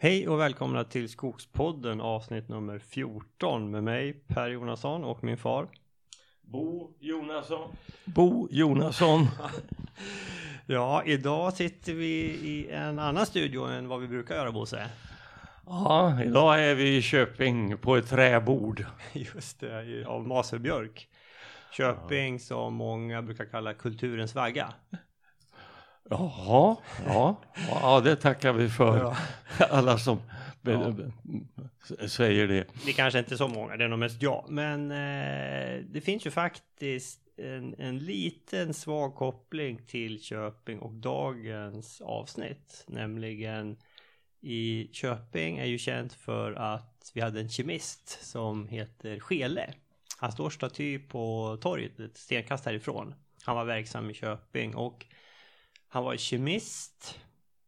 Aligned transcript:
Hej 0.00 0.28
och 0.28 0.40
välkomna 0.40 0.84
till 0.84 1.08
Skogspodden 1.08 2.00
avsnitt 2.00 2.48
nummer 2.48 2.78
14 2.78 3.70
med 3.70 3.84
mig 3.84 4.12
Per 4.12 4.48
Jonasson 4.48 5.04
och 5.04 5.24
min 5.24 5.36
far. 5.36 5.68
Bo 6.42 6.90
Jonasson. 7.00 7.76
Bo 8.04 8.48
Jonasson. 8.50 9.26
ja, 10.66 11.02
idag 11.04 11.52
sitter 11.52 11.92
vi 11.92 12.20
i 12.24 12.68
en 12.70 12.98
annan 12.98 13.26
studio 13.26 13.64
än 13.64 13.88
vad 13.88 14.00
vi 14.00 14.08
brukar 14.08 14.34
göra 14.34 14.52
Bosse. 14.52 14.86
Ja, 15.66 16.22
idag 16.24 16.64
är 16.64 16.74
vi 16.74 16.96
i 16.96 17.02
Köping 17.02 17.78
på 17.78 17.96
ett 17.96 18.08
träbord. 18.08 18.84
Just 19.12 19.60
det, 19.60 20.04
av 20.06 20.26
maserbjörk. 20.26 21.08
Köping 21.72 22.32
ja. 22.32 22.38
som 22.38 22.74
många 22.74 23.22
brukar 23.22 23.44
kalla 23.44 23.74
kulturens 23.74 24.34
vagga. 24.34 24.74
Jaha, 26.10 26.76
ja, 27.06 27.36
ja 27.70 28.00
det 28.00 28.16
tackar 28.16 28.52
vi 28.52 28.68
för. 28.68 28.98
Ja. 28.98 29.16
Alla 29.70 29.98
som 29.98 30.18
ja. 30.62 30.94
säger 32.08 32.48
det. 32.48 32.66
Det 32.86 32.92
kanske 32.92 33.18
inte 33.18 33.34
är 33.34 33.36
så 33.36 33.48
många, 33.48 33.76
det 33.76 33.84
är 33.84 33.88
nog 33.88 33.98
mest 33.98 34.22
jag. 34.22 34.44
Men 34.48 34.90
eh, 34.90 35.84
det 35.84 36.00
finns 36.00 36.26
ju 36.26 36.30
faktiskt 36.30 37.20
en, 37.36 37.74
en 37.78 37.98
liten 37.98 38.74
svag 38.74 39.14
koppling 39.14 39.80
till 39.86 40.22
Köping 40.22 40.78
och 40.78 40.92
dagens 40.92 42.00
avsnitt. 42.00 42.84
Nämligen 42.86 43.76
i 44.40 44.88
Köping 44.92 45.58
är 45.58 45.66
ju 45.66 45.78
känt 45.78 46.12
för 46.12 46.52
att 46.52 47.10
vi 47.14 47.20
hade 47.20 47.40
en 47.40 47.48
kemist 47.48 48.24
som 48.24 48.68
heter 48.68 49.20
Skele. 49.20 49.72
Han 50.18 50.32
står 50.32 50.50
staty 50.50 50.98
på 50.98 51.56
torget 51.60 52.00
ett 52.00 52.16
stenkast 52.16 52.64
härifrån. 52.64 53.14
Han 53.42 53.56
var 53.56 53.64
verksam 53.64 54.10
i 54.10 54.14
Köping 54.14 54.74
och 54.74 55.06
han 55.88 56.04
var 56.04 56.16
kemist, 56.16 57.20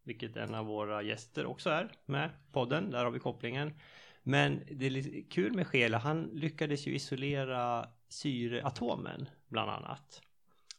vilket 0.02 0.36
en 0.36 0.54
av 0.54 0.66
våra 0.66 1.02
gäster 1.02 1.46
också 1.46 1.70
är 1.70 1.92
med 2.06 2.30
podden. 2.52 2.90
Där 2.90 3.04
har 3.04 3.10
vi 3.10 3.18
kopplingen. 3.18 3.74
Men 4.22 4.62
det 4.70 4.86
är 4.86 4.90
lite 4.90 5.22
kul 5.22 5.54
med 5.54 5.66
Schele. 5.66 5.96
Han 5.96 6.22
lyckades 6.22 6.86
ju 6.86 6.94
isolera 6.94 7.88
syreatomen 8.08 9.28
bland 9.48 9.70
annat. 9.70 10.22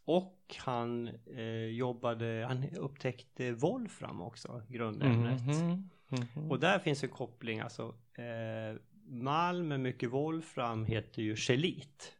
Och 0.05 0.55
han 0.57 1.07
eh, 1.35 1.65
jobbade, 1.65 2.45
han 2.47 2.69
upptäckte 2.75 3.51
volfram 3.51 4.21
också, 4.21 4.61
grundämnet. 4.69 5.41
Mm 5.41 5.53
-hmm. 5.53 5.87
Mm 6.09 6.23
-hmm. 6.23 6.49
Och 6.49 6.59
där 6.59 6.79
finns 6.79 7.03
en 7.03 7.09
koppling, 7.09 7.59
alltså 7.59 7.95
eh, 8.13 8.81
malm 9.05 9.67
med 9.67 9.79
mycket 9.79 10.09
volfram 10.09 10.85
heter 10.85 11.21
ju 11.21 11.35
chelit 11.35 12.13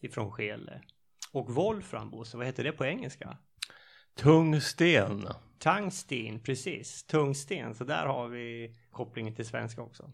ifrån 0.00 0.32
Skele. 0.32 0.80
Och 1.32 1.54
volfram, 1.54 2.10
Bosse, 2.10 2.36
vad 2.36 2.46
heter 2.46 2.64
det 2.64 2.72
på 2.72 2.84
engelska? 2.84 3.38
Tungsten. 4.16 5.28
Tungsten, 5.58 6.40
precis. 6.40 7.04
Tungsten, 7.04 7.74
så 7.74 7.84
där 7.84 8.06
har 8.06 8.28
vi 8.28 8.74
kopplingen 8.90 9.34
till 9.34 9.46
svenska 9.46 9.82
också. 9.82 10.10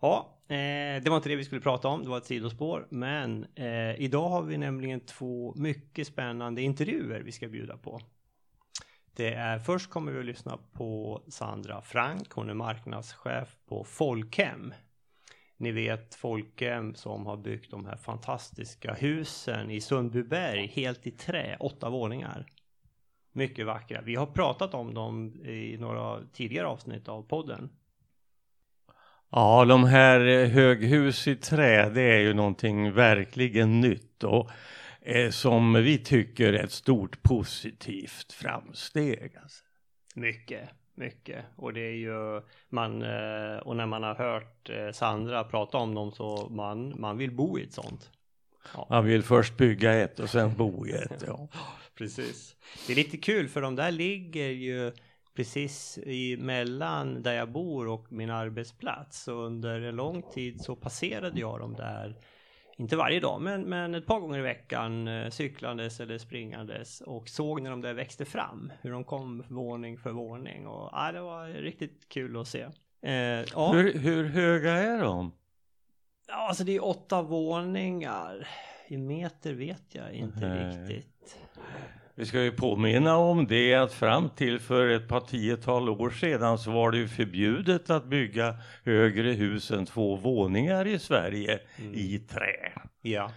Ja, 0.00 0.38
eh, 0.48 1.02
det 1.02 1.06
var 1.08 1.16
inte 1.16 1.28
det 1.28 1.36
vi 1.36 1.44
skulle 1.44 1.60
prata 1.60 1.88
om, 1.88 2.02
det 2.02 2.08
var 2.08 2.18
ett 2.18 2.26
sidospår. 2.26 2.86
Men 2.90 3.46
eh, 3.54 3.94
idag 4.00 4.28
har 4.28 4.42
vi 4.42 4.58
nämligen 4.58 5.00
två 5.00 5.54
mycket 5.56 6.06
spännande 6.06 6.62
intervjuer 6.62 7.20
vi 7.20 7.32
ska 7.32 7.48
bjuda 7.48 7.76
på. 7.76 8.00
Det 9.16 9.34
är, 9.34 9.58
först 9.58 9.90
kommer 9.90 10.12
vi 10.12 10.18
att 10.18 10.24
lyssna 10.24 10.58
på 10.72 11.22
Sandra 11.28 11.82
Frank, 11.82 12.32
hon 12.32 12.50
är 12.50 12.54
marknadschef 12.54 13.56
på 13.68 13.84
Folkhem. 13.84 14.74
Ni 15.56 15.72
vet 15.72 16.14
Folkhem 16.14 16.94
som 16.94 17.26
har 17.26 17.36
byggt 17.36 17.70
de 17.70 17.86
här 17.86 17.96
fantastiska 17.96 18.94
husen 18.94 19.70
i 19.70 19.80
Sundbyberg, 19.80 20.66
helt 20.66 21.06
i 21.06 21.10
trä, 21.10 21.56
åtta 21.60 21.90
våningar. 21.90 22.46
Mycket 23.36 23.66
vackra. 23.66 24.00
Vi 24.00 24.14
har 24.14 24.26
pratat 24.26 24.74
om 24.74 24.94
dem 24.94 25.44
i 25.44 25.76
några 25.80 26.20
tidigare 26.32 26.66
avsnitt 26.66 27.08
av 27.08 27.22
podden. 27.22 27.70
Ja, 29.30 29.64
de 29.64 29.84
här 29.84 30.46
höghus 30.46 31.28
i 31.28 31.36
trä, 31.36 31.90
det 31.90 32.02
är 32.02 32.18
ju 32.18 32.34
någonting 32.34 32.92
verkligen 32.92 33.80
nytt 33.80 34.24
och 34.24 34.50
eh, 35.00 35.30
som 35.30 35.72
vi 35.74 35.98
tycker 35.98 36.52
är 36.52 36.64
ett 36.64 36.72
stort 36.72 37.22
positivt 37.22 38.32
framsteg. 38.32 39.36
Alltså. 39.42 39.64
Mycket, 40.14 40.68
mycket. 40.94 41.44
Och 41.56 41.72
det 41.72 41.80
är 41.80 41.96
ju 41.96 42.42
man 42.68 43.02
eh, 43.02 43.56
och 43.56 43.76
när 43.76 43.86
man 43.86 44.02
har 44.02 44.14
hört 44.14 44.70
eh, 44.70 44.92
Sandra 44.92 45.44
prata 45.44 45.78
om 45.78 45.94
dem 45.94 46.12
så 46.12 46.48
man, 46.50 47.00
man 47.00 47.18
vill 47.18 47.30
bo 47.30 47.58
i 47.58 47.62
ett 47.62 47.72
sånt. 47.72 48.10
Ja. 48.74 48.86
Man 48.90 49.04
vill 49.04 49.22
först 49.22 49.56
bygga 49.56 49.92
ett 49.92 50.20
och 50.20 50.30
sen 50.30 50.56
bo 50.56 50.86
i 50.86 50.92
ett. 50.92 51.24
Ja. 51.26 51.48
Precis. 51.94 52.56
Det 52.86 52.92
är 52.92 52.96
lite 52.96 53.16
kul 53.16 53.48
för 53.48 53.62
de 53.62 53.76
där 53.76 53.90
ligger 53.90 54.48
ju 54.48 54.92
precis 55.34 55.98
mellan 56.38 57.22
där 57.22 57.34
jag 57.34 57.52
bor 57.52 57.88
och 57.88 58.12
min 58.12 58.30
arbetsplats. 58.30 59.28
Och 59.28 59.46
under 59.46 59.80
en 59.80 59.96
lång 59.96 60.22
tid 60.22 60.60
så 60.60 60.76
passerade 60.76 61.40
jag 61.40 61.60
dem 61.60 61.74
där, 61.74 62.16
inte 62.76 62.96
varje 62.96 63.20
dag, 63.20 63.42
men, 63.42 63.62
men 63.62 63.94
ett 63.94 64.06
par 64.06 64.20
gånger 64.20 64.38
i 64.38 64.42
veckan 64.42 65.08
eh, 65.08 65.30
cyklandes 65.30 66.00
eller 66.00 66.18
springandes 66.18 67.00
och 67.00 67.28
såg 67.28 67.62
när 67.62 67.70
de 67.70 67.80
där 67.80 67.94
växte 67.94 68.24
fram, 68.24 68.72
hur 68.80 68.92
de 68.92 69.04
kom 69.04 69.44
våning 69.48 69.98
för 69.98 70.10
våning. 70.10 70.66
Och 70.66 70.88
ja, 70.92 71.12
det 71.12 71.20
var 71.20 71.48
riktigt 71.48 72.08
kul 72.08 72.40
att 72.40 72.48
se. 72.48 72.66
Eh, 73.02 73.12
ja. 73.12 73.72
hur, 73.72 73.98
hur 73.98 74.24
höga 74.24 74.72
är 74.72 74.98
de? 74.98 75.32
Ja, 76.28 76.48
alltså 76.48 76.64
det 76.64 76.76
är 76.76 76.84
åtta 76.84 77.22
våningar. 77.22 78.48
I 78.88 78.96
meter 78.96 79.52
vet 79.52 79.82
jag 79.94 80.12
inte 80.12 80.48
Nej. 80.48 80.86
riktigt. 80.86 81.38
Vi 82.14 82.26
ska 82.26 82.42
ju 82.42 82.52
påminna 82.52 83.16
om 83.16 83.46
det 83.46 83.74
att 83.74 83.92
fram 83.92 84.30
till 84.30 84.60
för 84.60 84.88
ett 84.88 85.08
par 85.08 85.20
tiotal 85.20 85.88
år 85.88 86.10
sedan 86.10 86.58
så 86.58 86.70
var 86.70 86.90
det 86.90 86.98
ju 86.98 87.08
förbjudet 87.08 87.90
att 87.90 88.04
bygga 88.04 88.56
högre 88.84 89.32
hus 89.32 89.70
än 89.70 89.86
två 89.86 90.16
våningar 90.16 90.86
i 90.86 90.98
Sverige 90.98 91.60
mm. 91.78 91.94
i 91.94 92.18
trä. 92.18 92.72
Ja, 93.02 93.30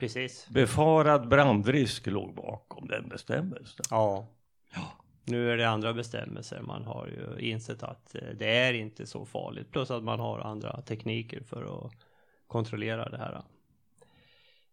precis. 0.00 0.48
Befarad 0.48 1.28
brandrisk 1.28 2.06
låg 2.06 2.34
bakom 2.34 2.88
den 2.88 3.08
bestämmelsen. 3.08 3.84
Ja. 3.90 4.26
ja. 4.74 4.92
Nu 5.24 5.50
är 5.50 5.56
det 5.56 5.68
andra 5.68 5.92
bestämmelser. 5.92 6.60
Man 6.60 6.84
har 6.84 7.06
ju 7.06 7.48
insett 7.50 7.82
att 7.82 8.14
eh, 8.14 8.20
det 8.38 8.56
är 8.56 8.72
inte 8.72 9.06
så 9.06 9.24
farligt. 9.24 9.70
Plus 9.70 9.90
att 9.90 10.04
man 10.04 10.20
har 10.20 10.38
andra 10.38 10.82
tekniker 10.82 11.42
för 11.42 11.86
att 11.86 11.92
kontrollera 12.46 13.08
det 13.08 13.18
här. 13.18 13.42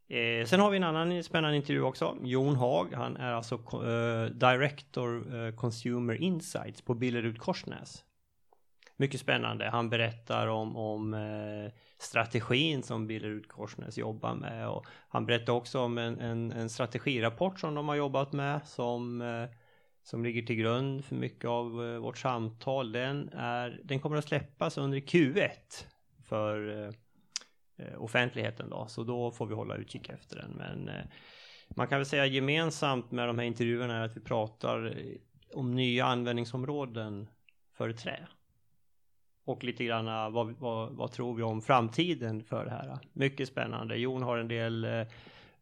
Eh, 0.08 0.46
sen 0.46 0.60
har 0.60 0.70
vi 0.70 0.78
en 0.78 0.84
annan 0.84 1.24
spännande 1.24 1.58
intervju 1.58 1.82
också. 1.82 2.18
Jon 2.22 2.56
Haag, 2.56 2.94
han 2.94 3.18
är 3.18 3.34
alltså 3.34 3.56
eh, 3.56 4.26
Director 4.26 5.36
eh, 5.36 5.56
Consumer 5.56 6.22
Insights 6.22 6.82
på 6.82 6.94
Billerud 6.94 7.40
Korsnäs. 7.40 8.04
Mycket 8.98 9.20
spännande. 9.20 9.70
Han 9.70 9.90
berättar 9.90 10.48
om, 10.48 10.78
om 10.78 11.14
eh, 11.14 11.72
strategin 11.98 12.84
som 12.84 13.08
Billerud 13.08 13.48
Korsnäs 13.48 13.98
jobbar 13.98 14.36
med. 14.36 14.70
Och 14.70 14.86
han 15.08 15.26
berättar 15.26 15.54
också 15.54 15.80
om 15.80 15.98
en, 15.98 16.20
en, 16.20 16.52
en 16.52 16.70
strategirapport 16.70 17.60
som 17.60 17.76
de 17.76 17.88
har 17.88 17.96
jobbat 17.96 18.34
med 18.34 18.68
som, 18.68 19.22
eh, 19.22 19.46
som 20.04 20.24
ligger 20.24 20.42
till 20.42 20.56
grund 20.56 21.06
för 21.06 21.16
mycket 21.16 21.46
av 21.46 21.86
eh, 21.86 22.00
vårt 22.00 22.18
samtal. 22.18 22.92
Den, 22.92 23.30
är, 23.30 23.82
den 23.84 24.00
kommer 24.00 24.18
att 24.18 24.28
släppas 24.28 24.78
under 24.78 24.98
Q1 24.98 25.86
för 26.24 26.86
Eh, 26.86 26.92
Eh, 27.78 28.04
offentligheten 28.04 28.70
då, 28.70 28.88
så 28.88 29.04
då 29.04 29.32
får 29.32 29.46
vi 29.46 29.54
hålla 29.54 29.76
utkik 29.76 30.10
efter 30.10 30.36
den. 30.36 30.52
Men 30.52 30.90
eh, 30.90 31.06
man 31.76 31.88
kan 31.88 32.00
väl 32.00 32.06
säga 32.06 32.26
gemensamt 32.26 33.12
med 33.12 33.28
de 33.28 33.40
här 33.40 33.46
intervjuerna 33.46 33.98
är 33.98 34.06
att 34.06 34.18
vi 34.18 34.22
pratar 34.22 34.86
eh, 34.86 35.18
om 35.54 35.76
nya 35.76 36.06
användningsområden 36.06 37.30
för 37.78 37.94
trä. 37.94 38.28
Och 39.46 39.64
lite 39.64 39.86
grann 39.86 40.34
vad, 40.34 40.52
vad, 40.52 40.96
vad 40.96 41.12
tror 41.12 41.36
vi 41.36 41.44
om 41.44 41.62
framtiden 41.62 42.44
för 42.44 42.66
det 42.66 42.72
här? 42.72 43.00
Mycket 43.14 43.48
spännande. 43.48 43.96
Jon 43.96 44.24
har 44.24 44.38
en 44.38 44.48
del 44.48 45.06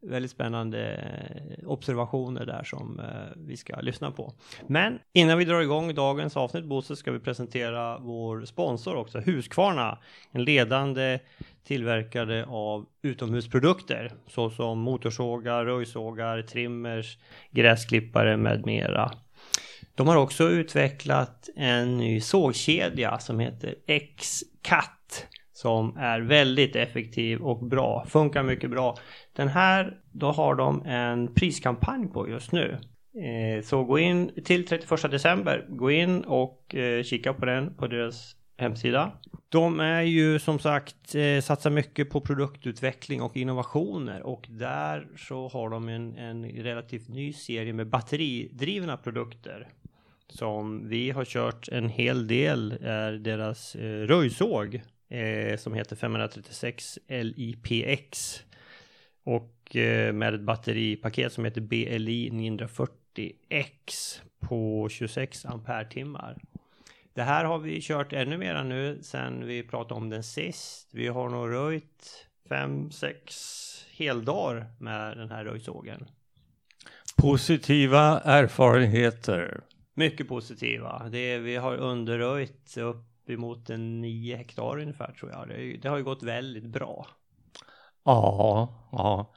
väldigt 0.04 0.32
spännande 0.32 0.94
eh, 0.94 1.70
observationer 1.70 2.46
där 2.46 2.64
som 2.64 3.00
eh, 3.00 3.06
vi 3.36 3.58
ska 3.58 3.82
lyssna 3.82 4.12
på. 4.12 4.34
Men 4.68 5.00
innan 5.14 5.38
vi 5.38 5.46
drar 5.46 5.62
igång 5.62 5.96
dagens 5.96 6.38
avsnitt 6.38 6.66
Bosse 6.66 6.96
ska 6.96 7.12
vi 7.12 7.20
presentera 7.20 8.00
vår 8.00 8.46
sponsor 8.46 8.96
också, 8.96 9.20
Husqvarna, 9.20 9.98
en 10.32 10.44
ledande 10.44 11.20
tillverkare 11.64 12.46
av 12.46 12.86
utomhusprodukter 13.02 14.12
såsom 14.28 14.80
motorsågar, 14.80 15.66
röjsågar, 15.66 16.42
trimmers, 16.42 17.18
gräsklippare 17.52 18.38
med 18.38 18.66
mera. 18.66 19.12
De 19.96 20.08
har 20.08 20.16
också 20.16 20.50
utvecklat 20.50 21.50
en 21.56 21.98
ny 21.98 22.22
sågkedja 22.22 23.20
som 23.20 23.40
heter 23.40 23.76
X-Cut 23.88 25.28
som 25.64 25.98
är 25.98 26.20
väldigt 26.20 26.76
effektiv 26.76 27.42
och 27.42 27.66
bra, 27.66 28.06
funkar 28.08 28.44
mycket 28.44 28.70
bra. 28.70 28.98
Den 29.36 29.48
här, 29.48 29.98
då 30.12 30.32
har 30.32 30.56
de 30.56 30.86
en 30.86 31.34
priskampanj 31.34 32.08
på 32.08 32.30
just 32.30 32.52
nu. 32.52 32.78
Eh, 33.24 33.64
så 33.64 33.84
gå 33.84 34.00
in 34.00 34.32
till 34.46 34.68
31 34.68 35.12
december, 35.12 35.66
gå 35.70 35.92
in 35.92 36.22
och 36.22 36.76
eh, 36.76 37.04
kika 37.04 37.34
på 37.34 37.46
den 37.46 37.74
på 37.74 37.88
deras 37.88 38.36
hemsida. 38.58 39.12
De 39.50 39.80
är 39.80 40.02
ju 40.02 40.40
som 40.40 40.60
sagt 40.60 41.16
eh, 41.16 41.42
satsar 41.42 41.70
mycket 41.70 42.10
på 42.10 42.22
produktutveckling 42.22 43.22
och 43.22 43.38
innovationer 43.38 44.22
och 44.22 44.46
där 44.50 45.08
så 45.18 45.48
har 45.48 45.70
de 45.70 45.90
en, 45.90 46.18
en 46.18 46.46
relativt 46.46 47.10
ny 47.10 47.34
serie 47.34 47.74
med 47.74 47.88
batteridrivna 47.88 48.98
produkter. 48.98 49.68
som 50.28 50.90
vi 50.90 51.12
har 51.12 51.26
kört 51.26 51.70
en 51.70 51.90
hel 51.90 52.28
del 52.28 52.72
är 52.82 53.12
deras 53.12 53.76
eh, 53.76 54.08
röjsåg 54.08 54.82
eh, 55.14 55.58
som 55.58 55.74
heter 55.74 55.96
536 55.96 57.00
LIPX 57.08 58.40
och 59.24 59.76
eh, 59.76 60.14
med 60.14 60.34
ett 60.34 60.42
batteripaket 60.42 61.34
som 61.34 61.46
heter 61.46 61.62
BLI 61.62 62.30
940X 62.30 64.20
på 64.40 64.90
26 64.90 65.46
ampere-timmar. 65.46 66.38
Det 67.14 67.24
här 67.24 67.46
har 67.46 67.60
vi 67.60 67.82
kört 67.82 68.14
ännu 68.14 68.38
mera 68.38 68.64
nu 68.64 69.00
sen 69.04 69.46
vi 69.46 69.64
pratade 69.64 69.94
om 69.94 70.10
den 70.10 70.24
sist. 70.24 70.90
Vi 70.92 71.08
har 71.08 71.30
nog 71.30 71.52
röjt 71.52 72.28
5-6 72.50 73.14
heldagar 73.98 74.66
med 74.80 75.18
den 75.18 75.32
här 75.32 75.46
röjsågen. 75.46 76.06
Positiva 77.18 78.20
erfarenheter. 78.20 79.62
Mycket 79.94 80.28
positiva. 80.28 81.10
Det 81.12 81.38
vi 81.38 81.56
har 81.56 81.78
underröjt 81.78 82.78
upp 82.78 83.13
emot 83.30 83.70
en 83.70 84.02
9 84.02 84.36
hektar 84.36 84.80
ungefär 84.80 85.12
tror 85.12 85.32
jag. 85.32 85.48
Det, 85.48 85.78
det 85.78 85.90
har 85.90 85.98
ju 85.98 86.04
gått 86.04 86.24
väldigt 86.24 86.66
bra. 86.66 87.08
Ja, 88.04 88.70
ja. 88.92 89.34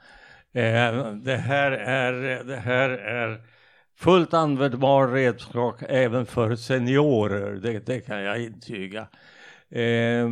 Eh, 0.60 1.12
det 1.12 1.36
här 1.36 1.72
är, 1.72 2.44
det 2.44 2.56
här 2.56 2.90
är 2.90 3.42
fullt 3.96 4.34
användbar 4.34 5.08
redskap 5.08 5.82
även 5.88 6.26
för 6.26 6.56
seniorer. 6.56 7.52
Det, 7.52 7.86
det 7.86 8.00
kan 8.00 8.22
jag 8.22 8.42
intyga. 8.42 9.08
Eh, 9.68 10.28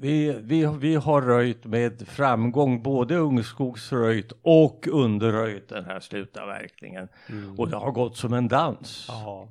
vi, 0.00 0.38
vi, 0.42 0.66
vi 0.78 0.94
har 0.94 1.22
röjt 1.22 1.64
med 1.64 2.08
framgång 2.08 2.82
både 2.82 3.16
ungskogsröjt 3.16 4.32
och 4.42 4.88
underröjt 4.90 5.68
den 5.68 5.84
här 5.84 6.00
slutavverkningen. 6.00 7.08
Mm. 7.28 7.58
Och 7.58 7.68
det 7.70 7.76
har 7.76 7.92
gått 7.92 8.16
som 8.16 8.32
en 8.32 8.48
dans. 8.48 9.06
Ja. 9.08 9.48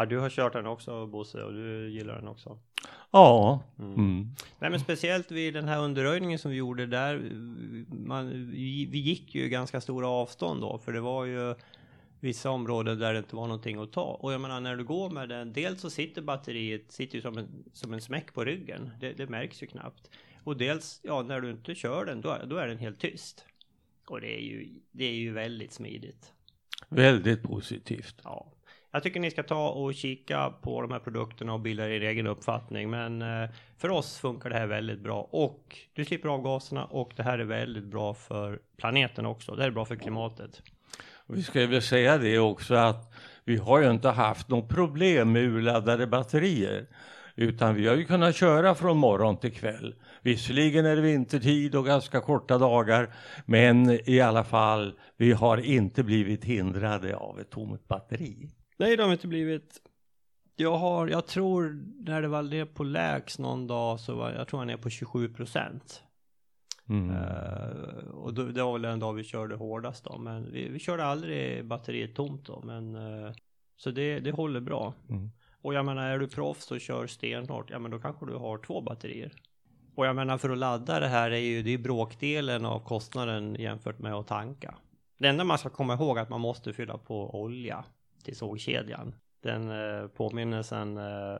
Ja, 0.00 0.06
du 0.06 0.18
har 0.18 0.30
kört 0.30 0.52
den 0.52 0.66
också 0.66 1.06
Bosse 1.06 1.42
och 1.42 1.52
du 1.52 1.90
gillar 1.90 2.14
den 2.14 2.28
också. 2.28 2.58
Ja. 3.10 3.62
Mm. 3.78 3.94
Mm. 3.94 4.34
Nej 4.58 4.70
men 4.70 4.80
speciellt 4.80 5.30
vid 5.30 5.54
den 5.54 5.68
här 5.68 5.80
underröjningen 5.80 6.38
som 6.38 6.50
vi 6.50 6.56
gjorde 6.56 6.86
där. 6.86 7.30
Man, 7.94 8.50
vi, 8.50 8.86
vi 8.86 8.98
gick 8.98 9.34
ju 9.34 9.48
ganska 9.48 9.80
stora 9.80 10.08
avstånd 10.08 10.60
då 10.60 10.78
för 10.78 10.92
det 10.92 11.00
var 11.00 11.24
ju 11.24 11.54
vissa 12.20 12.50
områden 12.50 12.98
där 12.98 13.12
det 13.12 13.18
inte 13.18 13.36
var 13.36 13.46
någonting 13.46 13.78
att 13.78 13.92
ta. 13.92 14.04
Och 14.04 14.32
jag 14.32 14.40
menar 14.40 14.60
när 14.60 14.76
du 14.76 14.84
går 14.84 15.10
med 15.10 15.28
den, 15.28 15.52
dels 15.52 15.80
så 15.80 15.90
sitter 15.90 16.22
batteriet 16.22 16.92
sitter 16.92 17.16
ju 17.16 17.22
som 17.22 17.38
en, 17.38 17.64
som 17.72 17.92
en 17.92 18.00
smäck 18.00 18.34
på 18.34 18.44
ryggen. 18.44 18.90
Det, 19.00 19.12
det 19.12 19.26
märks 19.26 19.62
ju 19.62 19.66
knappt. 19.66 20.10
Och 20.44 20.56
dels, 20.56 21.00
ja 21.02 21.22
när 21.22 21.40
du 21.40 21.50
inte 21.50 21.74
kör 21.74 22.04
den, 22.04 22.20
då, 22.20 22.36
då 22.46 22.56
är 22.56 22.66
den 22.66 22.78
helt 22.78 23.00
tyst. 23.00 23.44
Och 24.06 24.20
det 24.20 24.38
är 24.38 24.42
ju, 24.42 24.68
det 24.90 25.04
är 25.04 25.14
ju 25.14 25.32
väldigt 25.32 25.72
smidigt. 25.72 26.32
Väldigt 26.88 27.42
positivt. 27.42 28.20
Ja. 28.24 28.52
Jag 28.92 29.02
tycker 29.02 29.20
ni 29.20 29.30
ska 29.30 29.42
ta 29.42 29.68
och 29.68 29.94
kika 29.94 30.52
på 30.62 30.82
de 30.82 30.90
här 30.90 30.98
produkterna 30.98 31.52
och 31.52 31.60
bilda 31.60 31.88
er 31.88 32.00
egen 32.00 32.26
uppfattning. 32.26 32.90
Men 32.90 33.22
eh, 33.22 33.50
för 33.78 33.90
oss 33.90 34.18
funkar 34.18 34.50
det 34.50 34.58
här 34.58 34.66
väldigt 34.66 35.00
bra 35.00 35.28
och 35.30 35.78
du 35.94 36.04
slipper 36.04 36.28
avgaserna 36.28 36.84
och 36.84 37.12
det 37.16 37.22
här 37.22 37.38
är 37.38 37.44
väldigt 37.44 37.84
bra 37.84 38.14
för 38.14 38.58
planeten 38.76 39.26
också. 39.26 39.54
Det 39.54 39.62
här 39.62 39.68
är 39.68 39.72
bra 39.72 39.84
för 39.84 39.96
klimatet. 39.96 40.62
Vi 41.26 41.42
ska 41.42 41.66
väl 41.66 41.82
säga 41.82 42.18
det 42.18 42.38
också 42.38 42.74
att 42.74 43.14
vi 43.44 43.56
har 43.56 43.82
ju 43.82 43.90
inte 43.90 44.08
haft 44.08 44.48
något 44.48 44.68
problem 44.68 45.32
med 45.32 45.42
urladdade 45.42 46.06
batterier. 46.06 46.86
Utan 47.34 47.74
vi 47.74 47.88
har 47.88 47.96
ju 47.96 48.04
kunnat 48.04 48.36
köra 48.36 48.74
från 48.74 48.96
morgon 48.96 49.36
till 49.36 49.52
kväll. 49.52 49.94
Visserligen 50.22 50.86
är 50.86 50.96
det 50.96 51.02
vintertid 51.02 51.74
och 51.74 51.86
ganska 51.86 52.20
korta 52.20 52.58
dagar. 52.58 53.14
Men 53.46 54.00
i 54.10 54.20
alla 54.20 54.44
fall, 54.44 54.98
vi 55.16 55.32
har 55.32 55.58
inte 55.58 56.02
blivit 56.02 56.44
hindrade 56.44 57.16
av 57.16 57.40
ett 57.40 57.50
tomt 57.50 57.88
batteri. 57.88 58.50
Nej, 58.80 58.96
det 58.96 59.02
har 59.02 59.12
inte 59.12 59.28
blivit. 59.28 59.80
Jag 60.56 60.78
har, 60.78 61.08
jag 61.08 61.26
tror 61.26 61.84
när 61.98 62.22
det 62.22 62.28
var 62.28 62.42
ner 62.42 62.64
på 62.64 62.84
lägst 62.84 63.38
någon 63.38 63.66
dag 63.66 64.00
så 64.00 64.14
var 64.14 64.32
jag 64.32 64.48
tror 64.48 64.60
han 64.60 64.70
är 64.70 64.76
på 64.76 64.90
27 64.90 65.28
procent. 65.28 66.02
Mm. 66.88 67.10
Uh, 67.10 68.08
och 68.10 68.34
då, 68.34 68.42
det 68.44 68.62
var 68.62 68.72
väl 68.72 68.82
den 68.82 68.98
dag 68.98 69.12
vi 69.12 69.24
körde 69.24 69.56
hårdast 69.56 70.04
då. 70.04 70.18
Men 70.18 70.52
vi, 70.52 70.68
vi 70.68 70.78
körde 70.78 71.04
aldrig 71.04 71.66
batteriet 71.66 72.14
tomt 72.14 72.46
då. 72.46 72.62
Men, 72.64 72.96
uh, 72.96 73.32
så 73.76 73.90
det, 73.90 74.20
det 74.20 74.30
håller 74.30 74.60
bra. 74.60 74.94
Mm. 75.08 75.30
Och 75.62 75.74
jag 75.74 75.84
menar 75.84 76.10
är 76.10 76.18
du 76.18 76.28
proffs 76.28 76.70
och 76.70 76.80
kör 76.80 77.06
stenhårt. 77.06 77.70
Ja 77.70 77.78
men 77.78 77.90
då 77.90 77.98
kanske 77.98 78.26
du 78.26 78.34
har 78.34 78.58
två 78.58 78.80
batterier. 78.80 79.32
Och 79.94 80.06
jag 80.06 80.16
menar 80.16 80.38
för 80.38 80.50
att 80.50 80.58
ladda 80.58 81.00
det 81.00 81.08
här 81.08 81.30
är 81.30 81.38
ju 81.38 81.62
det 81.62 81.70
är 81.70 81.78
bråkdelen 81.78 82.66
av 82.66 82.80
kostnaden 82.80 83.54
jämfört 83.54 83.98
med 83.98 84.14
att 84.14 84.26
tanka. 84.26 84.74
Det 85.18 85.28
enda 85.28 85.44
man 85.44 85.58
ska 85.58 85.70
komma 85.70 85.94
ihåg 85.94 86.18
är 86.18 86.22
att 86.22 86.30
man 86.30 86.40
måste 86.40 86.72
fylla 86.72 86.98
på 86.98 87.40
olja 87.40 87.84
till 88.24 88.36
sågkedjan. 88.36 89.14
Den 89.42 89.70
eh, 89.70 90.06
påminnelsen 90.06 90.96
eh, 90.96 91.38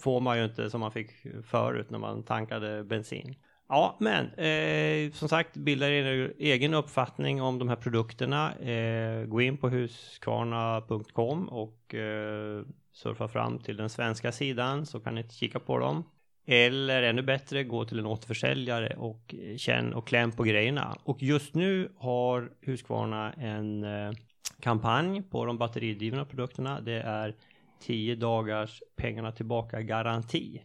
får 0.00 0.20
man 0.20 0.38
ju 0.38 0.44
inte 0.44 0.70
som 0.70 0.80
man 0.80 0.92
fick 0.92 1.10
förut 1.44 1.90
när 1.90 1.98
man 1.98 2.22
tankade 2.22 2.84
bensin. 2.84 3.34
Ja, 3.68 3.96
men 4.00 4.26
eh, 4.26 5.12
som 5.12 5.28
sagt, 5.28 5.56
bilda 5.56 5.88
er 5.88 6.32
egen 6.38 6.74
uppfattning 6.74 7.42
om 7.42 7.58
de 7.58 7.68
här 7.68 7.76
produkterna. 7.76 8.54
Eh, 8.54 9.26
gå 9.26 9.40
in 9.40 9.56
på 9.56 9.68
huskvarna.com 9.68 11.48
och 11.48 11.94
eh, 11.94 12.62
surfa 12.92 13.28
fram 13.28 13.58
till 13.58 13.76
den 13.76 13.90
svenska 13.90 14.32
sidan 14.32 14.86
så 14.86 15.00
kan 15.00 15.14
ni 15.14 15.28
kika 15.28 15.58
på 15.60 15.78
dem. 15.78 16.04
Eller 16.46 17.02
ännu 17.02 17.22
bättre, 17.22 17.64
gå 17.64 17.84
till 17.84 17.98
en 17.98 18.06
återförsäljare 18.06 18.96
och 18.96 19.34
eh, 19.34 19.56
känn 19.56 19.94
och 19.94 20.08
kläm 20.08 20.32
på 20.32 20.42
grejerna. 20.42 20.96
Och 21.04 21.22
just 21.22 21.54
nu 21.54 21.92
har 21.96 22.50
Husqvarna 22.60 23.32
en 23.32 23.84
eh, 23.84 24.12
kampanj 24.60 25.22
på 25.22 25.44
de 25.44 25.58
batteridrivna 25.58 26.24
produkterna. 26.24 26.80
Det 26.80 27.00
är 27.00 27.34
10 27.80 28.14
dagars 28.14 28.82
pengarna 28.96 29.32
tillbaka 29.32 29.82
garanti 29.82 30.62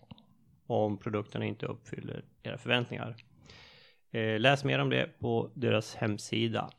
om 0.67 0.97
produkterna 0.97 1.45
inte 1.45 1.65
uppfyller 1.65 2.23
era 2.43 2.57
förväntningar. 2.57 3.15
Eh, 4.11 4.39
läs 4.39 4.63
mer 4.63 4.79
om 4.79 4.89
det 4.89 5.19
på 5.19 5.51
deras 5.53 5.95
hemsida. 5.95 6.69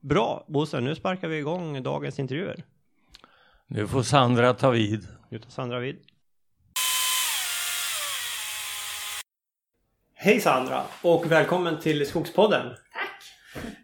Bra 0.00 0.44
Bosse, 0.48 0.80
nu 0.80 0.94
sparkar 0.94 1.28
vi 1.28 1.38
igång 1.38 1.82
dagens 1.82 2.18
intervjuer. 2.18 2.64
Nu 3.66 3.86
får 3.86 4.02
Sandra 4.02 4.54
ta 4.54 4.70
vid. 4.70 5.08
Nu 5.28 5.38
tar 5.38 5.50
Sandra 5.50 5.78
vid. 5.78 6.00
Hej 10.14 10.40
Sandra 10.40 10.82
och 11.02 11.30
välkommen 11.30 11.80
till 11.80 12.06
Skogspodden. 12.06 12.76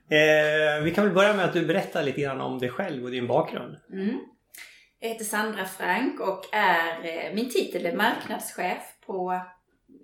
Eh, 0.08 0.82
vi 0.84 0.90
kan 0.94 1.04
väl 1.04 1.14
börja 1.14 1.32
med 1.32 1.44
att 1.44 1.52
du 1.52 1.66
berättar 1.66 2.02
lite 2.02 2.20
grann 2.20 2.40
om 2.40 2.58
dig 2.58 2.68
själv 2.68 3.04
och 3.04 3.10
din 3.10 3.26
bakgrund. 3.26 3.76
Mm. 3.92 4.18
Jag 5.00 5.08
heter 5.08 5.25
Sandra 5.25 5.64
Frank 5.64 6.20
och 6.20 6.54
är, 6.54 7.04
eh, 7.04 7.34
min 7.34 7.50
titel 7.50 7.86
är 7.86 7.96
marknadschef 7.96 8.82
på 9.06 9.40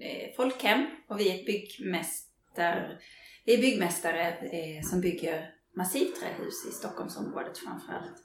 eh, 0.01 0.35
Folkhem 0.37 0.87
och 1.09 1.21
vi 1.21 1.41
är 1.41 1.45
byggmästar, 1.45 2.99
vi 3.45 3.55
är 3.55 3.59
byggmästare 3.59 4.29
eh, 4.29 4.83
som 4.83 5.01
bygger 5.01 5.51
massivträhus 5.77 6.67
i 6.69 6.73
Stockholmsområdet 6.73 7.59
framförallt. 7.59 8.17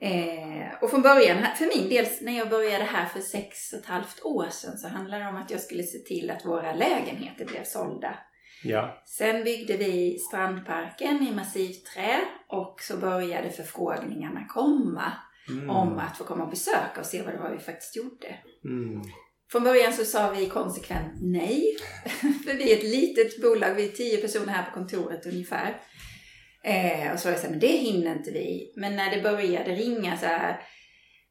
Eh, 0.00 0.82
och 0.82 0.90
från 0.90 1.02
början, 1.02 1.46
för 1.56 1.78
min 1.78 1.88
del, 1.88 2.06
när 2.20 2.38
jag 2.38 2.48
började 2.50 2.84
här 2.84 3.06
för 3.06 3.20
sex 3.20 3.72
och 3.72 3.78
ett 3.78 3.86
halvt 3.86 4.22
år 4.22 4.48
sedan 4.50 4.78
så 4.78 4.88
handlade 4.88 5.24
det 5.24 5.28
om 5.28 5.36
att 5.36 5.50
jag 5.50 5.60
skulle 5.60 5.82
se 5.82 5.98
till 5.98 6.30
att 6.30 6.46
våra 6.46 6.74
lägenheter 6.74 7.44
blev 7.44 7.64
sålda. 7.64 8.18
Ja. 8.64 9.02
Sen 9.06 9.44
byggde 9.44 9.76
vi 9.76 10.18
Strandparken 10.18 11.28
i 11.28 11.34
massivträ 11.34 12.20
och 12.48 12.80
så 12.80 12.96
började 12.96 13.50
förfrågningarna 13.50 14.46
komma 14.48 15.12
mm. 15.48 15.70
om 15.70 15.98
att 15.98 16.18
få 16.18 16.24
komma 16.24 16.44
och 16.44 16.50
besöka 16.50 17.00
och 17.00 17.06
se 17.06 17.22
vad 17.22 17.34
det 17.34 17.38
var 17.38 17.50
vi 17.50 17.58
faktiskt 17.58 17.96
gjorde. 17.96 18.38
Mm. 18.64 19.02
Från 19.52 19.64
början 19.64 19.92
så 19.92 20.04
sa 20.04 20.30
vi 20.30 20.46
konsekvent 20.46 21.12
nej. 21.20 21.76
För 22.44 22.54
vi 22.54 22.72
är 22.72 22.76
ett 22.76 22.84
litet 22.84 23.42
bolag, 23.42 23.74
vi 23.74 23.88
är 23.88 23.92
tio 23.92 24.18
personer 24.18 24.52
här 24.52 24.64
på 24.64 24.74
kontoret 24.74 25.26
ungefär. 25.26 25.76
Eh, 26.64 27.12
och 27.12 27.18
så 27.18 27.28
var 27.28 27.32
jag 27.32 27.40
så 27.40 27.46
här, 27.46 27.50
men 27.50 27.60
det 27.60 27.66
hinner 27.66 28.16
inte 28.16 28.30
vi. 28.30 28.72
Men 28.76 28.96
när 28.96 29.16
det 29.16 29.22
började 29.22 29.70
ringa 29.70 30.16
så 30.16 30.26
här, 30.26 30.60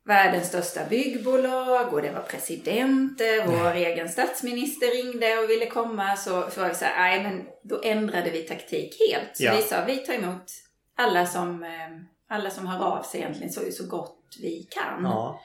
världens 0.06 0.48
största 0.48 0.86
byggbolag 0.90 1.94
och 1.94 2.02
det 2.02 2.12
var 2.12 2.22
presidenter, 2.22 3.48
vår 3.48 3.74
egen 3.74 4.10
statsminister 4.10 4.88
ringde 4.88 5.38
och 5.38 5.50
ville 5.50 5.66
komma. 5.66 6.16
Så, 6.16 6.50
så 6.52 6.62
var 6.62 6.70
vi 6.70 6.76
så 6.76 6.86
här, 6.86 6.98
nej 6.98 7.24
men 7.24 7.46
då 7.64 7.82
ändrade 7.84 8.30
vi 8.30 8.42
taktik 8.42 8.98
helt. 9.10 9.38
Så 9.38 9.44
ja. 9.44 9.56
vi 9.56 9.62
sa, 9.62 9.86
vi 9.86 9.98
tar 9.98 10.14
emot 10.14 10.44
alla 10.98 11.26
som, 11.26 11.64
eh, 11.64 11.90
alla 12.30 12.50
som 12.50 12.68
hör 12.68 12.86
av 12.86 13.04
sig 13.04 13.20
egentligen 13.20 13.54
så, 13.54 13.62
så 13.72 13.88
gott 13.88 14.38
vi 14.42 14.68
kan. 14.72 15.04
Ja. 15.04 15.42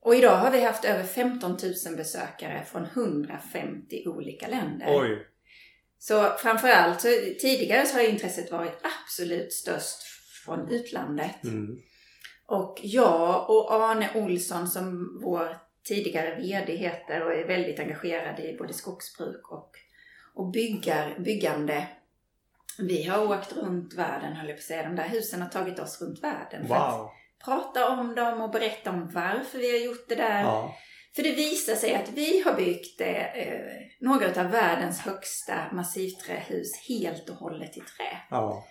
Och 0.00 0.14
idag 0.14 0.36
har 0.36 0.50
vi 0.50 0.60
haft 0.60 0.84
över 0.84 1.04
15 1.04 1.50
000 1.50 1.96
besökare 1.96 2.64
från 2.64 2.84
150 2.84 4.02
olika 4.06 4.48
länder. 4.48 4.86
Oj! 4.88 5.26
Så 5.98 6.32
framförallt, 6.38 7.00
så 7.00 7.08
tidigare 7.40 7.86
så 7.86 7.96
har 7.96 8.02
intresset 8.02 8.52
varit 8.52 8.78
absolut 8.82 9.52
störst 9.52 10.02
från 10.44 10.68
utlandet. 10.70 11.44
Mm. 11.44 11.78
Och 12.46 12.80
jag 12.82 13.50
och 13.50 13.72
Arne 13.74 14.10
Olsson 14.14 14.68
som 14.68 15.18
vår 15.22 15.58
tidigare 15.84 16.34
VD 16.34 16.76
heter 16.76 17.22
och 17.22 17.32
är 17.32 17.46
väldigt 17.46 17.80
engagerad 17.80 18.40
i 18.40 18.56
både 18.58 18.72
skogsbruk 18.72 19.52
och, 19.52 19.70
och 20.34 20.50
byggar, 20.50 21.18
byggande. 21.18 21.88
Vi 22.78 23.04
har 23.04 23.30
åkt 23.30 23.56
runt 23.56 23.94
världen 23.94 24.32
höll 24.32 24.48
jag 24.48 24.56
på 24.56 24.60
att 24.60 24.64
säga. 24.64 24.82
De 24.82 24.96
där 24.96 25.08
husen 25.08 25.42
har 25.42 25.48
tagit 25.48 25.78
oss 25.78 26.02
runt 26.02 26.22
världen. 26.22 26.66
Wow 26.66 27.10
prata 27.44 27.88
om 27.88 28.14
dem 28.14 28.40
och 28.40 28.50
berätta 28.50 28.90
om 28.90 29.10
varför 29.14 29.58
vi 29.58 29.70
har 29.70 29.86
gjort 29.86 30.08
det 30.08 30.14
där. 30.14 30.42
Ja. 30.42 30.76
För 31.16 31.22
det 31.22 31.32
visar 31.32 31.74
sig 31.74 31.94
att 31.94 32.08
vi 32.08 32.42
har 32.42 32.54
byggt 32.54 33.00
eh, 33.00 33.24
några 34.00 34.40
av 34.40 34.50
världens 34.50 35.00
högsta 35.00 35.54
massivträhus 35.72 36.88
helt 36.88 37.28
och 37.28 37.36
hållet 37.36 37.76
i 37.76 37.80
trä. 37.80 38.18
Ja. 38.30 38.64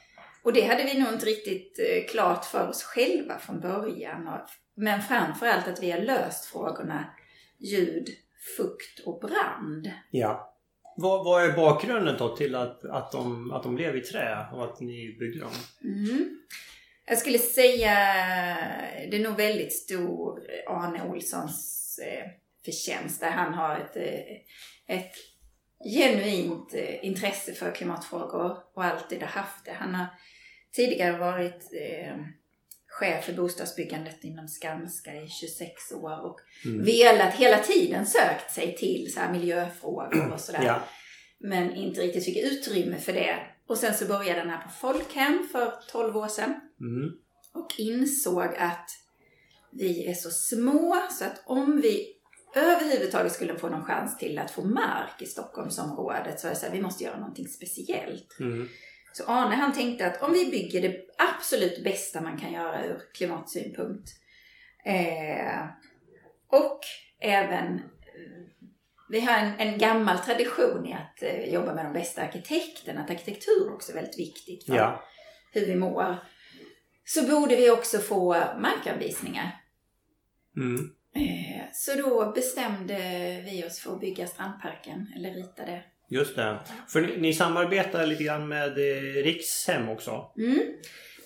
Och 0.45 0.53
det 0.53 0.61
hade 0.61 0.83
vi 0.83 0.99
nog 0.99 1.13
inte 1.13 1.25
riktigt 1.25 1.79
eh, 1.79 2.11
klart 2.11 2.45
för 2.45 2.69
oss 2.69 2.83
själva 2.83 3.39
från 3.39 3.59
början. 3.59 4.39
Men 4.75 5.01
framförallt 5.01 5.67
att 5.67 5.83
vi 5.83 5.91
har 5.91 5.99
löst 5.99 6.45
frågorna 6.45 7.13
ljud, 7.59 8.09
fukt 8.57 8.99
och 9.05 9.19
brand. 9.19 9.91
Ja. 10.11 10.55
Vad, 10.97 11.25
vad 11.25 11.43
är 11.43 11.53
bakgrunden 11.53 12.15
då 12.19 12.35
till 12.35 12.55
att, 12.55 12.85
att, 12.85 13.11
de, 13.11 13.51
att 13.51 13.63
de 13.63 13.75
blev 13.75 13.97
i 13.97 14.01
trä 14.01 14.47
och 14.53 14.63
att 14.63 14.79
ni 14.79 15.17
byggde 15.19 15.39
dem? 15.39 15.51
Mm. 15.83 16.39
Jag 17.05 17.17
skulle 17.17 17.39
säga 17.39 17.93
det 19.11 19.17
är 19.17 19.23
nog 19.23 19.37
väldigt 19.37 19.73
stor 19.73 20.39
Arne 20.67 21.09
Olssons 21.09 21.99
eh, 22.03 22.29
förtjänst 22.65 23.19
där 23.19 23.31
han 23.31 23.53
har 23.53 23.77
ett, 23.77 23.95
eh, 23.95 24.95
ett 24.97 25.15
genuint 25.93 26.73
eh, 26.73 27.05
intresse 27.05 27.53
för 27.53 27.71
klimatfrågor 27.71 28.57
och 28.73 28.83
alltid 28.83 29.21
har 29.21 29.27
haft 29.27 29.65
det. 29.65 29.73
Han 29.73 29.95
har 29.95 30.07
tidigare 30.75 31.17
varit 31.17 31.69
eh, 31.73 32.17
chef 32.87 33.25
för 33.25 33.33
bostadsbyggandet 33.33 34.23
inom 34.23 34.47
Skanska 34.47 35.15
i 35.15 35.27
26 35.27 35.91
år 35.91 36.25
och 36.25 36.39
mm. 36.65 36.85
velat 36.85 37.33
hela 37.33 37.59
tiden 37.59 38.05
sökt 38.05 38.53
sig 38.53 38.75
till 38.75 39.13
så 39.13 39.19
här 39.19 39.31
miljöfrågor 39.31 40.33
och 40.33 40.39
sådär. 40.39 40.63
Ja. 40.65 40.79
Men 41.39 41.75
inte 41.75 42.01
riktigt 42.01 42.25
fick 42.25 42.37
utrymme 42.37 42.97
för 42.97 43.13
det. 43.13 43.39
Och 43.67 43.77
sen 43.77 43.93
så 43.93 44.05
började 44.05 44.39
han 44.39 44.49
här 44.49 44.63
på 44.63 44.69
Folkhem 44.69 45.47
för 45.51 45.73
12 45.91 46.17
år 46.17 46.27
sedan. 46.27 46.53
Mm. 46.79 47.11
Och 47.53 47.67
insåg 47.77 48.55
att 48.57 48.89
vi 49.71 50.07
är 50.07 50.13
så 50.13 50.29
små 50.29 50.97
så 51.11 51.25
att 51.25 51.43
om 51.45 51.81
vi 51.81 52.15
överhuvudtaget 52.55 53.31
skulle 53.31 53.59
få 53.59 53.69
någon 53.69 53.83
chans 53.83 54.17
till 54.17 54.39
att 54.39 54.51
få 54.51 54.63
mark 54.63 55.21
i 55.21 55.25
Stockholmsområdet 55.25 56.39
så 56.39 56.47
är 56.47 56.51
det 56.51 56.57
så 56.57 56.65
här, 56.65 56.73
vi 56.73 56.81
måste 56.81 57.03
göra 57.03 57.19
någonting 57.19 57.47
speciellt. 57.47 58.39
Mm. 58.39 58.67
Så 59.17 59.23
Arne 59.27 59.55
han 59.55 59.73
tänkte 59.73 60.07
att 60.07 60.21
om 60.21 60.33
vi 60.33 60.45
bygger 60.45 60.81
det 60.81 61.05
absolut 61.17 61.83
bästa 61.83 62.21
man 62.21 62.37
kan 62.37 62.53
göra 62.53 62.85
ur 62.85 63.01
klimatsynpunkt 63.13 64.09
eh, 64.85 65.65
och 66.47 66.79
även 67.19 67.81
vi 69.09 69.19
har 69.19 69.37
en, 69.37 69.59
en, 69.59 69.77
gammal 69.77 70.19
tradition 70.19 70.85
i 70.85 70.93
att 70.93 71.23
eh, 71.23 71.53
jobba 71.53 71.73
med 71.73 71.85
de 71.85 71.93
bästa 71.93 72.21
arkitekterna, 72.21 73.01
att 73.01 73.09
arkitektur 73.09 73.73
också 73.73 73.91
är 73.91 73.95
väldigt 73.95 74.19
viktigt 74.19 74.65
för 74.65 74.75
ja. 74.75 75.03
hur 75.51 75.65
vi 75.65 75.75
mår. 75.75 76.15
Så 77.05 77.27
borde 77.27 77.55
vi 77.55 77.69
också 77.69 77.97
få 77.97 78.33
markanvisningar. 78.59 79.61
Mm. 80.57 80.91
Eh, 81.15 81.63
så 81.73 81.95
då 81.95 82.31
bestämde 82.31 82.97
vi 83.45 83.63
oss 83.67 83.79
för 83.79 83.93
att 83.93 83.99
bygga 83.99 84.27
Strandparken, 84.27 85.13
eller 85.15 85.33
ritade 85.33 85.83
Just 86.09 86.35
det. 86.35 86.59
För 86.87 87.01
ni, 87.01 87.17
ni 87.17 87.33
samarbetar 87.33 88.05
lite 88.05 88.23
grann 88.23 88.47
med 88.47 88.77
eh, 88.77 89.23
Rikshem 89.23 89.89
också? 89.89 90.31
Mm. 90.37 90.59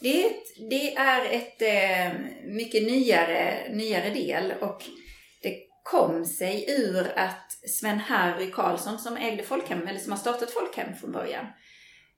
Det, 0.02 0.24
är 0.24 0.26
ett, 0.26 0.70
det 0.70 0.96
är 0.96 1.26
ett 1.32 1.62
eh, 1.62 2.20
mycket 2.44 2.84
nyare, 2.84 3.70
nyare 3.74 4.10
del 4.10 4.54
och 4.62 4.84
det 5.42 5.56
kom 5.84 6.26
sig 6.26 6.66
ur 6.68 7.12
att 7.16 7.52
Sven-Harry 7.68 8.52
Karlsson 8.52 9.00
som 9.00 9.18
ägde 9.18 9.44
Folkhem, 9.44 9.88
eller 9.88 10.00
som 10.00 10.12
har 10.12 10.20
startat 10.20 10.52
Folkhem 10.52 10.96
från 10.96 11.12
början, 11.12 11.46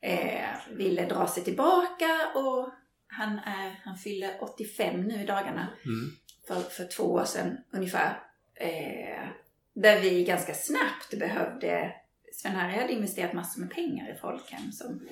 eh, 0.01 0.75
ville 0.77 1.06
dra 1.06 1.27
sig 1.27 1.44
tillbaka 1.44 2.32
och 2.36 2.70
han, 3.08 3.39
är, 3.39 3.82
han 3.84 3.98
fyller 3.98 4.38
85 4.41 5.01
nu 5.01 5.24
i 5.24 5.25
dagarna. 5.25 5.68
Mm. 5.86 6.12
För, 6.48 6.62
för 6.70 6.86
två 6.86 7.03
år 7.03 7.25
sedan 7.25 7.58
ungefär. 7.74 8.20
Eh, 8.56 9.27
där 9.75 10.00
vi 10.00 10.24
ganska 10.24 10.53
snabbt 10.53 11.20
behövde 11.20 11.94
Sven-Harry 12.31 12.81
hade 12.81 12.93
investerat 12.93 13.33
massor 13.33 13.61
med 13.61 13.71
pengar 13.71 14.11
i 14.11 14.15
folkhem 14.15 14.71
som, 14.71 15.07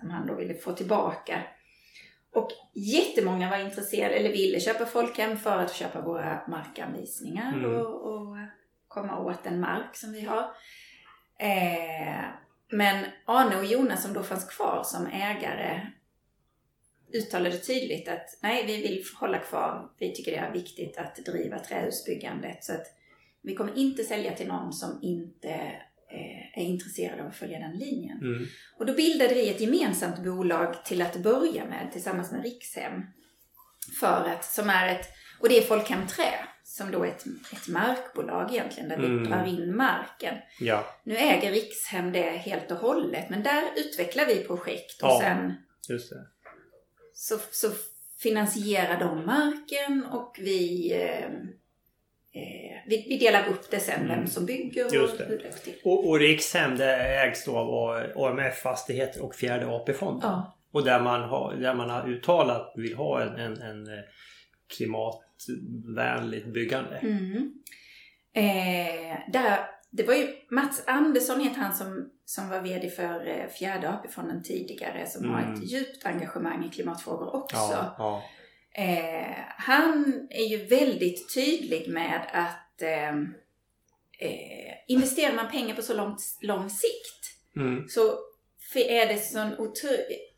som 0.00 0.10
han 0.10 0.26
då 0.26 0.34
ville 0.34 0.54
få 0.54 0.72
tillbaka. 0.72 1.42
Och 2.32 2.50
jättemånga 2.74 3.50
var 3.50 3.58
intresserade, 3.58 4.14
eller 4.14 4.32
ville 4.32 4.60
köpa 4.60 4.86
folkhem 4.86 5.38
för 5.38 5.58
att 5.58 5.74
köpa 5.74 6.00
våra 6.00 6.42
markanvisningar 6.48 7.52
mm. 7.52 7.70
och, 7.70 8.14
och, 8.14 8.36
komma 8.88 9.18
åt 9.18 9.44
den 9.44 9.60
mark 9.60 9.96
som 9.96 10.12
vi 10.12 10.20
har. 10.20 10.42
Eh, 11.38 12.24
men 12.70 13.04
Arne 13.24 13.56
och 13.56 13.64
Jonas 13.64 14.02
som 14.02 14.12
då 14.12 14.22
fanns 14.22 14.44
kvar 14.44 14.82
som 14.84 15.06
ägare 15.06 15.86
uttalade 17.12 17.58
tydligt 17.58 18.08
att 18.08 18.38
nej, 18.42 18.66
vi 18.66 18.82
vill 18.82 19.04
hålla 19.20 19.38
kvar. 19.38 19.90
Vi 19.98 20.14
tycker 20.14 20.32
det 20.32 20.38
är 20.38 20.52
viktigt 20.52 20.98
att 20.98 21.16
driva 21.16 21.58
trähusbyggandet. 21.58 22.64
Så 22.64 22.72
att 22.72 22.86
vi 23.42 23.54
kommer 23.54 23.78
inte 23.78 24.04
sälja 24.04 24.32
till 24.32 24.48
någon 24.48 24.72
som 24.72 24.98
inte 25.02 25.82
är 26.54 26.64
intresserade 26.64 27.22
av 27.22 27.28
att 27.28 27.36
följa 27.36 27.58
den 27.58 27.78
linjen. 27.78 28.18
Mm. 28.18 28.46
Och 28.78 28.86
då 28.86 28.94
bildade 28.94 29.34
vi 29.34 29.48
ett 29.48 29.60
gemensamt 29.60 30.24
bolag 30.24 30.84
till 30.84 31.02
att 31.02 31.16
börja 31.16 31.64
med 31.64 31.92
tillsammans 31.92 32.32
med 32.32 32.42
Rikshem. 32.42 33.02
För 34.00 34.28
att, 34.28 34.44
som 34.44 34.70
är 34.70 34.88
ett, 34.88 35.06
och 35.40 35.48
det 35.48 35.58
är 35.58 35.62
Folkhem 35.62 36.06
Trä 36.06 36.34
som 36.68 36.90
då 36.90 37.04
är 37.04 37.08
ett, 37.08 37.24
ett 37.52 37.68
markbolag 37.68 38.52
egentligen 38.52 38.88
där 38.88 38.96
mm. 38.96 39.22
vi 39.22 39.28
drar 39.28 39.46
in 39.46 39.76
marken. 39.76 40.34
Ja. 40.60 40.84
Nu 41.04 41.16
äger 41.16 41.52
Rikshem 41.52 42.12
det 42.12 42.30
helt 42.30 42.70
och 42.70 42.76
hållet 42.76 43.30
men 43.30 43.42
där 43.42 43.64
utvecklar 43.76 44.26
vi 44.26 44.44
projekt 44.44 45.02
och 45.02 45.08
ja, 45.08 45.20
sen 45.22 45.54
Så, 47.12 47.38
så 47.50 47.70
finansierar 48.18 49.00
de 49.00 49.26
marken 49.26 50.04
och 50.04 50.36
vi 50.38 50.92
eh, 50.92 51.30
Eh, 52.34 52.82
vi, 52.86 53.06
vi, 53.08 53.18
delar 53.18 53.48
upp 53.48 53.70
det 53.70 53.80
sen, 53.80 54.02
mm. 54.02 54.08
vem 54.08 54.26
som 54.26 54.46
bygger 54.46 54.86
och 54.86 54.94
Just 54.94 55.18
det. 55.18 55.24
hur 55.24 55.38
det 55.38 55.52
till. 55.52 55.74
Och, 55.84 56.08
och 56.08 56.18
Rikshem 56.18 56.76
det 56.76 56.94
ägs 56.94 57.44
då 57.44 57.56
av 57.56 57.70
AMF 58.16 58.58
Fastigheter 58.58 59.22
och 59.24 59.34
Fjärde 59.34 59.66
AP-fonden. 59.66 60.30
Ja. 60.30 60.58
Och 60.72 60.84
där 60.84 61.00
man, 61.00 61.22
har, 61.22 61.54
där 61.54 61.74
man 61.74 61.90
har 61.90 62.08
uttalat 62.08 62.72
vill 62.76 62.94
ha 62.94 63.22
en, 63.22 63.36
en, 63.36 63.62
en 63.62 63.86
eh, 63.86 64.04
klimatvänligt 64.76 66.46
byggande. 66.46 66.96
Mm. 66.96 67.52
Eh, 68.32 69.18
där, 69.32 69.58
det 69.90 70.02
var 70.02 70.14
ju 70.14 70.28
Mats 70.50 70.84
Andersson 70.86 71.40
heter 71.40 71.60
han 71.60 71.74
som, 71.74 72.10
som 72.24 72.48
var 72.48 72.60
VD 72.60 72.90
för 72.90 73.26
eh, 73.26 73.46
Fjärde 73.46 73.90
AP-fonden 73.90 74.42
tidigare 74.42 75.06
som 75.06 75.24
mm. 75.24 75.34
har 75.34 75.52
ett 75.52 75.72
djupt 75.72 76.06
engagemang 76.06 76.64
i 76.64 76.68
klimatfrågor 76.68 77.36
också. 77.36 77.56
Ja, 77.56 77.94
ja. 77.98 78.22
Eh, 78.74 79.36
han 79.56 80.26
är 80.30 80.44
ju 80.44 80.66
väldigt 80.66 81.34
tydlig 81.34 81.88
med 81.88 82.30
att 82.32 82.82
eh, 82.82 83.16
eh, 84.18 84.74
investerar 84.88 85.34
man 85.34 85.50
pengar 85.50 85.74
på 85.74 85.82
så 85.82 85.94
lång, 85.94 86.16
lång 86.40 86.70
sikt 86.70 87.36
mm. 87.56 87.88
så 87.88 88.18
är 88.74 89.06
det 89.06 89.18
sån 89.18 89.52
otroligt 89.58 90.28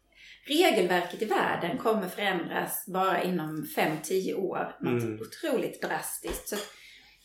regelverket 0.47 1.23
i 1.23 1.25
världen 1.25 1.79
kommer 1.79 2.09
förändras 2.09 2.87
bara 2.87 3.23
inom 3.23 3.67
5-10 3.77 4.35
år. 4.35 4.77
Något 4.81 5.03
mm. 5.03 5.21
otroligt 5.21 5.83
drastiskt. 5.83 6.49
Så 6.49 6.57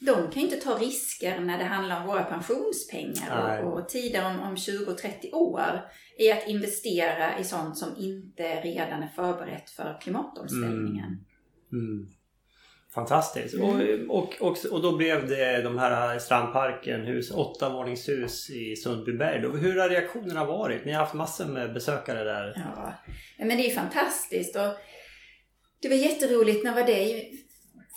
de 0.05 0.31
kan 0.31 0.41
ju 0.41 0.47
inte 0.47 0.65
ta 0.65 0.77
risker 0.77 1.39
när 1.39 1.57
det 1.57 1.63
handlar 1.63 2.01
om 2.01 2.07
våra 2.07 2.23
pensionspengar 2.23 3.63
och, 3.63 3.73
och 3.73 3.89
tider 3.89 4.25
om, 4.25 4.39
om 4.39 4.55
20-30 4.55 5.33
år 5.33 5.81
i 6.19 6.31
att 6.31 6.47
investera 6.47 7.39
i 7.39 7.43
sånt 7.43 7.77
som 7.77 7.89
inte 7.97 8.61
redan 8.61 9.03
är 9.03 9.11
förberett 9.15 9.69
för 9.69 9.97
klimatomställningen. 10.01 11.25
Mm. 11.71 11.85
Mm. 11.85 12.07
Fantastiskt. 12.93 13.55
Mm. 13.55 14.09
Och, 14.09 14.17
och, 14.17 14.41
och, 14.41 14.57
och 14.71 14.81
då 14.81 14.97
blev 14.97 15.27
det 15.27 15.61
de 15.61 15.77
här 15.77 16.19
Strandparken, 16.19 17.01
hus, 17.01 17.31
åttavåningshus 17.31 18.49
i 18.49 18.75
Sundbyberg. 18.75 19.59
Hur 19.59 19.79
har 19.79 19.89
reaktionerna 19.89 20.45
varit? 20.45 20.85
Ni 20.85 20.91
har 20.91 20.99
haft 20.99 21.13
massor 21.13 21.45
med 21.45 21.73
besökare 21.73 22.23
där. 22.23 22.53
Ja, 23.37 23.45
men 23.45 23.57
det 23.57 23.71
är 23.71 23.75
fantastiskt. 23.75 24.55
Och 24.55 24.73
det 25.81 25.89
var 25.89 25.95
jätteroligt. 25.95 26.63
När 26.63 26.75
var 26.75 26.83
det? 26.83 27.29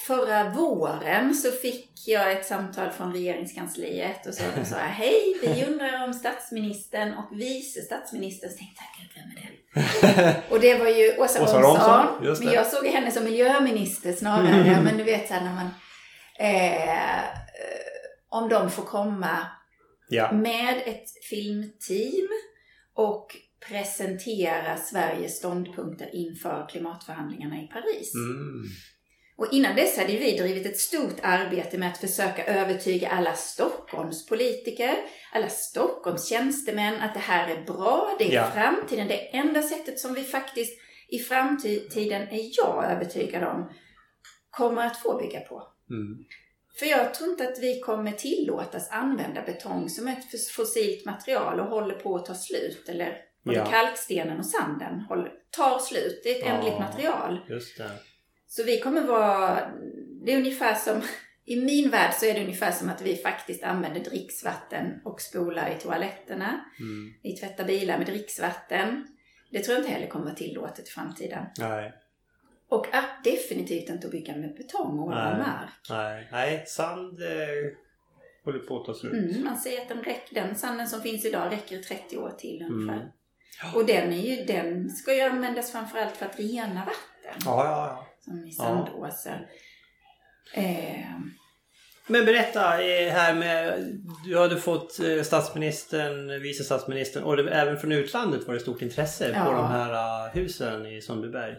Förra 0.00 0.50
våren 0.50 1.34
så 1.34 1.50
fick 1.50 1.90
jag 2.06 2.32
ett 2.32 2.46
samtal 2.46 2.90
från 2.90 3.12
regeringskansliet 3.12 4.26
och 4.26 4.34
så 4.34 4.42
sa 4.64 4.76
jag 4.76 4.84
hej, 4.84 5.36
vi 5.42 5.64
undrar 5.68 6.04
om 6.04 6.12
statsministern 6.14 7.14
och 7.14 7.40
vice 7.40 7.80
statsministern. 7.80 8.50
Så 8.50 8.56
tänkte 8.56 8.82
jag, 8.98 9.22
vem 9.22 9.30
är 9.30 9.50
det? 9.52 10.42
och 10.54 10.60
det 10.60 10.78
var 10.78 10.86
ju 10.86 11.16
Åsa, 11.18 11.42
Åsa 11.42 11.60
Romson. 11.60 12.36
Men 12.44 12.54
jag 12.54 12.66
såg 12.66 12.86
henne 12.86 13.10
som 13.10 13.24
miljöminister 13.24 14.12
snarare. 14.12 14.48
Mm. 14.48 14.84
Men 14.84 14.96
du 14.96 15.04
vet 15.04 15.28
så 15.28 15.34
här 15.34 15.44
när 15.44 15.54
man... 15.54 15.70
Eh, 16.40 17.24
om 18.28 18.48
de 18.48 18.70
får 18.70 18.82
komma 18.82 19.46
ja. 20.08 20.32
med 20.32 20.82
ett 20.86 21.04
filmteam 21.30 22.28
och 22.94 23.36
presentera 23.68 24.76
Sveriges 24.76 25.36
ståndpunkter 25.36 26.14
inför 26.14 26.68
klimatförhandlingarna 26.68 27.56
i 27.62 27.66
Paris. 27.66 28.14
Mm. 28.14 28.64
Och 29.38 29.52
innan 29.52 29.76
dess 29.76 29.97
hade 29.97 30.16
vi 30.16 30.37
drivit 30.37 30.66
ett 30.66 30.78
stort 30.78 31.16
arbete 31.23 31.78
med 31.78 31.88
att 31.88 31.99
försöka 31.99 32.45
övertyga 32.45 33.09
alla 33.09 33.35
Stockholms 33.35 34.26
politiker, 34.26 34.97
alla 35.33 35.49
Stockholms 35.49 36.28
tjänstemän 36.28 37.00
att 37.00 37.14
det 37.14 37.21
här 37.21 37.49
är 37.49 37.64
bra, 37.64 38.16
det 38.18 38.25
är 38.25 38.35
ja. 38.35 38.50
framtiden. 38.54 39.09
Det 39.09 39.37
enda 39.37 39.62
sättet 39.62 39.99
som 39.99 40.14
vi 40.14 40.25
faktiskt 40.25 40.80
i 41.09 41.18
framtiden, 41.18 42.23
är 42.23 42.50
jag 42.59 42.85
övertygad 42.90 43.42
om, 43.42 43.73
kommer 44.50 44.87
att 44.87 44.97
få 44.97 45.18
bygga 45.18 45.40
på. 45.40 45.62
Mm. 45.90 46.25
För 46.78 46.87
jag 46.87 47.14
tror 47.14 47.30
inte 47.30 47.49
att 47.49 47.59
vi 47.59 47.80
kommer 47.80 48.12
tillåtas 48.12 48.90
använda 48.90 49.42
betong 49.42 49.88
som 49.88 50.09
ett 50.09 50.50
fossilt 50.57 51.04
material 51.04 51.61
och 51.61 51.66
håller 51.66 51.95
på 51.95 52.16
att 52.16 52.26
ta 52.26 52.35
slut. 52.35 52.88
Eller 52.88 53.16
både 53.45 53.59
ja. 53.59 53.64
kalkstenen 53.64 54.38
och 54.38 54.47
sanden 54.47 55.00
håller, 55.00 55.33
tar 55.50 55.78
slut. 55.78 56.21
Det 56.25 56.30
är 56.30 56.38
ett 56.38 56.47
ja, 56.47 56.52
ändligt 56.52 56.78
material. 56.78 57.40
Just 57.49 57.78
det. 57.78 57.90
Så 58.48 58.64
vi 58.64 58.80
kommer 58.80 59.06
vara... 59.06 59.70
Det 60.24 60.32
är 60.32 60.38
ungefär 60.38 60.74
som... 60.74 61.02
I 61.44 61.64
min 61.64 61.90
värld 61.90 62.14
så 62.14 62.26
är 62.26 62.34
det 62.34 62.40
ungefär 62.40 62.72
som 62.72 62.88
att 62.88 63.02
vi 63.02 63.16
faktiskt 63.16 63.64
använder 63.64 64.00
dricksvatten 64.00 65.00
och 65.04 65.20
spolar 65.20 65.70
i 65.70 65.80
toaletterna. 65.80 66.64
Mm. 66.80 67.12
Vi 67.22 67.36
tvättar 67.36 67.64
bilar 67.64 67.98
med 67.98 68.06
dricksvatten. 68.06 69.06
Det 69.50 69.58
tror 69.58 69.74
jag 69.74 69.82
inte 69.82 69.92
heller 69.92 70.06
kommer 70.06 70.24
vara 70.24 70.34
tillåtet 70.34 70.88
i 70.88 70.90
framtiden. 70.90 71.44
Nej. 71.58 71.92
Och 72.68 72.94
att 72.94 73.24
definitivt 73.24 73.90
inte 73.90 74.06
att 74.06 74.12
bygga 74.12 74.36
med 74.36 74.54
betong 74.54 74.98
och 74.98 75.10
nej, 75.10 75.38
mark. 75.38 75.70
Nej, 75.90 76.28
nej 76.32 76.64
sand 76.66 77.22
eh, 77.22 77.28
håller 78.44 78.58
på 78.58 78.80
att 78.80 78.86
ta 78.86 78.94
slut. 78.94 79.12
Mm, 79.12 79.44
man 79.44 79.56
säger 79.56 79.82
att 79.82 79.88
den, 79.88 80.02
räck, 80.02 80.28
den 80.30 80.54
sanden 80.54 80.88
som 80.88 81.02
finns 81.02 81.24
idag 81.24 81.52
räcker 81.52 81.78
30 81.78 82.18
år 82.18 82.30
till 82.30 82.66
ungefär. 82.70 83.00
Mm. 83.00 83.74
Och 83.74 83.86
den, 83.86 84.12
är 84.12 84.36
ju, 84.36 84.44
den 84.44 84.90
ska 84.90 85.14
ju 85.14 85.20
användas 85.20 85.72
framförallt 85.72 86.16
för 86.16 86.26
att 86.26 86.38
rena 86.38 86.84
vatten. 86.84 87.40
Ja, 87.44 87.64
ja, 87.64 87.86
ja. 87.86 88.07
Som 88.28 88.47
i 88.47 88.52
sandåsar. 88.52 89.47
Ja. 90.54 90.62
Eh, 90.62 91.06
men 92.11 92.25
berätta 92.25 92.82
eh, 92.82 93.12
här 93.12 93.35
med, 93.35 93.85
du 94.25 94.38
hade 94.38 94.61
fått 94.61 95.00
eh, 95.00 95.23
statsministern, 95.23 96.42
vice 96.42 96.64
statsministern 96.64 97.23
och 97.23 97.37
det, 97.37 97.50
även 97.50 97.78
från 97.78 97.92
utlandet 97.92 98.47
var 98.47 98.54
det 98.54 98.61
stort 98.61 98.82
intresse 98.82 99.32
ja. 99.35 99.44
på 99.44 99.52
de 99.52 99.66
här 99.66 99.90
uh, 100.26 100.35
husen 100.35 100.87
i 100.87 101.02
Sundbyberg. 101.02 101.56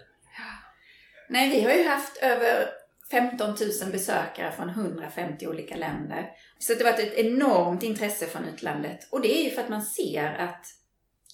Nej, 1.30 1.50
vi 1.50 1.64
har 1.64 1.72
ju 1.72 1.88
haft 1.88 2.18
över 2.18 2.70
15 3.12 3.50
000 3.50 3.58
besökare 3.92 4.52
från 4.52 4.70
150 4.70 5.48
olika 5.48 5.76
länder. 5.76 6.30
Så 6.60 6.74
det 6.74 6.84
har 6.84 6.92
varit 6.92 7.00
ett 7.00 7.14
enormt 7.14 7.84
intresse 7.84 8.26
från 8.26 8.46
utlandet. 8.46 9.08
Och 9.12 9.22
det 9.22 9.40
är 9.40 9.44
ju 9.44 9.50
för 9.50 9.62
att 9.62 9.70
man 9.70 9.82
ser 9.82 10.34
att 10.34 10.66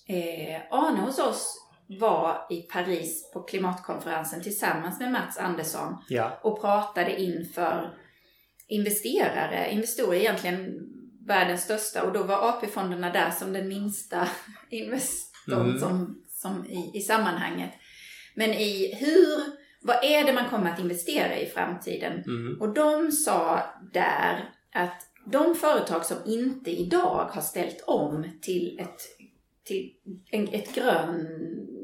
eh, 0.08 0.62
Arne 0.72 1.02
hos 1.02 1.20
oss 1.20 1.65
var 1.88 2.48
i 2.50 2.62
Paris 2.62 3.32
på 3.34 3.44
klimatkonferensen 3.44 4.42
tillsammans 4.42 5.00
med 5.00 5.12
Mats 5.12 5.38
Andersson 5.38 5.98
ja. 6.10 6.40
och 6.44 6.62
pratade 6.62 7.22
inför 7.22 7.98
investerare. 8.68 9.72
Investorer 9.72 10.20
egentligen 10.20 10.90
världens 11.26 11.62
största 11.62 12.04
och 12.04 12.14
då 12.14 12.24
var 12.24 12.50
AP-fonderna 12.50 13.10
där 13.10 13.32
som 13.32 13.54
den 13.54 13.68
minsta 13.68 14.28
investorn 14.70 15.62
mm. 15.62 15.80
som, 15.80 16.24
som 16.30 16.66
i, 16.66 16.92
i 16.98 17.02
sammanhanget. 17.02 17.72
Men 18.36 18.50
i 18.54 18.96
hur 18.96 19.56
vad 19.82 20.04
är 20.04 20.24
det 20.24 20.34
man 20.34 20.50
kommer 20.50 20.72
att 20.72 20.80
investera 20.80 21.38
i 21.40 21.46
framtiden? 21.46 22.24
Mm. 22.24 22.62
Och 22.62 22.74
de 22.74 23.12
sa 23.12 23.64
där 23.94 24.50
att 24.74 25.02
de 25.26 25.56
företag 25.56 26.06
som 26.06 26.18
inte 26.26 26.72
idag 26.72 27.30
har 27.32 27.42
ställt 27.42 27.84
om 27.88 28.26
till 28.42 28.80
ett, 28.80 29.02
till 29.64 29.94
en, 30.32 30.48
ett 30.48 30.76
grönt 30.76 31.30
eh, 31.30 31.75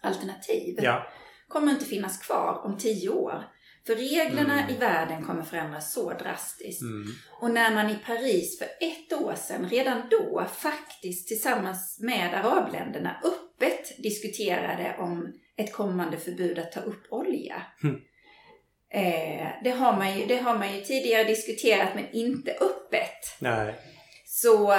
alternativ 0.00 0.78
ja. 0.82 1.06
kommer 1.48 1.72
inte 1.72 1.84
finnas 1.84 2.18
kvar 2.18 2.60
om 2.64 2.78
tio 2.78 3.08
år. 3.08 3.44
För 3.86 3.96
reglerna 3.96 4.60
mm. 4.60 4.74
i 4.74 4.78
världen 4.78 5.24
kommer 5.24 5.42
förändras 5.42 5.92
så 5.92 6.12
drastiskt. 6.12 6.82
Mm. 6.82 7.06
Och 7.40 7.50
när 7.50 7.74
man 7.74 7.90
i 7.90 7.98
Paris 8.06 8.58
för 8.58 8.68
ett 8.80 9.12
år 9.12 9.34
sedan, 9.34 9.68
redan 9.68 10.02
då, 10.10 10.46
faktiskt 10.52 11.28
tillsammans 11.28 11.98
med 12.00 12.34
arabländerna 12.34 13.16
öppet 13.24 14.02
diskuterade 14.02 14.96
om 14.98 15.32
ett 15.56 15.72
kommande 15.72 16.16
förbud 16.16 16.58
att 16.58 16.72
ta 16.72 16.80
upp 16.80 17.12
olja. 17.12 17.62
Mm. 17.82 18.00
Eh, 18.90 19.48
det, 19.64 19.70
har 19.70 19.96
man 19.96 20.18
ju, 20.18 20.26
det 20.26 20.36
har 20.36 20.58
man 20.58 20.74
ju 20.74 20.80
tidigare 20.80 21.24
diskuterat 21.24 21.94
men 21.94 22.10
inte 22.12 22.50
öppet. 22.50 23.36
Nej. 23.40 23.74
Så 24.24 24.74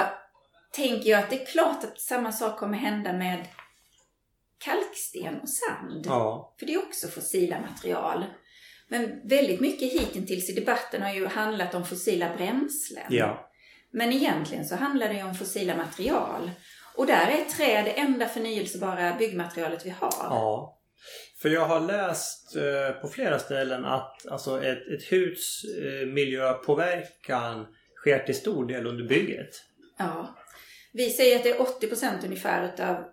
tänker 0.72 1.10
jag 1.10 1.18
att 1.18 1.30
det 1.30 1.42
är 1.42 1.46
klart 1.46 1.84
att 1.84 2.00
samma 2.00 2.32
sak 2.32 2.58
kommer 2.58 2.78
hända 2.78 3.12
med 3.12 3.44
kalksten 4.58 5.40
och 5.40 5.48
sand. 5.48 6.06
Ja. 6.06 6.54
För 6.58 6.66
det 6.66 6.74
är 6.74 6.78
också 6.78 7.08
fossila 7.08 7.60
material. 7.60 8.24
Men 8.88 9.28
väldigt 9.28 9.60
mycket 9.60 9.92
hittills 9.92 10.50
i 10.50 10.52
debatten 10.52 11.02
har 11.02 11.12
ju 11.12 11.26
handlat 11.26 11.74
om 11.74 11.86
fossila 11.86 12.36
bränslen. 12.36 13.06
Ja. 13.08 13.50
Men 13.90 14.12
egentligen 14.12 14.64
så 14.64 14.76
handlar 14.76 15.08
det 15.08 15.14
ju 15.14 15.22
om 15.22 15.34
fossila 15.34 15.76
material. 15.76 16.50
Och 16.96 17.06
där 17.06 17.26
är 17.26 17.44
trä 17.44 17.82
det 17.82 17.90
enda 17.90 18.28
förnyelsebara 18.28 19.16
byggmaterialet 19.18 19.86
vi 19.86 19.90
har. 19.90 20.12
Ja. 20.20 20.74
För 21.42 21.48
jag 21.48 21.66
har 21.66 21.80
läst 21.80 22.56
eh, 22.56 23.00
på 23.00 23.08
flera 23.08 23.38
ställen 23.38 23.84
att 23.84 24.26
alltså 24.26 24.64
ett, 24.64 24.86
ett 24.86 25.12
hus 25.12 25.64
eh, 25.64 26.06
miljöpåverkan 26.06 27.66
sker 27.96 28.18
till 28.18 28.34
stor 28.34 28.66
del 28.66 28.86
under 28.86 29.04
bygget. 29.04 29.50
Ja. 29.98 30.36
Vi 30.92 31.10
säger 31.10 31.36
att 31.36 31.42
det 31.42 31.50
är 31.50 31.58
80% 31.58 32.24
ungefär 32.24 32.72
utav 32.72 33.04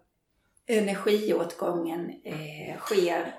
energiåtgången 0.67 2.09
eh, 2.23 2.77
sker 2.77 3.35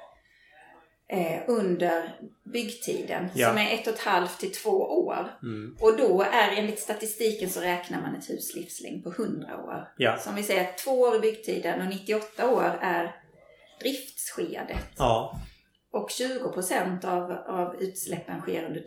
eh, 1.08 1.42
under 1.46 2.20
byggtiden 2.52 3.28
ja. 3.34 3.48
som 3.48 3.58
är 3.58 3.74
ett 3.74 3.86
och 3.86 3.92
ett 3.92 4.00
halvt 4.00 4.40
till 4.40 4.52
två 4.52 4.70
år. 5.06 5.38
Mm. 5.42 5.76
Och 5.80 5.96
då 5.96 6.22
är 6.22 6.52
enligt 6.56 6.78
statistiken 6.78 7.50
så 7.50 7.60
räknar 7.60 8.00
man 8.00 8.14
ett 8.14 8.30
hus 8.30 8.54
livslängd 8.54 9.04
på 9.04 9.10
100 9.10 9.64
år. 9.64 9.92
Ja. 9.96 10.18
Så 10.18 10.30
om 10.30 10.36
vi 10.36 10.42
säger 10.42 10.72
två 10.84 11.00
år 11.00 11.14
är 11.14 11.20
byggtiden 11.20 11.80
och 11.80 11.88
98 11.88 12.50
år 12.50 12.78
är 12.80 13.16
driftsskedet. 13.80 14.92
Ja. 14.98 15.40
Och 15.92 16.10
20 16.10 16.48
procent 16.48 17.04
av, 17.04 17.32
av 17.32 17.82
utsläppen 17.82 18.40
sker 18.40 18.64
under 18.64 18.80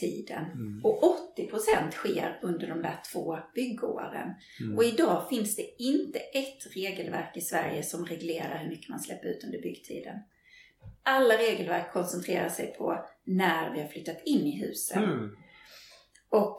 driftstiden. 0.00 0.44
Mm. 0.44 0.80
Och 0.84 1.04
80 1.32 1.46
procent 1.46 1.94
sker 1.94 2.38
under 2.42 2.66
de 2.68 2.82
där 2.82 3.00
två 3.12 3.38
byggåren. 3.54 4.34
Mm. 4.60 4.76
Och 4.76 4.84
idag 4.84 5.28
finns 5.28 5.56
det 5.56 5.82
inte 5.82 6.18
ett 6.18 6.74
regelverk 6.74 7.36
i 7.36 7.40
Sverige 7.40 7.82
som 7.82 8.06
reglerar 8.06 8.58
hur 8.58 8.68
mycket 8.68 8.88
man 8.88 9.00
släpper 9.00 9.28
ut 9.28 9.44
under 9.44 9.62
byggtiden 9.62 10.16
alla 11.02 11.34
regelverk 11.34 11.92
koncentrerar 11.92 12.48
sig 12.48 12.74
på 12.78 13.04
när 13.24 13.70
vi 13.70 13.80
har 13.80 13.88
flyttat 13.88 14.22
in 14.24 14.46
i 14.46 14.60
husen. 14.60 15.04
Mm. 15.04 15.30
Och 16.30 16.56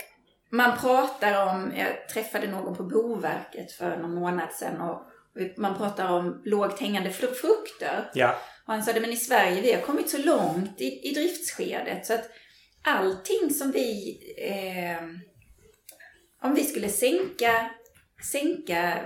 man 0.49 0.77
pratar 0.77 1.47
om, 1.47 1.73
jag 1.77 2.09
träffade 2.09 2.47
någon 2.47 2.75
på 2.75 2.83
Boverket 2.83 3.71
för 3.71 3.97
någon 3.97 4.15
månad 4.15 4.51
sedan 4.51 4.81
och 4.81 5.01
man 5.57 5.77
pratar 5.77 6.09
om 6.09 6.41
lågt 6.45 6.79
hängande 6.79 7.09
frukter. 7.09 8.11
Ja. 8.13 8.35
Och 8.65 8.73
han 8.73 8.83
sa 8.83 8.91
men 8.93 9.11
i 9.11 9.15
Sverige 9.15 9.61
vi 9.61 9.73
har 9.73 9.81
kommit 9.81 10.09
så 10.09 10.17
långt 10.17 10.81
i, 10.81 11.09
i 11.09 11.13
driftsskedet 11.13 12.05
så 12.05 12.13
att 12.13 12.29
allting 12.83 13.49
som 13.49 13.71
vi, 13.71 14.17
eh, 14.37 15.03
om 16.41 16.55
vi 16.55 16.63
skulle 16.63 16.89
sänka, 16.89 17.71
sänka 18.31 18.99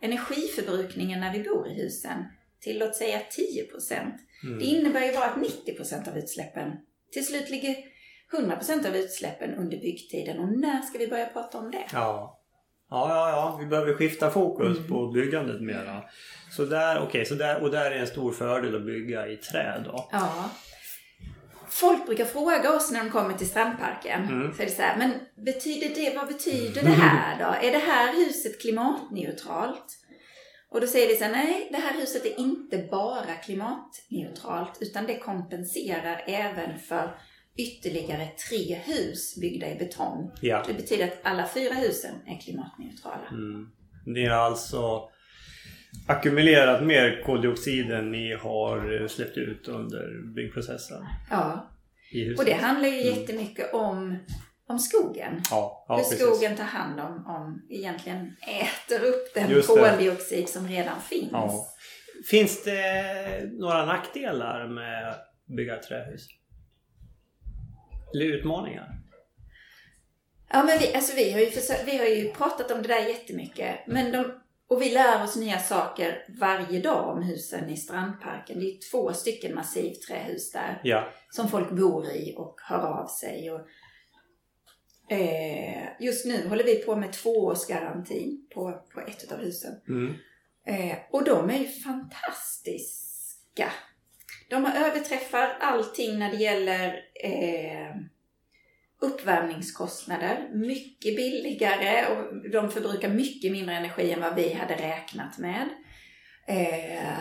energiförbrukningen 0.00 1.20
när 1.20 1.32
vi 1.32 1.42
bor 1.42 1.68
i 1.68 1.74
husen 1.74 2.24
till 2.60 2.78
låt 2.78 2.96
säga 2.96 3.20
10 3.30 3.66
Mm. 4.42 4.58
Det 4.58 4.64
innebär 4.64 5.00
ju 5.06 5.12
bara 5.12 5.24
att 5.24 5.36
90% 5.36 6.08
av 6.08 6.18
utsläppen 6.18 6.72
till 7.12 7.26
slut 7.26 7.50
ligger 7.50 7.76
100% 8.32 8.88
av 8.88 8.96
utsläppen 8.96 9.54
under 9.54 9.76
byggtiden. 9.76 10.38
Och 10.38 10.48
när 10.48 10.82
ska 10.82 10.98
vi 10.98 11.08
börja 11.08 11.26
prata 11.26 11.58
om 11.58 11.70
det? 11.70 11.84
Ja. 11.92 12.40
Ja, 12.90 13.08
ja, 13.08 13.30
ja. 13.30 13.56
Vi 13.60 13.66
behöver 13.66 13.94
skifta 13.94 14.30
fokus 14.30 14.78
mm. 14.78 14.88
på 14.88 15.08
byggandet 15.08 15.60
mera. 15.60 16.04
Så 16.50 16.64
där, 16.64 17.02
okay, 17.02 17.24
så 17.24 17.34
där, 17.34 17.62
och 17.62 17.70
där 17.70 17.90
är 17.90 17.98
en 17.98 18.06
stor 18.06 18.32
fördel 18.32 18.76
att 18.76 18.84
bygga 18.86 19.28
i 19.28 19.36
trä 19.36 19.82
då. 19.84 20.08
Ja. 20.12 20.50
Folk 21.70 22.06
brukar 22.06 22.24
fråga 22.24 22.76
oss 22.76 22.90
när 22.90 23.04
de 23.04 23.10
kommer 23.10 23.34
till 23.34 23.48
strandparken. 23.48 24.24
Mm. 24.24 24.54
Så 24.54 24.62
är 24.62 24.66
det 24.66 24.72
så 24.72 24.82
här, 24.82 24.98
men 24.98 25.12
betyder 25.44 25.94
det, 25.94 26.16
vad 26.16 26.28
betyder 26.28 26.82
det 26.82 26.88
här 26.88 27.38
då? 27.38 27.66
Är 27.66 27.72
det 27.72 27.78
här 27.78 28.14
huset 28.14 28.60
klimatneutralt? 28.60 29.96
Och 30.70 30.80
då 30.80 30.86
säger 30.86 31.08
vi 31.08 31.16
så 31.16 31.24
här, 31.24 31.32
nej, 31.32 31.68
det 31.70 31.78
här 31.78 32.00
huset 32.00 32.26
är 32.26 32.40
inte 32.40 32.78
bara 32.90 33.34
klimatneutralt 33.44 34.78
utan 34.80 35.06
det 35.06 35.18
kompenserar 35.18 36.24
även 36.26 36.78
för 36.78 37.16
ytterligare 37.56 38.28
tre 38.48 38.74
hus 38.74 39.36
byggda 39.40 39.70
i 39.70 39.74
betong. 39.74 40.32
Ja. 40.40 40.64
Det 40.66 40.74
betyder 40.74 41.04
att 41.04 41.18
alla 41.22 41.48
fyra 41.48 41.74
husen 41.74 42.14
är 42.26 42.40
klimatneutrala. 42.40 43.28
Mm. 43.30 43.70
Ni 44.06 44.26
har 44.26 44.36
alltså 44.36 45.10
ackumulerat 46.10 46.82
mer 46.82 47.22
koldioxid 47.26 47.90
än 47.92 48.12
ni 48.12 48.34
har 48.34 49.08
släppt 49.08 49.36
ut 49.36 49.68
under 49.68 50.34
byggprocessen? 50.34 51.06
Ja. 51.30 51.70
Och 52.38 52.44
det 52.44 52.52
handlar 52.52 52.88
ju 52.88 53.00
mm. 53.00 53.18
jättemycket 53.18 53.74
om 53.74 54.18
om 54.70 54.78
skogen. 54.78 55.42
Ja, 55.50 55.84
ja, 55.88 55.96
Hur 55.96 56.02
precis. 56.02 56.20
skogen 56.20 56.56
tar 56.56 56.64
hand 56.64 57.00
om, 57.00 57.26
om, 57.26 57.66
egentligen 57.70 58.36
äter 58.46 59.04
upp 59.04 59.34
den 59.34 59.62
koldioxid 59.62 60.48
som 60.48 60.68
redan 60.68 61.00
finns. 61.00 61.32
Ja. 61.32 61.66
Finns 62.30 62.64
det 62.64 63.50
några 63.52 63.86
nackdelar 63.86 64.68
med 64.68 65.08
att 65.08 65.26
bygga 65.56 65.76
trähus? 65.76 66.26
Eller 68.14 68.26
utmaningar? 68.26 68.88
Ja, 70.52 70.64
men 70.64 70.78
vi, 70.78 70.94
alltså 70.94 71.16
vi, 71.16 71.32
har 71.32 71.40
ju 71.40 71.50
försökt, 71.50 71.88
vi 71.88 71.98
har 71.98 72.06
ju 72.06 72.32
pratat 72.32 72.70
om 72.70 72.82
det 72.82 72.88
där 72.88 73.08
jättemycket. 73.08 73.86
Men 73.86 74.12
de 74.12 74.39
och 74.70 74.82
vi 74.82 74.90
lär 74.90 75.24
oss 75.24 75.36
nya 75.36 75.58
saker 75.58 76.24
varje 76.40 76.80
dag 76.80 77.16
om 77.16 77.22
husen 77.22 77.70
i 77.70 77.76
Strandparken. 77.76 78.60
Det 78.60 78.66
är 78.66 78.90
två 78.90 79.12
stycken 79.12 79.54
massivträhus 79.54 80.52
där. 80.52 80.80
Ja. 80.84 81.08
Som 81.30 81.48
folk 81.48 81.70
bor 81.70 82.06
i 82.06 82.34
och 82.36 82.60
hör 82.68 83.00
av 83.00 83.06
sig. 83.06 83.50
Och, 83.50 83.60
eh, 85.12 85.88
just 86.00 86.26
nu 86.26 86.48
håller 86.48 86.64
vi 86.64 86.74
på 86.74 86.96
med 86.96 87.12
tvåårsgarantin 87.12 88.46
på, 88.54 88.84
på 88.94 89.00
ett 89.00 89.32
av 89.32 89.38
husen. 89.38 89.72
Mm. 89.88 90.14
Eh, 90.66 90.98
och 91.10 91.24
de 91.24 91.50
är 91.50 91.58
ju 91.58 91.68
fantastiska. 91.68 93.72
De 94.50 94.66
överträffar 94.66 95.56
allting 95.60 96.18
när 96.18 96.30
det 96.30 96.36
gäller 96.36 96.94
eh, 97.24 97.96
uppvärmningskostnader. 99.00 100.50
Mycket 100.52 101.16
billigare 101.16 102.06
och 102.06 102.50
de 102.50 102.70
förbrukar 102.70 103.08
mycket 103.08 103.52
mindre 103.52 103.74
energi 103.74 104.12
än 104.12 104.20
vad 104.20 104.34
vi 104.34 104.52
hade 104.52 104.74
räknat 104.74 105.38
med. 105.38 105.68
Eh, 106.48 107.18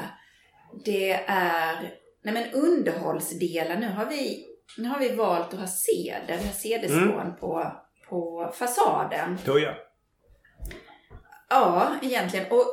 det 0.86 1.12
är 1.28 2.00
nej 2.24 2.34
men 2.34 2.52
underhållsdelen. 2.54 3.80
Nu 3.80 3.90
har 3.90 4.06
vi, 4.06 4.46
nu 4.78 4.88
har 4.88 5.00
vi 5.00 5.10
valt 5.10 5.54
att 5.54 5.60
ha 5.60 5.68
har 5.68 6.54
cederspån 6.54 7.22
mm. 7.22 7.36
på, 7.36 7.72
på 8.10 8.54
fasaden. 8.56 9.38
Då 9.46 9.60
ja. 9.60 9.74
Ja, 11.50 11.96
egentligen. 12.02 12.46
Och 12.52 12.66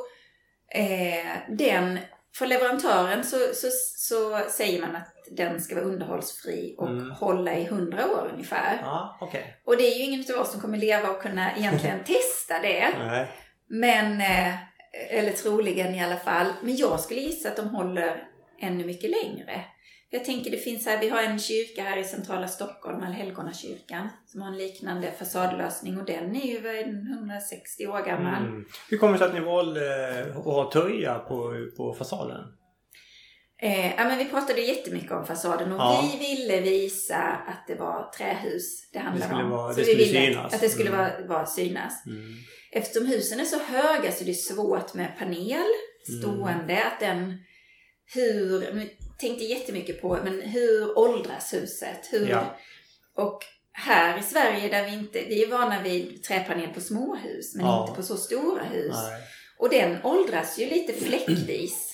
eh, 0.79 1.37
den 1.49 1.99
för 2.35 2.47
leverantören 2.47 3.23
så, 3.23 3.37
så, 3.53 3.67
så 3.95 4.49
säger 4.49 4.81
man 4.81 4.95
att 4.95 5.16
den 5.31 5.61
ska 5.61 5.75
vara 5.75 5.85
underhållsfri 5.85 6.75
och 6.77 6.87
mm. 6.87 7.11
hålla 7.11 7.55
i 7.57 7.65
hundra 7.65 8.11
år 8.11 8.29
ungefär. 8.33 8.79
Ja, 8.81 9.17
okay. 9.21 9.43
Och 9.65 9.77
det 9.77 9.83
är 9.83 9.97
ju 9.97 10.03
ingen 10.03 10.35
av 10.35 10.41
oss 10.41 10.51
som 10.51 10.61
kommer 10.61 10.77
leva 10.77 11.09
och 11.09 11.21
kunna 11.21 11.55
egentligen 11.55 11.99
testa 12.05 12.59
det. 12.61 12.89
Nej. 12.97 13.27
Men, 13.69 14.21
eh, 14.21 14.55
eller 15.09 15.31
troligen 15.31 15.95
i 15.95 16.03
alla 16.03 16.17
fall. 16.17 16.47
Men 16.63 16.75
jag 16.75 16.99
skulle 16.99 17.21
gissa 17.21 17.49
att 17.49 17.55
de 17.55 17.69
håller 17.69 18.23
ännu 18.61 18.85
mycket 18.85 19.09
längre. 19.09 19.65
Jag 20.09 20.25
tänker 20.25 20.51
det 20.51 20.57
finns 20.57 20.85
här, 20.85 20.99
vi 20.99 21.09
har 21.09 21.23
en 21.23 21.39
kyrka 21.39 21.83
här 21.83 21.97
i 21.97 22.03
centrala 22.03 22.47
Stockholm, 22.47 23.03
Allhelgonakyrkan, 23.03 24.09
som 24.25 24.41
har 24.41 24.47
en 24.47 24.57
liknande 24.57 25.11
fasadlösning 25.11 25.97
och 25.97 26.05
den 26.05 26.35
är 26.35 26.45
ju 26.45 26.81
160 27.13 27.87
år 27.87 28.05
gammal. 28.05 28.45
Mm. 28.45 28.65
Hur 28.89 28.97
kommer 28.97 29.13
det 29.13 29.19
sig 29.19 29.27
att 29.27 29.33
ni 29.33 29.39
valde 29.39 29.81
att 30.37 30.43
ha 30.43 30.71
töja 30.71 31.19
på, 31.19 31.67
på 31.77 31.93
fasaden? 31.93 32.56
Eh, 33.61 33.95
ja, 33.95 34.03
men 34.03 34.17
vi 34.17 34.25
pratade 34.25 34.61
jättemycket 34.61 35.11
om 35.11 35.25
fasaden 35.25 35.71
och 35.71 35.79
ja. 35.79 36.09
vi 36.11 36.19
ville 36.19 36.61
visa 36.61 37.17
att 37.17 37.67
det 37.67 37.75
var 37.75 38.11
trähus 38.17 38.89
det 38.93 38.99
handlade 38.99 39.35
det 39.35 39.43
om. 39.43 39.49
Vara, 39.49 39.73
så 39.73 39.81
vi 39.81 39.95
ville 39.95 40.25
synas. 40.25 40.53
att 40.53 40.61
det 40.61 40.69
skulle 40.69 40.89
mm. 40.89 40.99
vara, 40.99 41.27
vara 41.27 41.45
synas. 41.45 42.05
Mm. 42.05 42.35
Eftersom 42.71 43.07
husen 43.07 43.39
är 43.39 43.45
så 43.45 43.59
höga 43.59 44.11
så 44.11 44.23
det 44.23 44.31
är 44.31 44.33
svårt 44.33 44.93
med 44.93 45.17
panel 45.19 45.67
stående, 46.19 46.73
mm. 46.73 46.87
att 46.87 46.99
den 46.99 47.37
hur, 48.13 48.73
nu 48.73 48.89
tänkte 49.17 49.43
jättemycket 49.43 50.01
på, 50.01 50.19
men 50.23 50.41
hur 50.41 50.97
åldras 50.97 51.53
huset? 51.53 52.07
Hur, 52.11 52.29
ja. 52.29 52.57
Och 53.15 53.39
här 53.71 54.19
i 54.19 54.23
Sverige 54.23 54.69
där 54.69 54.85
vi 54.85 54.93
inte, 54.93 55.19
vi 55.27 55.43
är 55.43 55.47
vana 55.47 55.83
vid 55.83 56.23
träpanel 56.23 56.69
på 56.73 56.81
småhus 56.81 57.55
men 57.55 57.65
ja. 57.65 57.81
inte 57.81 58.01
på 58.01 58.03
så 58.03 58.17
stora 58.17 58.63
hus. 58.63 58.95
Nej. 58.95 59.21
Och 59.59 59.69
den 59.69 59.97
åldras 60.03 60.59
ju 60.59 60.69
lite 60.69 60.93
fläckvis. 60.93 61.86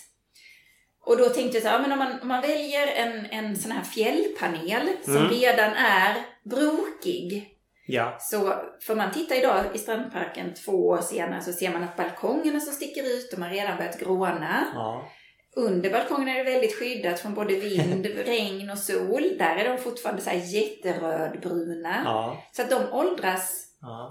Och 1.05 1.17
då 1.17 1.29
tänkte 1.29 1.57
jag 1.57 1.63
så 1.63 1.69
här, 1.69 1.79
men 1.79 1.91
om 1.91 1.99
man, 1.99 2.21
om 2.21 2.27
man 2.27 2.41
väljer 2.41 2.87
en, 2.87 3.25
en 3.25 3.55
sån 3.55 3.71
här 3.71 3.83
fjällpanel 3.83 4.87
som 5.03 5.17
mm. 5.17 5.29
redan 5.29 5.73
är 5.73 6.15
brokig. 6.43 7.49
Ja. 7.87 8.17
Så 8.19 8.53
får 8.81 8.95
man 8.95 9.11
titta 9.11 9.35
idag 9.35 9.63
i 9.73 9.77
Strandparken 9.77 10.53
två 10.53 10.87
år 10.87 11.01
senare 11.01 11.41
så 11.41 11.53
ser 11.53 11.71
man 11.71 11.83
att 11.83 11.97
balkongerna 11.97 12.59
som 12.59 12.73
sticker 12.73 13.03
ut, 13.03 13.31
de 13.31 13.41
har 13.41 13.49
redan 13.49 13.77
börjat 13.77 13.99
gråna. 13.99 14.65
Ja. 14.73 15.09
Under 15.55 15.89
balkongen 15.89 16.27
är 16.27 16.43
det 16.43 16.51
väldigt 16.51 16.79
skyddat 16.79 17.19
från 17.19 17.33
både 17.33 17.55
vind, 17.55 18.05
regn 18.25 18.69
och 18.69 18.77
sol. 18.77 19.35
Där 19.37 19.55
är 19.55 19.69
de 19.69 19.77
fortfarande 19.77 20.21
så 20.21 20.29
här 20.29 20.37
jätterödbruna. 20.37 22.01
Ja. 22.05 22.43
Så 22.51 22.61
att 22.61 22.69
de 22.69 22.93
åldras 22.93 23.63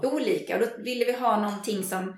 olika. 0.03 0.55
Och 0.55 0.61
då 0.61 0.83
ville 0.83 1.05
vi 1.05 1.11
ha 1.11 1.39
någonting 1.39 1.83
som 1.83 2.17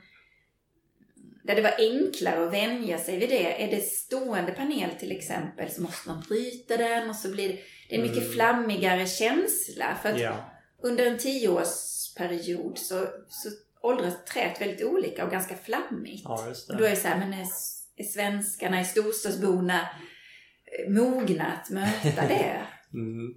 där 1.47 1.55
det 1.55 1.61
var 1.61 1.73
enklare 1.77 2.45
att 2.45 2.53
vänja 2.53 2.97
sig 2.97 3.17
vid 3.17 3.29
det. 3.29 3.63
Är 3.63 3.71
det 3.71 3.81
stående 3.81 4.51
panel 4.51 4.89
till 4.99 5.11
exempel 5.11 5.71
så 5.71 5.81
måste 5.81 6.09
man 6.09 6.23
bryta 6.29 6.77
den 6.77 7.09
och 7.09 7.15
så 7.15 7.31
blir 7.31 7.47
det, 7.47 7.59
det 7.89 7.95
är 7.95 7.99
en 7.99 8.07
mycket 8.07 8.23
mm. 8.23 8.31
flammigare 8.31 9.07
känsla. 9.07 9.97
För 10.01 10.09
att 10.09 10.19
ja. 10.19 10.51
under 10.83 11.05
en 11.05 11.17
tioårsperiod 11.17 12.77
så, 12.77 13.07
så 13.29 13.49
åldras 13.81 14.25
träet 14.25 14.61
väldigt 14.61 14.83
olika 14.83 15.25
och 15.25 15.31
ganska 15.31 15.55
flammigt. 15.55 16.23
Ja. 16.23 16.53
Och 16.69 16.77
då 16.77 16.83
är 16.83 16.89
det 16.89 16.95
så 16.95 17.07
här, 17.07 17.19
men 17.19 17.33
är, 17.33 17.47
är 17.95 18.03
svenskarna, 18.03 18.79
är 18.79 18.83
storstadsborna 18.83 19.79
eh, 19.79 20.91
mogna 20.91 21.45
att 21.45 21.69
möta 21.69 22.27
det? 22.27 22.61
mm. 22.93 23.33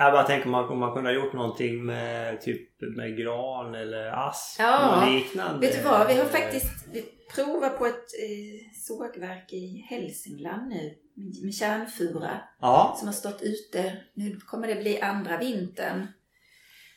Jag 0.00 0.12
bara 0.12 0.22
tänker 0.22 0.54
om 0.54 0.78
man 0.78 0.94
kunde 0.94 1.10
ha 1.10 1.14
gjort 1.14 1.32
någonting 1.32 1.84
med 1.84 2.40
typ 2.40 2.80
med 2.96 3.16
gran 3.18 3.74
eller 3.74 4.28
asp 4.28 4.60
ja, 4.60 4.96
och 4.96 5.12
liknande. 5.12 5.66
Vet 5.66 5.76
du 5.76 5.82
vad, 5.82 6.06
vi 6.06 6.14
har 6.14 6.24
faktiskt 6.24 6.86
provat 7.34 7.78
på 7.78 7.86
ett 7.86 7.94
eh, 7.94 8.72
sågverk 8.86 9.52
i 9.52 9.86
Hälsingland 9.88 10.68
nu 10.68 10.94
med 11.42 11.54
kärnfura. 11.54 12.40
Ja. 12.60 12.94
Som 12.98 13.08
har 13.08 13.12
stått 13.12 13.42
ute. 13.42 13.96
Nu 14.14 14.36
kommer 14.36 14.68
det 14.68 14.74
bli 14.74 15.00
andra 15.00 15.38
vintern. 15.38 16.06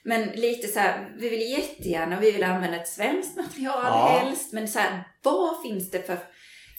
Men 0.04 0.28
lite 0.28 0.68
så 0.68 0.80
här, 0.80 1.16
vi 1.20 1.30
vill 1.30 1.52
jättegärna, 1.52 2.20
vi 2.20 2.32
vill 2.32 2.44
använda 2.44 2.78
ett 2.78 2.88
svenskt 2.88 3.38
material 3.38 3.84
ja. 3.84 4.20
helst. 4.20 4.54
Men 4.54 4.68
så 4.68 4.80
här, 4.80 5.04
vad 5.24 5.62
finns 5.62 5.92
det 5.92 6.02
för 6.02 6.18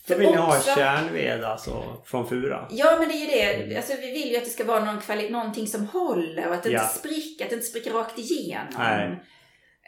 då 0.06 0.14
vill 0.14 0.30
ni 0.30 0.36
ha 0.36 0.60
kärnved 0.60 1.44
alltså 1.44 2.02
från 2.04 2.28
fura? 2.28 2.68
Ja 2.70 2.96
men 2.98 3.08
det 3.08 3.14
är 3.14 3.58
ju 3.58 3.66
det. 3.66 3.76
Alltså, 3.76 3.92
vi 4.00 4.12
vill 4.12 4.30
ju 4.30 4.36
att 4.36 4.44
det 4.44 4.50
ska 4.50 4.64
vara 4.64 4.84
någon 4.84 5.00
kvali- 5.00 5.30
någonting 5.30 5.66
som 5.66 5.86
håller 5.86 6.48
och 6.48 6.54
att 6.54 6.62
det 6.62 6.70
ja. 6.70 6.82
inte 6.82 6.94
spricker, 6.94 7.44
att 7.44 7.50
det 7.50 7.56
inte 7.56 7.66
spricker 7.66 7.92
rakt 7.92 8.18
igenom. 8.18 9.16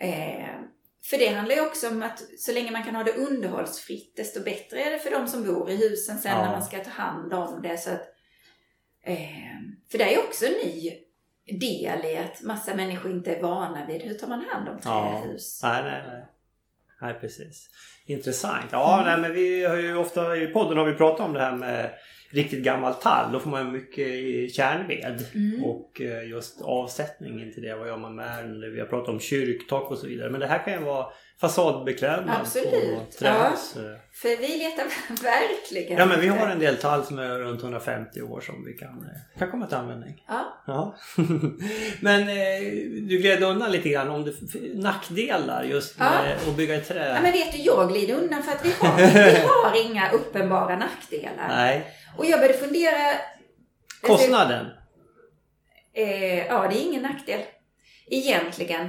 Eh, 0.01 0.49
för 1.05 1.19
det 1.19 1.29
handlar 1.29 1.55
ju 1.55 1.61
också 1.61 1.89
om 1.89 2.03
att 2.03 2.23
så 2.39 2.53
länge 2.53 2.71
man 2.71 2.83
kan 2.85 2.95
ha 2.95 3.05
det 3.05 3.13
underhållsfritt 3.13 4.17
desto 4.17 4.45
bättre 4.45 4.83
är 4.85 4.91
det 4.91 4.99
för 4.99 5.11
de 5.11 5.29
som 5.29 5.45
bor 5.45 5.71
i 5.71 5.77
husen 5.77 6.19
sen 6.19 6.33
ja. 6.33 6.45
när 6.45 6.53
man 6.53 6.65
ska 6.65 6.85
ta 6.85 6.91
hand 6.91 7.33
om 7.33 7.63
det. 7.63 7.79
Så 7.79 7.91
att, 7.91 8.03
eh, 9.05 9.19
för 9.91 9.99
det 9.99 10.05
är 10.05 10.11
ju 10.11 10.19
också 10.19 10.47
en 10.47 10.53
ny 10.53 10.91
del 11.61 12.05
i 12.05 12.17
att 12.17 12.43
massa 12.43 12.75
människor 12.75 13.11
inte 13.11 13.35
är 13.35 13.43
vana 13.43 13.87
vid 13.87 14.03
hur 14.03 14.15
tar 14.15 14.29
man 14.29 14.45
hand 14.53 14.69
om 14.69 14.81
trähus. 14.81 15.61
Ja. 15.63 15.73
Nej, 15.73 15.83
nej, 15.83 16.03
nej. 16.07 16.27
Nej, 17.05 17.15
precis. 17.21 17.69
Intressant. 18.07 18.67
Ja, 18.73 19.03
nej, 19.07 19.21
men 19.21 19.35
vi 19.35 19.65
har 19.65 19.77
ju 19.77 19.97
ofta 19.97 20.37
i 20.37 20.47
podden 20.47 20.79
har 20.79 20.85
vi 20.85 20.95
pratat 20.95 21.27
om 21.27 21.33
det 21.33 21.41
här 21.41 21.57
med 21.57 21.91
riktigt 22.31 22.65
gammal 22.65 22.95
tall. 22.95 23.33
Då 23.33 23.41
får 23.41 23.51
man 23.51 23.73
mycket 23.73 24.07
kärnved. 24.55 25.25
Mm. 25.35 25.65
Och 25.65 26.01
eh, 26.01 26.29
just 26.29 26.63
avsättningen 26.63 27.53
till 27.53 27.63
det. 27.63 27.75
Vad 27.75 27.89
gör 27.89 27.97
man 27.97 28.15
med 28.15 28.45
den? 28.45 28.73
Vi 28.75 28.81
har 28.81 28.87
pratat 28.87 29.09
om 29.09 29.21
kyrktak 29.21 29.91
och 29.91 29.99
så 29.99 30.07
vidare. 30.07 30.31
Men 30.31 30.41
det 30.41 30.47
här 30.47 30.65
kan 30.65 30.73
ju 30.73 30.81
vara 30.81 31.07
fasadbeklädnad 31.49 32.41
Absolut. 32.41 33.19
trähus. 33.19 33.73
Ja, 33.77 33.83
för 34.13 34.37
vi 34.37 34.59
letar 34.59 34.85
verkligen. 35.23 35.99
Ja 35.99 36.07
men 36.07 36.21
vi 36.21 36.29
har 36.29 36.49
en 36.49 36.59
del 36.59 36.77
tall 36.77 37.05
som 37.05 37.19
är 37.19 37.39
runt 37.39 37.63
150 37.63 38.23
år 38.23 38.41
som 38.41 38.65
vi 38.65 38.73
kan, 38.73 38.89
eh, 38.89 39.39
kan 39.39 39.51
komma 39.51 39.67
till 39.67 39.77
användning. 39.77 40.25
Ja. 40.29 40.63
ja. 40.67 40.95
men 42.01 42.21
eh, 42.21 42.61
du 43.09 43.19
gled 43.19 43.43
undan 43.43 43.73
lite 43.73 43.89
grann 43.89 44.11
om 44.11 44.25
det, 44.25 44.33
nackdelar 44.75 45.65
just 45.65 45.99
med 45.99 46.37
ja. 46.45 46.51
att 46.51 46.57
bygga 46.57 46.77
i 46.77 46.81
trä. 46.81 47.09
Ja 47.15 47.21
men 47.23 47.33
vet 47.33 47.53
du, 47.53 47.59
jag 47.59 47.89
glider 47.89 48.15
undan 48.15 48.43
för 48.43 48.53
att 48.53 48.65
vi 48.65 48.73
har, 48.79 48.97
vi 48.97 49.41
har 49.65 49.91
inga 49.91 50.11
uppenbara 50.11 50.77
nackdelar. 50.77 51.49
Nej. 51.49 51.87
Och 52.17 52.27
jag 52.27 52.41
började 52.41 52.59
fundera. 52.59 52.99
Kostnaden? 54.01 54.67
Eh, 55.95 56.47
ja, 56.47 56.69
det 56.71 56.77
är 56.77 56.83
ingen 56.83 57.03
nackdel. 57.03 57.41
Egentligen. 58.07 58.89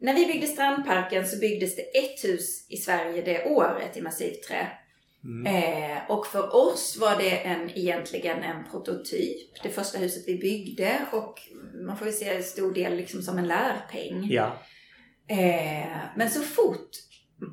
När 0.00 0.14
vi 0.14 0.26
byggde 0.26 0.46
Strandparken 0.46 1.26
så 1.26 1.38
byggdes 1.38 1.76
det 1.76 1.82
ett 1.82 2.24
hus 2.24 2.66
i 2.68 2.76
Sverige 2.76 3.22
det 3.22 3.44
året 3.44 3.96
i 3.96 4.00
massivt 4.00 4.42
trä. 4.42 4.68
Mm. 5.24 5.46
Eh, 5.46 6.10
och 6.10 6.26
för 6.26 6.56
oss 6.56 6.96
var 7.00 7.16
det 7.16 7.38
en, 7.38 7.70
egentligen 7.70 8.42
en 8.42 8.64
prototyp. 8.70 9.62
Det 9.62 9.70
första 9.70 9.98
huset 9.98 10.24
vi 10.26 10.38
byggde 10.38 11.00
och 11.12 11.40
man 11.86 11.96
får 11.96 12.06
ju 12.06 12.12
se 12.12 12.28
en 12.28 12.42
stor 12.42 12.74
del 12.74 12.96
liksom 12.96 13.22
som 13.22 13.38
en 13.38 13.48
lärpeng. 13.48 14.26
Ja. 14.30 14.58
Eh, 15.28 15.98
men 16.16 16.30
så 16.30 16.40
fort 16.40 16.90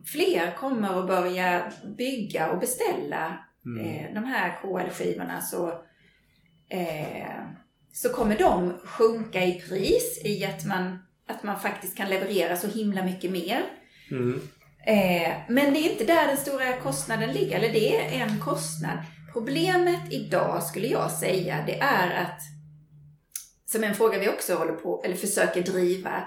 fler 0.06 0.56
kommer 0.56 1.00
att 1.00 1.08
börja 1.08 1.72
bygga 1.98 2.52
och 2.52 2.60
beställa 2.60 3.46
mm. 3.66 3.86
eh, 3.86 4.14
de 4.14 4.24
här 4.24 4.60
KL-skivorna 4.62 5.42
så, 5.42 5.68
eh, 6.70 7.44
så 7.94 8.10
kommer 8.10 8.38
de 8.38 8.78
sjunka 8.84 9.44
i 9.44 9.62
pris 9.62 10.22
i 10.26 10.46
att 10.46 10.66
man, 10.66 11.00
att 11.28 11.44
man 11.44 11.60
faktiskt 11.60 11.98
kan 11.98 12.10
leverera 12.10 12.56
så 12.56 12.68
himla 12.68 13.04
mycket 13.04 13.32
mer. 13.32 13.62
Mm. 14.12 14.42
Eh, 14.88 15.34
men 15.48 15.74
det 15.74 15.80
är 15.80 15.92
inte 15.92 16.04
där 16.04 16.28
den 16.28 16.38
stora 16.38 16.78
kostnaden 16.78 17.32
ligger, 17.32 17.58
eller 17.58 17.74
det 17.74 17.96
är 17.96 18.26
en 18.26 18.40
kostnad. 18.40 18.98
Problemet 19.34 20.14
idag 20.14 20.64
skulle 20.64 20.88
jag 20.88 21.12
säga, 21.12 21.64
det 21.68 21.80
är 21.80 22.22
att, 22.24 22.42
som 23.66 23.84
en 23.84 23.96
fråga 23.96 24.20
vi 24.20 24.30
också 24.30 24.56
håller 24.56 24.74
på, 24.74 25.02
eller 25.06 25.16
försöker 25.16 25.62
driva, 25.62 26.24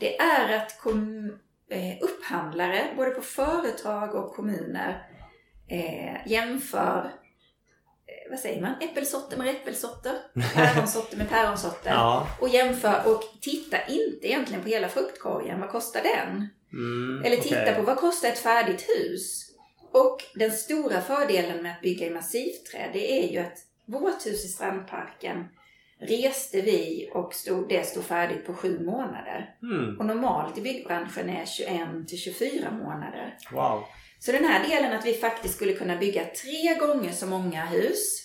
det 0.00 0.18
är 0.18 0.56
att 0.56 0.78
kom, 0.80 1.32
eh, 1.70 1.96
upphandlare, 2.02 2.84
både 2.96 3.10
på 3.10 3.20
företag 3.20 4.14
och 4.14 4.34
kommuner, 4.34 5.02
eh, 5.68 6.32
jämför 6.32 7.12
vad 8.30 8.38
säger 8.38 8.62
man? 8.62 8.72
Äppelsorter 8.80 9.36
med 9.36 9.48
äppelsorter, 9.48 10.14
päronsorter 10.54 11.16
med 11.16 11.28
päronsorter. 11.28 11.90
Ja. 11.90 12.28
Och 12.40 12.48
jämför 12.48 13.02
och 13.06 13.22
titta 13.40 13.76
inte 13.86 14.26
egentligen 14.28 14.62
på 14.62 14.68
hela 14.68 14.88
fruktkorgen. 14.88 15.60
Vad 15.60 15.70
kostar 15.70 16.02
den? 16.02 16.48
Mm, 16.72 17.22
Eller 17.24 17.36
titta 17.36 17.62
okej. 17.62 17.74
på 17.74 17.82
vad 17.82 17.96
kostar 17.96 18.28
ett 18.28 18.38
färdigt 18.38 18.86
hus? 18.88 19.42
Och 19.92 20.18
den 20.34 20.50
stora 20.52 21.00
fördelen 21.00 21.62
med 21.62 21.72
att 21.72 21.80
bygga 21.80 22.06
i 22.06 22.10
massivträ, 22.10 22.90
det 22.92 23.24
är 23.24 23.32
ju 23.32 23.38
att 23.38 23.58
vårt 23.86 24.26
hus 24.26 24.44
i 24.44 24.48
Strandparken 24.48 25.44
reste 26.00 26.60
vi 26.60 27.10
och 27.14 27.34
stod, 27.34 27.68
det 27.68 27.86
stod 27.86 28.04
färdigt 28.04 28.46
på 28.46 28.54
sju 28.54 28.84
månader. 28.84 29.54
Mm, 29.62 29.98
Och 29.98 30.06
normalt 30.06 30.58
i 30.58 30.60
byggbranschen 30.60 31.30
är 31.30 31.46
21 31.46 32.08
till 32.08 32.18
24 32.18 32.70
månader. 32.70 33.36
wow. 33.52 33.84
Så 34.18 34.32
den 34.32 34.44
här 34.44 34.68
delen 34.68 34.92
att 34.92 35.06
vi 35.06 35.14
faktiskt 35.14 35.54
skulle 35.54 35.72
kunna 35.72 35.96
bygga 35.96 36.24
tre 36.24 36.74
gånger 36.74 37.12
så 37.12 37.26
många 37.26 37.64
hus 37.66 38.22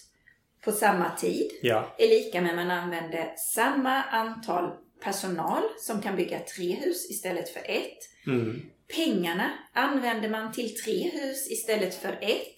på 0.66 0.72
samma 0.72 1.10
tid 1.16 1.52
Ja. 1.62 1.96
är 1.98 2.08
lika 2.08 2.42
med 2.42 2.50
att 2.50 2.56
man 2.56 2.72
använder 2.72 3.34
samma 3.56 4.04
antal 4.04 4.72
personal 5.04 5.64
som 5.80 6.02
kan 6.02 6.16
bygga 6.16 6.40
tre 6.40 6.74
hus 6.74 7.10
istället 7.12 7.50
för 7.50 7.60
ett. 7.60 7.98
Mm. 8.28 8.62
Pengarna 8.96 9.50
använder 9.74 10.30
man 10.30 10.52
till 10.52 10.76
tre 10.76 11.10
hus 11.10 11.52
istället 11.52 11.96
för 11.96 12.18
ett. 12.22 12.56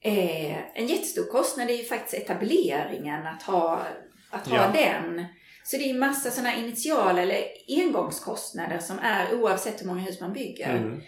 Eh, 0.00 0.56
en 0.78 0.86
jättestor 0.86 1.24
kostnad 1.24 1.70
är 1.70 1.74
ju 1.74 1.84
faktiskt 1.84 2.14
etableringen, 2.22 3.26
att 3.26 3.42
ha, 3.42 3.82
att 4.30 4.46
ha 4.48 4.56
Ja. 4.56 4.70
den. 4.74 5.24
Så 5.64 5.76
det 5.76 5.90
är 5.90 5.94
massa 5.94 6.30
sådana 6.30 6.56
initiala 6.56 7.22
eller 7.22 7.44
engångskostnader 7.68 8.78
som 8.78 8.98
är 8.98 9.34
oavsett 9.34 9.80
hur 9.82 9.86
många 9.86 10.00
hus 10.00 10.20
man 10.20 10.32
bygger. 10.32 10.76
Mm. 10.76 11.00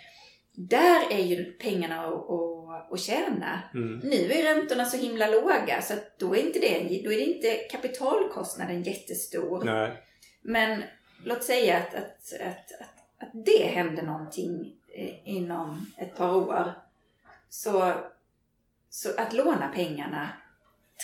Där 0.69 1.13
är 1.13 1.25
ju 1.25 1.53
pengarna 1.53 2.07
att, 2.07 2.31
att, 2.31 2.93
att 2.93 3.01
tjäna. 3.01 3.63
Mm. 3.75 3.99
Nu 3.99 4.33
är 4.33 4.55
räntorna 4.55 4.85
så 4.85 4.97
himla 4.97 5.27
låga 5.27 5.83
så 5.83 5.95
att 5.95 6.19
då 6.19 6.35
är 6.35 6.47
inte 6.47 6.59
det, 6.59 7.03
då 7.05 7.13
är 7.13 7.17
det 7.17 7.25
inte 7.25 7.57
kapitalkostnaden 7.57 8.83
jättestor. 8.83 9.65
Nej. 9.65 10.03
Men 10.43 10.83
låt 11.25 11.45
säga 11.45 11.77
att, 11.77 11.95
att, 11.95 12.41
att, 12.41 12.81
att, 12.81 13.23
att 13.23 13.45
det 13.47 13.67
händer 13.67 14.03
någonting 14.03 14.73
eh, 14.95 15.29
inom 15.29 15.87
ett 15.97 16.17
par 16.17 16.35
år. 16.37 16.73
Så, 17.49 17.93
så 18.91 19.21
att 19.21 19.33
låna 19.33 19.73
pengarna 19.75 20.29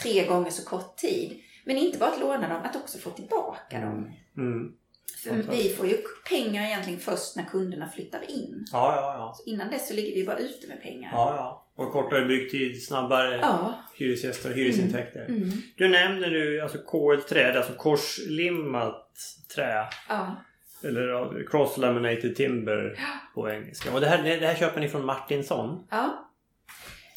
tre 0.03 0.27
gånger 0.27 0.51
så 0.51 0.69
kort 0.69 0.97
tid. 0.97 1.43
Men 1.65 1.77
inte 1.77 1.99
bara 1.99 2.11
att 2.11 2.21
låna 2.21 2.49
dem, 2.49 2.63
att 2.63 2.77
också 2.77 2.99
få 2.99 3.11
tillbaka 3.11 3.81
dem. 3.81 4.13
Mm. 4.37 4.77
För 5.25 5.33
vi 5.53 5.69
får 5.69 5.87
ju 5.87 5.97
pengar 6.29 6.65
egentligen 6.65 7.01
först 7.01 7.37
när 7.37 7.45
kunderna 7.45 7.89
flyttar 7.89 8.31
in. 8.31 8.65
Ja, 8.73 8.97
ja, 8.97 9.15
ja. 9.19 9.35
Så 9.37 9.51
innan 9.51 9.71
dess 9.71 9.89
så 9.89 9.95
ligger 9.95 10.15
vi 10.15 10.27
bara 10.27 10.39
ute 10.39 10.67
med 10.67 10.83
pengar. 10.83 11.11
Ja, 11.13 11.35
ja. 11.37 11.67
Och 11.85 11.93
kortare 11.93 12.25
byggtid, 12.25 12.85
snabbare 12.85 13.37
Ja. 13.37 13.75
hyresgäster 13.95 14.51
och 14.51 14.57
hyresintäkter. 14.57 15.25
Mm. 15.29 15.51
Du 15.77 15.89
nämnde 15.89 16.31
nu 16.31 16.61
alltså 16.61 16.79
KL-trä, 16.79 17.57
alltså 17.59 17.73
korslimmat 17.73 19.13
trä. 19.55 19.87
ja. 20.09 20.37
Eller 20.83 21.45
cross-laminated 21.51 22.35
timber 22.35 22.99
på 23.35 23.51
engelska. 23.51 23.95
Och 23.95 24.01
det 24.01 24.07
här, 24.07 24.23
det, 24.23 24.47
här 24.47 24.55
köper 24.55 24.81
ni 24.81 24.89
från 24.89 25.05
Martinsson? 25.05 25.87
Ja. 25.91 26.31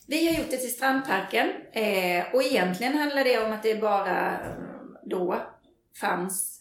Vi 0.08 0.28
har 0.28 0.40
gjort 0.40 0.50
det 0.52 0.58
till 0.58 0.74
Strandparken 0.74 1.48
eh, 1.72 2.24
och 2.34 2.44
egentligen 2.44 2.98
handlar 2.98 3.24
det 3.24 3.40
om 3.46 3.52
att 3.52 3.64
det 3.64 3.76
bara 3.82 4.38
då 5.06 5.42
fanns 6.02 6.59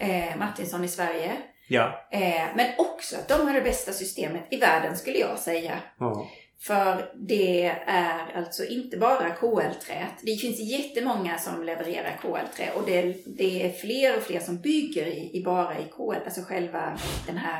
eh, 0.00 0.36
Martinsson 0.36 0.84
i 0.84 0.88
Sverige. 0.88 1.36
Ja. 1.68 2.08
Eh, 2.12 2.46
men 2.56 2.70
också 2.78 3.16
att 3.16 3.28
de 3.28 3.46
har 3.46 3.54
det 3.54 3.60
bästa 3.60 3.92
systemet 3.92 4.46
i 4.50 4.56
världen 4.56 4.96
skulle 4.96 5.18
jag 5.18 5.38
säga. 5.38 5.78
ja. 5.98 6.26
För 6.62 7.12
det 7.14 7.64
är 7.86 8.36
alltså 8.36 8.64
inte 8.64 8.96
bara 8.96 9.30
KL-träet. 9.30 10.14
Det 10.22 10.36
finns 10.36 10.60
jättemånga 10.60 11.38
som 11.38 11.64
levererar 11.64 12.16
KL-trä 12.22 12.72
och 12.76 12.82
det, 12.86 13.16
det 13.26 13.66
är 13.66 13.72
fler 13.72 14.16
och 14.16 14.22
fler 14.22 14.40
som 14.40 14.60
bygger 14.60 15.06
i, 15.06 15.30
i 15.32 15.44
bara 15.44 15.78
i 15.78 15.84
KL, 15.96 16.24
alltså 16.24 16.42
själva 16.42 16.98
den 17.26 17.36
här 17.36 17.58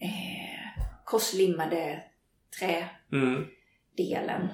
eh, 0.00 0.82
korslimmade 1.04 2.02
trädelen. 2.58 4.40
Mm. 4.40 4.48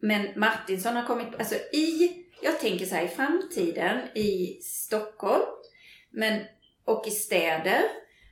Men 0.00 0.40
Martinsson 0.40 0.96
har 0.96 1.06
kommit, 1.06 1.28
alltså 1.38 1.54
i, 1.54 2.12
jag 2.42 2.60
tänker 2.60 2.86
så 2.86 2.94
här 2.94 3.04
i 3.04 3.08
framtiden 3.08 4.00
i 4.14 4.58
Stockholm 4.62 5.42
men, 6.12 6.40
och 6.84 7.06
i 7.06 7.10
städer 7.10 7.82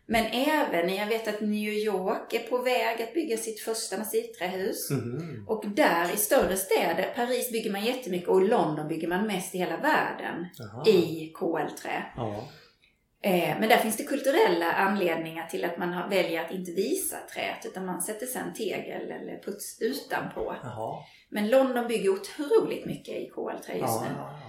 men 0.07 0.27
även, 0.27 0.95
jag 0.95 1.07
vet 1.07 1.29
att 1.29 1.41
New 1.41 1.73
York 1.73 2.33
är 2.33 2.39
på 2.39 2.59
väg 2.59 3.03
att 3.03 3.15
bygga 3.15 3.37
sitt 3.37 3.61
första 3.61 3.99
massivträhus. 3.99 4.91
Mhm. 4.91 5.45
Och 5.49 5.65
där 5.69 6.15
i 6.15 6.17
större 6.17 6.57
städer, 6.57 7.13
Paris 7.17 7.53
bygger 7.53 7.73
man 7.73 7.85
jättemycket 7.85 8.29
och 8.29 8.43
London 8.43 8.89
bygger 8.89 9.09
man 9.09 9.27
mest 9.27 9.55
i 9.55 9.59
hela 9.59 9.77
världen 9.77 10.47
Jaha. 10.59 10.89
i 10.89 11.33
KL-trä. 11.35 12.05
Ja. 12.17 12.49
Eh, 13.23 13.57
men 13.61 13.69
där 13.69 13.77
finns 13.77 13.97
det 13.97 14.05
kulturella 14.05 14.73
anledningar 14.73 15.47
till 15.47 15.65
att 15.65 15.79
man 15.79 15.93
har, 15.93 16.09
väljer 16.09 16.45
att 16.45 16.53
inte 16.53 16.73
visa 16.73 17.17
träet 17.35 17.67
utan 17.67 17.87
man 17.87 18.03
sätter 18.03 18.27
sen 18.27 18.55
tegel 18.55 19.11
eller 19.11 19.43
puts 19.45 19.83
utanpå. 19.83 20.57
Jaha. 20.63 20.99
Men 21.31 21.51
London 21.51 21.89
bygger 21.89 22.11
otroligt 22.11 22.87
mycket 22.87 23.15
i 23.15 23.31
KL-trä 23.35 23.73
just 23.75 23.83
Ja, 23.83 24.05
nu. 24.09 24.15
ja. 24.19 24.40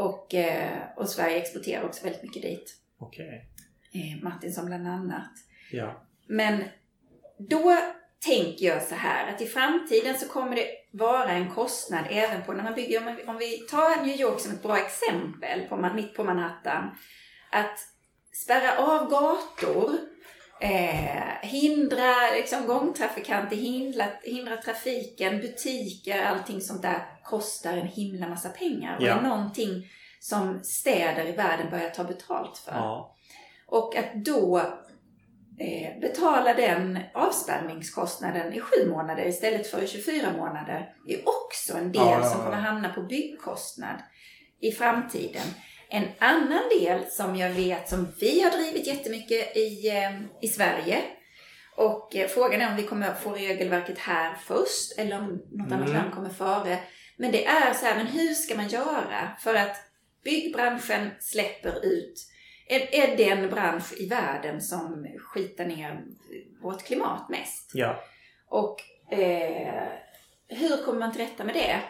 Och, 0.00 0.34
eh, 0.34 0.78
och 0.96 1.08
Sverige 1.08 1.36
exporterar 1.36 1.84
också 1.84 2.04
väldigt 2.04 2.22
mycket 2.22 2.42
dit. 2.42 2.76
Okej. 2.98 3.48
Eh, 3.94 4.22
Martinsson 4.22 4.66
bland 4.66 4.88
annat. 4.88 5.30
Ja. 5.70 6.06
Men 6.26 6.64
då 7.38 7.76
tänker 8.26 8.66
jag 8.66 8.82
så 8.82 8.94
här 8.94 9.34
att 9.34 9.40
i 9.40 9.46
framtiden 9.46 10.18
så 10.18 10.28
kommer 10.28 10.56
det 10.56 10.66
vara 10.92 11.30
en 11.30 11.50
kostnad 11.50 12.04
även 12.10 12.42
på 12.42 12.52
när 12.52 12.64
man 12.64 12.74
bygger, 12.74 13.08
om 13.08 13.16
vi, 13.16 13.24
om 13.24 13.38
vi 13.38 13.58
tar 13.58 14.06
New 14.06 14.20
York 14.20 14.40
som 14.40 14.52
ett 14.52 14.62
bra 14.62 14.78
exempel 14.78 15.60
på, 15.60 15.76
mitt 15.94 16.14
på 16.14 16.24
Manhattan. 16.24 16.96
Att 17.50 17.78
spärra 18.32 18.78
av 18.78 19.10
gator, 19.10 19.98
eh, 20.60 21.48
hindra 21.48 22.30
liksom, 22.34 22.66
gångtrafikanter, 22.66 23.56
hindra, 23.56 24.04
hindra 24.22 24.56
trafiken, 24.56 25.40
butiker, 25.40 26.22
allting 26.22 26.60
sånt 26.60 26.82
där 26.82 27.19
kostar 27.30 27.76
en 27.76 27.86
himla 27.86 28.28
massa 28.28 28.48
pengar. 28.48 28.96
Och 28.96 29.02
Ja. 29.02 29.18
är 29.18 29.22
någonting 29.22 29.86
som 30.20 30.60
städer 30.62 31.26
i 31.26 31.32
världen 31.32 31.70
börjar 31.70 31.90
ta 31.90 32.04
betalt 32.04 32.58
för. 32.58 32.72
Ja. 32.72 33.16
Och 33.66 33.96
att 33.96 34.14
då 34.14 34.58
eh, 35.60 36.00
betala 36.00 36.54
den 36.54 36.98
avspärrningskostnaden 37.14 38.52
i 38.52 38.60
sju 38.60 38.90
månader 38.90 39.26
istället 39.28 39.66
för 39.66 39.82
i 39.82 39.86
24 39.88 40.32
månader 40.36 40.94
är 41.08 41.20
också 41.28 41.76
en 41.78 41.92
del 41.92 42.02
Ja, 42.02 42.22
som 42.24 42.40
kommer 42.42 42.56
hamna 42.56 42.88
på 42.88 43.02
byggkostnad 43.02 43.96
i 44.60 44.72
framtiden. 44.72 45.46
En 45.88 46.04
annan 46.18 46.62
del 46.80 47.06
som 47.10 47.36
jag 47.36 47.50
vet 47.50 47.88
som 47.88 48.08
vi 48.20 48.42
har 48.42 48.50
drivit 48.50 48.86
jättemycket 48.86 49.56
i, 49.56 49.88
eh, 49.88 50.20
i 50.40 50.48
Sverige 50.48 50.98
och 51.76 52.16
eh, 52.16 52.28
frågan 52.28 52.60
är 52.60 52.70
om 52.70 52.76
vi 52.76 52.82
kommer 52.82 53.14
få 53.14 53.30
regelverket 53.30 53.98
här 53.98 54.34
först 54.46 54.98
eller 54.98 55.18
om 55.18 55.42
något 55.50 55.72
annat 55.72 55.88
Mm. 55.88 55.92
land 56.02 56.14
kommer 56.14 56.28
före. 56.30 56.78
Men 57.20 57.32
det 57.32 57.46
är 57.46 57.72
så 57.74 57.86
här, 57.86 57.96
men 57.96 58.06
hur 58.06 58.34
ska 58.34 58.56
man 58.56 58.68
göra 58.68 59.30
för 59.40 59.54
att 59.54 59.76
byggbranschen 60.24 61.10
släpper 61.20 61.86
ut 61.86 62.26
är, 62.68 62.94
är 62.94 63.16
den 63.16 63.50
bransch 63.50 63.92
i 64.00 64.08
världen 64.08 64.60
som 64.60 65.06
skitar 65.18 65.64
ner 65.66 66.02
vårt 66.62 66.82
klimat 66.84 67.28
mest. 67.28 67.70
Ja. 67.74 68.00
Och 68.48 68.76
eh, 69.12 69.84
hur 70.48 70.84
kommer 70.84 70.98
man 70.98 71.12
till 71.12 71.20
rätta 71.20 71.44
med 71.44 71.54
det? 71.54 71.80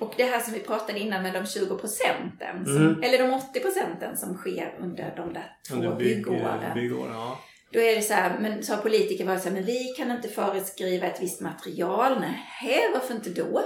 Och 0.00 0.14
det 0.16 0.24
här 0.24 0.40
som 0.40 0.52
vi 0.54 0.60
pratade 0.60 0.98
innan 0.98 1.22
med 1.22 1.32
de 1.34 1.46
20 1.46 1.78
procenten, 1.78 2.64
som- 2.64 2.76
Mm. 2.76 3.02
eller 3.02 3.18
de 3.18 3.34
80 3.34 3.60
procenten 3.60 4.16
som 4.16 4.36
sker 4.36 4.76
under 4.80 5.14
de 5.16 5.32
där 5.32 5.56
två 5.68 5.74
Under 5.74 5.94
bygg, 5.94 6.16
byggåren. 6.16 6.74
byggåren. 6.74 7.12
Ja. 7.12 7.38
Då 7.72 7.80
är 7.80 7.94
det 7.96 8.02
så 8.02 8.14
här, 8.14 8.38
men 8.40 8.62
så 8.62 8.74
har 8.74 8.82
politiker 8.82 9.24
varit 9.24 9.42
så 9.42 9.48
här, 9.48 9.54
men 9.56 9.64
vi 9.64 9.84
kan 9.98 10.10
inte 10.10 10.28
föreskriva 10.28 11.06
ett 11.06 11.22
visst 11.22 11.40
material. 11.40 12.20
Nej, 12.20 12.90
varför 12.94 13.14
inte 13.14 13.30
då? 13.30 13.62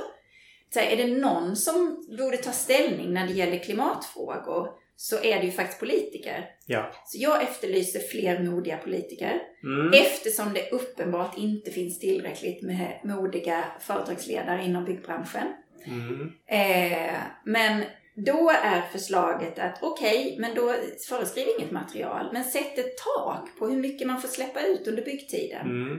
Så 0.71 0.81
här, 0.81 0.91
är 0.91 0.97
det 0.97 1.17
någon 1.21 1.57
som 1.57 2.07
borde 2.19 2.37
ta 2.37 2.53
ställning 2.53 3.13
när 3.13 3.27
det 3.27 3.33
gäller 3.33 3.59
klimatfrågor 3.59 4.69
så 4.97 5.17
är 5.17 5.41
det 5.41 5.47
ju 5.47 5.53
faktiskt 5.53 5.81
politiker. 5.81 6.51
Ja. 6.67 6.93
Så 7.05 7.19
jag 7.21 7.43
efterlyser 7.43 8.01
fler 8.01 8.39
modiga 8.39 8.77
politiker. 8.77 9.41
Mm. 9.63 9.93
Eftersom 9.93 10.55
det 10.55 10.71
uppenbart 10.71 11.39
inte 11.39 11.71
finns 11.71 11.99
tillräckligt 11.99 12.63
med 12.63 13.01
modiga 13.05 13.65
företagsledare 13.81 14.65
inom 14.65 14.85
byggbranschen. 14.85 15.47
Mm. 15.85 16.33
Eh, 16.47 17.21
men 17.45 17.85
då 18.15 18.51
är 18.51 18.83
förslaget 18.93 19.59
att 19.59 19.79
okej, 19.83 20.37
men 20.39 20.55
då 20.55 20.75
föreskriv 21.09 21.47
inget 21.59 21.71
material. 21.71 22.31
Men 22.33 22.45
sätt 22.45 22.79
ett 22.79 22.97
tak 22.97 23.49
på 23.59 23.67
hur 23.67 23.79
mycket 23.79 24.07
man 24.07 24.21
får 24.21 24.29
släppa 24.29 24.61
ut 24.61 24.89
under 24.89 25.05
byggtiden. 25.05 25.67
Mm. 25.67 25.99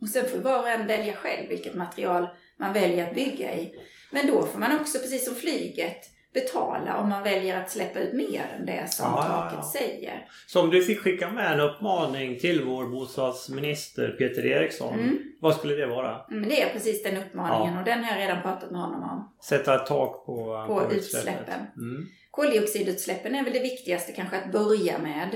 Och 0.00 0.08
sen 0.08 0.28
får 0.28 0.38
var 0.38 0.58
och 0.58 0.68
en 0.68 0.86
välja 0.86 1.12
själv 1.12 1.48
vilket 1.48 1.74
material 1.74 2.28
man 2.58 2.72
väljer 2.72 3.08
att 3.08 3.14
bygga 3.14 3.54
i. 3.54 3.74
Men 4.12 4.26
då 4.26 4.46
får 4.46 4.58
man 4.58 4.80
också, 4.80 4.98
precis 4.98 5.24
som 5.24 5.34
flyget, 5.34 6.12
betala 6.34 6.96
om 6.96 7.08
man 7.08 7.22
väljer 7.22 7.60
att 7.60 7.70
släppa 7.70 8.00
ut 8.00 8.12
mer 8.12 8.56
än 8.58 8.66
det 8.66 8.92
som 8.92 9.06
ja, 9.06 9.22
taket 9.22 9.58
ja, 9.58 9.70
ja. 9.74 9.80
säger. 9.80 10.28
Så 10.46 10.60
om 10.60 10.70
du 10.70 10.84
fick 10.84 11.00
skicka 11.00 11.30
med 11.30 11.52
en 11.52 11.60
uppmaning 11.60 12.38
till 12.38 12.64
vår 12.64 12.86
bostadsminister 12.86 14.08
Peter 14.18 14.46
Eriksson. 14.46 14.94
Mm. 14.94 15.18
Vad 15.40 15.56
skulle 15.56 15.74
det 15.74 15.86
vara? 15.86 16.24
Mm, 16.30 16.48
det 16.48 16.62
är 16.62 16.72
precis 16.72 17.02
den 17.02 17.16
uppmaningen 17.16 17.78
och 17.78 17.84
den 17.84 18.04
har 18.04 18.16
jag 18.16 18.28
redan 18.28 18.42
pratat 18.42 18.70
med 18.70 18.80
honom 18.80 19.02
om. 19.02 19.34
Sätta 19.42 19.74
ett 19.74 19.86
tak 19.86 20.26
på, 20.26 20.64
på, 20.66 20.80
på 20.80 20.94
utsläppen. 20.94 21.60
Mm. 21.76 22.06
Koldioxidutsläppen 22.30 23.34
är 23.34 23.44
väl 23.44 23.52
det 23.52 23.60
viktigaste 23.60 24.12
kanske 24.12 24.36
att 24.36 24.52
börja 24.52 24.98
med. 24.98 25.34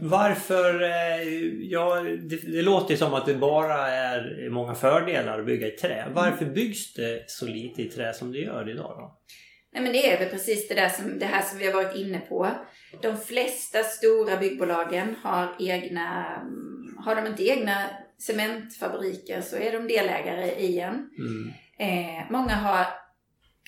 Varför? 0.00 0.82
Eh, 0.82 1.22
ja, 1.60 2.00
det, 2.02 2.52
det 2.52 2.62
låter 2.62 2.96
som 2.96 3.14
att 3.14 3.26
det 3.26 3.34
bara 3.34 3.88
är 3.88 4.50
många 4.50 4.74
fördelar 4.74 5.40
att 5.40 5.46
bygga 5.46 5.66
i 5.66 5.70
trä. 5.70 6.06
Varför 6.12 6.44
byggs 6.44 6.94
det 6.94 7.24
så 7.26 7.46
lite 7.46 7.82
i 7.82 7.88
trä 7.88 8.12
som 8.12 8.32
det 8.32 8.38
gör 8.38 8.70
idag 8.70 8.96
då? 8.98 9.20
Nej 9.72 9.82
men 9.82 9.92
det 9.92 10.12
är 10.12 10.18
väl 10.18 10.28
precis 10.28 10.68
det, 10.68 10.74
där 10.74 10.88
som, 10.88 11.18
det 11.18 11.26
här 11.26 11.42
som 11.42 11.58
vi 11.58 11.66
har 11.66 11.72
varit 11.72 11.96
inne 11.96 12.20
på. 12.20 12.50
De 13.02 13.16
flesta 13.16 13.82
stora 13.82 14.36
byggbolagen 14.36 15.14
har 15.22 15.56
egna, 15.60 16.38
har 17.04 17.16
de 17.16 17.26
inte 17.26 17.48
egna 17.48 17.90
cementfabriker 18.18 19.40
så 19.40 19.56
är 19.56 19.72
de 19.72 19.88
delägare 19.88 20.50
i 20.50 20.80
en. 20.80 21.10
Mm. 21.18 21.52
Eh, 21.78 22.30
många 22.30 22.54
har 22.54 22.86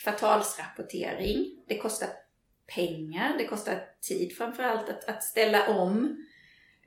kvartalsrapportering. 0.03 1.47
Det 1.69 1.79
kostar 1.79 2.09
pengar, 2.75 3.39
det 3.39 3.45
kostar 3.45 3.81
tid 4.09 4.37
framförallt 4.37 4.89
att, 4.89 5.05
att 5.05 5.25
ställa 5.25 5.69
om 5.69 6.25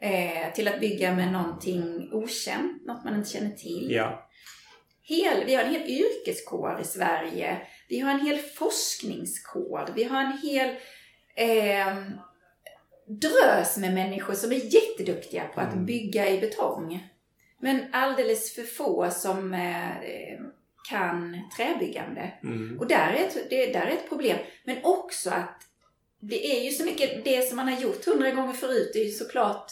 eh, 0.01 0.53
till 0.53 0.67
att 0.67 0.79
bygga 0.79 1.15
med 1.15 1.31
någonting 1.31 2.09
okänt, 2.13 2.85
något 2.85 3.05
man 3.05 3.15
inte 3.15 3.29
känner 3.29 3.51
till. 3.51 3.91
Ja. 3.91 4.29
Hel, 5.01 5.45
vi 5.45 5.55
har 5.55 5.63
en 5.63 5.73
hel 5.73 5.89
yrkeskår 5.89 6.79
i 6.81 6.83
Sverige. 6.83 7.57
Vi 7.87 7.99
har 7.99 8.11
en 8.11 8.25
hel 8.25 8.37
forskningskår. 8.37 9.89
Vi 9.95 10.03
har 10.03 10.21
en 10.21 10.37
hel 10.37 10.69
eh, 11.35 11.95
drös 13.07 13.77
med 13.77 13.93
människor 13.93 14.33
som 14.33 14.51
är 14.51 14.75
jätteduktiga 14.75 15.43
på 15.43 15.61
att 15.61 15.73
mm. 15.73 15.85
bygga 15.85 16.29
i 16.29 16.39
betong. 16.39 17.09
Men 17.59 17.85
alldeles 17.91 18.55
för 18.55 18.63
få 18.63 19.09
som 19.11 19.53
eh, 19.53 20.39
kan 20.89 21.37
träbyggande. 21.57 22.31
Mm. 22.43 22.79
Och 22.79 22.87
där 22.87 23.13
är, 23.13 23.25
ett, 23.25 23.49
det, 23.49 23.73
där 23.73 23.85
är 23.85 23.91
ett 23.91 24.09
problem. 24.09 24.37
Men 24.63 24.77
också 24.83 25.29
att 25.29 25.61
det 26.19 26.57
är 26.57 26.63
ju 26.63 26.71
så 26.71 26.85
mycket, 26.85 27.25
det 27.25 27.47
som 27.47 27.55
man 27.55 27.67
har 27.67 27.81
gjort 27.81 28.05
hundra 28.05 28.31
gånger 28.31 28.53
förut 28.53 28.91
är 28.95 29.03
ju 29.03 29.11
såklart 29.11 29.71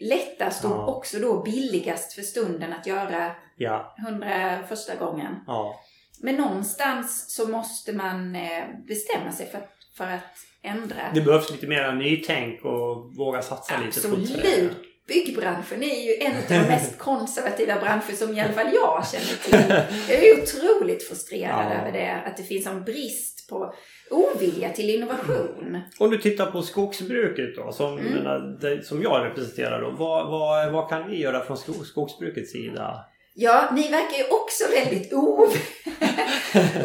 lättast 0.00 0.64
ja. 0.64 0.70
och 0.70 0.96
också 0.96 1.18
då 1.18 1.42
billigast 1.42 2.12
för 2.12 2.22
stunden 2.22 2.72
att 2.72 2.86
göra 2.86 3.32
ja. 3.56 3.94
hundra 4.06 4.66
första 4.68 4.94
gången. 4.94 5.34
Ja. 5.46 5.80
Men 6.20 6.34
någonstans 6.34 7.34
så 7.34 7.48
måste 7.48 7.92
man 7.92 8.36
eh, 8.36 8.64
bestämma 8.86 9.32
sig 9.32 9.46
för, 9.46 9.60
för 9.96 10.04
att 10.04 10.36
ändra. 10.62 11.12
Det 11.14 11.20
behövs 11.20 11.50
lite 11.50 11.66
mer 11.66 11.92
nytänk 11.92 12.64
och 12.64 13.16
våga 13.16 13.42
satsa 13.42 13.74
Absolut. 13.74 13.96
lite 13.96 14.08
på. 14.08 14.14
Absolut! 14.16 14.88
Byggbranschen 15.06 15.82
är 15.82 16.04
ju 16.04 16.26
en 16.26 16.36
av 16.36 16.42
de 16.48 16.58
mest 16.58 16.98
konservativa 16.98 17.80
branscher 17.80 18.12
som 18.12 18.36
i 18.36 18.40
alla 18.40 18.52
fall 18.52 18.74
jag 18.74 19.06
känner 19.06 19.42
till. 19.42 19.86
Jag 20.08 20.24
är 20.24 20.42
otroligt 20.42 21.08
frustrerad 21.08 21.72
över 21.72 21.92
det. 21.92 22.22
Att 22.26 22.36
det 22.36 22.42
finns 22.42 22.66
en 22.66 22.84
brist 22.84 23.41
på 23.52 23.74
ovilja 24.10 24.70
till 24.70 24.90
innovation. 24.90 25.80
Om 25.98 26.10
du 26.10 26.18
tittar 26.18 26.46
på 26.46 26.62
skogsbruket 26.62 27.56
då, 27.56 27.72
som, 27.72 27.98
mm. 27.98 28.58
det, 28.60 28.86
som 28.86 29.02
jag 29.02 29.24
representerar 29.24 29.80
då. 29.80 29.90
Vad, 29.90 30.30
vad, 30.30 30.72
vad 30.72 30.88
kan 30.88 31.10
vi 31.10 31.20
göra 31.20 31.44
från 31.44 31.56
skogsbrukets 31.84 32.52
sida? 32.52 33.04
Ja, 33.34 33.70
ni 33.72 33.82
verkar 33.82 34.18
ju 34.18 34.24
också 34.24 34.64
väldigt 34.74 35.12
ov 35.12 35.48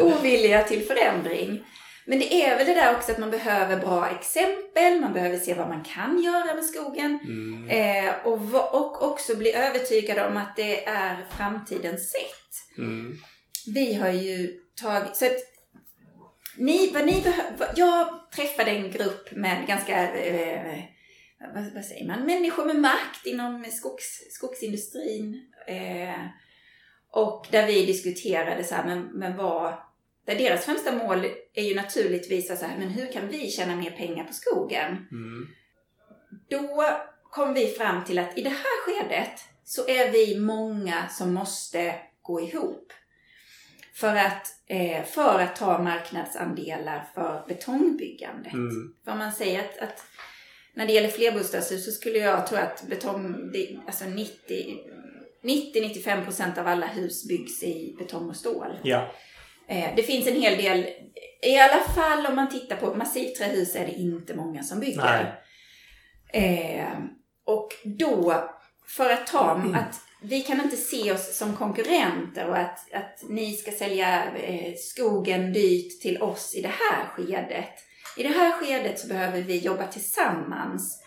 ovilliga 0.00 0.62
till 0.62 0.82
förändring. 0.82 1.64
Men 2.06 2.18
det 2.18 2.44
är 2.44 2.56
väl 2.56 2.66
det 2.66 2.74
där 2.74 2.96
också 2.96 3.12
att 3.12 3.18
man 3.18 3.30
behöver 3.30 3.76
bra 3.76 4.08
exempel, 4.08 5.00
man 5.00 5.12
behöver 5.12 5.36
se 5.36 5.54
vad 5.54 5.68
man 5.68 5.84
kan 5.84 6.22
göra 6.22 6.54
med 6.54 6.64
skogen. 6.64 7.18
Mm. 7.22 7.68
Eh, 7.68 8.14
och, 8.24 8.74
och 8.74 9.02
också 9.02 9.36
bli 9.36 9.52
övertygade 9.54 10.26
om 10.26 10.36
att 10.36 10.56
det 10.56 10.84
är 10.84 11.16
framtidens 11.36 12.10
sätt. 12.10 12.78
Mm. 12.78 13.16
Vi 13.74 13.94
har 13.94 14.08
ju 14.08 14.48
tagit... 14.82 15.16
Så 15.16 15.26
att 15.26 15.38
ni, 16.58 16.90
vad 16.92 17.06
ni 17.06 17.20
behöver, 17.22 17.72
jag 17.76 18.30
träffade 18.30 18.70
en 18.70 18.90
grupp 18.90 19.32
med 19.32 19.66
ganska, 19.66 20.12
eh, 20.12 20.78
vad, 21.54 21.74
vad, 21.74 21.84
säger 21.84 22.06
man, 22.06 22.26
människor 22.26 22.64
med 22.64 22.76
makt 22.76 23.26
inom 23.26 23.64
skogs, 23.64 24.32
skogsindustrin. 24.34 25.52
Eh, 25.66 26.20
och 27.10 27.46
där 27.50 27.66
vi 27.66 27.86
diskuterade 27.86 28.64
så 28.64 28.74
här, 28.74 28.84
men, 28.84 29.02
men 29.02 29.36
vad, 29.36 29.74
där 30.26 30.34
deras 30.34 30.64
främsta 30.64 30.92
mål 30.92 31.24
är 31.54 31.62
ju 31.62 31.74
naturligtvis 31.74 32.58
så 32.58 32.66
här, 32.66 32.78
men 32.78 32.88
hur 32.88 33.12
kan 33.12 33.28
vi 33.28 33.50
tjäna 33.50 33.76
mer 33.76 33.90
pengar 33.90 34.24
på 34.24 34.32
skogen? 34.32 35.06
Mm. 35.10 35.48
Då 36.48 36.84
kom 37.30 37.54
vi 37.54 37.66
fram 37.66 38.04
till 38.04 38.18
att 38.18 38.38
i 38.38 38.42
det 38.42 38.48
här 38.48 38.84
skedet 38.84 39.40
så 39.64 39.88
är 39.88 40.10
vi 40.10 40.40
många 40.40 41.08
som 41.08 41.34
måste 41.34 41.94
gå 42.22 42.40
ihop. 42.40 42.92
För 44.00 44.16
att, 44.16 44.46
eh, 44.66 45.04
för 45.04 45.40
att 45.40 45.56
ta 45.56 45.82
marknadsandelar 45.82 47.04
för 47.14 47.44
betongbyggandet. 47.48 48.52
Mm. 48.52 48.94
För 49.04 49.14
man 49.14 49.32
säger 49.32 49.60
att, 49.60 49.78
att, 49.78 50.04
när 50.74 50.86
det 50.86 50.92
gäller 50.92 51.08
flerbostadshus 51.08 51.84
så 51.84 51.90
skulle 51.90 52.18
jag 52.18 52.46
tro 52.46 52.58
att 52.58 52.82
betong, 52.82 53.52
alltså 53.86 54.04
90-95% 54.04 56.60
av 56.60 56.66
alla 56.66 56.86
hus 56.86 57.28
byggs 57.28 57.62
i 57.62 57.96
betong 57.98 58.28
och 58.28 58.36
stål. 58.36 58.78
Ja. 58.82 59.12
Eh, 59.68 59.90
det 59.96 60.02
finns 60.02 60.26
en 60.26 60.42
hel 60.42 60.62
del, 60.62 60.86
i 61.42 61.58
alla 61.58 61.82
fall 61.94 62.26
om 62.26 62.34
man 62.34 62.50
tittar 62.50 62.76
på 62.76 62.94
massivträhus 62.94 63.76
är 63.76 63.86
det 63.86 63.92
inte 63.92 64.34
många 64.34 64.62
som 64.62 64.80
bygger. 64.80 65.40
Eh, 66.32 66.98
och 67.44 67.68
då, 67.84 68.44
för 68.86 69.10
att 69.10 69.26
ta, 69.26 69.54
mm. 69.54 69.74
att 69.74 70.07
vi 70.20 70.40
kan 70.40 70.60
inte 70.60 70.76
se 70.76 71.12
oss 71.12 71.36
som 71.36 71.56
konkurrenter 71.56 72.48
och 72.48 72.56
att, 72.56 72.94
att 72.94 73.24
ni 73.28 73.52
ska 73.52 73.70
sälja 73.70 74.24
eh, 74.34 74.74
skogen 74.76 75.52
dyrt 75.52 76.00
till 76.00 76.22
oss 76.22 76.54
i 76.54 76.62
det 76.62 76.72
här 76.78 77.06
skedet. 77.06 77.74
I 78.16 78.22
det 78.22 78.28
här 78.28 78.52
skedet 78.52 78.98
så 78.98 79.08
behöver 79.08 79.42
vi 79.42 79.58
jobba 79.58 79.86
tillsammans 79.86 81.02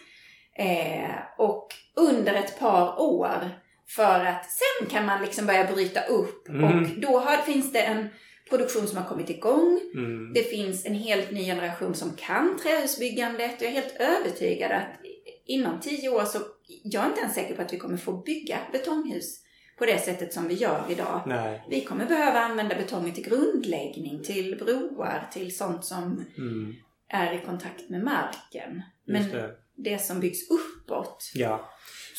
eh, 0.58 1.16
och 1.38 1.68
under 1.96 2.34
ett 2.34 2.60
par 2.60 3.02
år 3.02 3.50
för 3.88 4.26
att 4.26 4.46
sen 4.52 4.90
kan 4.90 5.06
man 5.06 5.22
liksom 5.22 5.46
börja 5.46 5.72
bryta 5.74 6.04
upp 6.04 6.50
mm. 6.50 6.64
och 6.64 7.00
då 7.00 7.20
har, 7.20 7.38
finns 7.38 7.74
det 7.74 7.82
en 7.82 8.10
produktion 8.50 8.88
som 8.88 8.98
har 8.98 9.06
kommit 9.06 9.30
igång. 9.30 9.80
Mm. 9.96 10.34
Det 10.34 10.44
finns 10.44 10.86
en 10.86 10.96
helt 10.96 11.32
ny 11.32 11.46
generation 11.46 11.96
som 11.96 12.16
kan 12.16 12.60
trähusbyggandet 12.64 13.56
och 13.56 13.62
jag 13.62 13.70
är 13.70 13.82
helt 13.82 13.96
övertygad 14.00 14.72
att 14.72 15.00
inom 15.46 15.80
tio 15.80 16.10
år 16.10 16.26
så 16.26 16.40
jag 16.84 17.04
är 17.04 17.08
inte 17.08 17.22
ens 17.22 17.36
säker 17.36 17.56
på 17.56 17.62
att 17.62 17.74
vi 17.74 17.78
kommer 17.78 17.98
få 17.98 18.14
bygga 18.14 18.58
betonghus 18.72 19.42
på 19.78 19.86
det 19.86 19.98
sättet 19.98 20.34
som 20.34 20.48
vi 20.48 20.54
gör 20.54 20.86
idag. 20.90 21.22
Nej. 21.28 21.66
Vi 21.70 21.82
kommer 21.82 22.06
behöva 22.06 22.40
använda 22.40 22.76
betongen 22.76 23.14
till 23.14 23.24
grundläggning, 23.24 24.24
till 24.24 24.58
broar, 24.58 25.30
till 25.32 25.58
sånt 25.58 25.86
som 25.86 26.26
mm. 26.38 26.74
är 27.08 27.34
i 27.34 27.46
kontakt 27.46 27.90
med 27.90 28.04
marken. 28.04 28.82
Men 29.06 29.30
det. 29.30 29.56
det. 29.76 30.02
som 30.02 30.20
byggs 30.20 30.40
uppåt. 30.50 31.32
Ja. 31.34 31.71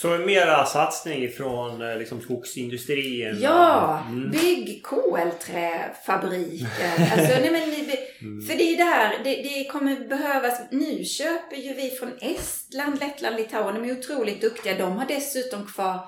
Så 0.02 0.08
mera 0.08 0.64
satsning 0.64 1.30
från 1.30 1.90
eh, 1.90 1.98
liksom, 1.98 2.20
skogsindustrin? 2.20 3.38
Ja! 3.40 4.02
Mm. 4.08 4.30
Bygg 4.30 4.82
kolträfabriker. 4.82 6.92
alltså, 6.98 7.40
nej, 7.40 7.50
men, 7.50 7.62
mm. 7.62 8.46
För 8.46 8.58
det 8.58 8.62
är 8.62 8.76
där, 8.76 9.24
det, 9.24 9.42
det, 9.42 9.64
kommer 9.64 10.08
behövas. 10.08 10.60
Nu 10.70 11.04
köper 11.04 11.56
ju 11.56 11.74
vi 11.74 11.90
från 11.90 12.12
Estland, 12.20 13.00
Lettland, 13.00 13.36
Litauen. 13.36 13.74
De 13.74 13.84
är 13.90 13.98
otroligt 13.98 14.40
duktiga. 14.40 14.78
De 14.78 14.96
har 14.96 15.06
dessutom 15.06 15.66
kvar 15.66 16.00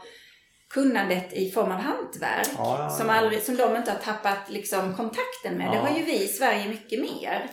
kunnandet 0.71 1.33
i 1.33 1.51
form 1.51 1.73
av 1.73 1.79
hantverk. 1.79 2.49
Ja, 2.57 2.59
ja, 2.59 2.77
ja. 2.79 2.91
Som, 2.91 3.11
aldrig, 3.11 3.43
som 3.43 3.57
de 3.57 3.77
inte 3.77 3.91
har 3.91 3.99
tappat 3.99 4.51
liksom, 4.51 4.97
kontakten 4.97 5.59
med. 5.59 5.73
Det 5.73 5.79
har 5.79 5.99
ju 5.99 6.05
vi 6.05 6.25
i 6.25 6.29
Sverige 6.29 6.69
mycket 6.69 7.01
mer. 7.01 7.51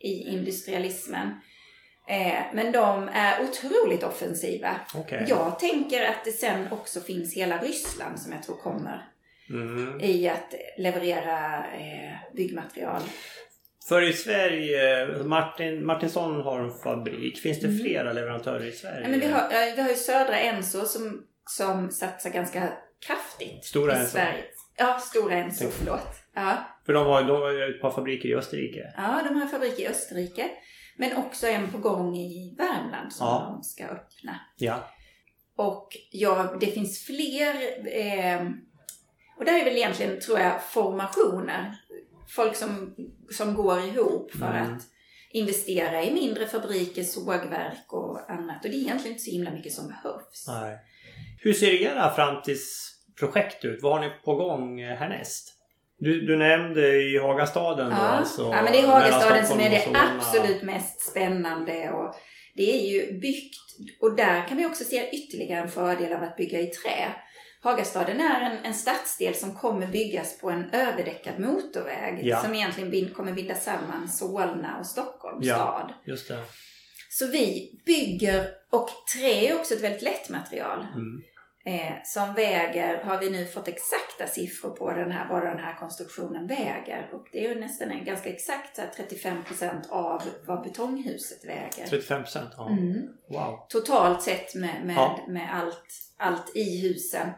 I 0.00 0.28
industrialismen. 0.28 1.28
Eh, 2.08 2.42
men 2.52 2.72
de 2.72 3.08
är 3.12 3.42
otroligt 3.42 4.02
offensiva. 4.02 4.80
Okay. 4.94 5.24
Jag 5.28 5.58
tänker 5.58 6.04
att 6.04 6.24
det 6.24 6.32
sen 6.32 6.72
också 6.72 7.00
finns 7.00 7.36
hela 7.36 7.58
Ryssland 7.58 8.20
som 8.20 8.32
jag 8.32 8.42
tror 8.42 8.56
kommer 8.56 9.08
mm. 9.50 10.00
i 10.00 10.28
att 10.28 10.54
leverera 10.78 11.58
eh, 11.58 12.36
byggmaterial. 12.36 13.02
För 13.88 14.02
i 14.02 14.12
Sverige, 14.12 15.06
Martin, 15.24 15.86
Martinsson 15.86 16.40
har 16.40 16.60
en 16.60 16.70
fabrik. 16.70 17.38
Finns 17.38 17.60
det 17.60 17.66
mm. 17.66 17.78
flera 17.78 18.12
leverantörer 18.12 18.66
i 18.66 18.72
Sverige? 18.72 19.00
Ja, 19.02 19.08
men 19.08 19.20
vi, 19.20 19.26
har, 19.26 19.74
vi 19.76 19.82
har 19.82 19.88
ju 19.88 19.94
Södra 19.94 20.38
Enso 20.38 20.84
som, 20.84 21.22
som 21.46 21.90
satsar 21.90 22.30
ganska 22.30 22.72
kraftigt 23.06 23.64
Stora 23.64 23.92
i 23.92 23.96
Enso? 23.96 24.10
Sverige. 24.10 24.44
Ja, 24.76 24.98
Stora 24.98 25.34
Enso, 25.34 25.64
förlåt. 25.70 26.08
Ja. 26.34 26.56
För 26.86 26.92
de 26.92 27.06
har, 27.06 27.22
de 27.22 27.30
har 27.30 27.70
ett 27.70 27.80
par 27.80 27.90
fabriker 27.90 28.28
i 28.28 28.34
Österrike? 28.34 28.92
Ja, 28.96 29.20
de 29.28 29.34
har 29.34 29.42
en 29.42 29.48
fabrik 29.48 29.78
i 29.80 29.88
Österrike. 29.88 30.50
Men 30.96 31.16
också 31.16 31.46
en 31.46 31.72
på 31.72 31.78
gång 31.78 32.16
i 32.16 32.54
Värmland 32.58 33.12
som 33.12 33.26
ja. 33.26 33.50
de 33.52 33.62
ska 33.62 33.84
öppna. 33.84 34.40
Ja. 34.56 34.90
Och 35.56 35.96
ja, 36.10 36.56
det 36.60 36.66
finns 36.66 37.06
fler. 37.06 37.54
Eh, 37.96 38.42
och 39.38 39.44
där 39.44 39.60
är 39.60 39.64
väl 39.64 39.76
egentligen, 39.76 40.20
tror 40.20 40.38
jag, 40.38 40.62
formationer. 40.62 41.74
folk 42.28 42.56
som, 42.56 42.94
som 43.30 43.54
går 43.54 43.80
ihop 43.80 44.32
för 44.32 44.50
mm. 44.50 44.74
att 44.74 44.82
investera 45.30 46.04
i 46.04 46.14
mindre 46.14 46.46
fabriker, 46.46 47.02
sågverk 47.02 47.92
och 47.92 48.30
annat. 48.30 48.64
Och 48.64 48.70
det 48.70 48.76
är 48.76 48.80
egentligen 48.80 49.12
inte 49.12 49.24
så 49.24 49.30
himla 49.30 49.50
mycket 49.50 49.72
som 49.72 49.88
behövs. 49.88 50.44
Nej. 50.48 50.78
Hur 51.38 51.52
ser 51.52 51.72
era 51.72 52.14
framtidsprojekt 52.14 53.64
ut? 53.64 53.82
Vad 53.82 53.92
har 53.92 54.00
ni 54.00 54.10
på 54.24 54.34
gång 54.34 54.84
härnäst? 54.84 55.53
Du, 55.98 56.26
du 56.26 56.36
nämnde 56.36 57.02
i 57.02 57.18
Hagastaden 57.18 57.90
ja. 57.90 57.96
då 57.96 58.02
alltså, 58.02 58.42
Ja, 58.42 58.62
men 58.62 58.72
det 58.72 58.78
är 58.78 58.86
Hagastaden 58.86 59.46
som 59.46 59.60
är 59.60 59.70
det 59.70 59.84
absolut 59.94 60.62
mest 60.62 61.00
spännande. 61.00 61.90
Och 61.90 62.14
det 62.54 62.76
är 62.76 62.90
ju 62.90 63.20
byggt, 63.20 63.56
och 64.00 64.16
där 64.16 64.48
kan 64.48 64.56
vi 64.56 64.66
också 64.66 64.84
se 64.84 65.10
ytterligare 65.10 65.60
en 65.60 65.68
fördel 65.68 66.12
av 66.12 66.22
att 66.22 66.36
bygga 66.36 66.60
i 66.60 66.66
trä. 66.66 67.14
Hagastaden 67.62 68.20
är 68.20 68.40
en, 68.40 68.64
en 68.64 68.74
stadsdel 68.74 69.34
som 69.34 69.54
kommer 69.54 69.86
byggas 69.86 70.40
på 70.40 70.50
en 70.50 70.70
överdäckad 70.70 71.40
motorväg 71.40 72.20
ja. 72.22 72.42
som 72.42 72.54
egentligen 72.54 72.90
bind, 72.90 73.14
kommer 73.14 73.32
binda 73.32 73.54
samman 73.54 74.08
Solna 74.08 74.78
och 74.78 74.86
Stockholms 74.86 75.46
ja, 75.46 75.54
stad. 75.54 75.92
Just 76.06 76.28
det. 76.28 76.38
Så 77.10 77.26
vi 77.26 77.70
bygger, 77.86 78.46
och 78.72 78.88
trä 79.14 79.48
är 79.48 79.54
också 79.54 79.74
ett 79.74 79.82
väldigt 79.82 80.02
lätt 80.02 80.28
material. 80.30 80.78
Mm. 80.78 81.22
Eh, 81.66 81.92
som 82.04 82.34
väger, 82.34 83.04
har 83.04 83.20
vi 83.20 83.30
nu 83.30 83.46
fått 83.46 83.68
exakta 83.68 84.26
siffror 84.26 84.70
på 84.70 84.90
den 84.90 85.12
här, 85.12 85.28
vad 85.28 85.42
den 85.42 85.58
här 85.58 85.76
konstruktionen 85.76 86.46
väger. 86.46 87.08
Och 87.12 87.26
det 87.32 87.44
är 87.44 87.48
ju 87.48 87.60
nästan 87.60 87.90
en, 87.90 88.04
ganska 88.04 88.28
exakt 88.28 88.78
35% 88.78 89.88
av 89.88 90.22
vad 90.46 90.62
betonghuset 90.62 91.44
väger. 91.44 91.86
35%? 91.86 92.48
Ja. 92.56 92.68
Mm. 92.70 93.08
Wow. 93.28 93.66
Totalt 93.68 94.22
sett 94.22 94.54
med, 94.54 94.86
med, 94.86 94.96
ja. 94.96 95.24
med 95.28 95.54
allt, 95.54 95.86
allt 96.16 96.56
i 96.56 96.80
husen. 96.80 97.30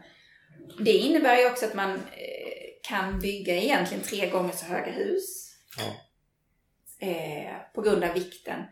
Det 0.85 0.93
innebär 0.93 1.37
ju 1.37 1.51
också 1.51 1.67
att 1.67 1.75
man 1.75 1.91
eh, 1.93 2.89
kan 2.89 3.21
bygga 3.21 3.55
egentligen 3.55 4.05
tre 4.05 4.31
gånger 4.31 4.53
så 4.53 4.67
höga 4.67 4.93
hus. 4.93 5.55
Ja. 5.79 5.95
Eh, 7.07 7.57
på 7.75 7.83
grund 7.83 8.05
av 8.05 8.15
vikten. 8.15 8.63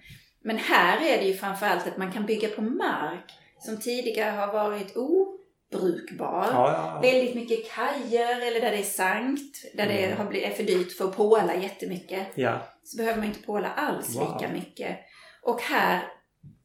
Men 0.42 0.58
här 0.58 0.96
är 0.96 1.18
det 1.18 1.26
ju 1.26 1.34
framförallt 1.34 1.86
att 1.86 1.96
man 1.96 2.12
kan 2.12 2.26
bygga 2.26 2.48
på 2.48 2.62
mark 2.62 3.32
som 3.58 3.80
tidigare 3.80 4.30
har 4.30 4.52
varit 4.52 4.96
obrukbar. 5.74 6.46
Ja, 6.50 6.72
ja, 6.72 7.00
Väldigt 7.02 7.34
mycket 7.34 7.70
kajer 7.70 8.40
eller 8.40 8.60
där 8.60 8.70
det 8.70 8.78
är 8.78 8.82
sankt, 8.82 9.64
där 9.74 9.84
mm. 9.84 9.96
det 9.96 10.16
har 10.16 10.24
blivit, 10.24 10.48
är 10.48 10.54
för 10.54 10.62
dyrt 10.62 10.96
för 10.96 11.08
att 11.08 11.16
påla 11.16 11.54
jättemycket. 11.54 12.26
Så 12.84 12.96
behöver 12.96 13.18
man 13.18 13.26
inte 13.26 13.42
påla 13.42 13.72
alls 13.72 14.16
wow. 14.16 14.38
lika 14.40 14.52
mycket. 14.52 14.98
Och 15.42 15.60
här 15.60 16.02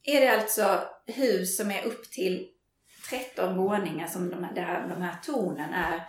är 0.04 0.22
det 0.22 0.32
alltså 0.32 0.80
hus 1.08 1.58
som 1.58 1.72
är 1.72 1.86
upp 1.86 2.12
till 2.12 2.48
13 3.10 3.58
våningar 3.58 4.08
som 4.08 4.30
de 4.30 4.44
här, 4.44 4.88
de 4.90 5.02
här 5.02 5.16
tornen 5.26 5.74
är. 5.74 6.02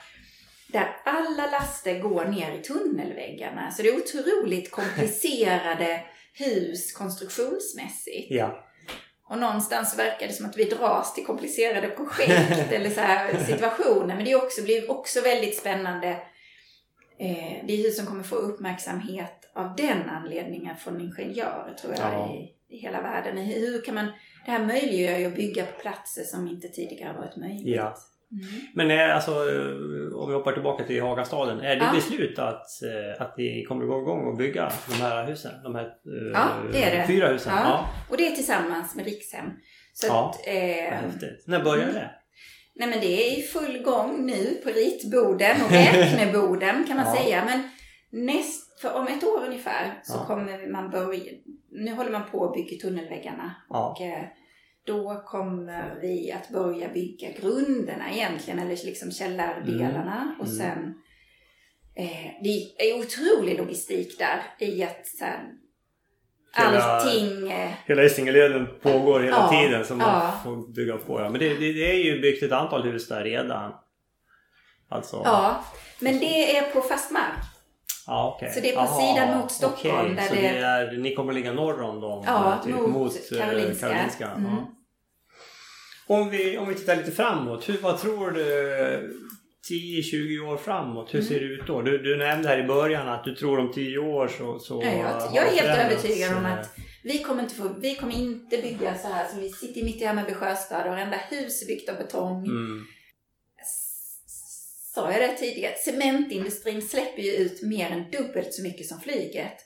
Där 0.72 0.96
alla 1.04 1.50
laster 1.50 1.98
går 1.98 2.24
ner 2.24 2.52
i 2.52 2.62
tunnelväggarna. 2.62 3.70
Så 3.70 3.82
det 3.82 3.88
är 3.88 3.96
otroligt 3.96 4.70
komplicerade 4.70 6.02
hus 6.34 6.92
konstruktionsmässigt. 6.92 8.30
Ja. 8.30 8.66
Och 9.30 9.38
någonstans 9.38 9.98
verkar 9.98 10.26
det 10.26 10.32
som 10.32 10.46
att 10.46 10.56
vi 10.56 10.64
dras 10.64 11.14
till 11.14 11.26
komplicerade 11.26 11.88
projekt 11.88 12.72
eller 12.72 12.90
så 12.90 13.00
här 13.00 13.44
situationer. 13.44 14.16
Men 14.16 14.24
det 14.24 14.34
också, 14.34 14.62
blir 14.62 14.90
också 14.90 15.20
väldigt 15.20 15.58
spännande. 15.58 16.08
Eh, 17.18 17.64
det 17.66 17.72
är 17.72 17.76
hus 17.76 17.96
som 17.96 18.06
kommer 18.06 18.22
få 18.22 18.36
uppmärksamhet 18.36 19.50
av 19.54 19.76
den 19.76 20.08
anledningen 20.08 20.76
från 20.76 21.00
ingenjörer 21.00 21.74
tror 21.80 21.94
jag 21.94 22.12
ja. 22.12 22.34
i, 22.34 22.54
i 22.76 22.78
hela 22.78 23.02
världen. 23.02 23.36
Hur 23.38 23.84
kan 23.84 23.94
man 23.94 24.06
det 24.44 24.50
här 24.50 24.66
möjliggör 24.66 25.18
ju 25.18 25.26
att 25.26 25.34
bygga 25.34 25.66
på 25.66 25.80
platser 25.80 26.22
som 26.22 26.48
inte 26.48 26.68
tidigare 26.68 27.18
varit 27.18 27.36
möjligt. 27.36 27.76
Ja. 27.76 27.96
Mm. 28.32 28.46
Men 28.74 28.90
är, 28.90 29.08
alltså, 29.08 29.32
om 30.14 30.28
vi 30.28 30.34
hoppar 30.34 30.52
tillbaka 30.52 30.84
till 30.84 31.02
Hagastaden. 31.02 31.60
Är 31.60 31.76
det 31.76 31.84
ja. 31.84 31.92
beslutat 31.94 32.62
eh, 32.82 33.22
att 33.22 33.36
ni 33.36 33.64
kommer 33.64 33.82
att 33.82 33.90
gå 33.90 34.00
igång 34.00 34.26
och 34.26 34.36
bygga 34.36 34.72
de 34.88 34.94
här 34.94 35.26
husen? 35.26 35.62
De 35.62 35.74
här 35.74 35.84
eh, 35.84 36.30
ja, 36.32 36.48
det 36.72 36.84
är 36.84 36.98
det. 36.98 37.06
fyra 37.06 37.28
husen? 37.28 37.52
Ja. 37.56 37.62
ja. 37.64 37.88
Och 38.10 38.16
det 38.16 38.26
är 38.26 38.30
tillsammans 38.30 38.94
med 38.94 39.04
Rikshem. 39.04 39.46
Så 39.92 40.06
ja, 40.06 40.30
att, 40.30 40.46
eh, 40.46 41.24
När 41.46 41.64
börjar 41.64 41.82
mm. 41.82 41.94
det? 41.94 42.10
Nej 42.74 42.88
men 42.88 43.00
det 43.00 43.06
är 43.06 43.38
i 43.38 43.42
full 43.42 43.82
gång 43.82 44.26
nu 44.26 44.60
på 44.64 44.70
ritborden 44.70 45.56
och 45.64 45.70
räkneborden 45.70 46.84
kan 46.84 46.96
man 46.96 47.06
ja. 47.14 47.22
säga. 47.22 47.44
Men 47.44 47.62
näst, 48.26 48.80
för 48.80 48.94
om 48.94 49.06
ett 49.06 49.24
år 49.24 49.44
ungefär 49.46 50.00
så 50.02 50.18
kommer 50.18 50.72
man 50.72 50.90
börja. 50.90 51.32
Nu 51.70 51.94
håller 51.94 52.10
man 52.10 52.30
på 52.30 52.44
att 52.44 52.54
bygga 52.54 52.76
tunnelväggarna. 52.76 53.54
Och, 53.68 54.00
eh, 54.00 54.24
då 54.90 55.22
kommer 55.26 55.98
vi 56.00 56.32
att 56.32 56.48
börja 56.48 56.88
bygga 56.88 57.28
grunderna 57.40 58.10
egentligen, 58.12 58.58
eller 58.58 58.70
liksom 58.84 59.10
källardelarna. 59.10 60.22
Mm. 60.22 60.40
Och 60.40 60.46
mm. 60.46 60.58
sen, 60.58 60.94
eh, 61.96 62.42
det 62.42 62.88
är 62.88 62.98
otrolig 62.98 63.58
logistik 63.58 64.18
där 64.18 64.42
i 64.58 64.82
att 64.82 65.06
sen, 65.06 65.40
hela, 66.56 66.82
allting... 66.82 67.50
Eh, 67.50 67.70
hela 67.86 68.04
Essingeleden 68.04 68.68
pågår 68.82 69.20
hela 69.20 69.36
ja, 69.36 69.48
tiden 69.50 69.84
som 69.84 69.98
man 69.98 70.08
ja. 70.08 70.40
får 70.44 70.74
bygga 70.74 70.96
på. 70.96 71.20
Ja. 71.20 71.28
Men 71.28 71.40
det, 71.40 71.48
det, 71.48 71.72
det, 71.72 71.90
är 71.90 72.04
ju 72.04 72.20
byggt 72.20 72.42
ett 72.42 72.52
antal 72.52 72.82
hus 72.82 73.08
där 73.08 73.24
redan. 73.24 73.72
Alltså. 74.88 75.22
Ja, 75.24 75.64
men 75.98 76.18
det 76.18 76.56
är 76.56 76.62
på 76.62 76.80
fast 76.80 77.10
mark. 77.10 77.38
Ah, 78.06 78.34
okay. 78.34 78.52
Så 78.52 78.60
det 78.60 78.70
är 78.70 78.74
på 78.74 78.80
Aha, 78.80 79.00
sidan 79.00 79.38
mot 79.38 79.50
Stockholm. 79.50 80.12
Okay. 80.12 80.14
Där 80.14 80.28
så 80.28 80.34
det 80.34 80.46
är, 80.46 80.92
ni 80.96 81.14
kommer 81.14 81.32
ligga 81.32 81.52
norr 81.52 81.82
om 81.82 82.00
dem? 82.00 82.24
Ja, 82.26 82.60
typ, 82.64 82.74
mot, 82.74 82.90
mot 82.90 83.12
Karolinska. 83.38 83.88
Karolinska. 83.88 84.30
Mm. 84.30 84.50
Ja. 84.50 84.79
Om 86.10 86.30
vi, 86.30 86.58
om 86.58 86.68
vi 86.68 86.74
tittar 86.74 86.96
lite 86.96 87.10
framåt, 87.10 87.68
hur, 87.68 87.78
vad 87.78 88.00
tror 88.00 88.30
du 88.30 88.42
10-20 89.70 90.40
år 90.40 90.56
framåt, 90.56 91.14
hur 91.14 91.20
mm. 91.20 91.28
ser 91.28 91.40
det 91.40 91.46
ut 91.46 91.66
då? 91.66 91.82
Du, 91.82 91.98
du 91.98 92.16
nämnde 92.16 92.48
här 92.48 92.58
i 92.58 92.66
början 92.66 93.08
att 93.08 93.24
du 93.24 93.34
tror 93.34 93.58
om 93.58 93.72
10 93.72 93.98
år 93.98 94.28
så... 94.28 94.58
så 94.58 94.80
Nej, 94.80 94.98
jag, 94.98 95.34
jag 95.34 95.46
är 95.46 95.50
helt 95.50 95.78
övertygad 95.78 96.36
om 96.36 96.46
att 96.46 96.70
vi 97.02 97.18
kommer, 97.18 97.42
inte 97.42 97.54
få, 97.54 97.74
vi 97.80 97.94
kommer 97.94 98.14
inte 98.14 98.58
bygga 98.58 98.98
så 98.98 99.08
här 99.08 99.28
som 99.28 99.40
vi 99.40 99.48
sitter 99.48 99.84
mitt 99.84 100.02
i 100.02 100.04
Hammarby 100.04 100.34
sjöstad 100.34 100.82
och 100.82 100.92
varenda 100.92 101.16
hus 101.16 101.62
är 101.62 101.66
byggt 101.66 101.88
av 101.88 101.96
betong. 101.96 102.44
Mm. 102.44 102.84
Sa 104.94 105.12
jag 105.12 105.20
det 105.20 105.36
tidigare? 105.36 105.74
Cementindustrin 105.74 106.82
släpper 106.82 107.22
ju 107.22 107.32
ut 107.32 107.62
mer 107.62 107.90
än 107.90 108.10
dubbelt 108.10 108.54
så 108.54 108.62
mycket 108.62 108.86
som 108.86 109.00
flyget. 109.00 109.56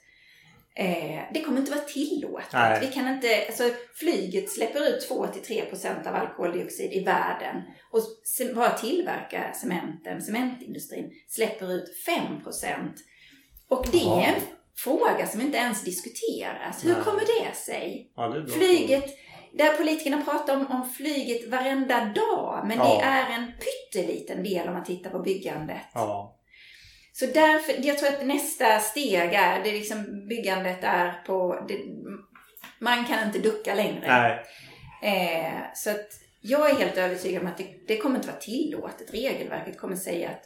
Eh, 0.77 1.20
det 1.35 1.41
kommer 1.41 1.59
inte 1.59 1.70
vara 1.70 1.85
tillåtet. 1.85 2.53
Nej. 2.53 2.81
Vi 2.81 2.87
kan 2.87 3.09
inte, 3.09 3.47
alltså, 3.47 3.62
flyget 3.95 4.51
släpper 4.51 4.89
ut 4.89 5.11
2-3% 5.11 6.09
av 6.09 6.14
all 6.14 6.27
koldioxid 6.27 6.93
i 6.93 7.05
världen. 7.05 7.62
Och 7.91 8.01
bara 8.55 8.70
tillverka 8.70 9.53
cementen, 9.55 10.22
cementindustrin, 10.22 11.11
släpper 11.29 11.72
ut 11.72 11.85
5%. 12.07 12.97
Och 13.68 13.87
det 13.93 14.05
är 14.05 14.35
en 14.35 14.41
fråga 14.77 15.27
som 15.27 15.41
inte 15.41 15.59
ens 15.59 15.85
diskuteras. 15.85 16.85
Hur 16.85 16.95
Nej. 16.95 17.03
kommer 17.05 17.20
det 17.20 17.57
sig? 17.57 18.12
Ja, 18.16 18.29
det 18.29 18.53
flyget, 18.53 19.05
där 19.53 19.77
politikerna 19.77 20.22
pratar 20.22 20.57
om, 20.57 20.66
om 20.66 20.91
flyget 20.91 21.51
varenda 21.51 22.05
dag, 22.05 22.64
men 22.68 22.79
ja. 22.79 22.85
det 22.85 23.05
är 23.05 23.31
en 23.31 23.53
pytteliten 23.53 24.43
del 24.43 24.68
om 24.68 24.75
man 24.75 24.85
tittar 24.85 25.11
på 25.11 25.18
byggandet. 25.18 25.87
Ja. 25.95 26.37
Så 27.17 27.27
därför, 27.27 27.87
jag 27.87 27.99
tror 27.99 28.09
att 28.09 28.27
nästa 28.27 28.79
steg 28.79 29.35
är, 29.35 29.65
det 29.65 29.73
liksom 29.73 30.29
byggandet 30.29 30.79
är 30.85 31.23
på, 31.27 31.65
det, 31.69 31.79
man 32.79 33.05
kan 33.05 33.27
inte 33.27 33.39
ducka 33.39 33.75
längre. 33.75 34.07
Nej. 34.07 34.45
Eh, 35.03 35.55
så 35.75 35.91
att 35.91 36.09
jag 36.41 36.71
är 36.71 36.75
helt 36.75 36.97
övertygad 36.97 37.43
om 37.43 37.49
att 37.49 37.59
det, 37.59 37.67
det, 37.89 37.97
kommer 37.97 38.17
inte 38.17 38.29
vara 38.29 38.41
tillåtet. 38.41 39.15
Regelverket 39.15 39.81
kommer 39.81 39.97
säga 39.97 40.31
att... 40.31 40.43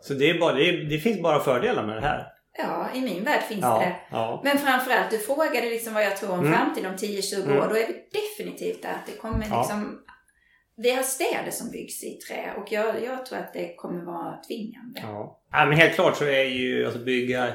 Så 0.00 0.14
det, 0.14 0.30
är 0.30 0.38
bara, 0.38 0.54
det, 0.54 0.68
är, 0.68 0.84
det 0.84 0.98
finns 0.98 1.22
bara 1.22 1.40
fördelar 1.40 1.86
med 1.86 1.96
det 1.96 2.00
här? 2.02 2.26
Ja, 2.58 2.88
i 2.94 3.00
min 3.00 3.24
värld 3.24 3.42
finns 3.42 3.62
ja, 3.62 3.78
det. 3.78 3.96
Ja. 4.10 4.40
Men 4.44 4.58
framförallt, 4.58 5.10
du 5.10 5.18
frågade 5.18 5.70
liksom 5.70 5.94
vad 5.94 6.04
jag 6.04 6.16
tror 6.16 6.32
om 6.32 6.40
mm. 6.40 6.52
framtiden 6.52 6.90
om 6.90 6.96
10-20 6.96 7.44
mm. 7.44 7.58
år. 7.58 7.68
Då 7.68 7.76
är 7.76 7.86
vi 7.86 8.08
definitivt 8.12 8.82
där 8.82 8.90
att 8.90 9.06
det 9.06 9.12
kommer 9.12 9.38
liksom 9.38 10.00
vi 10.80 10.90
har 10.90 11.02
städer 11.02 11.50
som 11.50 11.70
byggs 11.70 12.04
i 12.04 12.12
trä 12.14 12.54
och 12.56 12.72
jag, 12.72 13.04
jag 13.04 13.26
tror 13.26 13.38
att 13.38 13.52
det 13.52 13.74
kommer 13.76 14.04
vara 14.04 14.36
tvingande. 14.36 15.00
Ja. 15.02 15.40
ja 15.52 15.66
men 15.66 15.76
helt 15.76 15.94
klart 15.94 16.16
så 16.16 16.24
är 16.24 16.44
ju 16.44 16.84
alltså 16.84 17.00
bygga, 17.00 17.54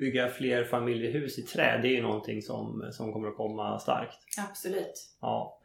bygga 0.00 0.28
fler 0.28 0.64
familjehus 0.64 1.38
i 1.38 1.42
trä 1.42 1.78
det 1.82 1.88
är 1.88 1.92
ju 1.92 2.02
någonting 2.02 2.42
som, 2.42 2.88
som 2.92 3.12
kommer 3.12 3.28
att 3.28 3.36
komma 3.36 3.78
starkt. 3.78 4.18
Absolut. 4.50 4.94
Ja. 5.20 5.58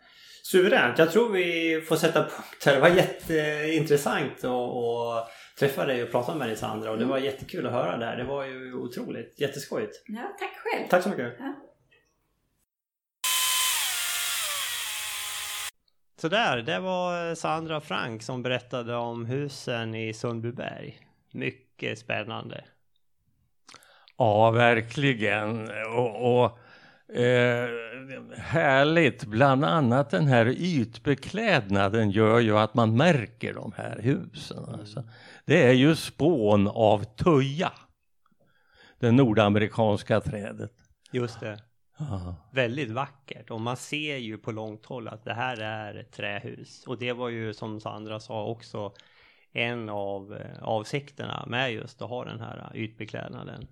Suveränt. 0.44 0.98
Jag 0.98 1.12
tror 1.12 1.32
vi 1.32 1.82
får 1.88 1.96
sätta 1.96 2.22
punkt 2.22 2.66
här. 2.66 2.76
Det 2.76 2.82
var 2.82 2.90
jätteintressant 2.90 4.44
att 4.44 5.30
träffa 5.60 5.86
dig 5.86 6.04
och 6.04 6.12
prata 6.12 6.36
med 6.36 6.48
dig 6.48 6.58
Sandra 6.58 6.92
och 6.92 6.98
det 6.98 7.06
var 7.06 7.18
jättekul 7.18 7.68
att 7.68 7.74
höra 7.74 7.98
det 7.98 8.06
här. 8.06 8.18
Det 8.18 8.24
var 8.24 8.46
ju 8.46 8.74
otroligt. 8.74 9.40
Jätteskojigt. 9.40 10.04
Ja, 10.08 10.36
tack 10.40 10.58
själv. 10.58 10.88
Tack 10.90 11.04
så 11.04 11.10
mycket. 11.10 11.34
Ja. 11.40 11.54
Sådär, 16.24 16.58
det 16.58 16.80
var 16.80 17.36
Sandra 17.36 17.82
Frank 17.82 18.24
som 18.24 18.44
berättade 18.44 18.96
om 18.96 19.26
husen 19.26 19.96
i 19.96 20.14
Sundbyberg. 20.14 21.00
Mycket 21.32 22.00
spännande. 22.00 22.64
Ja, 24.18 24.52
verkligen. 24.52 25.70
Och, 25.96 26.44
och 26.44 26.60
eh, 27.16 27.70
härligt, 28.38 29.26
bland 29.26 29.66
annat 29.66 30.10
den 30.10 30.28
här 30.28 30.46
ytbeklädnaden 30.58 32.12
gör 32.12 32.40
ju 32.40 32.58
att 32.58 32.74
man 32.74 32.98
märker 32.98 33.54
de 33.54 33.74
här 33.78 34.00
husen. 34.02 34.66
Alltså. 34.80 35.04
Det 35.46 35.64
är 35.64 35.74
ju 35.74 35.96
spån 35.96 36.68
av 36.68 37.04
Töja. 37.04 37.72
det 39.00 39.12
nordamerikanska 39.12 40.22
trädet. 40.22 40.72
Just 41.12 41.40
det. 41.40 41.60
Ja. 41.98 42.36
Väldigt 42.52 42.92
vackert 42.92 43.52
och 43.52 43.62
man 43.62 43.78
ser 43.78 44.18
ju 44.18 44.38
på 44.38 44.52
långt 44.52 44.86
håll 44.86 45.08
att 45.08 45.24
det 45.24 45.34
här 45.34 45.58
är 45.58 45.96
ett 45.96 46.12
trähus. 46.12 46.84
Och 46.88 46.98
det 46.98 47.14
var 47.14 47.30
ju 47.30 47.54
som 47.54 47.80
Sandra 47.80 48.20
sa 48.20 48.46
också 48.46 48.94
en 49.54 49.90
av 49.90 50.34
eh, 50.34 50.64
avsikterna 50.64 51.46
med 51.48 51.74
just 51.74 52.02
att 52.02 52.10
ha 52.10 52.26
den 52.26 52.40
här 52.40 52.72
ytbeklädnaden. 52.76 53.68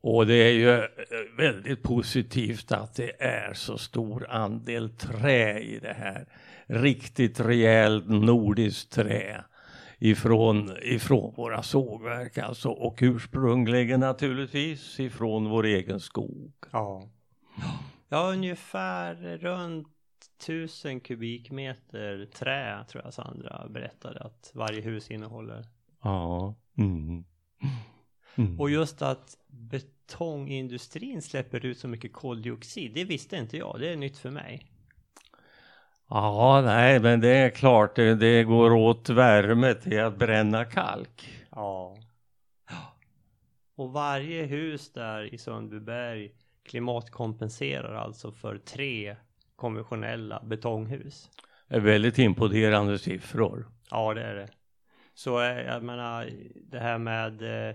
Och 0.00 0.26
det 0.26 0.34
är 0.34 0.52
ju 0.52 0.70
eh, 0.70 0.88
väldigt 1.36 1.82
positivt 1.82 2.72
att 2.72 2.94
det 2.94 3.22
är 3.22 3.54
så 3.54 3.78
stor 3.78 4.30
andel 4.30 4.90
trä 4.90 5.58
i 5.58 5.78
det 5.78 5.96
här. 5.98 6.26
Riktigt 6.66 7.40
rejält 7.40 8.08
nordiskt 8.08 8.92
trä 8.92 9.44
ifrån, 10.04 10.76
ifrån 10.82 11.34
våra 11.36 11.62
sågverk 11.62 12.38
alltså 12.38 12.68
och 12.68 12.98
ursprungligen 13.00 14.00
naturligtvis 14.00 15.00
ifrån 15.00 15.50
vår 15.50 15.66
egen 15.66 16.00
skog. 16.00 16.52
Ja. 16.72 17.08
Ja, 18.08 18.32
ungefär 18.32 19.38
runt 19.38 19.88
tusen 20.46 21.00
kubikmeter 21.00 22.26
trä 22.26 22.84
tror 22.88 23.04
jag 23.04 23.14
Sandra 23.14 23.68
berättade 23.68 24.20
att 24.20 24.50
varje 24.54 24.80
hus 24.80 25.10
innehåller. 25.10 25.64
Ja. 26.02 26.54
Mm. 26.78 27.24
Mm. 28.36 28.60
Och 28.60 28.70
just 28.70 29.02
att 29.02 29.38
betongindustrin 29.46 31.22
släpper 31.22 31.66
ut 31.66 31.78
så 31.78 31.88
mycket 31.88 32.12
koldioxid, 32.12 32.94
det 32.94 33.04
visste 33.04 33.36
inte 33.36 33.56
jag. 33.56 33.76
Det 33.80 33.92
är 33.92 33.96
nytt 33.96 34.18
för 34.18 34.30
mig. 34.30 34.73
Ja, 36.08 36.62
nej, 36.64 37.00
men 37.00 37.20
det 37.20 37.36
är 37.36 37.50
klart, 37.50 37.96
det, 37.96 38.14
det 38.14 38.44
går 38.44 38.70
åt 38.70 39.08
värme 39.08 39.74
till 39.74 40.00
att 40.00 40.18
bränna 40.18 40.64
kalk. 40.64 41.44
Ja. 41.50 41.96
Och 43.76 43.92
varje 43.92 44.44
hus 44.44 44.92
där 44.92 45.34
i 45.34 45.38
Sundbyberg 45.38 46.32
klimatkompenserar 46.64 47.94
alltså 47.94 48.32
för 48.32 48.58
tre 48.58 49.16
konventionella 49.56 50.42
betonghus. 50.44 51.30
Det 51.68 51.76
är 51.76 51.80
väldigt 51.80 52.18
imponerande 52.18 52.98
siffror. 52.98 53.68
Ja, 53.90 54.14
det 54.14 54.22
är 54.22 54.34
det. 54.34 54.48
Så 55.14 55.40
eh, 55.40 55.60
jag 55.60 55.82
menar, 55.82 56.30
det 56.54 56.78
här 56.78 56.98
med 56.98 57.42
eh, 57.42 57.74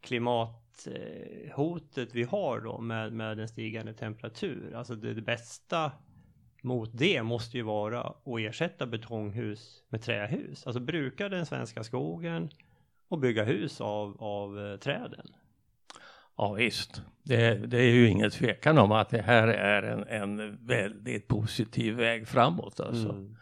klimathotet 0.00 2.14
vi 2.14 2.22
har 2.22 2.60
då 2.60 2.80
med, 2.80 3.12
med 3.12 3.36
den 3.36 3.48
stigande 3.48 3.94
temperatur. 3.94 4.74
Alltså 4.74 4.94
det, 4.94 5.14
det 5.14 5.22
bästa 5.22 5.92
mot 6.66 6.90
det 6.92 7.22
måste 7.22 7.56
ju 7.56 7.62
vara 7.62 8.00
att 8.00 8.38
ersätta 8.38 8.86
betonghus 8.86 9.82
med 9.88 10.02
trähus. 10.02 10.66
Alltså 10.66 10.80
bruka 10.80 11.28
den 11.28 11.46
svenska 11.46 11.84
skogen 11.84 12.50
och 13.08 13.18
bygga 13.18 13.44
hus 13.44 13.80
av, 13.80 14.16
av 14.18 14.66
eh, 14.66 14.76
träden. 14.76 15.26
Ja 16.36 16.52
visst, 16.52 17.02
det, 17.22 17.54
det, 17.54 17.78
är 17.78 17.90
ju 17.90 18.08
inget 18.08 18.32
tvekan 18.32 18.78
om 18.78 18.92
att 18.92 19.10
det 19.10 19.22
här 19.22 19.48
är 19.48 19.82
en, 19.82 20.04
en 20.08 20.66
väldigt 20.66 21.28
positiv 21.28 21.94
väg 21.94 22.28
framåt. 22.28 22.80
Alltså. 22.80 23.08
Mm. 23.08 23.36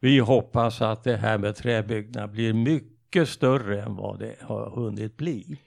Vi 0.00 0.18
hoppas 0.18 0.82
att 0.82 1.04
det 1.04 1.16
här 1.16 1.38
med 1.38 1.56
träbyggnad 1.56 2.30
blir 2.30 2.52
mycket 2.52 3.28
större 3.28 3.82
än 3.82 3.96
vad 3.96 4.18
det 4.18 4.34
har 4.40 4.70
hunnit 4.70 5.16
bli. 5.16 5.58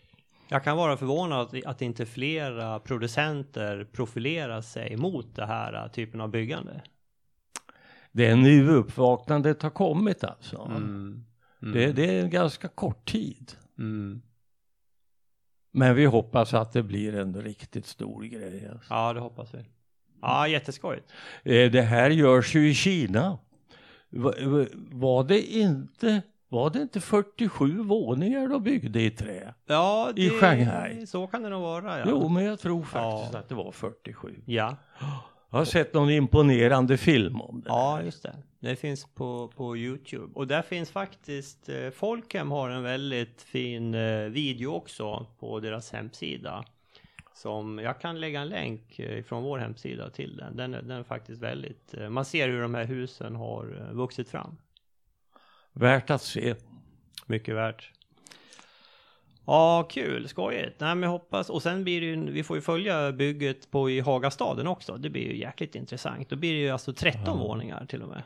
Jag 0.49 0.63
kan 0.63 0.77
vara 0.77 0.97
förvånad 0.97 1.61
att 1.65 1.81
inte 1.81 2.05
flera 2.05 2.79
producenter 2.79 3.87
profilerar 3.91 4.61
sig 4.61 4.97
mot 4.97 5.35
det 5.35 5.45
här 5.45 5.87
typen 5.87 6.21
av 6.21 6.29
byggande. 6.29 6.81
Det 8.17 8.25
är 8.25 8.35
nu 8.35 8.69
uppvaknandet 8.69 9.61
har 9.61 9.69
kommit 9.69 10.23
alltså. 10.23 10.61
Mm. 10.61 11.25
Mm. 11.61 11.73
Det, 11.73 11.91
det, 11.91 12.17
är 12.17 12.23
en 12.23 12.29
ganska 12.29 12.67
kort 12.67 13.11
tid. 13.11 13.51
Mm. 13.77 14.21
Men 15.71 15.95
vi 15.95 16.05
hoppas 16.05 16.53
att 16.53 16.73
det 16.73 16.83
blir 16.83 17.15
en 17.15 17.41
riktigt 17.41 17.85
stor 17.85 18.23
grej. 18.23 18.67
Alltså. 18.71 18.93
Ja, 18.93 19.13
det 19.13 19.19
hoppas 19.19 19.53
vi. 19.53 19.65
Ja, 20.21 20.47
jätteskojigt. 20.47 21.11
Eh, 21.43 21.71
det 21.71 21.81
här 21.81 22.09
görs 22.09 22.55
ju 22.55 22.69
i 22.69 22.73
Kina. 22.73 23.37
Var 24.09 25.23
det 25.23 25.41
inte 25.41 26.21
var 26.49 26.69
det 26.69 26.81
inte 26.81 27.01
47 27.01 27.77
våningar 27.83 28.47
de 28.47 28.63
byggde 28.63 29.01
i 29.01 29.11
trä? 29.11 29.53
Ja, 29.65 30.11
det, 30.15 30.21
I 30.21 30.29
Shanghai? 30.29 31.07
Så 31.07 31.27
kan 31.27 31.43
det 31.43 31.49
nog 31.49 31.61
vara. 31.61 31.99
Ja. 31.99 32.05
Jo, 32.09 32.29
men 32.29 32.43
jag 32.43 32.59
tror 32.59 32.83
faktiskt 32.83 33.33
ja. 33.33 33.39
att 33.39 33.49
det 33.49 33.55
var 33.55 33.71
47. 33.71 34.41
Ja. 34.45 34.75
Jag 35.49 35.57
har 35.57 35.65
sett 35.65 35.93
någon 35.93 36.09
imponerande 36.09 36.97
film 36.97 37.41
om 37.41 37.61
det. 37.61 37.69
Ja, 37.69 38.01
just 38.03 38.23
det. 38.23 38.35
Det 38.59 38.75
finns 38.75 39.05
på, 39.05 39.47
på 39.55 39.77
Youtube. 39.77 40.33
Och 40.33 40.47
där 40.47 40.61
finns 40.61 40.91
faktiskt, 40.91 41.69
eh, 41.69 41.89
Folkhem 41.89 42.51
har 42.51 42.69
en 42.69 42.83
väldigt 42.83 43.41
fin 43.41 43.93
eh, 43.93 44.19
video 44.19 44.71
också 44.71 45.25
på 45.39 45.59
deras 45.59 45.91
hemsida. 45.91 46.65
Som 47.33 47.79
jag 47.79 48.01
kan 48.01 48.19
lägga 48.19 48.41
en 48.41 48.49
länk 48.49 48.99
eh, 48.99 49.23
från 49.23 49.43
vår 49.43 49.57
hemsida 49.57 50.09
till 50.09 50.37
den. 50.37 50.57
Den, 50.57 50.71
den 50.71 50.91
är 50.91 51.03
faktiskt 51.03 51.41
väldigt, 51.41 51.93
eh, 51.93 52.09
man 52.09 52.25
ser 52.25 52.49
hur 52.49 52.61
de 52.61 52.73
här 52.73 52.85
husen 52.85 53.35
har 53.35 53.87
eh, 53.89 53.95
vuxit 53.95 54.29
fram. 54.29 54.57
Värt 55.73 56.09
att 56.09 56.21
se. 56.21 56.55
Mycket 57.25 57.55
värt. 57.55 57.91
Ja, 59.47 59.87
kul, 59.89 60.27
skojigt. 60.27 60.79
Nej, 60.79 60.95
men 60.95 61.03
jag 61.03 61.09
hoppas. 61.09 61.49
Och 61.49 61.63
sen 61.63 61.83
blir 61.83 62.01
det 62.01 62.07
ju, 62.07 62.31
vi 62.31 62.43
får 62.43 62.55
ju 62.55 62.61
följa 62.61 63.11
bygget 63.11 63.71
på 63.71 63.89
i 63.89 63.99
Hagastaden 63.99 64.67
också. 64.67 64.97
Det 64.97 65.09
blir 65.09 65.21
ju 65.21 65.37
jäkligt 65.37 65.75
intressant. 65.75 66.29
Då 66.29 66.35
blir 66.35 66.53
det 66.53 66.59
ju 66.59 66.69
alltså 66.69 66.93
13 66.93 67.23
ja. 67.25 67.33
våningar 67.33 67.85
till 67.85 68.01
och 68.01 68.09
med. 68.09 68.23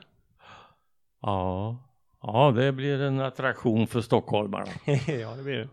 Ja, 1.21 1.77
ja, 2.21 2.51
det 2.55 2.71
blir 2.71 3.01
en 3.01 3.19
attraktion 3.19 3.87
för 3.87 4.01
stockholmarna. 4.01 4.65
ja, 5.07 5.35
det 5.35 5.43
blir 5.43 5.57
det. 5.57 5.69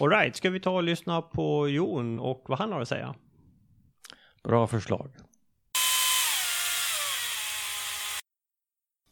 Alright, 0.00 0.36
ska 0.36 0.50
vi 0.50 0.60
ta 0.60 0.70
och 0.70 0.82
lyssna 0.82 1.22
på 1.22 1.68
Jon 1.68 2.20
och 2.20 2.44
vad 2.48 2.58
han 2.58 2.72
har 2.72 2.80
att 2.80 2.88
säga? 2.88 3.14
Bra 4.44 4.66
förslag. 4.66 5.10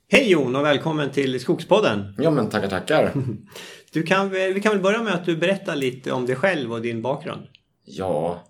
Hej 0.09 0.31
Jon 0.31 0.57
och 0.57 0.65
välkommen 0.65 1.11
till 1.11 1.41
Skogspodden. 1.41 2.15
Ja 2.19 2.31
men 2.31 2.49
tackar 2.49 2.69
tackar. 2.69 3.13
Du 3.93 4.03
kan, 4.03 4.31
vi 4.31 4.61
kan 4.63 4.73
väl 4.73 4.83
börja 4.83 5.03
med 5.03 5.15
att 5.15 5.25
du 5.25 5.37
berättar 5.37 5.77
lite 5.77 6.13
om 6.13 6.27
dig 6.27 6.37
själv 6.37 6.73
och 6.73 6.83
din 6.83 7.03
bakgrund. 7.03 7.43
Ja, 7.85 8.45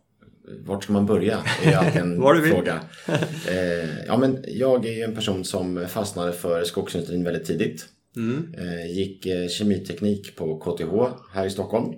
vart 0.66 0.84
ska 0.84 0.93
man 0.93 1.07
börja? 1.07 1.38
Det 1.62 1.72
är 1.72 1.76
alltid 1.76 2.03
en 2.03 2.22
fråga. 2.51 2.80
Eh, 3.49 4.05
ja, 4.07 4.16
men 4.16 4.45
jag 4.49 4.86
är 4.86 5.05
en 5.05 5.14
person 5.14 5.45
som 5.45 5.86
fastnade 5.88 6.32
för 6.32 6.64
skogsindustrin 6.64 7.24
väldigt 7.24 7.45
tidigt. 7.45 7.86
Mm. 8.16 8.55
Eh, 8.59 8.90
gick 8.90 9.26
eh, 9.26 9.49
kemiteknik 9.49 10.36
på 10.36 10.59
KTH 10.59 11.24
här 11.34 11.47
i 11.47 11.51
Stockholm. 11.51 11.95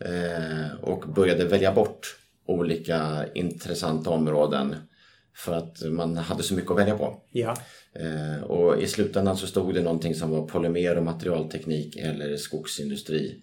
Eh, 0.00 0.74
och 0.80 1.04
började 1.08 1.44
välja 1.44 1.72
bort 1.72 2.16
olika 2.46 3.24
intressanta 3.34 4.10
områden 4.10 4.74
för 5.36 5.54
att 5.54 5.82
man 5.90 6.16
hade 6.16 6.42
så 6.42 6.54
mycket 6.54 6.70
att 6.70 6.78
välja 6.78 6.96
på. 6.96 7.22
Ja. 7.30 7.56
Eh, 7.92 8.42
och 8.42 8.82
i 8.82 8.86
slutändan 8.86 9.36
så 9.36 9.46
stod 9.46 9.74
det 9.74 9.82
någonting 9.82 10.14
som 10.14 10.30
var 10.30 10.46
polymer 10.46 10.96
och 10.96 11.04
materialteknik 11.04 11.96
eller 11.96 12.36
skogsindustri. 12.36 13.42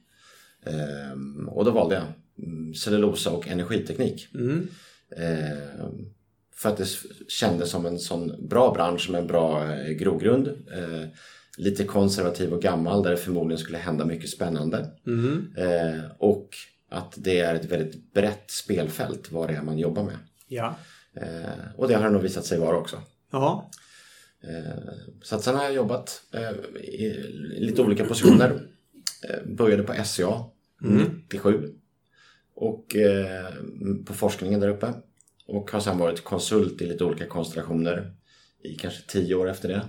Eh, 0.65 1.47
och 1.47 1.65
då 1.65 1.71
valde 1.71 1.95
jag 1.95 2.03
mm, 2.45 2.73
cellulosa 2.73 3.31
och 3.31 3.47
energiteknik. 3.47 4.27
Mm. 4.33 4.67
Eh, 5.17 5.87
för 6.55 6.69
att 6.69 6.77
det 6.77 6.87
kändes 7.27 7.69
som 7.69 7.85
en 7.85 7.99
sån 7.99 8.47
bra 8.47 8.73
bransch 8.73 9.09
med 9.09 9.21
en 9.21 9.27
bra 9.27 9.75
grogrund. 9.75 10.49
Lite 11.57 11.83
konservativ 11.83 12.53
och 12.53 12.61
gammal 12.61 13.03
där 13.03 13.11
det 13.11 13.17
förmodligen 13.17 13.59
skulle 13.59 13.77
hända 13.77 14.05
mycket 14.05 14.29
spännande. 14.29 14.91
Mm. 15.07 15.47
Och 16.17 16.49
att 16.89 17.13
det 17.17 17.39
är 17.39 17.55
ett 17.55 17.65
väldigt 17.65 18.13
brett 18.13 18.51
spelfält 18.51 19.31
vad 19.31 19.49
det 19.49 19.55
är 19.55 19.61
man 19.61 19.77
jobbar 19.77 20.03
med. 20.03 20.17
Ja. 20.47 20.75
Och 21.75 21.87
det 21.87 21.93
har 21.93 22.03
det 22.03 22.09
nog 22.09 22.21
visat 22.21 22.45
sig 22.45 22.59
vara 22.59 22.77
också. 22.77 23.01
Ja. 23.31 23.69
Eh, 24.43 25.37
sen 25.39 25.55
har 25.55 25.63
jag 25.63 25.73
jobbat 25.73 26.21
eh, 26.33 26.51
i 26.83 27.23
lite 27.59 27.81
olika 27.81 28.05
positioner. 28.05 28.67
Eh, 29.29 29.45
började 29.45 29.83
på 29.83 29.93
SCA 30.03 30.45
mm. 30.83 31.21
97 31.23 31.73
och 32.55 32.95
på 34.05 34.13
forskningen 34.13 34.59
där 34.59 34.69
uppe. 34.69 34.93
Och 35.47 35.71
har 35.71 35.79
sen 35.79 35.97
varit 35.97 36.23
konsult 36.23 36.81
i 36.81 36.85
lite 36.85 37.03
olika 37.03 37.25
konstellationer 37.25 38.13
i 38.63 38.75
kanske 38.75 39.07
tio 39.07 39.35
år 39.35 39.49
efter 39.49 39.69
det. 39.69 39.81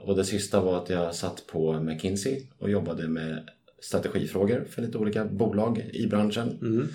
Och 0.00 0.16
det 0.16 0.24
sista 0.24 0.60
var 0.60 0.76
att 0.76 0.90
jag 0.90 1.14
satt 1.14 1.46
på 1.46 1.80
McKinsey 1.80 2.46
och 2.58 2.70
jobbade 2.70 3.08
med 3.08 3.48
strategifrågor 3.80 4.66
för 4.70 4.82
lite 4.82 4.98
olika 4.98 5.24
bolag 5.24 5.90
i 5.92 6.06
branschen. 6.06 6.58
Mm. 6.62 6.88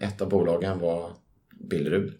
Ett 0.00 0.20
av 0.20 0.28
bolagen 0.28 0.78
var 0.78 1.12
Billerud 1.60 2.14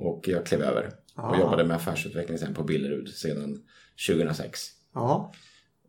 och 0.00 0.28
jag 0.28 0.46
klev 0.46 0.62
över 0.62 0.90
och 1.14 1.24
ah. 1.24 1.40
jobbade 1.40 1.64
med 1.64 1.76
affärsutveckling 1.76 2.38
sen 2.38 2.54
på 2.54 2.64
Billerud 2.64 3.08
sedan 3.08 3.62
2006. 4.08 4.60
Ja. 4.94 5.32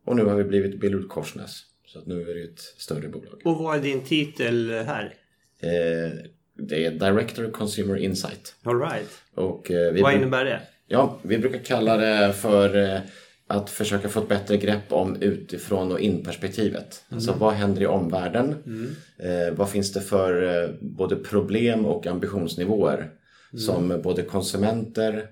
Och 0.04 0.16
nu 0.16 0.24
har 0.24 0.34
vi 0.34 0.44
blivit 0.44 0.80
Billerud 0.80 1.08
Korsnäs. 1.08 1.64
Så 1.86 1.98
att 1.98 2.06
nu 2.06 2.30
är 2.30 2.34
det 2.34 2.42
ett 2.42 2.60
större 2.60 3.08
bolag. 3.08 3.40
Och 3.44 3.56
vad 3.56 3.76
är 3.76 3.82
din 3.82 4.04
titel 4.04 4.70
här? 4.70 5.14
Eh, 5.60 6.12
det 6.54 6.84
är 6.84 6.90
Director 6.90 7.50
Consumer 7.50 7.96
Insight. 7.96 8.54
All 8.62 8.80
right. 8.80 9.08
Och, 9.34 9.70
eh, 9.70 10.02
vad 10.02 10.14
innebär 10.14 10.44
det? 10.44 10.60
Ja, 10.86 11.18
vi 11.22 11.38
brukar 11.38 11.58
kalla 11.58 11.96
det 11.96 12.32
för 12.32 12.76
eh, 12.76 13.00
att 13.50 13.70
försöka 13.70 14.08
få 14.08 14.20
ett 14.20 14.28
bättre 14.28 14.56
grepp 14.56 14.92
om 14.92 15.16
utifrån 15.22 15.92
och 15.92 16.00
in 16.00 16.24
perspektivet. 16.24 17.04
Mm. 17.08 17.16
Alltså 17.16 17.32
vad 17.32 17.54
händer 17.54 17.82
i 17.82 17.86
omvärlden? 17.86 18.54
Mm. 18.66 18.90
Eh, 19.18 19.54
vad 19.54 19.70
finns 19.70 19.92
det 19.92 20.00
för 20.00 20.62
eh, 20.62 20.70
både 20.80 21.16
problem 21.16 21.86
och 21.86 22.06
ambitionsnivåer 22.06 22.98
mm. 22.98 23.60
som 23.60 24.00
både 24.02 24.22
konsumenter, 24.22 25.26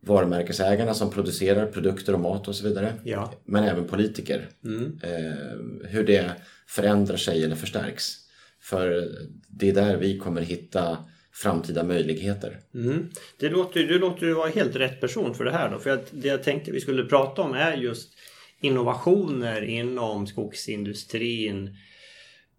varumärkesägarna 0.00 0.94
som 0.94 1.10
producerar 1.10 1.66
produkter 1.66 2.14
och 2.14 2.20
mat 2.20 2.48
och 2.48 2.54
så 2.54 2.68
vidare. 2.68 2.92
Ja. 3.04 3.32
Men 3.44 3.64
även 3.64 3.84
politiker. 3.84 4.48
Mm. 4.64 4.98
Eh, 5.02 5.88
hur 5.88 6.04
det 6.04 6.32
förändrar 6.66 7.16
sig 7.16 7.44
eller 7.44 7.56
förstärks. 7.56 8.12
För 8.60 9.08
det 9.48 9.68
är 9.68 9.74
där 9.74 9.96
vi 9.96 10.18
kommer 10.18 10.40
hitta 10.40 10.98
framtida 11.42 11.84
möjligheter. 11.84 12.58
Mm. 12.74 13.10
Det 13.38 13.48
låter, 13.48 13.80
du 13.80 13.98
låter 13.98 14.26
ju 14.26 14.34
vara 14.34 14.48
helt 14.48 14.76
rätt 14.76 15.00
person 15.00 15.34
för 15.34 15.44
det 15.44 15.52
här 15.52 15.70
då. 15.70 15.78
För 15.78 15.90
att 15.90 16.08
det 16.10 16.28
jag 16.28 16.42
tänkte 16.42 16.72
vi 16.72 16.80
skulle 16.80 17.04
prata 17.04 17.42
om 17.42 17.54
är 17.54 17.76
just 17.76 18.12
innovationer 18.60 19.62
inom 19.62 20.26
skogsindustrin 20.26 21.76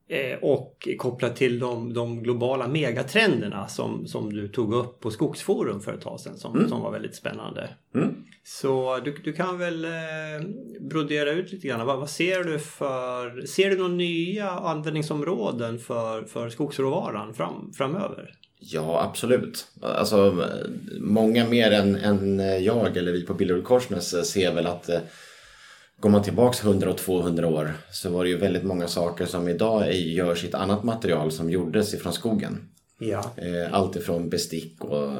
eh, 0.10 0.38
och 0.42 0.88
kopplat 0.98 1.36
till 1.36 1.60
de, 1.60 1.94
de, 1.94 2.24
globala 2.24 2.68
megatrenderna 2.68 3.68
som, 3.68 4.08
som 4.08 4.34
du 4.34 4.48
tog 4.48 4.74
upp 4.74 5.00
på 5.00 5.12
Skogsforum 5.12 5.82
för 5.82 5.94
ett 5.94 6.02
tag 6.02 6.20
sedan 6.20 6.38
som, 6.38 6.58
mm. 6.58 6.70
som 6.70 6.82
var 6.82 6.92
väldigt 6.92 7.16
spännande. 7.16 7.70
Mm. 7.96 8.16
Så 8.44 9.00
du, 9.00 9.18
du 9.24 9.34
kan 9.34 9.58
väl 9.58 9.86
eh, 9.86 9.92
brodera 10.80 11.32
ut 11.32 11.52
lite 11.52 11.68
grann. 11.68 11.86
Vad, 11.86 12.00
vad, 12.00 12.10
ser 12.10 12.44
du 12.44 12.60
för... 12.60 13.46
Ser 13.46 13.70
du 13.70 13.78
några 13.78 13.92
nya 13.92 14.50
användningsområden 14.50 15.80
för, 15.80 16.24
för 16.24 16.50
skogsråvaran 16.50 17.34
fram, 17.34 17.74
framöver? 17.74 18.37
Ja, 18.60 19.04
absolut. 19.04 19.68
Alltså, 19.82 20.46
många 21.00 21.48
mer 21.48 21.72
än, 21.72 21.96
än 21.96 22.40
jag 22.64 22.98
eller 22.98 23.12
vi 23.12 23.26
på 23.26 23.34
Billerud 23.34 23.64
Korsnäs 23.64 24.30
ser 24.32 24.54
väl 24.54 24.68
att 24.68 24.90
eh, 24.90 25.00
går 26.00 26.10
man 26.10 26.24
tillbaks 26.24 26.64
100 26.64 26.90
och 26.90 26.98
200 26.98 27.48
år 27.48 27.74
så 27.92 28.10
var 28.10 28.24
det 28.24 28.30
ju 28.30 28.38
väldigt 28.38 28.64
många 28.64 28.88
saker 28.88 29.26
som 29.26 29.48
idag 29.48 29.94
görs 29.94 30.44
i 30.44 30.48
ett 30.48 30.56
annat 30.56 30.84
material 30.84 31.32
som 31.32 31.50
gjordes 31.50 31.94
ifrån 31.94 32.14
skogen. 32.14 32.70
Ja. 33.00 33.32
Eh, 33.36 33.74
allt 33.74 33.96
ifrån 33.96 34.30
bestick 34.30 34.84
och 34.84 35.12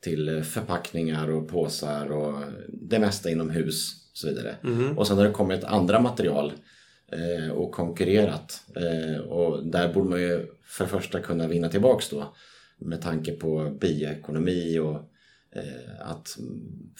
till 0.00 0.42
förpackningar 0.44 1.30
och 1.30 1.48
påsar 1.48 2.12
och 2.12 2.42
det 2.68 2.98
mesta 2.98 3.30
inom 3.30 3.50
hus 3.50 3.92
och 4.12 4.18
så 4.18 4.28
vidare. 4.28 4.56
Mm. 4.64 4.98
Och 4.98 5.06
sen 5.06 5.18
har 5.18 5.24
det 5.24 5.30
kommit 5.30 5.64
andra 5.64 6.00
material 6.00 6.52
eh, 7.12 7.52
och 7.52 7.72
konkurrerat 7.72 8.62
och 9.28 9.66
där 9.66 9.92
borde 9.92 10.10
man 10.10 10.20
ju 10.20 10.46
för 10.64 10.86
första 10.86 11.20
kunna 11.20 11.48
vinna 11.48 11.68
tillbaks 11.68 12.08
då 12.08 12.34
med 12.84 13.02
tanke 13.02 13.32
på 13.32 13.76
bioekonomi 13.80 14.78
och 14.78 14.96
eh, 15.56 16.00
att 16.00 16.38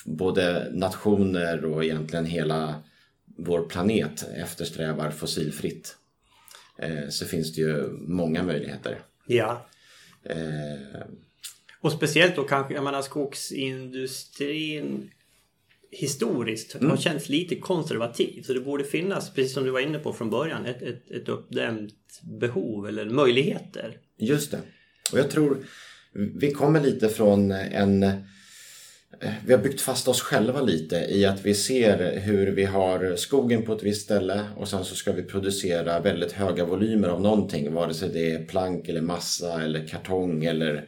både 0.05 0.71
nationer 0.73 1.65
och 1.65 1.85
egentligen 1.85 2.27
hela 2.27 2.83
vår 3.37 3.69
planet 3.69 4.29
eftersträvar 4.37 5.11
fossilfritt 5.11 5.97
eh, 6.79 7.09
så 7.09 7.27
finns 7.27 7.55
det 7.55 7.61
ju 7.61 7.89
många 7.93 8.43
möjligheter. 8.43 8.99
Ja. 9.27 9.67
Eh, 10.25 11.03
och 11.81 11.93
speciellt 11.93 12.37
då 12.37 12.45
kanske, 12.45 12.75
jag 12.75 12.85
menar 12.85 13.03
skogsindustrin 13.03 15.11
historiskt 15.93 16.75
mm. 16.75 16.91
har 16.91 16.97
känts 16.97 17.29
lite 17.29 17.57
konservativ. 17.57 18.43
Så 18.43 18.53
det 18.53 18.61
borde 18.61 18.85
finnas, 18.85 19.35
precis 19.35 19.55
som 19.55 19.65
du 19.65 19.71
var 19.71 19.81
inne 19.81 19.99
på 19.99 20.13
från 20.13 20.31
början, 20.31 20.67
ett, 20.67 20.83
ett, 20.83 21.11
ett 21.11 21.29
uppdämt 21.29 22.21
behov 22.23 22.89
eller 22.89 23.05
möjligheter. 23.05 23.97
Just 24.19 24.51
det. 24.51 24.61
Och 25.13 25.19
jag 25.19 25.31
tror 25.31 25.57
vi 26.35 26.51
kommer 26.51 26.81
lite 26.81 27.09
från 27.09 27.51
en 27.53 28.25
vi 29.47 29.53
har 29.53 29.61
byggt 29.61 29.81
fast 29.81 30.09
oss 30.09 30.21
själva 30.21 30.61
lite 30.61 30.97
i 30.97 31.25
att 31.25 31.47
vi 31.47 31.55
ser 31.55 32.21
hur 32.21 32.47
vi 32.47 32.65
har 32.65 33.17
skogen 33.17 33.63
på 33.63 33.73
ett 33.73 33.83
visst 33.83 34.03
ställe 34.03 34.45
och 34.57 34.69
sen 34.69 34.85
så 34.85 34.95
ska 34.95 35.13
vi 35.13 35.23
producera 35.23 36.01
väldigt 36.01 36.33
höga 36.33 36.65
volymer 36.65 37.09
av 37.09 37.21
någonting, 37.21 37.75
vare 37.75 37.95
sig 37.95 38.09
det 38.09 38.33
är 38.33 38.45
plank 38.45 38.89
eller 38.89 39.01
massa 39.01 39.63
eller 39.63 39.87
kartong 39.87 40.45
eller 40.45 40.85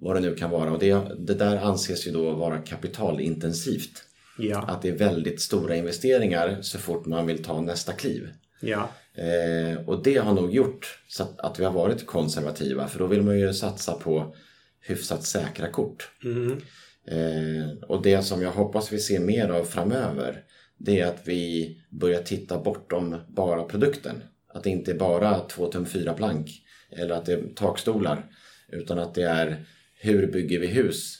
vad 0.00 0.16
det 0.16 0.20
nu 0.20 0.34
kan 0.34 0.50
vara. 0.50 0.72
Och 0.72 0.78
det, 0.78 1.02
det 1.18 1.34
där 1.34 1.56
anses 1.56 2.06
ju 2.06 2.10
då 2.10 2.32
vara 2.32 2.58
kapitalintensivt. 2.58 4.04
Ja. 4.38 4.62
Att 4.62 4.82
det 4.82 4.88
är 4.88 4.96
väldigt 4.96 5.40
stora 5.40 5.76
investeringar 5.76 6.58
så 6.62 6.78
fort 6.78 7.06
man 7.06 7.26
vill 7.26 7.44
ta 7.44 7.60
nästa 7.60 7.92
kliv. 7.92 8.28
Ja. 8.60 8.90
Eh, 9.14 9.88
och 9.88 10.02
det 10.02 10.16
har 10.16 10.34
nog 10.34 10.54
gjort 10.54 11.02
så 11.08 11.22
att, 11.22 11.40
att, 11.40 11.60
vi 11.60 11.64
har 11.64 11.72
varit 11.72 12.06
konservativa 12.06 12.88
för 12.88 12.98
då 12.98 13.06
vill 13.06 13.22
man 13.22 13.38
ju 13.38 13.54
satsa 13.54 13.92
på 13.92 14.34
hyfsat 14.80 15.24
säkra 15.24 15.68
kort. 15.68 16.10
Mm. 16.24 16.52
Eh, 17.06 17.70
och 17.88 18.02
det 18.02 18.22
som 18.22 18.42
jag 18.42 18.52
hoppas 18.52 18.92
vi 18.92 18.98
ser 18.98 19.20
mer 19.20 19.48
av 19.48 19.64
framöver 19.64 20.44
det 20.78 21.00
är 21.00 21.06
att 21.06 21.22
vi 21.24 21.76
börjar 21.90 22.22
titta 22.22 22.58
bortom 22.58 23.16
bara 23.28 23.62
produkten. 23.62 24.22
Att 24.48 24.64
det 24.64 24.70
inte 24.70 24.90
är 24.90 24.98
bara 24.98 25.38
2 25.38 25.66
tum 25.66 25.86
4 25.86 26.12
plank 26.12 26.50
eller 26.90 27.14
att 27.14 27.26
det 27.26 27.32
är 27.32 27.42
takstolar 27.54 28.30
utan 28.68 28.98
att 28.98 29.14
det 29.14 29.22
är 29.22 29.64
hur 29.94 30.32
bygger 30.32 30.58
vi 30.58 30.66
hus 30.66 31.18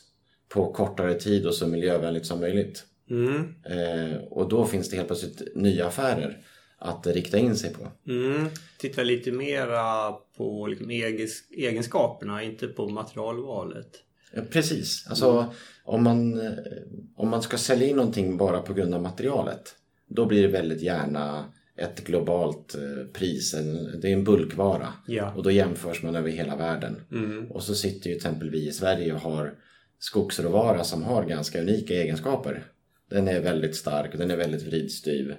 på 0.48 0.72
kortare 0.72 1.14
tid 1.14 1.46
och 1.46 1.54
så 1.54 1.66
miljövänligt 1.66 2.26
som 2.26 2.40
möjligt. 2.40 2.84
Mm. 3.10 3.54
Eh, 3.64 4.16
och 4.16 4.48
då 4.48 4.66
finns 4.66 4.90
det 4.90 4.96
helt 4.96 5.08
plötsligt 5.08 5.42
nya 5.54 5.86
affärer 5.86 6.38
att 6.78 7.06
rikta 7.06 7.38
in 7.38 7.56
sig 7.56 7.72
på. 7.74 8.10
Mm. 8.10 8.48
Titta 8.78 9.02
lite 9.02 9.32
mera 9.32 10.12
på 10.36 10.66
liksom 10.66 10.90
egenskaperna, 11.50 12.42
inte 12.42 12.66
på 12.66 12.88
materialvalet. 12.88 13.90
Ja, 14.32 14.42
precis. 14.50 15.06
Alltså, 15.08 15.30
mm. 15.30 15.50
om, 15.84 16.04
man, 16.04 16.40
eh, 16.40 16.52
om 17.16 17.28
man 17.28 17.42
ska 17.42 17.58
sälja 17.58 17.88
in 17.88 17.96
någonting 17.96 18.36
bara 18.36 18.62
på 18.62 18.74
grund 18.74 18.94
av 18.94 19.02
materialet 19.02 19.74
då 20.08 20.26
blir 20.26 20.42
det 20.42 20.48
väldigt 20.48 20.82
gärna 20.82 21.44
ett 21.76 22.04
globalt 22.04 22.74
eh, 22.74 23.06
pris. 23.12 23.54
det 24.02 24.08
är 24.08 24.12
en 24.12 24.24
bulkvara 24.24 24.92
ja. 25.06 25.32
och 25.36 25.42
då 25.42 25.50
jämförs 25.50 26.02
man 26.02 26.16
över 26.16 26.30
hela 26.30 26.56
världen. 26.56 26.96
Mm. 27.12 27.50
Och 27.50 27.62
så 27.62 27.74
sitter 27.74 27.96
ju 27.96 28.00
till 28.00 28.16
exempel 28.16 28.50
vi 28.50 28.68
i 28.68 28.72
Sverige 28.72 29.12
och 29.14 29.20
har 29.20 29.54
skogsråvara 29.98 30.84
som 30.84 31.02
har 31.02 31.24
ganska 31.24 31.60
unika 31.60 31.94
egenskaper. 31.94 32.64
Den 33.10 33.28
är 33.28 33.40
väldigt 33.40 33.76
stark, 33.76 34.18
den 34.18 34.30
är 34.30 34.36
väldigt 34.36 34.62
vridstyv. 34.62 35.34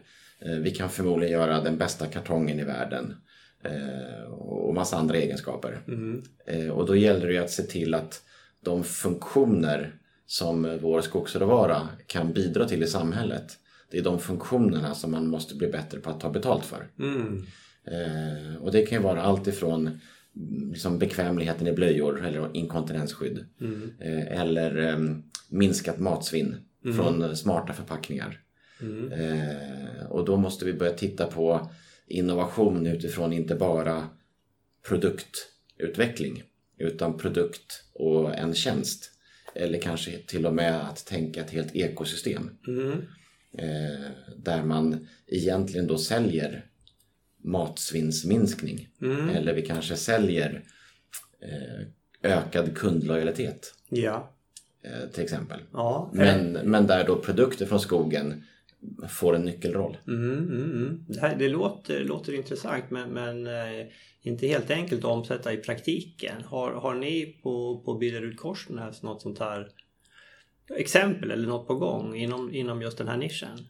Eh, 0.45 0.57
vi 0.57 0.71
kan 0.71 0.89
förmodligen 0.89 1.33
göra 1.33 1.61
den 1.61 1.77
bästa 1.77 2.05
kartongen 2.05 2.59
i 2.59 2.63
världen 2.63 3.15
eh, 3.63 4.23
och 4.31 4.73
massa 4.73 4.97
andra 4.97 5.17
egenskaper. 5.17 5.81
Mm. 5.87 6.23
Och 6.71 6.85
då 6.85 6.95
gäller 6.95 7.27
det 7.27 7.33
ju 7.33 7.39
att 7.39 7.51
se 7.51 7.63
till 7.63 7.93
att 7.93 8.21
de 8.63 8.83
funktioner 8.83 9.93
som 10.25 10.79
vår 10.81 11.01
skogsråvara 11.01 11.87
kan 12.07 12.33
bidra 12.33 12.65
till 12.65 12.83
i 12.83 12.87
samhället 12.87 13.57
det 13.91 13.97
är 13.97 14.03
de 14.03 14.19
funktionerna 14.19 14.95
som 14.95 15.11
man 15.11 15.27
måste 15.27 15.55
bli 15.55 15.67
bättre 15.67 15.99
på 15.99 16.09
att 16.09 16.19
ta 16.19 16.29
betalt 16.29 16.65
för. 16.65 16.87
Mm. 16.99 17.45
och 18.61 18.71
det 18.71 18.85
kan 18.85 18.97
ju 18.97 19.03
vara 19.03 19.21
allt 19.21 19.47
ifrån 19.47 19.99
liksom 20.71 20.99
bekvämligheten 20.99 21.67
i 21.67 21.73
blöjor 21.73 22.25
eller 22.25 22.49
inkontinensskydd 22.55 23.45
mm. 23.61 23.91
eller 24.27 24.77
ehm, 24.77 25.23
minskat 25.49 25.99
matsvinn 25.99 26.55
mm. 26.85 26.97
från 26.97 27.37
smarta 27.37 27.73
förpackningar. 27.73 28.39
Mm. 28.81 29.11
Eh, 29.11 30.05
och 30.09 30.25
då 30.25 30.37
måste 30.37 30.65
vi 30.65 30.73
börja 30.73 30.93
titta 30.93 31.27
på 31.27 31.71
innovation 32.07 32.87
utifrån 32.87 33.33
inte 33.33 33.55
bara 33.55 34.07
produktutveckling 34.87 36.43
utan 36.77 37.17
produkt 37.17 37.83
och 37.93 38.35
en 38.35 38.53
tjänst. 38.53 39.11
Eller 39.55 39.81
kanske 39.81 40.17
till 40.17 40.45
och 40.45 40.53
med 40.53 40.81
att 40.89 41.05
tänka 41.05 41.41
ett 41.41 41.51
helt 41.51 41.75
ekosystem. 41.75 42.49
Mm. 42.67 42.91
Eh, 43.57 44.11
där 44.37 44.63
man 44.63 45.07
egentligen 45.27 45.87
då 45.87 45.97
säljer 45.97 46.65
matsvinnsminskning. 47.43 48.87
Mm. 49.01 49.29
Eller 49.29 49.53
vi 49.53 49.61
kanske 49.61 49.95
säljer 49.95 50.63
eh, 51.41 51.87
ökad 52.31 52.77
kundlojalitet. 52.77 53.73
Ja. 53.89 54.33
Eh, 54.83 55.09
till 55.13 55.23
exempel. 55.23 55.59
Ja, 55.73 56.11
men, 56.13 56.51
men 56.51 56.87
där 56.87 57.07
då 57.07 57.15
produkter 57.15 57.65
från 57.65 57.79
skogen 57.79 58.43
får 59.09 59.35
en 59.35 59.41
nyckelroll. 59.41 59.97
Mm, 60.07 60.31
mm, 60.31 60.63
mm. 60.63 61.05
Det, 61.07 61.19
här, 61.19 61.35
det 61.35 61.49
låter, 61.49 62.03
låter 62.03 62.33
intressant 62.33 62.83
men, 62.89 63.09
men 63.09 63.47
eh, 63.47 63.87
inte 64.21 64.47
helt 64.47 64.71
enkelt 64.71 65.05
att 65.05 65.11
omsätta 65.11 65.53
i 65.53 65.57
praktiken. 65.57 66.43
Har, 66.45 66.71
har 66.71 66.95
ni 66.95 67.39
på, 67.43 67.81
på 67.85 67.93
Billerud 67.93 68.37
Korsnäs 68.37 69.03
något 69.03 69.21
sånt 69.21 69.39
här 69.39 69.67
exempel 70.77 71.31
eller 71.31 71.47
något 71.47 71.67
på 71.67 71.75
gång 71.75 72.15
inom, 72.15 72.53
inom 72.53 72.81
just 72.81 72.97
den 72.97 73.07
här 73.07 73.17
nischen? 73.17 73.67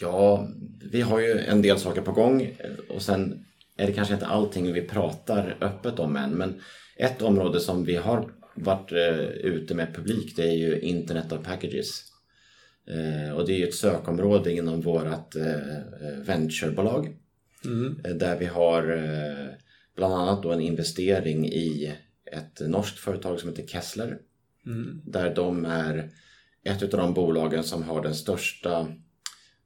Ja, 0.00 0.48
vi 0.92 1.00
har 1.00 1.20
ju 1.20 1.38
en 1.38 1.62
del 1.62 1.78
saker 1.78 2.02
på 2.02 2.12
gång 2.12 2.56
och 2.88 3.02
sen 3.02 3.44
är 3.76 3.86
det 3.86 3.92
kanske 3.92 4.14
inte 4.14 4.26
allting 4.26 4.72
vi 4.72 4.82
pratar 4.82 5.56
öppet 5.60 5.98
om 5.98 6.16
än 6.16 6.30
men 6.30 6.60
ett 6.96 7.22
område 7.22 7.60
som 7.60 7.84
vi 7.84 7.96
har 7.96 8.32
varit 8.54 8.92
uh, 8.92 9.28
ute 9.28 9.74
med 9.74 9.94
publik 9.94 10.36
det 10.36 10.42
är 10.42 10.56
ju 10.56 10.80
Internet 10.80 11.32
of 11.32 11.44
Packages. 11.44 12.13
Eh, 12.86 13.36
och 13.36 13.46
det 13.46 13.52
är 13.52 13.58
ju 13.58 13.68
ett 13.68 13.74
sökområde 13.74 14.52
inom 14.52 14.80
vårt 14.80 15.36
eh, 15.36 16.22
venturebolag. 16.22 17.16
Mm. 17.64 18.00
Eh, 18.04 18.14
där 18.14 18.38
vi 18.38 18.46
har 18.46 18.90
eh, 18.92 19.54
bland 19.96 20.14
annat 20.14 20.42
då 20.42 20.52
en 20.52 20.60
investering 20.60 21.46
i 21.46 21.94
ett 22.32 22.60
norskt 22.68 22.98
företag 22.98 23.40
som 23.40 23.48
heter 23.48 23.66
Kessler. 23.66 24.18
Mm. 24.66 25.00
Där 25.04 25.34
de 25.34 25.64
är 25.64 26.10
ett 26.64 26.82
av 26.82 26.88
de 26.88 27.14
bolagen 27.14 27.64
som 27.64 27.82
har 27.82 28.02
den 28.02 28.14
största 28.14 28.86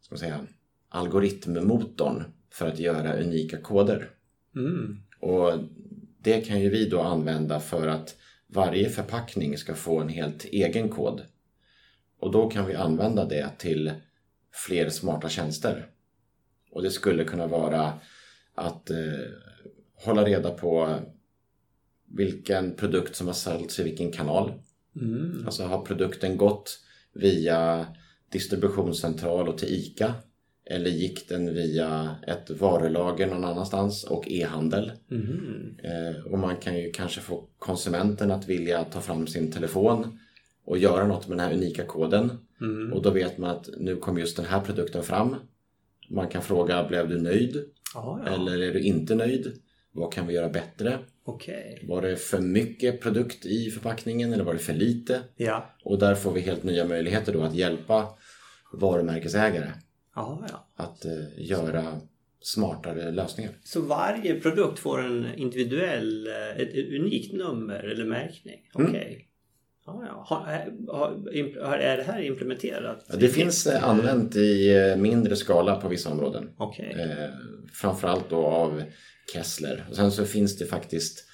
ska 0.00 0.14
man 0.14 0.18
säga, 0.18 0.46
algoritmmotorn 0.88 2.24
för 2.50 2.68
att 2.68 2.78
göra 2.78 3.20
unika 3.20 3.56
koder. 3.56 4.10
Mm. 4.56 5.00
Och 5.20 5.52
det 6.18 6.40
kan 6.40 6.60
ju 6.60 6.68
vi 6.68 6.88
då 6.88 7.00
använda 7.00 7.60
för 7.60 7.86
att 7.88 8.16
varje 8.46 8.88
förpackning 8.88 9.58
ska 9.58 9.74
få 9.74 10.00
en 10.00 10.08
helt 10.08 10.44
egen 10.44 10.88
kod. 10.88 11.22
Och 12.20 12.32
då 12.32 12.50
kan 12.50 12.66
vi 12.66 12.74
använda 12.74 13.24
det 13.24 13.48
till 13.58 13.92
fler 14.52 14.88
smarta 14.88 15.28
tjänster. 15.28 15.86
Och 16.70 16.82
det 16.82 16.90
skulle 16.90 17.24
kunna 17.24 17.46
vara 17.46 17.92
att 18.54 18.90
eh, 18.90 18.96
hålla 19.94 20.24
reda 20.24 20.50
på 20.50 20.98
vilken 22.08 22.74
produkt 22.74 23.16
som 23.16 23.26
har 23.26 23.34
sålts 23.34 23.78
i 23.78 23.82
vilken 23.82 24.12
kanal. 24.12 24.52
Mm. 24.96 25.42
Alltså 25.46 25.64
har 25.64 25.82
produkten 25.82 26.36
gått 26.36 26.78
via 27.12 27.86
distributionscentral 28.32 29.48
och 29.48 29.58
till 29.58 29.68
ICA 29.68 30.14
eller 30.70 30.90
gick 30.90 31.28
den 31.28 31.54
via 31.54 32.16
ett 32.26 32.50
varulager 32.50 33.26
någon 33.26 33.44
annanstans 33.44 34.04
och 34.04 34.28
e-handel. 34.28 34.92
Mm. 35.10 35.76
Eh, 35.82 36.24
och 36.24 36.38
man 36.38 36.56
kan 36.56 36.78
ju 36.78 36.90
kanske 36.90 37.20
få 37.20 37.44
konsumenten 37.58 38.30
att 38.30 38.48
vilja 38.48 38.84
ta 38.84 39.00
fram 39.00 39.26
sin 39.26 39.52
telefon 39.52 40.18
och 40.68 40.78
göra 40.78 41.06
något 41.06 41.28
med 41.28 41.38
den 41.38 41.46
här 41.46 41.54
unika 41.54 41.84
koden. 41.84 42.30
Mm. 42.60 42.92
Och 42.92 43.02
då 43.02 43.10
vet 43.10 43.38
man 43.38 43.50
att 43.50 43.68
nu 43.78 43.96
kom 43.96 44.18
just 44.18 44.36
den 44.36 44.46
här 44.46 44.60
produkten 44.60 45.02
fram. 45.02 45.36
Man 46.08 46.28
kan 46.28 46.42
fråga, 46.42 46.88
blev 46.88 47.08
du 47.08 47.20
nöjd? 47.20 47.64
Ja, 47.94 48.22
ja. 48.26 48.34
Eller 48.34 48.62
är 48.62 48.72
du 48.72 48.80
inte 48.80 49.14
nöjd? 49.14 49.52
Vad 49.92 50.12
kan 50.12 50.26
vi 50.26 50.34
göra 50.34 50.48
bättre? 50.48 50.98
Okej. 51.24 51.84
Var 51.88 52.02
det 52.02 52.16
för 52.16 52.40
mycket 52.40 53.00
produkt 53.00 53.46
i 53.46 53.70
förpackningen 53.70 54.32
eller 54.32 54.44
var 54.44 54.52
det 54.52 54.58
för 54.58 54.72
lite? 54.72 55.20
Ja. 55.36 55.74
Och 55.84 55.98
där 55.98 56.14
får 56.14 56.32
vi 56.32 56.40
helt 56.40 56.62
nya 56.62 56.84
möjligheter 56.84 57.32
då 57.32 57.42
att 57.42 57.54
hjälpa 57.54 58.08
varumärkesägare 58.72 59.72
Ja, 60.14 60.46
ja. 60.50 60.68
att 60.76 61.04
eh, 61.04 61.12
göra 61.36 62.00
smartare 62.40 63.10
lösningar. 63.10 63.52
Så 63.64 63.80
varje 63.80 64.40
produkt 64.40 64.78
får 64.78 65.04
en 65.04 65.34
individuell, 65.34 66.26
eh, 66.26 66.62
ett, 66.62 66.74
unikt 66.74 67.32
nummer 67.32 67.84
eller 67.84 68.04
märkning? 68.04 68.60
Mm. 68.78 68.92
Ja, 69.88 70.04
ja. 70.06 70.24
Har, 71.62 71.78
är 71.78 71.96
det 71.96 72.02
här 72.02 72.20
implementerat? 72.20 73.06
Ja, 73.08 73.16
det 73.16 73.28
finns 73.28 73.66
eh, 73.66 73.88
använt 73.88 74.36
i 74.36 74.76
eh, 74.76 74.96
mindre 74.96 75.36
skala 75.36 75.76
på 75.76 75.88
vissa 75.88 76.10
områden. 76.10 76.50
Okej. 76.56 76.96
Eh, 76.98 77.30
framförallt 77.72 78.30
då 78.30 78.46
av 78.46 78.82
Kessler. 79.32 79.86
Och 79.90 79.96
sen 79.96 80.12
så 80.12 80.24
finns 80.24 80.58
det 80.58 80.66
faktiskt 80.66 81.24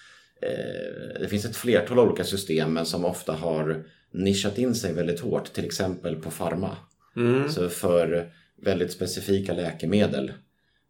eh, 0.43 1.21
det 1.21 1.29
finns 1.29 1.45
ett 1.45 1.57
flertal 1.57 1.99
olika 1.99 2.25
system 2.25 2.73
men 2.73 2.87
som 2.87 3.05
ofta 3.05 3.33
har 3.33 3.85
nischat 4.13 4.59
in 4.59 4.75
sig 4.75 4.93
väldigt 4.93 5.21
hårt. 5.21 5.53
Till 5.53 5.65
exempel 5.65 6.17
på 6.17 6.31
Pharma. 6.31 6.77
Mm. 7.17 7.49
Så 7.49 7.69
för 7.69 8.33
väldigt 8.63 8.93
specifika 8.93 9.53
läkemedel 9.53 10.33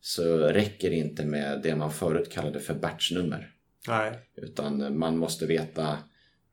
så 0.01 0.39
räcker 0.39 0.91
det 0.91 0.97
inte 0.97 1.25
med 1.25 1.61
det 1.63 1.77
man 1.77 1.93
förut 1.93 2.33
kallade 2.33 2.61
för 2.61 2.75
batchnummer. 2.75 3.51
Nej. 3.89 4.13
Utan 4.37 4.99
man 4.99 5.17
måste 5.17 5.47
veta 5.47 5.99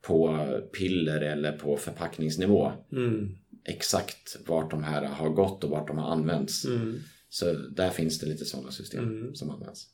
på 0.01 0.45
piller 0.77 1.21
eller 1.21 1.51
på 1.51 1.77
förpackningsnivå 1.77 2.71
Mm. 2.91 3.29
exakt 3.65 4.37
vart 4.47 4.71
de 4.71 4.83
här 4.83 5.05
har 5.05 5.29
gått 5.29 5.63
och 5.63 5.69
vart 5.69 5.87
de 5.87 5.97
har 5.97 6.11
använts. 6.11 6.65
Mm. 6.65 6.99
Så 7.29 7.53
där 7.53 7.89
finns 7.89 8.19
det 8.19 8.25
lite 8.25 8.45
sådana 8.45 8.71
system 8.71 9.03
Mm. 9.03 9.35
som 9.35 9.49
används. 9.49 9.87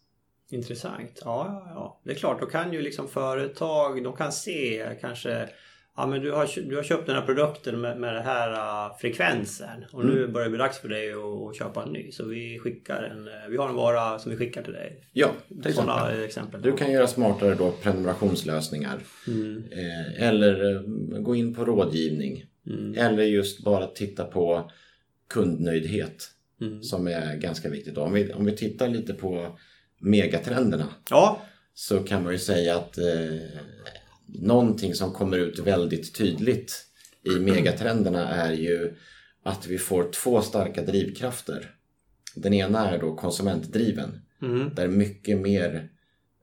Intressant. 0.49 1.21
Ja, 1.25 1.45
ja, 1.65 1.71
ja. 1.75 2.01
Det 2.03 2.11
är 2.11 2.15
klart, 2.15 2.39
då 2.41 2.45
kan 2.45 2.73
ju 2.73 2.81
liksom 2.81 3.07
företag, 3.07 4.03
de 4.03 4.15
kan 4.15 4.31
se 4.31 4.89
kanske 5.01 5.49
Ja 5.97 6.07
men 6.07 6.21
du 6.21 6.31
har, 6.31 6.69
du 6.69 6.75
har 6.75 6.83
köpt 6.83 7.05
den 7.05 7.15
här 7.15 7.25
produkten 7.25 7.81
med, 7.81 7.99
med 7.99 8.15
den 8.15 8.23
här 8.23 8.51
uh, 8.51 8.97
frekvensen 8.97 9.85
och 9.91 10.03
Mm. 10.03 10.15
nu 10.15 10.27
börjar 10.27 10.45
det 10.45 10.49
bli 10.49 10.57
dags 10.57 10.79
för 10.79 10.89
dig 10.89 11.11
att, 11.13 11.57
köpa 11.57 11.83
en 11.83 11.89
ny. 11.89 12.11
Så 12.11 12.25
vi 12.25 12.59
skickar 12.59 13.03
en, 13.03 13.27
eh, 13.27 13.49
vi 13.49 13.57
har 13.57 13.69
en 13.69 13.75
vara 13.75 14.19
som 14.19 14.31
vi 14.31 14.37
skickar 14.37 14.63
till 14.63 14.73
dig. 14.73 15.03
Ja, 15.13 15.31
till. 15.63 15.73
Sådana 15.73 16.23
exempel. 16.23 16.61
Du 16.61 16.71
kan 16.77 16.91
göra 16.91 17.07
smartare 17.07 17.55
då 17.55 17.71
prenumerationslösningar. 17.71 18.99
Mm. 19.27 19.63
Eh, 19.71 20.27
eller 20.27 20.75
eh, 20.75 20.81
gå 21.21 21.35
in 21.35 21.53
på 21.55 21.65
rådgivning. 21.65 22.45
Mm. 22.67 22.93
Eller 22.97 23.23
just 23.23 23.63
bara 23.63 23.87
titta 23.87 24.23
på 24.25 24.71
kundnöjdhet. 25.29 26.31
Mm. 26.61 26.83
Som 26.83 27.07
är 27.07 27.35
ganska 27.35 27.69
viktigt. 27.69 27.95
Då. 27.95 28.01
Om, 28.01 28.13
vi, 28.13 28.33
om 28.33 28.45
vi 28.45 28.55
tittar 28.55 28.87
lite 28.87 29.13
på 29.13 29.57
megatrenderna. 29.99 30.87
Ja. 31.09 31.41
så 31.73 31.99
kan 31.99 32.23
man 32.23 32.31
ju 32.31 32.39
säga 32.39 32.75
att 32.75 32.97
eh, 32.97 33.05
någonting 34.27 34.93
som 34.93 35.13
kommer 35.13 35.37
ut 35.37 35.59
väldigt 35.59 36.15
tydligt 36.15 36.85
i 37.23 37.29
megatrenderna 37.39 38.29
är 38.29 38.53
ju 38.53 38.93
att 39.43 39.67
vi 39.67 39.77
får 39.77 40.11
två 40.11 40.41
starka 40.41 40.81
drivkrafter. 40.81 41.71
Den 42.35 42.53
ena 42.53 42.89
är 42.89 42.99
då 42.99 43.15
konsumentdriven 43.15 44.21
Mm. 44.41 44.69
där 44.75 44.87
mycket 44.87 45.37
mer 45.37 45.89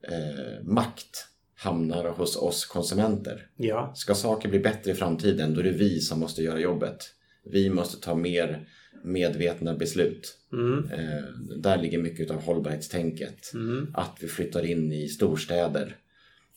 eh, 0.09 0.65
makt 0.65 1.27
hamnar 1.57 2.09
hos 2.09 2.37
oss 2.37 2.67
konsumenter. 2.67 3.47
Ja. 3.57 3.93
Ska 3.97 4.15
saker 4.15 4.49
bli 4.49 4.59
bättre 4.59 4.91
i 4.91 4.95
framtiden 4.95 5.55
då 5.55 5.61
är 5.61 5.65
det 5.65 5.71
vi 5.71 6.01
som 6.01 6.21
måste 6.21 6.43
göra 6.43 6.59
jobbet. 6.61 6.97
Vi 7.45 7.71
måste 7.71 8.01
ta 8.01 8.15
mer 8.15 8.69
medvetna 9.05 9.75
beslut. 9.75 10.39
Mm. 10.53 10.91
Eh, 10.93 11.25
där 11.57 11.79
ligger 11.79 11.99
mycket 11.99 12.31
av 12.31 12.43
hållbarhetstänket. 12.43 13.55
Mm. 13.55 13.95
Att 13.95 14.17
vi 14.21 14.29
flyttar 14.29 14.67
in 14.67 14.93
i 14.93 15.09
storstäder. 15.09 15.97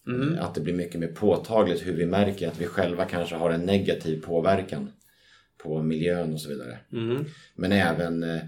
Mm. 0.08 0.40
Att 0.40 0.56
det 0.56 0.62
blir 0.62 0.74
mycket 0.74 1.00
mer 1.00 1.08
påtagligt 1.08 1.88
hur 1.88 1.94
vi 1.94 2.06
märker 2.06 2.48
att 2.48 2.62
vi 2.62 2.66
själva 2.66 3.06
kanske 3.06 3.36
har 3.36 3.52
en 3.52 3.62
negativ 3.62 4.22
påverkan 4.22 4.92
på 5.58 5.84
miljön 5.84 6.34
och 6.34 6.42
så 6.42 6.50
vidare. 6.50 6.80
Mm. 6.94 7.26
Men 7.56 7.72
även 7.72 8.24
eh, 8.24 8.42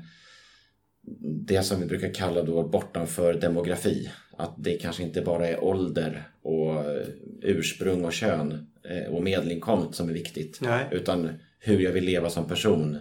det 1.47 1.63
som 1.63 1.79
vi 1.79 1.85
brukar 1.85 2.13
kalla 2.13 2.43
då 2.43 2.67
bortanför 2.67 3.33
demografi. 3.33 4.11
Att 4.37 4.55
det 4.57 4.77
kanske 4.77 5.03
inte 5.03 5.21
bara 5.21 5.47
är 5.47 5.63
ålder 5.63 6.27
och 6.41 6.75
eh, 6.75 7.07
ursprung 7.41 8.05
och 8.05 8.13
kön 8.13 8.67
eh, 8.89 9.13
och 9.13 9.23
medelinkomst 9.23 9.95
som 9.95 10.09
är 10.09 10.13
viktigt. 10.13 10.59
Nej. 10.61 10.85
Utan 10.91 11.29
hur 11.59 11.79
jag 11.79 11.91
vill 11.91 12.05
leva 12.05 12.29
som 12.29 12.47
person. 12.47 12.97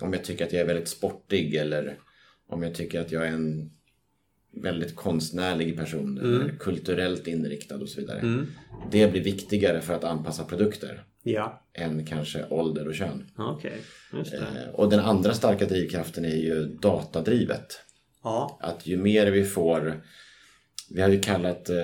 Om 0.00 0.12
jag 0.12 0.24
tycker 0.24 0.46
att 0.46 0.52
jag 0.52 0.62
är 0.62 0.66
väldigt 0.66 0.88
sportig 0.88 1.54
eller 1.54 1.98
om 2.48 2.62
jag 2.62 2.74
tycker 2.74 3.00
att 3.00 3.12
jag 3.12 3.26
är 3.26 3.32
en 3.32 3.70
väldigt 4.62 4.96
konstnärlig 4.96 5.76
person. 5.76 6.18
Eller 6.18 6.48
kulturellt 6.58 7.26
inriktad 7.26 7.76
och 7.76 7.88
så 7.88 8.00
vidare. 8.00 8.18
Mm. 8.20 8.46
Det 8.90 9.12
blir 9.12 9.22
viktigare 9.22 9.80
för 9.80 9.94
att 9.94 10.04
anpassa 10.04 10.44
produkter 10.44 11.02
Ja. 11.22 11.62
än 11.74 12.06
kanske 12.06 12.44
ålder 12.50 12.88
och 12.88 12.94
kön. 12.94 13.26
Det. 14.12 14.36
Eh, 14.36 14.68
Och 14.74 14.90
den 14.90 15.00
andra 15.00 15.34
starka 15.34 15.66
drivkraften 15.66 16.24
är 16.24 16.36
ju 16.36 16.64
datadrivet. 16.64 17.80
Ja. 18.22 18.58
Att 18.62 18.86
ju 18.86 18.96
mer 18.96 19.30
vi 19.30 19.44
får, 19.44 20.02
vi 20.90 21.02
har 21.02 21.08
ju 21.08 21.20
kallat 21.20 21.68
eh, 21.68 21.76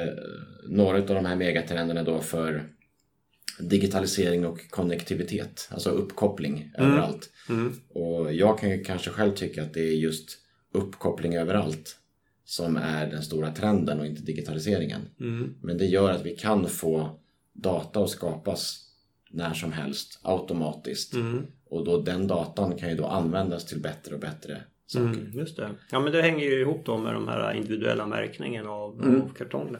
några 0.68 0.98
av 0.98 1.06
de 1.06 1.24
här 1.26 1.36
megatrenderna 1.36 2.02
då 2.02 2.20
för 2.20 2.64
digitalisering 3.60 4.46
och 4.46 4.70
konnektivitet, 4.70 5.68
alltså 5.70 5.90
uppkoppling 5.90 6.72
överallt. 6.78 7.30
Mm. 7.48 7.72
Och 7.88 8.32
jag 8.32 8.58
kan 8.58 8.70
ju 8.70 8.84
kanske 8.84 9.10
själv 9.10 9.34
tycka 9.34 9.62
att 9.62 9.74
det 9.74 9.80
är 9.80 9.92
just 9.96 10.38
uppkoppling 10.74 11.36
överallt 11.36 11.96
som 12.52 12.76
är 12.76 13.06
den 13.10 13.22
stora 13.22 13.50
trenden 13.50 14.00
och 14.00 14.06
inte 14.06 14.22
digitaliseringen. 14.22 15.00
Mm. 15.20 15.54
Men 15.62 15.78
det 15.78 15.86
gör 15.86 16.10
att 16.10 16.26
vi 16.26 16.36
kan 16.36 16.68
få 16.68 17.18
data 17.52 18.00
att 18.04 18.10
skapas 18.10 18.78
när 19.30 19.54
som 19.54 19.72
helst 19.72 20.18
automatiskt. 20.22 21.14
Mm. 21.14 21.46
Och 21.70 21.84
då 21.84 22.00
den 22.00 22.26
datan 22.26 22.76
kan 22.76 22.88
ju 22.90 22.96
då 22.96 23.06
användas 23.06 23.64
till 23.66 23.80
bättre 23.80 24.14
och 24.14 24.20
bättre 24.20 24.56
saker. 24.86 25.04
Mm, 25.04 25.30
just 25.34 25.56
det. 25.56 25.68
Ja 25.90 26.00
men 26.00 26.12
det 26.12 26.22
hänger 26.22 26.44
ju 26.44 26.60
ihop 26.60 26.82
då 26.84 26.98
med 26.98 27.14
de 27.14 27.28
här 27.28 27.52
individuella 27.54 28.06
märkningen 28.06 28.66
av, 28.66 29.02
Mm. 29.02 29.22
av 29.22 29.28
kartongerna. 29.38 29.78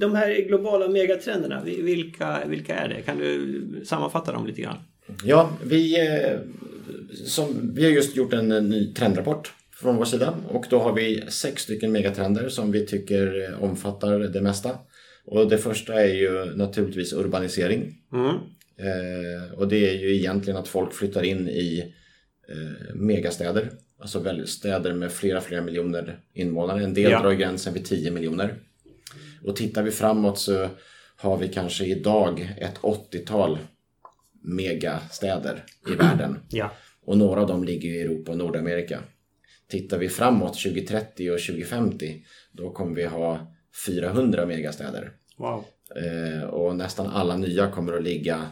De 0.00 0.14
här 0.14 0.48
globala 0.48 0.88
megatrenderna, 0.88 1.62
vi- 1.64 1.82
vilka, 1.82 2.40
vilka 2.46 2.74
är 2.74 2.88
det? 2.88 3.02
Kan 3.02 3.18
du 3.18 3.82
sammanfatta 3.84 4.32
dem 4.32 4.46
lite 4.46 4.62
grann? 4.62 4.78
Ja, 5.24 5.50
vi, 5.64 6.00
eh, 6.08 6.38
som, 7.24 7.70
vi 7.74 7.84
har 7.84 7.90
just 7.90 8.16
gjort 8.16 8.32
en 8.32 8.52
eh, 8.52 8.62
ny 8.62 8.92
trendrapport 8.94 9.52
från 9.82 9.96
vår 9.96 10.04
sida 10.04 10.34
och 10.48 10.66
då 10.70 10.78
har 10.78 10.92
vi 10.92 11.24
sex 11.28 11.62
stycken 11.62 11.92
megatrender 11.92 12.48
som 12.48 12.72
vi 12.72 12.86
tycker 12.86 13.50
eh, 13.50 13.62
omfattar 13.64 14.18
det 14.18 14.40
mesta. 14.40 14.78
Och 15.24 15.48
det 15.48 15.58
första 15.58 16.02
är 16.02 16.14
ju 16.14 16.44
naturligtvis 16.56 17.12
urbanisering. 17.12 17.94
Mm. 18.12 18.36
Eh, 18.76 19.52
och 19.52 19.68
det 19.68 19.90
är 19.90 19.94
ju 19.94 20.16
egentligen 20.16 20.56
att 20.56 20.68
folk 20.68 20.92
flyttar 20.92 21.22
in 21.22 21.48
i 21.48 21.94
eh, 22.48 22.94
megastäder. 22.94 23.70
Alltså 23.98 24.46
städer 24.46 24.92
med 24.92 25.12
flera, 25.12 25.40
flera 25.40 25.62
miljoner 25.62 26.18
invånare. 26.34 26.84
En 26.84 26.94
del 26.94 27.10
Ja. 27.10 27.22
drar 27.22 27.32
gränsen 27.32 27.74
vid 27.74 27.84
10 27.84 28.10
miljoner. 28.10 28.54
Och 29.44 29.56
tittar 29.56 29.82
vi 29.82 29.90
framåt 29.90 30.38
så 30.38 30.68
har 31.16 31.36
vi 31.36 31.48
kanske 31.48 31.84
idag 31.84 32.54
ett 32.60 32.78
80-tal 32.80 33.58
megastäder 34.42 35.64
i 35.92 35.94
världen. 35.94 36.38
Ja. 36.48 36.72
Och 37.04 37.18
några 37.18 37.40
av 37.40 37.46
dem 37.46 37.64
ligger 37.64 37.90
i 37.90 38.00
Europa 38.00 38.32
och 38.32 38.38
Nordamerika. 38.38 39.00
Tittar 39.72 39.98
vi 39.98 40.08
framåt 40.08 40.54
2030 40.62 41.30
och 41.30 41.38
2050 41.40 42.24
då 42.52 42.70
kommer 42.70 42.94
vi 42.96 43.04
ha 43.04 43.54
400 43.86 44.46
megastäder. 44.46 45.12
Wow. 45.36 45.64
Eh, 45.96 46.42
och 46.44 46.76
nästan 46.76 47.06
alla 47.06 47.36
nya 47.36 47.70
kommer 47.70 47.92
att 47.92 48.02
ligga 48.02 48.46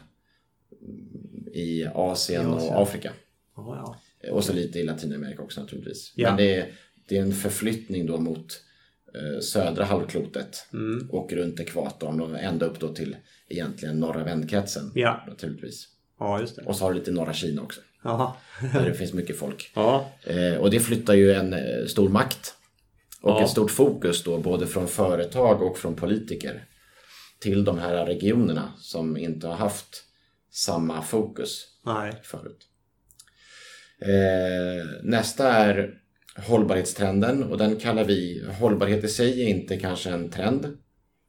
i 1.53 1.87
Asien, 1.95 2.43
I 2.43 2.47
Asien. 2.55 2.75
och 2.75 2.83
Afrika. 2.83 3.13
Ja, 3.57 3.97
ja. 4.23 4.33
Och 4.33 4.45
så 4.45 4.53
lite 4.53 4.79
i 4.79 4.83
Latinamerika 4.83 5.43
också 5.43 5.61
naturligtvis. 5.61 6.13
Ja. 6.17 6.29
Men 6.29 6.37
det 6.37 6.55
är, 6.57 6.73
det 7.09 7.17
är 7.17 7.23
en 7.23 7.33
förflyttning 7.33 8.07
då 8.07 8.19
mot 8.19 8.63
eh, 9.15 9.41
södra 9.41 9.85
halvklotet 9.85 10.67
Mm. 10.73 11.09
och 11.11 11.33
runt 11.33 11.61
ekvatorn 11.61 12.21
och 12.21 12.39
ända 12.39 12.67
upp 12.67 12.81
då 12.81 12.95
till 12.95 13.17
egentligen 13.49 14.01
norra 14.01 14.25
vändkretsen. 14.25 14.93
Ja. 14.95 15.25
Naturligtvis. 15.29 15.89
Ja, 16.19 16.41
just 16.41 16.57
det. 16.57 16.63
Och 16.63 16.77
så 16.77 16.85
har 16.85 16.93
du 16.93 16.99
lite 16.99 17.11
norra 17.11 17.33
Kina 17.33 17.63
också. 17.63 17.81
Jaha. 18.03 18.33
Där 18.73 18.85
det 18.85 18.95
finns 18.95 19.13
mycket 19.13 19.39
folk. 19.39 19.73
Eh, 20.25 20.61
och 20.61 20.71
det 20.71 20.81
flyttar 20.81 21.15
ju 21.15 21.33
en 21.33 21.53
eh, 21.53 21.87
stor 21.87 22.09
makt 22.09 22.55
och 23.23 23.43
ett 23.43 23.51
stort 23.51 23.71
fokus 23.71 24.25
då 24.25 24.39
både 24.39 24.67
från 24.67 24.89
företag 24.89 25.63
och 25.63 25.79
från 25.79 25.97
politiker 25.97 26.65
till 27.41 27.65
de 27.65 27.79
här 27.79 28.07
regionerna 28.07 28.73
som 28.79 29.17
inte 29.17 29.47
har 29.47 29.55
haft 29.55 30.05
samma 30.53 31.03
fokus 31.03 31.67
Nej. 31.87 32.13
förut. 32.23 32.67
Eh, 34.03 34.87
nästa 35.03 35.53
är 35.53 35.95
hållbarhetstrenden 36.37 37.43
och 37.43 37.59
den 37.59 37.77
kallar 37.77 38.05
vi, 38.05 38.45
hållbarhet 38.61 39.05
i 39.05 39.09
sig 39.09 39.43
är 39.43 39.49
inte 39.49 39.77
kanske 39.77 40.11
en 40.11 40.31
trend 40.31 40.77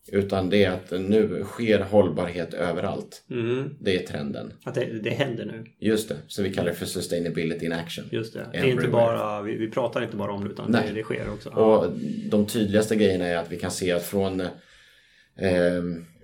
utan 0.08 0.50
det 0.50 0.64
är 0.66 0.72
att 0.72 0.92
nu 0.92 1.44
sker 1.44 1.80
hållbarhet 1.80 2.54
överallt. 2.54 3.24
Mm. 3.32 3.76
Det 3.80 4.04
är 4.04 4.08
trenden. 4.08 4.54
Att 4.64 4.76
det, 4.76 4.86
det 5.04 5.10
händer 5.10 5.46
nu. 5.46 5.66
Just 5.80 6.10
det, 6.10 6.16
så 6.28 6.44
vi 6.44 6.54
kallar 6.54 6.70
det 6.70 6.76
för 6.76 6.86
sustainability 6.86 7.66
in 7.66 7.72
action. 7.74 8.06
Just 8.12 8.34
det. 8.34 8.48
Det 8.52 8.58
är 8.58 8.66
inte 8.66 8.88
bara, 8.88 9.42
vi, 9.42 9.56
vi 9.56 9.70
pratar 9.72 10.02
inte 10.04 10.16
bara 10.18 10.32
om 10.32 10.44
det 10.44 10.50
utan 10.50 10.72
det, 10.72 10.84
det 10.96 11.04
sker 11.04 11.30
också. 11.34 11.50
Och 11.50 11.92
de 12.30 12.46
tydligaste 12.46 12.96
grejerna 12.96 13.26
är 13.26 13.38
att 13.38 13.52
vi 13.52 13.60
kan 13.60 13.72
se 13.72 13.92
att 13.92 14.04
från 14.04 14.42
eh, 14.42 14.48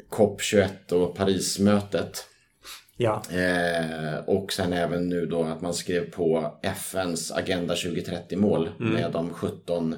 COP21 0.09 0.93
och 0.93 1.15
Parismötet 1.15 2.25
Ja. 2.99 3.21
eh, 3.31 4.17
och 4.25 4.53
sen 4.53 4.73
även 4.73 5.09
nu 5.09 5.25
då 5.25 5.43
att 5.43 5.61
man 5.61 5.73
skrev 5.73 6.11
på 6.11 6.57
FNs 6.63 7.31
Agenda 7.31 7.73
2030-mål 7.73 8.69
med 8.77 9.11
de 9.11 9.33
17 9.33 9.95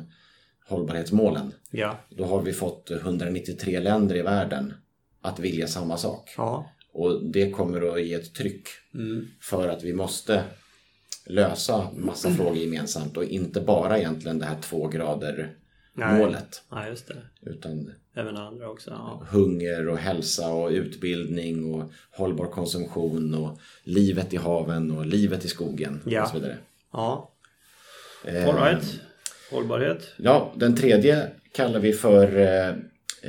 hållbarhetsmålen. 0.69 1.53
Ja. 1.71 1.97
Då 2.09 2.25
har 2.25 2.41
vi 2.41 2.53
fått 2.53 2.91
193 2.91 3.79
länder 3.79 4.15
i 4.15 4.21
världen 4.21 4.73
att 5.21 5.39
vilja 5.39 5.67
samma 5.67 5.97
sak. 5.97 6.29
Ja. 6.37 6.71
Och 6.93 7.23
det 7.23 7.51
kommer 7.51 7.93
att 7.93 8.03
ge 8.03 8.13
ett 8.13 8.33
tryck 8.35 8.67
Mm. 8.93 9.27
för 9.41 9.67
att 9.67 9.83
vi 9.83 9.93
måste 9.93 10.43
lösa 11.25 11.87
massa 11.95 12.29
frågor 12.31 12.57
gemensamt 12.57 13.17
och 13.17 13.23
inte 13.23 13.61
bara 13.61 13.97
egentligen 13.97 14.39
det 14.39 14.45
här 14.45 14.61
två 14.61 14.87
grader 14.87 15.53
Nej. 15.93 16.17
målet. 16.19 16.63
ja, 16.69 16.87
just 16.87 17.07
det. 17.07 17.17
Utan 17.41 17.91
Även 18.15 18.37
andra 18.37 18.69
också. 18.69 18.89
Ja. 18.91 19.23
hunger 19.29 19.87
och 19.89 19.97
hälsa 19.97 20.49
och 20.53 20.69
utbildning 20.69 21.73
och 21.73 21.91
hållbar 22.11 22.45
konsumtion 22.45 23.33
och 23.33 23.59
livet 23.83 24.33
i 24.33 24.37
haven 24.37 24.91
och 24.97 25.05
livet 25.05 25.45
i 25.45 25.47
skogen 25.47 26.01
Ja. 26.05 26.23
och 26.23 26.29
så 26.29 26.33
vidare. 26.35 26.57
ja. 26.93 27.31
Eh, 28.25 28.49
All 28.49 28.55
right. 28.63 28.99
Hållbarhet. 29.51 30.13
Ja, 30.17 30.53
den 30.57 30.75
tredje 30.75 31.27
kallar 31.55 31.79
vi 31.79 31.93
för 31.93 32.37
eh, 32.39 32.69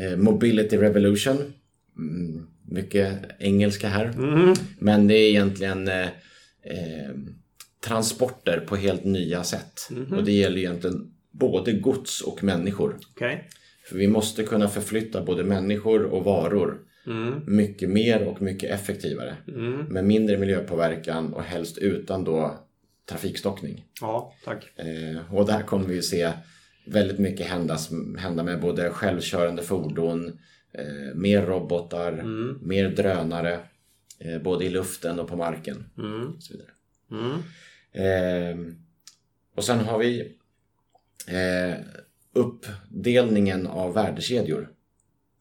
eh, 0.05 0.17
Mobility 0.17 0.77
Revolution. 0.77 1.37
Mm, 1.99 2.47
mycket 2.69 3.19
engelska 3.39 3.89
här. 3.89 4.05
Mm. 4.05 4.55
Men 4.79 5.07
det 5.09 5.15
är 5.15 5.29
egentligen 5.29 5.89
eh, 5.89 6.01
eh, 6.63 7.11
transporter 7.85 8.61
på 8.61 8.77
helt 8.77 9.05
nya 9.05 9.45
sätt. 9.45 9.89
Mhm. 9.91 10.19
Och 10.19 10.25
det 10.25 10.33
gäller 10.33 10.59
egentligen 10.59 11.11
både 11.31 11.73
gods 11.73 12.21
och 12.21 12.45
människor. 12.45 12.97
Okej. 13.15 13.49
För 13.89 13.97
vi 13.99 14.09
måste 14.09 14.43
kunna 14.43 14.69
förflytta 14.69 15.23
både 15.23 15.45
människor 15.45 16.03
och 16.05 16.25
varor 16.25 16.79
Mm. 17.07 17.41
mycket 17.47 17.91
mer 17.91 18.23
och 18.27 18.43
mycket 18.43 18.71
effektivare. 18.71 19.37
Mm. 19.49 19.79
Med 19.87 20.05
mindre 20.05 20.39
miljöpåverkan 20.39 21.33
och 21.35 21.43
helst 21.43 21.79
utan 21.79 22.25
då 22.25 22.59
trafikstockning. 23.11 23.85
Ja, 24.01 24.35
tack. 24.45 24.79
Eh, 24.79 25.35
och 25.35 25.47
där 25.47 25.63
kommer 25.63 25.87
vi 25.87 25.95
ju 25.95 26.03
se 26.03 26.33
väldigt 26.87 27.19
mycket 27.19 27.47
hända, 27.47 27.79
hända 28.19 28.43
med 28.43 28.61
både 28.61 28.91
självkörande 28.91 29.63
fordon, 29.63 30.39
eh, 30.73 31.15
mer 31.15 31.47
robotar, 31.47 32.13
Mm. 32.13 32.59
mer 32.63 32.89
drönare, 32.91 33.61
eh, 34.19 34.39
både 34.43 34.65
i 34.65 34.71
luften 34.71 35.21
och 35.21 35.29
på 35.29 35.37
marken. 35.37 35.85
Mm. 35.99 36.27
Och, 36.29 36.43
så 36.43 36.53
vidare. 36.53 36.71
Mm. 37.11 37.41
Eh, 37.93 38.75
och 39.57 39.65
sen 39.65 39.79
har 39.79 39.99
vi 39.99 40.21
eh, 41.29 41.75
uppdelningen 42.33 43.67
av 43.67 43.95
värdekedjor. 43.95 44.69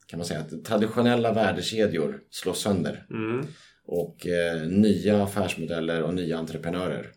Kan 0.08 0.20
man 0.20 0.26
säga 0.28 0.40
att 0.40 0.66
traditionella 0.66 1.34
värdekedjor 1.34 2.22
slås 2.30 2.60
sönder 2.62 3.06
Mm. 3.10 3.46
och 3.86 4.28
eh, 4.28 4.62
nya 4.68 5.24
affärsmodeller 5.24 6.04
och 6.04 6.14
nya 6.14 6.38
entreprenörer? 6.38 7.12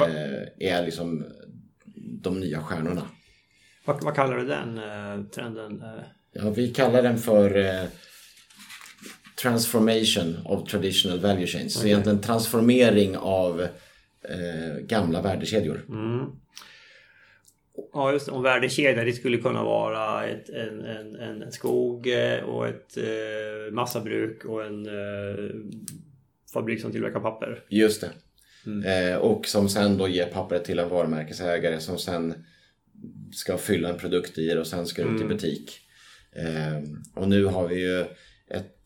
Eh, 0.00 0.72
är 0.72 0.84
liksom 0.84 1.24
de 1.96 2.40
nya 2.40 2.62
stjärnorna. 2.62 3.02
Vad, 3.84 4.04
vad 4.04 4.14
kallar 4.14 4.36
du 4.36 4.46
den 4.46 4.78
eh, 4.78 5.24
trenden? 5.26 5.82
Eh, 5.82 6.04
Ja, 6.36 6.50
vi 6.50 6.68
kallar 6.68 7.02
den 7.02 7.18
för 7.18 7.56
eh, 7.56 7.84
transformation 9.42 10.36
of 10.44 10.68
traditional 10.70 11.20
value 11.20 11.46
chains. 11.46 11.74
Så 11.74 11.80
Okej. 11.80 11.90
egentligen 11.90 12.20
transformering 12.20 13.16
av 13.16 13.60
eh, 14.22 14.76
gamla 14.80 15.22
värdekedjor. 15.22 15.84
Mm. 15.88 16.26
Ja, 17.92 18.12
just. 18.12 18.28
Och 18.28 18.44
värdekedja, 18.44 19.04
det 19.04 19.12
skulle 19.12 19.36
kunna 19.36 19.64
vara 19.64 20.26
ett, 20.26 20.48
en, 20.48 20.80
en, 20.84 21.16
en, 21.16 21.52
skog 21.52 22.06
eh, 22.06 22.44
och 22.44 22.66
ett 22.68 22.96
eh, 22.96 23.72
massabruk 23.72 24.44
och 24.44 24.64
en 24.64 24.86
eh, 24.86 25.50
fabrik 26.52 26.80
som 26.80 26.92
tillverkar 26.92 27.20
papper. 27.20 27.62
Just 27.68 28.00
det. 28.00 28.10
Mm. 28.66 29.12
Eh, 29.12 29.16
och 29.16 29.46
som 29.46 29.68
sen 29.68 29.98
då 29.98 30.08
ger 30.08 30.26
pappret 30.26 30.64
till 30.64 30.78
en 30.78 30.88
varumärkesägare 30.88 31.80
som 31.80 31.98
sen 31.98 32.34
ska 33.32 33.58
fylla 33.58 33.88
en 33.88 33.98
produkt 33.98 34.38
i 34.38 34.46
det 34.46 34.60
och 34.60 34.66
sen 34.66 34.86
ska 34.86 35.02
ut 35.02 35.08
i 35.08 35.24
Mm. 35.24 35.28
butik. 35.28 35.80
Eh, 36.32 36.82
och 37.14 37.28
nu 37.28 37.44
har 37.44 37.68
vi 37.68 37.80
ju 37.80 38.00
ett, 38.48 38.76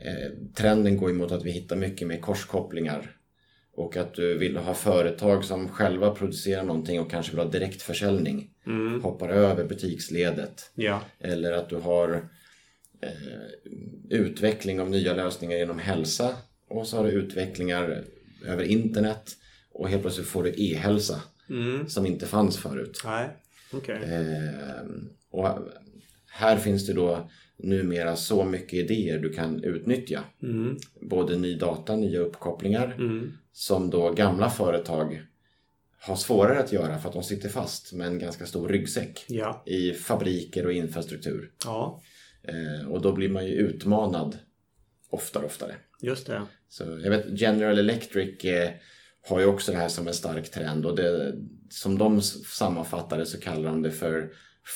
eh, 0.00 0.30
trenden 0.54 0.96
går 0.96 1.10
emot 1.10 1.32
att 1.32 1.44
vi 1.44 1.50
hittar 1.50 1.76
mycket 1.76 2.08
mer 2.08 2.20
korskopplingar. 2.20 3.16
Och 3.74 3.96
att 3.96 4.14
du 4.14 4.38
vill 4.38 4.56
ha 4.56 4.74
företag 4.74 5.44
som 5.44 5.68
själva 5.68 6.10
producerar 6.14 6.62
någonting 6.62 7.00
och 7.00 7.10
kanske 7.10 7.32
vill 7.32 7.40
ha 7.40 7.50
direktförsäljning. 7.50 8.50
Mm. 8.66 9.02
Hoppar 9.02 9.28
över 9.28 9.64
butiksledet. 9.64 10.70
Ja. 10.74 11.00
Eller 11.20 11.52
att 11.52 11.68
du 11.68 11.76
har 11.76 12.28
eh, 13.00 13.10
utveckling 14.10 14.80
av 14.80 14.90
nya 14.90 15.14
lösningar 15.14 15.56
inom 15.58 15.78
hälsa 15.78 16.36
och 16.68 16.86
så 16.86 16.96
har 16.96 17.04
du 17.04 17.10
utvecklingar 17.10 18.04
över 18.44 18.62
internet 18.64 19.36
och 19.70 19.88
helt 19.88 20.02
plötsligt 20.02 20.26
får 20.26 20.42
du 20.44 20.54
e-hälsa 20.56 21.20
Mm. 21.50 21.88
som 21.88 22.06
inte 22.06 22.26
fanns 22.26 22.56
förut. 22.58 23.02
Nej, 23.04 23.28
okej. 23.72 23.96
Eh, 24.02 24.86
och 25.30 25.58
här 26.30 26.56
finns 26.56 26.86
det 26.86 26.92
då 26.92 27.30
numera 27.56 28.16
så 28.16 28.44
mycket 28.44 28.72
idéer 28.72 29.18
du 29.18 29.32
kan 29.32 29.64
utnyttja. 29.64 30.24
Mm. 30.42 30.76
Både 31.00 31.36
ny 31.36 31.54
data, 31.54 31.96
nya 31.96 32.20
uppkopplingar 32.20 32.94
Mm. 32.98 33.32
som 33.52 33.90
då 33.90 34.10
gamla 34.12 34.50
företag 34.50 35.22
har 36.00 36.16
svårare 36.16 36.58
att 36.60 36.72
göra 36.72 36.98
för 36.98 37.08
att 37.08 37.14
de 37.14 37.22
sitter 37.22 37.48
fast 37.48 37.92
med 37.92 38.06
en 38.06 38.18
ganska 38.18 38.46
stor 38.46 38.68
ryggsäck 38.68 39.24
Ja. 39.28 39.62
i 39.66 39.92
fabriker 39.92 40.66
och 40.66 40.72
infrastruktur. 40.72 41.50
ja, 41.64 42.00
Eh, 42.44 42.88
och 42.88 43.00
då 43.02 43.12
blir 43.12 43.28
man 43.28 43.46
ju 43.46 43.52
utmanad 43.52 44.38
oftare 45.10 45.44
och 45.44 45.50
oftare. 45.50 45.74
just 46.00 46.26
det. 46.26 46.42
Så 46.72 46.84
jag 47.02 47.10
vet 47.10 47.40
General 47.40 47.78
Electric 47.78 48.44
eh, 48.44 48.70
har 49.28 49.40
ju 49.40 49.46
också 49.46 49.72
det 49.72 49.78
här 49.78 49.88
som 49.88 50.08
en 50.08 50.14
stark 50.14 50.50
trend 50.50 50.86
och 50.86 50.96
det, 50.96 51.34
som 51.70 51.98
de 51.98 52.22
sammanfattar 52.22 53.18
det 53.18 53.26
så 53.26 53.40
kallar 53.40 53.70
de 53.70 53.82
det 53.82 53.90
för 53.90 54.30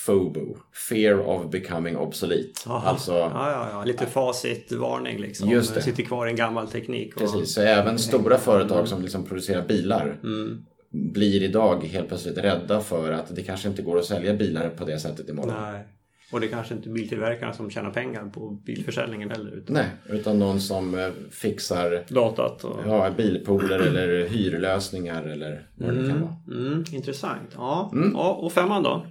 FOBO, 0.05 0.57
Fear 0.89 1.19
of 1.19 1.51
becoming 1.51 1.97
obsolete. 1.97 2.61
Aha. 2.65 2.89
Alltså, 2.89 3.11
ja, 3.11 3.51
ja, 3.51 3.69
ja. 3.71 3.83
Lite 3.83 4.05
facitvarning 4.05 5.19
liksom. 5.19 5.49
Just 5.49 5.73
det. 5.73 5.81
Sitter 5.81 6.03
kvar 6.03 6.27
i 6.27 6.29
en 6.29 6.35
gammal 6.35 6.67
teknik. 6.67 7.15
Och... 7.15 7.21
precis, 7.21 7.53
så 7.53 7.61
även 7.61 7.99
stora 7.99 8.37
företag 8.37 8.87
som 8.87 9.01
liksom 9.01 9.25
producerar 9.25 9.67
bilar 9.67 10.19
Mm. 10.23 10.65
blir 10.91 11.43
idag 11.43 11.83
helt 11.83 12.07
plötsligt 12.07 12.37
rädda 12.37 12.81
för 12.81 13.11
att 13.11 13.35
det 13.35 13.43
kanske 13.43 13.67
inte 13.67 13.81
går 13.81 13.99
att 13.99 14.05
sälja 14.05 14.33
bilar 14.33 14.69
på 14.69 14.85
det 14.85 14.99
sättet 14.99 15.29
imorgon. 15.29 15.53
Nej. 15.61 15.87
Och 16.31 16.39
det 16.39 16.45
är 16.47 16.49
kanske 16.49 16.73
inte 16.73 16.89
biltillverkarna 16.89 17.53
som 17.53 17.69
tjänar 17.69 17.91
pengar 17.91 18.29
på 18.33 18.49
bilförsäljningen 18.49 19.31
heller. 19.31 19.51
Utan 19.51 19.73
Nej, 19.75 19.89
utan 20.09 20.39
någon 20.39 20.61
som 20.61 20.99
eh, 20.99 21.09
fixar 21.31 22.03
datat 22.07 22.63
och... 22.63 22.79
ja, 22.85 23.09
bilpooler 23.17 23.79
eller 23.79 24.27
hyrlösningar 24.27 25.23
eller 25.23 25.67
vad 25.75 25.89
det 25.89 25.95
kan 25.95 26.09
Mm, 26.09 26.21
vara. 26.21 26.35
mm, 26.67 26.83
intressant. 26.91 27.49
Ja. 27.55 27.89
Mm. 27.93 28.11
ja, 28.13 28.33
och 28.33 28.51
femman 28.53 28.83
då? 28.83 29.05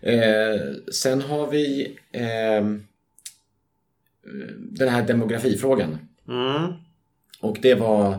Eh, 0.00 0.60
sen 0.92 1.20
har 1.22 1.50
vi 1.50 1.96
ehm, 2.12 2.82
den 4.58 4.88
här 4.88 5.06
demografifrågan. 5.06 5.98
Mm. 6.28 6.72
Och 7.40 7.58
det 7.62 7.74
var 7.74 8.12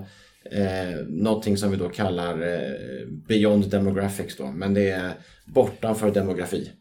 eh, 0.52 0.96
någonting 1.08 1.58
som 1.58 1.72
vi 1.72 1.78
då 1.78 1.90
kallar 1.90 2.42
eh, 2.42 3.08
Beyond 3.08 3.70
Demographics 3.70 4.38
då. 4.38 4.46
Men 4.46 4.74
det 4.74 4.90
är 4.90 5.12
bortanför 5.46 6.12
demografi. 6.12 6.72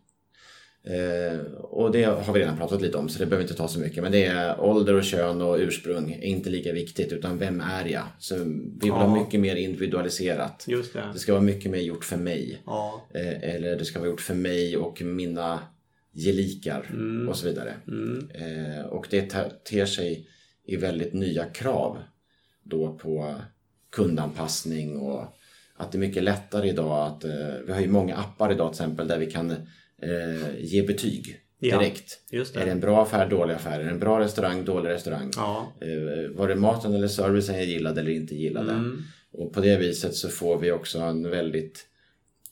Eh, 0.86 1.40
och 1.52 1.92
det 1.92 2.04
har 2.04 2.32
vi 2.32 2.40
redan 2.40 2.56
pratat 2.56 2.82
lite 2.82 2.98
om 2.98 3.08
så 3.08 3.18
det 3.18 3.26
behöver 3.26 3.42
inte 3.44 3.54
ta 3.56 3.68
så 3.68 3.80
mycket. 3.80 4.02
Men 4.02 4.12
det 4.12 4.24
är 4.26 4.60
ålder 4.60 4.94
och 4.94 5.04
kön 5.04 5.42
och 5.42 5.56
ursprung 5.58 6.12
är 6.12 6.22
inte 6.24 6.50
lika 6.50 6.72
viktigt 6.72 7.12
utan 7.12 7.38
vem 7.38 7.60
är 7.60 7.84
jag? 7.88 8.04
Så 8.18 8.34
vi 8.44 8.44
vill 8.82 8.90
ha 8.90 9.14
mycket 9.24 9.40
mer 9.40 9.56
individualiserat. 9.56 10.64
Just 10.68 10.92
det. 10.92 11.10
Det 11.12 11.18
ska 11.18 11.32
vara 11.32 11.42
mycket 11.42 11.70
mer 11.70 11.80
gjort 11.80 12.04
för 12.04 12.16
mig. 12.16 12.62
Ja. 12.66 13.06
Eh, 13.14 13.54
eller 13.54 13.76
det 13.78 13.84
ska 13.84 13.98
vara 13.98 14.10
gjort 14.10 14.20
för 14.20 14.34
mig 14.34 14.76
och 14.76 15.02
mina 15.02 15.58
gelikar 16.14 16.86
Mm. 16.90 17.28
och 17.28 17.36
så 17.36 17.46
vidare. 17.46 17.74
Eh, 18.34 18.86
och 18.86 19.06
det 19.10 19.22
te- 19.22 19.50
ter 19.70 19.86
sig 19.86 20.28
i 20.66 20.76
väldigt 20.76 21.12
nya 21.12 21.44
krav 21.44 21.98
då 22.62 22.98
på 22.98 23.34
kundanpassning 24.06 24.96
och 24.96 25.24
att 25.76 25.92
det 25.92 25.98
är 25.98 26.00
mycket 26.00 26.22
lättare 26.22 26.68
idag 26.68 27.06
att 27.06 27.24
vi 27.66 27.72
har 27.72 27.80
ju 27.80 27.88
många 27.88 28.16
appar 28.16 28.52
idag 28.52 28.72
till 28.72 28.82
exempel 28.82 29.08
där 29.08 29.18
vi 29.18 29.26
kan 29.30 29.54
eh, 30.02 30.58
ge 30.64 30.82
betyg 30.82 31.40
Ja, 31.58 31.78
direkt. 31.78 32.18
just 32.30 32.54
det. 32.54 32.60
Är 32.60 32.64
det 32.64 32.70
en 32.70 32.80
bra 32.80 33.02
affär, 33.02 33.28
dålig 33.30 33.54
affär? 33.54 33.80
Är 33.80 33.84
det 33.84 33.90
en 33.90 33.98
bra 33.98 34.20
restaurang, 34.20 34.64
dålig 34.64 34.90
restaurang? 34.90 35.30
Ja. 35.36 35.72
Eh, 35.80 36.30
var 36.36 36.48
det 36.48 36.54
maten 36.56 36.94
eller 36.94 37.08
servicen 37.08 37.54
jag 37.56 37.64
gillade 37.64 38.00
eller 38.00 38.10
inte 38.10 38.34
gillade? 38.34 38.72
Mm. 38.72 39.02
Och 39.32 39.52
på 39.52 39.60
det 39.60 39.76
viset 39.76 40.14
så 40.14 40.28
får 40.28 40.58
vi 40.58 40.72
också 40.72 40.98
en 40.98 41.30
väldigt 41.30 41.86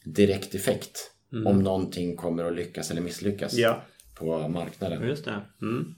direkt 0.04 0.54
effekt 0.54 1.10
om 1.46 1.62
någonting 1.62 2.16
kommer 2.16 2.44
att 2.44 2.54
lyckas 2.56 2.90
eller 2.90 3.00
misslyckas 3.00 3.52
Mm. 3.52 3.62
Ja, 3.62 3.82
på 4.14 4.48
marknaden. 4.48 5.08
just 5.08 5.24
det. 5.24 5.40
Mm. 5.62 5.94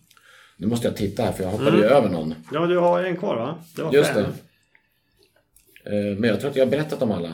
Nu 0.57 0.67
måste 0.67 0.87
jag 0.89 0.97
titta 0.97 1.23
här 1.23 1.33
för 1.33 1.43
jag 1.45 1.51
hoppade 1.51 1.77
ju 1.77 1.85
över 1.85 2.09
någon. 2.09 2.35
Ja, 2.53 2.67
du 2.67 2.79
har 2.79 3.03
en 3.05 3.17
kvar 3.17 3.37
va? 3.37 3.59
Det 3.77 3.83
var 3.83 3.93
Just 3.93 4.11
fem. 4.11 4.25
det. 5.85 5.91
Eh, 6.11 6.17
Men 6.19 6.31
jag 6.31 6.41
tror 6.41 6.51
att 6.51 6.57
jag 6.57 6.65
har 6.65 6.71
berättat 6.71 7.03
om 7.03 7.11
alla. 7.11 7.33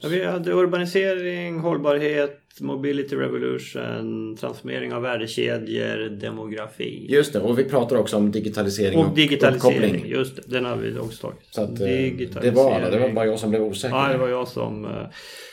Ja, 0.00 0.08
vi 0.08 0.24
hade 0.24 0.52
urbanisering, 0.52 1.58
hållbarhet, 1.60 2.40
mobility 2.60 3.16
revolution, 3.16 4.36
transformering 4.36 4.94
av 4.94 5.02
värdekedjor, 5.02 6.08
demografi. 6.20 7.06
Just 7.08 7.32
det, 7.32 7.40
och 7.40 7.58
vi 7.58 7.64
pratar 7.64 7.96
också 7.96 8.16
om 8.16 8.30
digitalisering 8.30 8.98
Och 8.98 9.14
digitalisering, 9.14 9.76
uppkoppling. 9.84 10.06
just 10.10 10.36
det. 10.36 10.42
Den 10.46 10.64
har 10.64 10.76
vi 10.76 10.98
också 10.98 11.20
tagit. 11.26 11.38
Så 11.50 11.62
att, 11.62 11.80
eh, 11.80 12.40
det 12.42 12.50
var 12.50 12.74
alla, 12.74 12.90
det 12.90 12.98
var 12.98 13.08
bara 13.12 13.26
jag 13.26 13.38
som 13.38 13.50
blev 13.50 13.62
osäker. 13.62 13.96
Ja, 13.96 14.08
det 14.12 14.18
var 14.18 14.28
jag 14.28 14.48
som... 14.48 14.84
eh, 14.84 14.90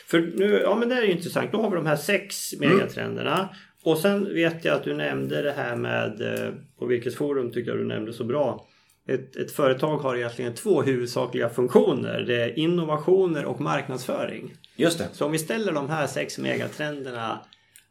För 0.06 0.32
nu, 0.36 0.60
ja 0.62 0.76
men 0.76 0.88
det 0.88 0.94
är 0.94 1.02
ju 1.02 1.12
intressant. 1.12 1.52
Då 1.52 1.62
har 1.62 1.70
vi 1.70 1.76
de 1.76 1.86
här 1.86 1.96
sex 1.96 2.52
Mm. 2.54 2.76
megatrenderna. 2.76 3.48
Och 3.82 3.98
sen 3.98 4.34
vet 4.34 4.64
jag 4.64 4.74
att 4.74 4.84
du 4.84 4.94
nämnde 4.94 5.42
det 5.42 5.52
här 5.56 5.76
med, 5.76 6.20
eh, 6.20 6.50
på 6.78 6.86
vilket 6.86 7.14
forum 7.14 7.50
tycker 7.52 7.70
jag 7.70 7.78
du 7.80 7.84
nämnde 7.84 8.12
så 8.12 8.24
bra. 8.24 8.66
Ett, 9.08 9.36
ett 9.36 9.52
företag 9.52 9.98
har 9.98 10.16
egentligen 10.16 10.54
två 10.54 10.82
huvudsakliga 10.82 11.48
funktioner. 11.48 12.20
Det 12.26 12.42
är 12.42 12.58
innovationer 12.58 13.44
och 13.44 13.60
marknadsföring. 13.60 14.54
Just 14.76 14.98
det. 14.98 15.08
Så 15.12 15.24
om 15.26 15.32
vi 15.32 15.38
ställer 15.38 15.72
de 15.72 15.88
här 15.88 16.06
sex 16.06 16.38
megatrenderna 16.38 17.40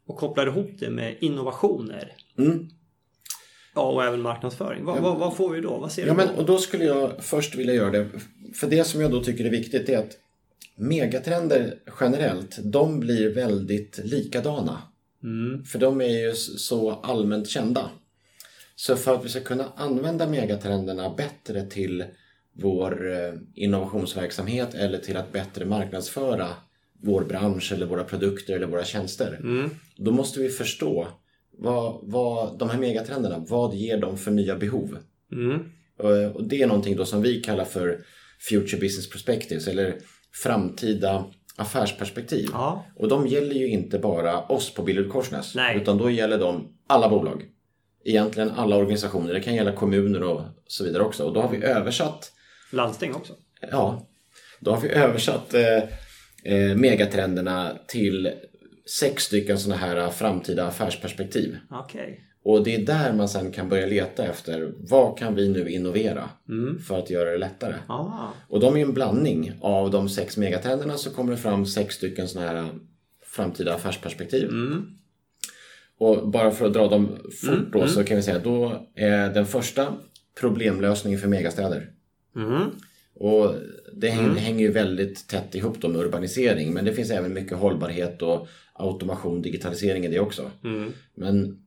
och 0.06 0.16
kopplar 0.16 0.46
ihop 0.46 0.70
det 0.78 0.90
med 0.90 1.16
innovationer. 1.20 2.12
Mm. 2.38 2.68
Ja, 3.74 3.82
och 3.82 4.04
även 4.04 4.20
marknadsföring. 4.20 4.84
Vad, 4.84 4.98
vad, 5.02 5.18
vad 5.18 5.36
får 5.36 5.50
vi 5.50 5.60
då? 5.60 5.78
Vad 5.78 5.92
ser 5.92 6.06
Ja, 6.06 6.12
du 6.12 6.16
men, 6.16 6.28
då? 6.28 6.34
och 6.40 6.46
då 6.46 6.58
skulle 6.58 6.84
jag 6.84 7.24
först 7.24 7.54
vilja 7.54 7.74
göra 7.74 7.90
det. 7.90 8.08
För 8.54 8.66
det 8.66 8.84
som 8.84 9.00
jag 9.00 9.10
då 9.10 9.22
tycker 9.24 9.44
är 9.44 9.50
viktigt 9.50 9.88
är 9.88 9.98
att 9.98 10.16
megatrender 10.76 11.74
generellt, 12.00 12.58
de 12.62 13.00
blir 13.00 13.34
väldigt 13.34 14.00
likadana. 14.04 14.82
Mm. 15.22 15.64
För 15.64 15.78
de 15.78 16.00
är 16.00 16.26
ju 16.26 16.34
så 16.34 16.90
allmänt 16.90 17.48
kända. 17.48 17.90
Så 18.76 18.96
för 18.96 19.14
att 19.14 19.24
vi 19.24 19.28
ska 19.28 19.40
kunna 19.40 19.72
använda 19.76 20.26
megatrenderna 20.26 21.14
bättre 21.14 21.66
till 21.66 22.04
vår 22.52 23.12
eh, 23.12 23.32
innovationsverksamhet 23.54 24.74
eller 24.74 24.98
till 24.98 25.16
att 25.16 25.32
bättre 25.32 25.64
marknadsföra 25.64 26.48
vår 27.02 27.24
bransch 27.24 27.72
eller 27.72 27.86
våra 27.86 28.04
produkter 28.04 28.54
eller 28.54 28.66
våra 28.66 28.84
tjänster. 28.84 29.40
Mm. 29.42 29.70
Då 29.96 30.10
måste 30.10 30.40
vi 30.40 30.48
förstå 30.48 31.08
vad, 31.58 32.00
vad 32.02 32.58
de 32.58 32.70
här 32.70 32.78
megatrenderna, 32.78 33.44
vad 33.48 33.74
ger 33.74 34.00
de 34.00 34.18
för 34.18 34.30
nya 34.30 34.56
behov? 34.56 34.98
Mm. 35.32 35.60
Och 35.98 36.36
och 36.36 36.44
det 36.44 36.62
är 36.62 36.66
någonting 36.66 36.96
då 36.96 37.04
som 37.04 37.22
vi 37.22 37.40
kallar 37.40 37.64
för 37.64 38.00
Future 38.48 38.80
Business 38.80 39.10
Perspectives 39.10 39.68
eller 39.68 39.96
framtida 40.42 41.24
affärsperspektiv. 41.56 42.48
Ja. 42.52 42.84
Och 42.96 43.08
de 43.08 43.26
gäller 43.26 43.54
ju 43.54 43.68
inte 43.68 43.98
bara 43.98 44.40
oss 44.40 44.74
på 44.74 44.82
Billerud 44.82 45.12
Korsnäs 45.12 45.56
utan 45.74 45.98
då 45.98 46.10
gäller 46.10 46.38
de 46.38 46.68
alla 46.86 47.08
bolag. 47.08 47.44
Egentligen 48.08 48.50
alla 48.50 48.76
organisationer, 48.76 49.34
det 49.34 49.40
kan 49.40 49.54
gälla 49.54 49.72
kommuner 49.72 50.22
och 50.22 50.42
så 50.66 50.84
vidare 50.84 51.02
också. 51.02 51.24
Och 51.24 51.32
då 51.32 51.40
har 51.40 51.48
vi 51.48 51.64
översatt 51.64 52.32
Landsting 52.70 53.14
också. 53.14 53.32
Ja, 53.70 54.08
då 54.60 54.70
har 54.70 54.80
vi 54.80 54.88
översatt 54.88 55.54
eh, 55.54 55.82
eh, 56.44 56.76
megatrenderna 56.76 57.78
till 57.88 58.32
sex 59.00 59.22
stycken 59.22 59.58
sådana 59.58 59.80
här 59.80 60.10
framtida 60.10 60.66
affärsperspektiv. 60.66 61.56
Okej. 61.70 62.22
Och 62.44 62.64
det 62.64 62.74
är 62.74 62.86
där 62.86 63.12
man 63.12 63.28
sen 63.28 63.52
kan 63.52 63.68
börja 63.68 63.86
leta 63.86 64.24
efter 64.24 64.72
vad 64.76 65.18
kan 65.18 65.34
vi 65.34 65.48
nu 65.48 65.70
innovera 65.70 66.30
för 66.86 66.98
att 66.98 67.10
göra 67.10 67.30
det 67.30 67.38
lättare. 67.38 67.74
Ah. 67.86 68.28
Och 68.48 68.60
de 68.60 68.76
är 68.76 68.80
en 68.80 68.94
blandning 68.94 69.52
av 69.60 69.90
de 69.90 70.08
sex 70.08 70.36
megatrenderna 70.36 70.96
så 70.96 71.10
kommer 71.10 71.30
det 71.30 71.38
fram 71.38 71.66
sex 71.66 71.94
stycken 71.94 72.28
sådana 72.28 72.50
här 72.50 72.68
framtida 73.22 73.74
affärsperspektiv. 73.74 74.50
Och 75.98 76.28
bara 76.28 76.50
för 76.50 76.66
att 76.66 76.72
dra 76.72 76.88
dem 76.88 77.18
fort 77.42 77.72
då 77.72 77.86
så 77.86 78.04
kan 78.04 78.16
vi 78.16 78.22
säga 78.22 78.38
då 78.38 78.86
är 78.94 79.34
den 79.34 79.46
första 79.46 79.94
problemlösningen 80.40 81.20
för 81.20 81.28
megastäder. 81.28 81.90
Mm. 82.36 82.62
Och 83.14 83.54
det 83.92 84.08
häng, 84.08 84.34
hänger 84.34 84.60
ju 84.60 84.72
väldigt 84.72 85.28
tätt 85.28 85.54
ihop 85.54 85.80
då 85.80 85.88
med 85.88 86.00
urbanisering 86.00 86.72
men 86.72 86.84
det 86.84 86.92
finns 86.92 87.10
även 87.10 87.32
mycket 87.32 87.58
hållbarhet 87.58 88.22
och 88.22 88.48
automation, 88.72 89.42
digitalisering 89.42 90.04
i 90.04 90.08
det 90.08 90.20
också. 90.20 90.50
Mm. 90.64 90.92
Men 91.14 91.62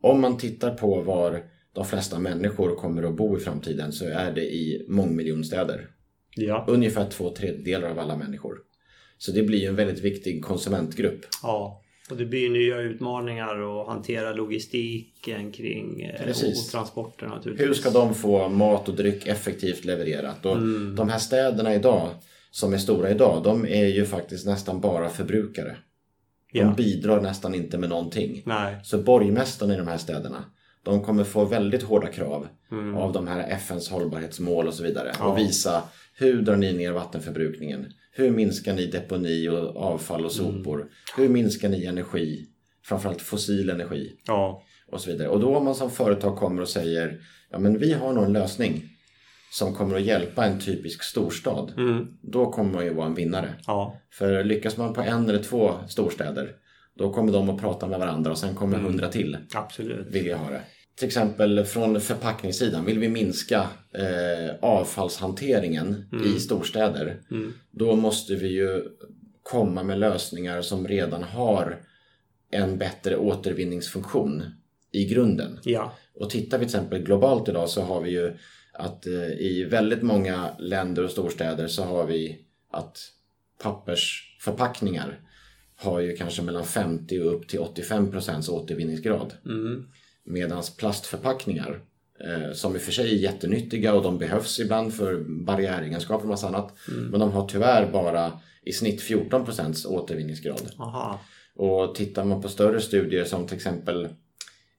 om 0.00 0.20
man 0.20 0.38
tittar 0.38 0.74
på 0.74 1.02
var 1.02 1.42
de 1.72 1.84
flesta 1.84 2.18
människor 2.18 2.76
kommer 2.76 3.02
att 3.02 3.16
bo 3.16 3.36
i 3.36 3.40
framtiden 3.40 3.92
så 3.92 4.04
är 4.04 4.32
det 4.32 4.54
i 4.54 4.86
mångmiljonstäder. 4.88 5.88
Ja. 6.36 6.64
Ungefär 6.68 7.10
två 7.10 7.30
tredjedelar 7.30 7.90
av 7.90 7.98
alla 7.98 8.16
människor. 8.16 8.58
Så 9.18 9.32
det 9.32 9.42
blir 9.42 9.58
ju 9.58 9.66
en 9.66 9.76
väldigt 9.76 10.04
viktig 10.04 10.44
konsumentgrupp. 10.44 11.20
ja. 11.42 11.81
Och 12.12 12.18
det 12.18 12.24
blir 12.26 12.50
nya 12.50 12.76
utmaningar 12.80 13.80
att 13.80 13.86
hantera 13.88 14.32
logistiken 14.32 15.52
kring 15.52 16.02
eh, 16.02 16.24
Precis. 16.24 16.66
och 16.66 16.70
transporter 16.72 17.26
naturligtvis. 17.26 17.68
Hur 17.68 17.74
ska 17.74 17.90
de 17.90 18.14
få 18.14 18.48
mat 18.48 18.88
och 18.88 18.94
dryck 18.94 19.26
effektivt 19.26 19.84
levererat? 19.84 20.46
Och 20.46 20.56
de 20.96 21.08
här 21.08 21.18
städerna 21.18 21.74
idag, 21.74 22.08
som 22.50 22.72
är 22.72 22.78
stora 22.78 23.10
idag, 23.10 23.42
de 23.44 23.66
är 23.66 23.86
ju 23.86 24.04
faktiskt 24.04 24.46
nästan 24.46 24.80
bara 24.80 25.08
förbrukare. 25.08 25.76
De 26.52 26.58
Ja. 26.58 26.74
bidrar 26.76 27.20
nästan 27.20 27.54
inte 27.54 27.78
med 27.78 27.88
någonting. 27.88 28.42
Nej. 28.46 28.76
Så 28.84 28.98
borgmästarna 28.98 29.74
i 29.74 29.76
de 29.76 29.88
här 29.88 29.98
städerna, 29.98 30.44
de 30.82 31.02
kommer 31.04 31.24
få 31.24 31.44
väldigt 31.44 31.82
hårda 31.82 32.06
krav 32.06 32.48
Mm. 32.72 32.94
av 32.96 33.12
de 33.12 33.28
här 33.28 33.48
FNs 33.50 33.88
hållbarhetsmål 33.90 34.66
och 34.66 34.74
så 34.74 34.82
vidare. 34.82 35.12
Och 35.20 35.38
visa 35.38 35.82
hur 36.18 36.42
drar 36.42 36.56
ni 36.56 36.72
ner 36.72 36.92
vattenförbrukningen? 36.92 37.86
Hur 38.14 38.30
minskar 38.30 38.74
ni 38.74 38.86
deponi 38.86 39.48
och 39.48 39.76
avfall 39.76 40.24
och 40.24 40.32
sopor? 40.32 40.88
Hur 41.16 41.28
minskar 41.28 41.68
ni 41.68 41.84
energi? 41.84 42.46
Framförallt 42.84 43.22
fossil 43.22 43.70
energi 43.70 44.12
Ja. 44.26 44.62
och 44.86 45.00
så 45.00 45.10
vidare. 45.10 45.28
Och 45.28 45.40
då 45.40 45.56
om 45.56 45.64
man 45.64 45.74
som 45.74 45.90
företag 45.90 46.36
kommer 46.36 46.62
och 46.62 46.68
säger 46.68 47.20
ja 47.50 47.58
men 47.58 47.78
vi 47.78 47.92
har 47.92 48.12
nog 48.12 48.24
en 48.24 48.32
lösning 48.32 48.82
som 49.52 49.74
kommer 49.74 49.96
att 49.96 50.02
hjälpa 50.02 50.44
en 50.46 50.60
typisk 50.60 51.02
storstad. 51.02 51.72
Mm. 51.76 52.06
Då 52.22 52.50
kommer 52.52 52.72
man 52.72 52.84
ju 52.84 52.94
vara 52.94 53.06
en 53.06 53.14
vinnare. 53.14 53.54
Ja. 53.66 54.00
För 54.12 54.44
lyckas 54.44 54.76
man 54.76 54.92
på 54.94 55.00
en 55.00 55.28
eller 55.28 55.42
två 55.42 55.70
storstäder 55.88 56.50
då 56.98 57.12
kommer 57.12 57.32
de 57.32 57.50
att 57.50 57.60
prata 57.60 57.86
med 57.86 57.98
varandra 57.98 58.30
och 58.30 58.38
sen 58.38 58.54
kommer 58.54 58.78
hundra 58.78 59.08
till 59.08 59.36
Absolut. 59.54 60.06
vilja 60.10 60.36
ha 60.36 60.50
det. 60.50 60.60
Till 60.94 61.06
exempel 61.06 61.64
från 61.64 62.00
förpackningssidan, 62.00 62.84
vill 62.84 62.98
vi 62.98 63.08
minska 63.08 63.66
eh, 63.92 64.54
avfallshanteringen 64.60 66.04
i 66.36 66.40
storstäder 66.40 67.20
då 67.70 67.96
måste 67.96 68.34
vi 68.34 68.48
ju 68.48 68.82
komma 69.42 69.82
med 69.82 69.98
lösningar 69.98 70.62
som 70.62 70.88
redan 70.88 71.22
har 71.22 71.80
en 72.50 72.78
bättre 72.78 73.16
återvinningsfunktion 73.16 74.44
i 74.92 75.04
grunden. 75.04 75.58
Ja. 75.64 75.92
Och 76.14 76.30
tittar 76.30 76.58
vi 76.58 76.64
till 76.64 76.76
exempel 76.76 77.02
globalt 77.02 77.48
idag 77.48 77.68
så 77.68 77.82
har 77.82 78.00
vi 78.00 78.10
ju 78.10 78.36
att 78.72 79.06
eh, 79.06 79.30
i 79.30 79.66
väldigt 79.70 80.02
många 80.02 80.50
länder 80.58 81.04
och 81.04 81.10
storstäder 81.10 81.66
så 81.66 81.82
har 81.84 82.06
vi 82.06 82.38
att 82.70 82.98
pappersförpackningar 83.62 85.20
har 85.76 86.00
ju 86.00 86.16
kanske 86.16 86.42
mellan 86.42 86.64
50 86.64 87.20
och 87.20 87.34
upp 87.34 87.48
till 87.48 87.58
85 87.58 88.10
procents 88.10 88.48
återvinningsgrad. 88.48 89.34
Mm. 89.44 89.86
Medan 90.24 90.62
plastförpackningar 90.78 91.80
eh, 92.20 92.52
som 92.52 92.74
i 92.74 92.78
och 92.78 92.82
för 92.82 92.92
sig 92.92 93.10
är 93.10 93.18
jättenyttiga 93.18 93.94
och 93.94 94.02
de 94.02 94.18
behövs 94.18 94.60
ibland 94.60 94.94
för 94.94 95.24
barriäregenskaper 95.44 96.24
och 96.24 96.28
massa 96.28 96.48
annat. 96.48 96.74
Men 97.10 97.20
de 97.20 97.32
har 97.32 97.48
tyvärr 97.48 97.92
bara 97.92 98.32
i 98.64 98.72
snitt 98.72 99.02
14 99.02 99.44
procents 99.44 99.86
återvinningsgrad. 99.86 100.70
Aha. 100.78 101.20
Och 101.54 101.94
tittar 101.94 102.24
man 102.24 102.42
på 102.42 102.48
större 102.48 102.80
studier 102.80 103.24
som 103.24 103.46
till 103.46 103.56
exempel 103.56 104.08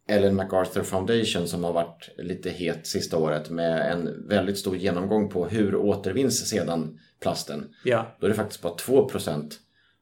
Ellen 0.08 0.36
MacArthur 0.36 0.84
Foundation 0.84 1.48
som 1.48 1.64
har 1.64 1.74
varit 1.74 2.10
lite 2.18 2.50
het 2.50 2.88
sista 2.88 3.18
året 3.18 3.50
med 3.50 3.92
en 3.92 4.28
väldigt 4.28 4.58
stor 4.58 4.78
genomgång 4.78 5.30
på 5.30 5.48
hur 5.48 5.76
återvinns 5.76 6.50
sedan 6.50 7.00
plasten. 7.22 7.74
Ja. 7.84 8.16
Då 8.20 8.26
är 8.26 8.30
det 8.30 8.36
faktiskt 8.36 8.62
bara 8.62 8.76
2% 8.76 9.52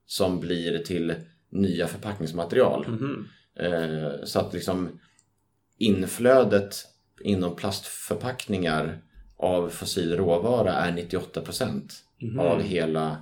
som 0.05 0.39
blir 0.39 0.77
till 0.77 1.13
nya 1.49 1.87
förpackningsmaterial. 1.87 2.87
Mhm. 2.87 3.27
Eh, 3.55 4.23
så 4.23 4.39
att 4.39 4.53
liksom 4.53 4.99
inflödet 5.85 6.75
inom 7.23 7.55
plastförpackningar 7.55 9.01
av 9.37 9.69
fossil 9.69 10.17
råvara 10.17 10.73
är 10.73 10.91
98 10.91 11.41
Mhm. 12.21 12.39
av 12.39 12.61
hela 12.61 13.17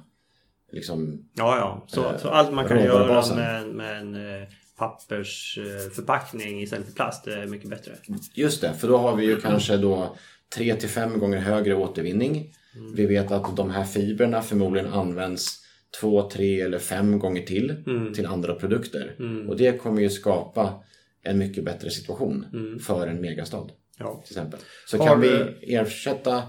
liksom, 0.72 1.30
Ja, 1.36 1.58
ja. 1.58 1.86
Så, 1.88 2.06
Eh, 2.10 2.18
så 2.18 2.30
allt 2.30 2.54
man 2.54 2.68
kan 2.68 2.84
göra 2.84 3.36
med, 3.36 3.68
med 3.68 3.98
en 4.02 4.16
eh, 4.42 4.48
pappersförpackning 4.78 6.62
istället 6.62 6.86
för 6.86 6.94
plast 6.94 7.28
är 7.28 7.46
mycket 7.46 7.70
bättre. 7.70 7.92
Just 8.34 8.62
det, 8.62 8.74
för 8.74 8.88
då 8.88 8.98
har 8.98 9.16
vi 9.16 9.26
ju 9.26 9.42
kanske 9.42 9.78
då 9.78 10.16
3 10.56 10.76
till 10.76 10.90
5 10.90 11.20
gånger 11.20 11.38
högre 11.40 11.76
återvinning. 11.76 12.54
Vi 12.96 13.06
vet 13.06 13.32
att 13.32 13.56
de 13.58 13.70
här 13.70 13.84
fibrerna 13.84 14.42
förmodligen 14.42 14.94
används 14.94 15.66
2, 16.02 16.30
3 16.30 16.62
eller 16.62 16.80
5 16.80 17.20
gånger 17.20 17.42
till 17.42 17.84
till 18.16 18.26
andra 18.26 18.54
produkter. 18.56 19.16
Och 19.50 19.58
det 19.58 19.78
kommer 19.82 20.02
ju 20.02 20.10
skapa 20.10 20.84
en 21.24 21.38
mycket 21.38 21.64
bättre 21.66 21.90
situation 21.90 22.46
för 22.84 23.08
en 23.08 23.22
megastad 23.22 23.70
Ja. 23.98 24.22
till 24.26 24.32
exempel. 24.38 24.60
Så 24.88 24.98
Har 24.98 25.08
kan 25.08 25.22
vi 25.22 25.56
ersätta 25.76 26.44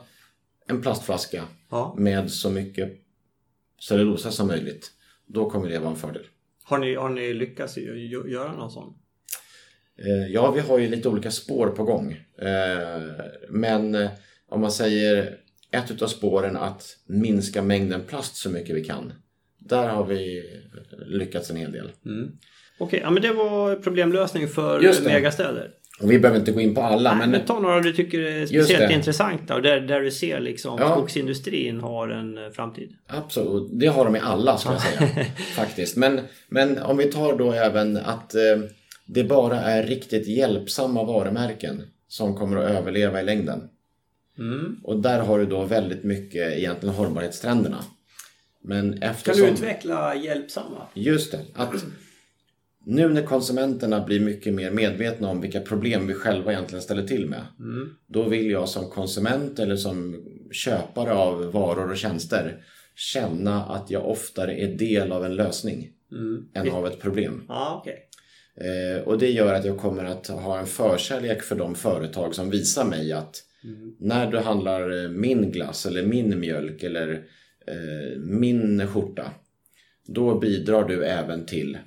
en 0.66 0.82
plastflaska 0.82 1.44
Ja. 1.70 1.94
med 1.98 2.30
så 2.30 2.50
mycket 2.50 2.92
cellulosa 3.88 4.30
som 4.30 4.46
möjligt. 4.46 4.90
Då 5.26 5.50
kommer 5.50 5.68
det 5.68 5.78
vara 5.78 5.90
en 5.90 5.96
fördel. 5.96 6.22
Har, 6.64 6.78
ni, 6.78 6.94
har 6.94 7.08
ni 7.10 7.34
lyckats 7.34 7.76
gö- 7.76 7.94
gö- 7.94 8.28
göra 8.28 8.52
någon 8.52 8.70
sån? 8.70 8.94
Eh, 9.98 10.32
Ja, 10.32 10.50
vi 10.50 10.60
har 10.60 10.78
ju 10.78 10.88
lite 10.88 11.08
olika 11.08 11.30
spår 11.30 11.66
på 11.70 11.84
gång. 11.84 12.12
Eh, 12.38 13.02
Men 13.48 13.94
eh, 13.94 14.10
om 14.48 14.60
man 14.60 14.72
säger 14.72 15.38
ett 15.70 15.90
utav 15.90 16.06
spåren 16.06 16.56
att 16.56 16.96
minska 17.06 17.62
mängden 17.62 18.04
plast 18.06 18.36
så 18.36 18.50
mycket 18.50 18.76
vi 18.76 18.84
kan. 18.84 19.12
Där 19.58 19.88
har 19.88 20.06
vi 20.06 20.42
lyckats 21.06 21.50
en 21.50 21.56
hel 21.56 21.72
del. 21.72 21.90
Okej, 22.80 23.00
ja, 23.02 23.10
men 23.10 23.22
det 23.22 23.32
var 23.32 23.76
problemlösning 23.76 24.48
för 24.48 25.04
megastäder. 25.04 25.70
Och 26.00 26.10
vi 26.10 26.18
behöver 26.18 26.38
inte 26.40 26.52
gå 26.52 26.60
in 26.60 26.74
på 26.74 26.80
alla, 26.82 27.14
Men, 27.14 27.30
men 27.30 27.44
ta 27.44 27.60
några 27.60 27.80
du 27.80 27.92
tycker 27.92 28.20
är 28.20 28.46
speciellt 28.46 28.92
intressanta 28.92 29.54
och 29.54 29.62
där, 29.62 29.80
där 29.80 30.00
du 30.00 30.10
ser 30.10 30.40
liksom 30.40 30.78
Ja. 30.80 30.92
skogsindustrin 30.92 31.80
har 31.80 32.08
en 32.08 32.38
eh, 32.38 32.50
framtid. 32.50 32.92
absolut, 33.06 33.68
det 33.72 33.86
har 33.86 34.04
de 34.04 34.16
i 34.16 34.18
alla 34.18 34.58
ska 34.58 34.72
jag 34.72 34.82
säga. 34.82 35.24
faktiskt. 35.56 35.96
Men, 35.96 36.20
men 36.48 36.78
om 36.78 36.96
vi 36.96 37.04
tar 37.04 37.36
då 37.38 37.52
även 37.52 37.96
att 37.96 38.34
eh, 38.34 38.40
det 39.06 39.24
bara 39.24 39.60
är 39.60 39.82
riktigt 39.82 40.28
hjälpsamma 40.28 41.04
varumärken 41.04 41.82
som 42.08 42.36
kommer 42.36 42.56
att 42.56 42.70
överleva 42.70 43.20
i 43.20 43.24
längden. 43.24 43.62
Mm. 44.38 44.76
Och 44.84 45.00
där 45.02 45.18
har 45.18 45.38
du 45.38 45.46
då 45.46 45.64
väldigt 45.64 46.04
mycket 46.04 46.58
egentligen 46.58 46.94
hållbarhetstrenderna. 46.94 47.84
Men 48.64 48.92
Kan 48.92 49.10
eftersom... 49.10 49.42
du 49.46 49.50
utveckla 49.50 50.14
hjälpsamma? 50.14 50.86
Just 50.94 51.32
det. 51.32 51.40
Att 51.54 51.84
nu 52.84 53.08
när 53.08 53.22
konsumenterna 53.22 54.04
blir 54.04 54.20
mycket 54.20 54.54
mer 54.54 54.70
medvetna 54.70 55.28
om 55.28 55.40
vilka 55.40 55.60
problem 55.60 56.06
vi 56.06 56.14
själva 56.14 56.52
egentligen 56.52 56.82
ställer 56.82 57.06
till 57.06 57.28
med. 57.28 57.42
Då 58.06 58.28
vill 58.28 58.50
jag 58.50 58.68
som 58.68 58.90
konsument 58.90 59.58
eller 59.58 59.76
som 59.76 60.24
köpare 60.52 61.12
av 61.12 61.52
varor 61.52 61.90
och 61.90 61.96
tjänster 61.96 62.64
känna 62.94 63.64
att 63.64 63.90
jag 63.90 64.08
oftare 64.08 64.60
är 64.60 64.78
del 64.78 65.12
av 65.12 65.24
en 65.24 65.34
lösning 65.34 65.90
än 66.54 66.70
av 66.70 66.86
ett 66.86 67.00
problem. 67.00 67.42
Ja, 67.48 67.78
okej. 67.80 68.06
Eh, 68.60 69.02
och 69.02 69.18
det 69.18 69.30
gör 69.30 69.54
att 69.54 69.64
jag 69.64 69.78
kommer 69.78 70.04
att 70.04 70.26
ha 70.26 70.58
en 70.58 70.66
förkärlek 70.66 71.42
för 71.42 71.56
de 71.56 71.74
företag 71.74 72.34
som 72.34 72.50
visar 72.50 72.84
mig 72.84 73.12
att 73.12 73.42
när 73.98 74.30
du 74.30 74.38
handlar 74.38 75.04
eh, 75.04 75.10
min 75.10 75.52
glass 75.52 75.86
eller 75.86 76.02
min 76.02 76.40
mjölk 76.40 76.82
eller 76.82 77.12
eh, 77.66 78.18
min 78.18 78.86
skjorta 78.86 79.30
då 80.06 80.38
bidrar 80.38 80.88
du 80.88 81.04
även 81.04 81.46
till 81.46 81.78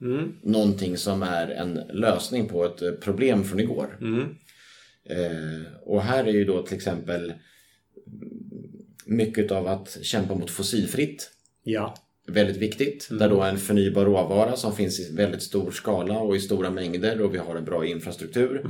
Mm. 0.00 0.32
någonting 0.42 0.96
som 0.96 1.22
är 1.22 1.48
en 1.48 1.74
lösning 1.74 2.48
på 2.48 2.64
ett 2.64 2.82
eh, 2.82 2.90
problem 2.90 3.44
från 3.44 3.60
igår. 3.60 3.98
Mm. 4.00 4.20
Eh, 5.04 5.62
och 5.82 6.02
här 6.02 6.24
är 6.24 6.32
ju 6.32 6.44
då 6.44 6.62
till 6.62 6.76
exempel 6.76 7.32
mycket 9.06 9.52
av 9.52 9.66
att 9.68 9.98
kämpa 10.02 10.34
mot 10.34 10.50
fossilfritt 10.50 11.30
Ja. 11.62 11.94
väldigt 12.26 12.56
viktigt. 12.56 13.08
Där 13.10 13.28
då 13.28 13.42
en 13.42 13.58
förnybar 13.58 14.04
råvara 14.04 14.56
som 14.56 14.76
finns 14.76 15.00
i 15.00 15.14
väldigt 15.16 15.42
stor 15.42 15.70
skala 15.70 16.18
och 16.18 16.36
i 16.36 16.40
stora 16.40 16.70
mängder 16.70 17.20
och 17.20 17.34
vi 17.34 17.38
har 17.38 17.56
en 17.56 17.64
bra 17.64 17.86
infrastruktur. 17.86 18.66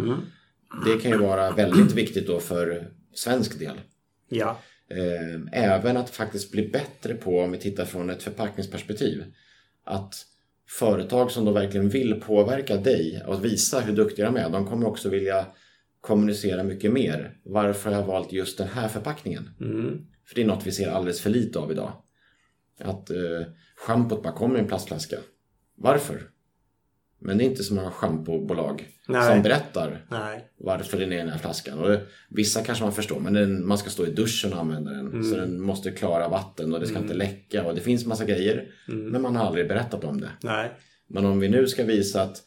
Det 0.86 1.02
kan 1.02 1.10
ju 1.10 1.18
vara 1.18 1.50
väldigt 1.50 1.92
viktigt 1.94 2.26
då 2.26 2.40
för 2.40 2.90
svensk 3.14 3.58
del. 3.58 3.80
Ja. 4.28 4.58
Eh, 4.90 5.40
Även 5.52 5.96
att 5.96 6.10
faktiskt 6.10 6.52
bli 6.52 6.68
bättre 6.68 7.14
på, 7.14 7.40
om 7.40 7.52
vi 7.52 7.58
tittar 7.58 7.84
från 7.84 8.10
ett 8.10 8.22
förpackningsperspektiv, 8.22 9.24
att 9.84 10.14
företag 10.68 11.30
som 11.30 11.44
då 11.44 11.52
verkligen 11.52 11.88
vill 11.88 12.20
påverka 12.20 12.76
dig 12.76 13.22
och 13.26 13.44
visa 13.44 13.80
hur 13.80 13.96
duktiga 13.96 14.26
de 14.26 14.36
är, 14.36 14.50
de 14.50 14.66
kommer 14.66 14.86
också 14.86 15.08
vilja 15.08 15.46
kommunicera 16.00 16.62
mycket 16.62 16.92
mer. 16.92 17.36
Varför 17.44 17.90
har 17.90 18.00
jag 18.00 18.06
valt 18.06 18.32
just 18.32 18.58
den 18.58 18.68
här 18.68 18.88
förpackningen? 18.88 19.50
Mm. 19.60 20.06
För 20.26 20.34
det 20.34 20.42
är 20.42 20.46
något 20.46 20.66
vi 20.66 20.72
ser 20.72 20.90
alldeles 20.90 21.20
för 21.20 21.30
lite 21.30 21.58
av 21.58 21.72
idag. 21.72 21.92
Att 22.80 23.10
eh, 23.10 23.46
schampot 23.76 24.22
bara 24.22 24.32
kommer 24.32 24.56
i 24.56 24.60
en 24.60 24.68
plastflaska. 24.68 25.16
Varför? 25.76 26.30
Men 27.18 27.38
det 27.38 27.44
är 27.44 27.46
inte 27.46 27.62
så 27.62 27.74
många 27.74 27.90
schampobolag 27.90 28.88
som 29.06 29.42
berättar 29.42 30.06
Nej. 30.10 30.48
varför 30.58 30.98
den 30.98 31.12
är 31.12 31.16
i 31.16 31.18
den 31.18 31.28
här 31.28 31.38
flaskan. 31.38 31.78
Och 31.78 31.88
det, 31.88 32.00
vissa 32.28 32.62
kanske 32.62 32.84
man 32.84 32.92
förstår, 32.92 33.20
men 33.20 33.32
den, 33.32 33.66
man 33.66 33.78
ska 33.78 33.90
stå 33.90 34.06
i 34.06 34.10
duschen 34.10 34.52
och 34.52 34.58
använda 34.58 34.90
den. 34.90 35.24
Så 35.24 35.36
den 35.36 35.62
måste 35.62 35.90
klara 35.90 36.28
vatten 36.28 36.74
och 36.74 36.80
det 36.80 36.86
ska 36.86 36.98
inte 36.98 37.14
läcka 37.14 37.64
och 37.64 37.74
det 37.74 37.80
finns 37.80 38.06
massa 38.06 38.24
grejer. 38.24 38.68
Men 38.86 39.22
man 39.22 39.36
har 39.36 39.46
aldrig 39.46 39.68
berättat 39.68 40.04
om 40.04 40.20
det. 40.20 40.30
Nej. 40.42 40.70
Men 41.06 41.24
om 41.24 41.40
vi 41.40 41.48
nu 41.48 41.66
ska 41.66 41.84
visa 41.84 42.22
att 42.22 42.42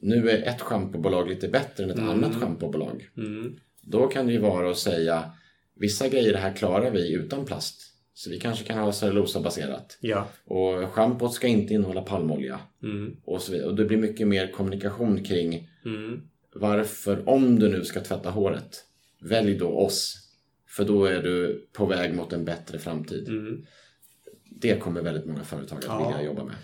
nu 0.00 0.30
är 0.30 0.42
ett 0.42 0.60
schampobolag 0.60 1.28
lite 1.28 1.48
bättre 1.48 1.84
än 1.84 1.90
ett 1.90 1.98
annat 1.98 2.34
schampobolag. 2.34 3.08
Mm. 3.16 3.56
Då 3.82 4.06
kan 4.06 4.26
det 4.26 4.32
ju 4.32 4.38
vara 4.38 4.70
att 4.70 4.78
säga 4.78 5.24
vissa 5.76 6.08
grejer 6.08 6.34
här 6.34 6.52
klarar 6.52 6.90
vi 6.90 7.12
utan 7.12 7.44
plast. 7.44 7.91
Så 8.22 8.30
vi 8.30 8.40
kanske 8.40 8.64
kan 8.64 8.78
ha 8.78 8.92
cellulosabaserat. 8.92 9.98
Ja. 10.00 10.28
Och 10.44 10.88
schampot 10.92 11.34
ska 11.34 11.46
inte 11.46 11.74
innehålla 11.74 12.02
palmolja. 12.02 12.60
Mm. 12.82 13.16
Och, 13.24 13.42
så 13.42 13.52
vidare. 13.52 13.68
och 13.68 13.74
det 13.76 13.84
blir 13.84 13.98
mycket 13.98 14.28
mer 14.28 14.52
kommunikation 14.52 15.24
kring 15.24 15.68
Mm. 15.84 16.20
varför, 16.54 17.28
om 17.28 17.58
du 17.58 17.68
nu 17.68 17.84
ska 17.84 18.00
tvätta 18.00 18.30
håret, 18.30 18.84
välj 19.20 19.54
då 19.54 19.68
oss. 19.68 20.28
För 20.68 20.84
då 20.84 21.04
är 21.04 21.22
du 21.22 21.66
på 21.72 21.86
väg 21.86 22.14
mot 22.14 22.32
en 22.32 22.44
bättre 22.44 22.78
framtid. 22.78 23.28
Mm. 23.28 23.64
Det 24.50 24.80
kommer 24.80 25.02
väldigt 25.02 25.26
många 25.26 25.44
företag 25.44 25.78
att 25.78 25.84
Ja. 25.84 26.08
vilja 26.08 26.22
jobba 26.22 26.44
med. 26.44 26.54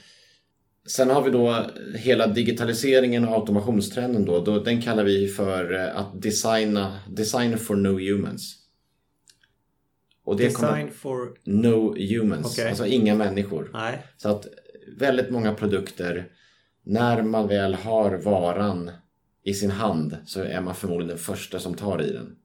Sen 0.87 1.11
har 1.11 1.23
vi 1.23 1.31
då 1.31 1.67
hela 1.95 2.27
digitaliseringen 2.27 3.29
och 3.29 3.35
automationstrenden 3.35 4.25
då. 4.25 4.41
då 4.45 4.59
den 4.59 4.83
kallar 4.83 5.05
vi 5.05 5.29
för 5.29 5.75
eh, 5.75 5.97
att 5.97 6.23
designa, 6.23 6.99
design 7.09 7.59
for 7.59 7.77
no 7.77 7.99
humans. 7.99 8.55
Och 10.29 10.37
det 10.37 10.57
kommer, 10.57 10.69
Design 10.69 10.91
for... 10.91 11.35
no 11.45 11.97
humans, 11.99 12.47
Okej. 12.53 12.69
alltså 12.69 12.87
inga 12.87 13.15
människor. 13.15 13.71
Nej. 13.73 13.99
Så 14.17 14.29
att 14.29 14.47
väldigt 14.99 15.31
många 15.31 15.55
produkter, 15.55 16.29
när 16.83 17.23
man 17.23 17.49
väl 17.49 17.75
har 17.75 18.17
varan 18.17 18.91
i 19.45 19.55
sin 19.55 19.71
hand 19.71 20.17
så 20.27 20.43
är 20.43 20.61
man 20.61 20.75
förmodligen 20.75 21.09
den 21.09 21.19
första 21.19 21.59
som 21.59 21.75
tar 21.75 22.03
i 22.03 22.13
den. 22.13 22.37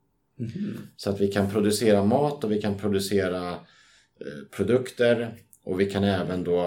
Så 0.96 1.10
att 1.10 1.22
vi 1.22 1.28
kan 1.28 1.50
producera 1.52 2.04
mat 2.04 2.44
och 2.44 2.52
vi 2.52 2.62
kan 2.62 2.78
producera 2.78 3.50
eh, 3.50 3.56
produkter 4.56 5.34
och 5.66 5.80
vi 5.80 5.86
kan 5.86 6.04
även 6.04 6.44
då 6.44 6.66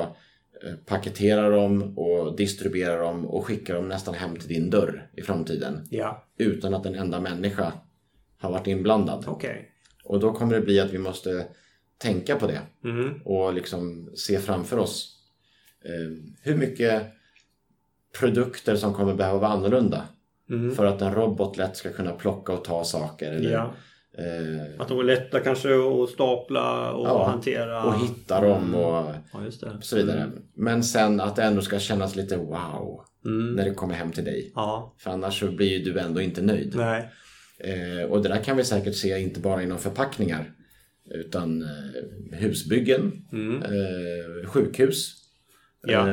eh, 0.64 0.74
paketera 0.86 1.48
dem 1.50 1.98
och 1.98 2.36
distribuera 2.36 3.02
dem 3.02 3.26
och 3.26 3.46
skicka 3.46 3.74
dem 3.74 3.88
nästan 3.88 4.14
hem 4.14 4.36
till 4.36 4.48
din 4.48 4.70
dörr 4.70 5.10
i 5.16 5.22
framtiden 5.22 5.86
Ja. 5.90 6.24
utan 6.38 6.74
att 6.74 6.86
en 6.86 6.94
enda 6.94 7.20
människa 7.20 7.72
har 8.38 8.50
varit 8.50 8.66
inblandad. 8.66 9.24
Okej. 9.26 9.72
Och 10.06 10.20
då 10.20 10.32
kommer 10.32 10.54
det 10.54 10.60
bli 10.60 10.80
att 10.80 10.90
vi 10.90 10.98
måste 10.98 11.46
tänka 11.98 12.36
på 12.36 12.46
det 12.46 12.60
Mm. 12.84 13.14
och 13.24 13.54
liksom 13.54 14.10
se 14.16 14.38
framför 14.38 14.78
oss 14.78 15.12
eh, 15.84 16.22
hur 16.42 16.56
mycket 16.56 17.02
produkter 18.18 18.76
som 18.76 18.94
kommer 18.94 19.14
behöva 19.14 19.38
vara 19.38 19.50
annorlunda 19.50 20.02
Mm. 20.50 20.74
för 20.74 20.86
att 20.86 21.02
en 21.02 21.14
robot 21.14 21.56
lätt 21.56 21.76
ska 21.76 21.92
kunna 21.92 22.12
plocka 22.12 22.52
och 22.52 22.64
ta 22.64 22.84
saker 22.84 23.32
eller, 23.32 23.50
Ja. 23.52 23.72
eh, 24.18 24.80
Att 24.80 24.88
de 24.88 24.98
är 24.98 25.02
lätta 25.04 25.40
kanske 25.40 25.68
att 25.68 26.10
stapla 26.10 26.92
och 26.92 27.06
Ja, 27.06 27.26
hantera. 27.28 27.84
och 27.84 28.00
hitta 28.00 28.40
dem 28.40 28.74
och 28.74 29.14
Ja, 29.32 29.44
just 29.44 29.60
det. 29.60 29.78
så 29.80 29.96
vidare. 29.96 30.30
Men 30.54 30.82
sen 30.84 31.20
att 31.20 31.36
det 31.36 31.42
ändå 31.42 31.62
ska 31.62 31.78
kännas 31.78 32.16
lite 32.16 32.36
wow 32.36 33.00
Mm. 33.24 33.54
när 33.54 33.64
det 33.64 33.74
kommer 33.74 33.94
hem 33.94 34.12
till 34.12 34.24
dig. 34.24 34.52
Ja. 34.54 34.94
För 34.98 35.10
annars 35.10 35.40
så 35.40 35.50
blir 35.52 35.78
ju 35.78 35.92
du 35.92 35.98
ändå 36.00 36.20
inte 36.20 36.42
nöjd. 36.42 36.72
Nej. 36.76 37.10
Eh, 37.58 38.04
och 38.10 38.22
det 38.22 38.28
där 38.28 38.42
kan 38.44 38.56
vi 38.56 38.64
säkert 38.64 38.94
se 38.96 39.18
inte 39.18 39.40
bara 39.40 39.62
inom 39.62 39.78
förpackningar 39.78 40.52
utan 41.10 41.62
eh, 41.62 42.38
husbyggen, 42.38 43.12
Mm. 43.32 43.62
eh, 43.62 44.48
sjukhus. 44.48 45.12
Ja. 45.88 46.06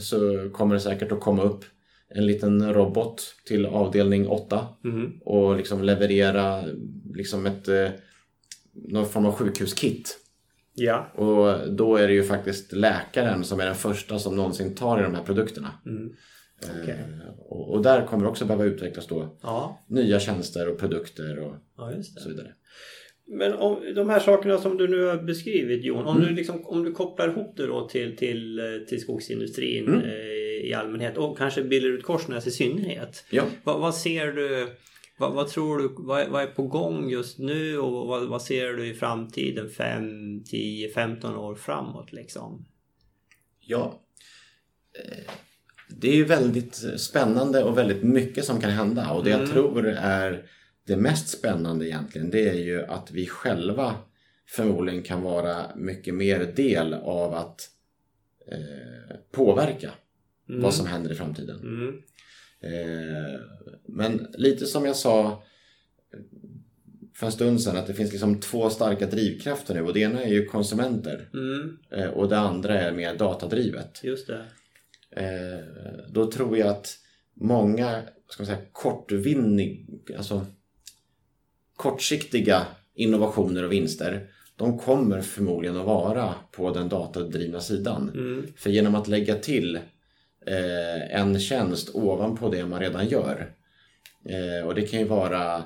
Så 0.00 0.50
kommer 0.52 0.74
det 0.74 0.80
säkert 0.80 1.12
att 1.12 1.20
komma 1.20 1.42
upp 1.42 1.64
en 2.14 2.26
liten 2.26 2.74
robot 2.74 3.34
till 3.46 3.66
avdelning 3.66 4.28
8 4.28 4.66
Mm. 4.84 5.12
och 5.24 5.56
liksom 5.56 5.82
leverera 5.84 6.64
liksom 7.14 7.46
ett, 7.46 7.68
någon 8.88 9.06
form 9.08 9.26
av 9.26 9.32
sjukhuskit 9.32 10.18
Ja. 10.74 11.12
Och 11.14 11.72
då 11.74 11.96
är 11.96 12.08
det 12.08 12.14
ju 12.14 12.22
faktiskt 12.24 12.72
läkaren 12.72 13.44
som 13.44 13.60
är 13.60 13.66
den 13.66 13.74
första 13.74 14.18
som 14.18 14.36
någonsin 14.36 14.74
tar 14.74 15.00
i 15.00 15.02
de 15.02 15.14
här 15.14 15.22
produkterna. 15.22 15.70
Mm. 15.86 16.12
Eh, 16.62 16.82
Okej. 16.82 16.96
Och, 17.38 17.70
och 17.70 17.82
där 17.82 18.06
kommer 18.06 18.26
också 18.26 18.44
behöva 18.44 18.64
utvecklas 18.64 19.06
då 19.06 19.38
Ja. 19.42 19.84
nya 19.86 20.20
tjänster 20.20 20.68
och 20.68 20.78
produkter 20.78 21.38
och 21.38 21.54
ja, 21.76 21.92
så 22.02 22.28
vidare. 22.28 22.54
Men 23.30 23.52
om 23.52 23.92
de 23.94 24.08
här 24.08 24.20
sakerna 24.20 24.58
som 24.58 24.76
du 24.76 24.88
nu 24.88 25.04
har 25.04 25.16
beskrivit 25.22 25.84
Jon, 25.84 26.04
om, 26.06 26.16
Mm. 26.16 26.28
du, 26.28 26.34
liksom, 26.34 26.66
om 26.66 26.84
du 26.84 26.92
kopplar 26.92 27.28
ihop 27.28 27.56
det 27.56 27.66
då 27.66 27.88
till, 27.88 28.16
till, 28.16 28.58
eh, 28.58 28.64
till 28.88 29.00
skogsindustrin 29.00 29.88
Mm. 29.88 30.00
eh, 30.00 30.68
i 30.68 30.74
allmänhet 30.74 31.18
och 31.18 31.38
kanske 31.38 31.62
Billerud 31.62 32.02
Korsnäs 32.02 32.46
i 32.46 32.50
synnerhet. 32.50 33.24
Ja. 33.30 33.44
Vad, 33.64 33.80
vad 33.80 33.94
ser 33.94 34.26
du, 34.32 34.66
vad, 35.18 35.32
vad 35.34 35.48
tror 35.48 35.78
du, 35.78 35.94
vad, 35.98 36.20
är- 36.20 36.28
vad 36.28 36.42
är 36.42 36.46
på 36.46 36.62
gång 36.66 37.10
just 37.10 37.38
nu 37.38 37.78
och 37.78 38.06
vad, 38.06 38.28
vad 38.28 38.42
ser 38.42 38.72
du 38.72 38.86
i 38.86 38.94
framtiden 38.94 39.70
5, 39.70 40.44
10, 40.44 40.88
15 40.90 41.36
år 41.36 41.54
framåt 41.54 42.12
liksom? 42.12 42.66
Ja. 43.60 44.02
Det 45.88 46.08
är 46.08 46.14
ju 46.16 46.24
väldigt 46.24 46.74
spännande 46.96 47.62
och 47.64 47.78
väldigt 47.78 48.02
mycket 48.02 48.44
som 48.44 48.60
kan 48.60 48.70
hända 48.70 49.10
och 49.10 49.24
det 49.24 49.30
jag 49.30 49.40
Mm. 49.40 49.52
tror 49.52 49.86
är 49.88 50.46
det 50.86 50.96
mest 50.96 51.28
spännande 51.28 51.88
egentligen 51.88 52.30
det 52.30 52.48
är 52.48 52.54
ju 52.54 52.82
att 52.84 53.10
vi 53.10 53.26
själva 53.26 53.94
förmodligen 54.48 55.02
kan 55.02 55.22
vara 55.22 55.56
mycket 55.76 56.14
mer 56.14 56.52
del 56.56 56.94
av 56.94 57.34
att 57.34 57.68
eh, 58.52 59.16
påverka 59.32 59.90
Mm. 60.48 60.62
vad 60.62 60.74
som 60.74 60.86
händer 60.86 61.12
i 61.12 61.14
framtiden. 61.14 61.60
Mm. 61.60 62.02
Eh, 62.60 63.40
men 63.88 64.26
lite 64.34 64.66
som 64.66 64.84
jag 64.84 64.96
sa 64.96 65.42
för 67.14 67.26
en 67.26 67.32
stund 67.32 67.60
sedan 67.62 67.76
att 67.76 67.86
det 67.86 67.94
finns 67.94 68.12
liksom 68.12 68.40
två 68.40 68.70
starka 68.70 69.06
drivkrafter 69.06 69.74
nu 69.74 69.80
och 69.82 69.94
det 69.94 70.00
ena 70.00 70.22
är 70.24 70.28
ju 70.28 70.44
konsumenter 70.46 71.28
Mm. 71.34 71.78
eh, 71.90 72.10
och 72.10 72.28
det 72.28 72.38
andra 72.38 72.80
är 72.80 72.92
mer 72.92 73.14
datadrivet. 73.14 74.00
Just 74.04 74.26
det. 74.26 74.44
Eh, 75.18 75.64
då 76.08 76.30
tror 76.30 76.58
jag 76.58 76.68
att 76.68 76.96
många 77.34 78.02
ska 78.28 78.42
man 78.42 78.46
säga, 78.46 78.66
kortvinning, 78.72 80.00
alltså 80.16 80.46
kortsiktiga 81.76 82.66
innovationer 82.94 83.64
och 83.64 83.72
vinster 83.72 84.28
de 84.58 84.78
kommer 84.78 85.20
förmodligen 85.20 85.76
att 85.76 85.86
vara 85.86 86.34
på 86.52 86.70
den 86.70 86.88
datadrivna 86.88 87.60
sidan. 87.60 88.10
Mm. 88.14 88.46
För 88.56 88.70
genom 88.70 88.94
att 88.94 89.08
lägga 89.08 89.34
till 89.34 89.76
eh, 90.46 91.20
en 91.20 91.40
tjänst 91.40 91.90
ovanpå 91.94 92.48
det 92.48 92.66
man 92.66 92.80
redan 92.80 93.08
gör 93.08 93.52
eh, 94.24 94.66
och 94.66 94.74
det 94.74 94.82
kan 94.82 95.00
ju 95.00 95.06
vara 95.06 95.64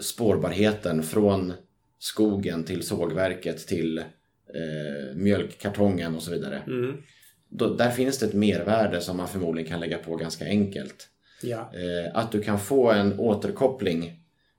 spårbarheten 0.00 1.02
från 1.02 1.52
skogen 1.98 2.64
till 2.64 2.82
sågverket 2.82 3.66
till 3.66 3.98
eh, 3.98 5.14
mjölkkartongen 5.14 6.16
och 6.16 6.22
så 6.22 6.30
vidare 6.30 6.62
Mm. 6.66 6.96
Då, 7.50 7.74
där 7.74 7.90
finns 7.90 8.18
det 8.18 8.26
ett 8.26 8.34
mervärde 8.34 9.00
som 9.00 9.16
man 9.16 9.28
förmodligen 9.28 9.70
kan 9.70 9.80
lägga 9.80 9.98
på 9.98 10.16
ganska 10.16 10.44
enkelt. 10.44 11.08
Ja. 11.42 11.58
Eh, 11.58 12.16
att 12.18 12.32
du 12.32 12.42
kan 12.42 12.58
få 12.58 12.90
en 12.90 13.18
återkoppling 13.18 14.12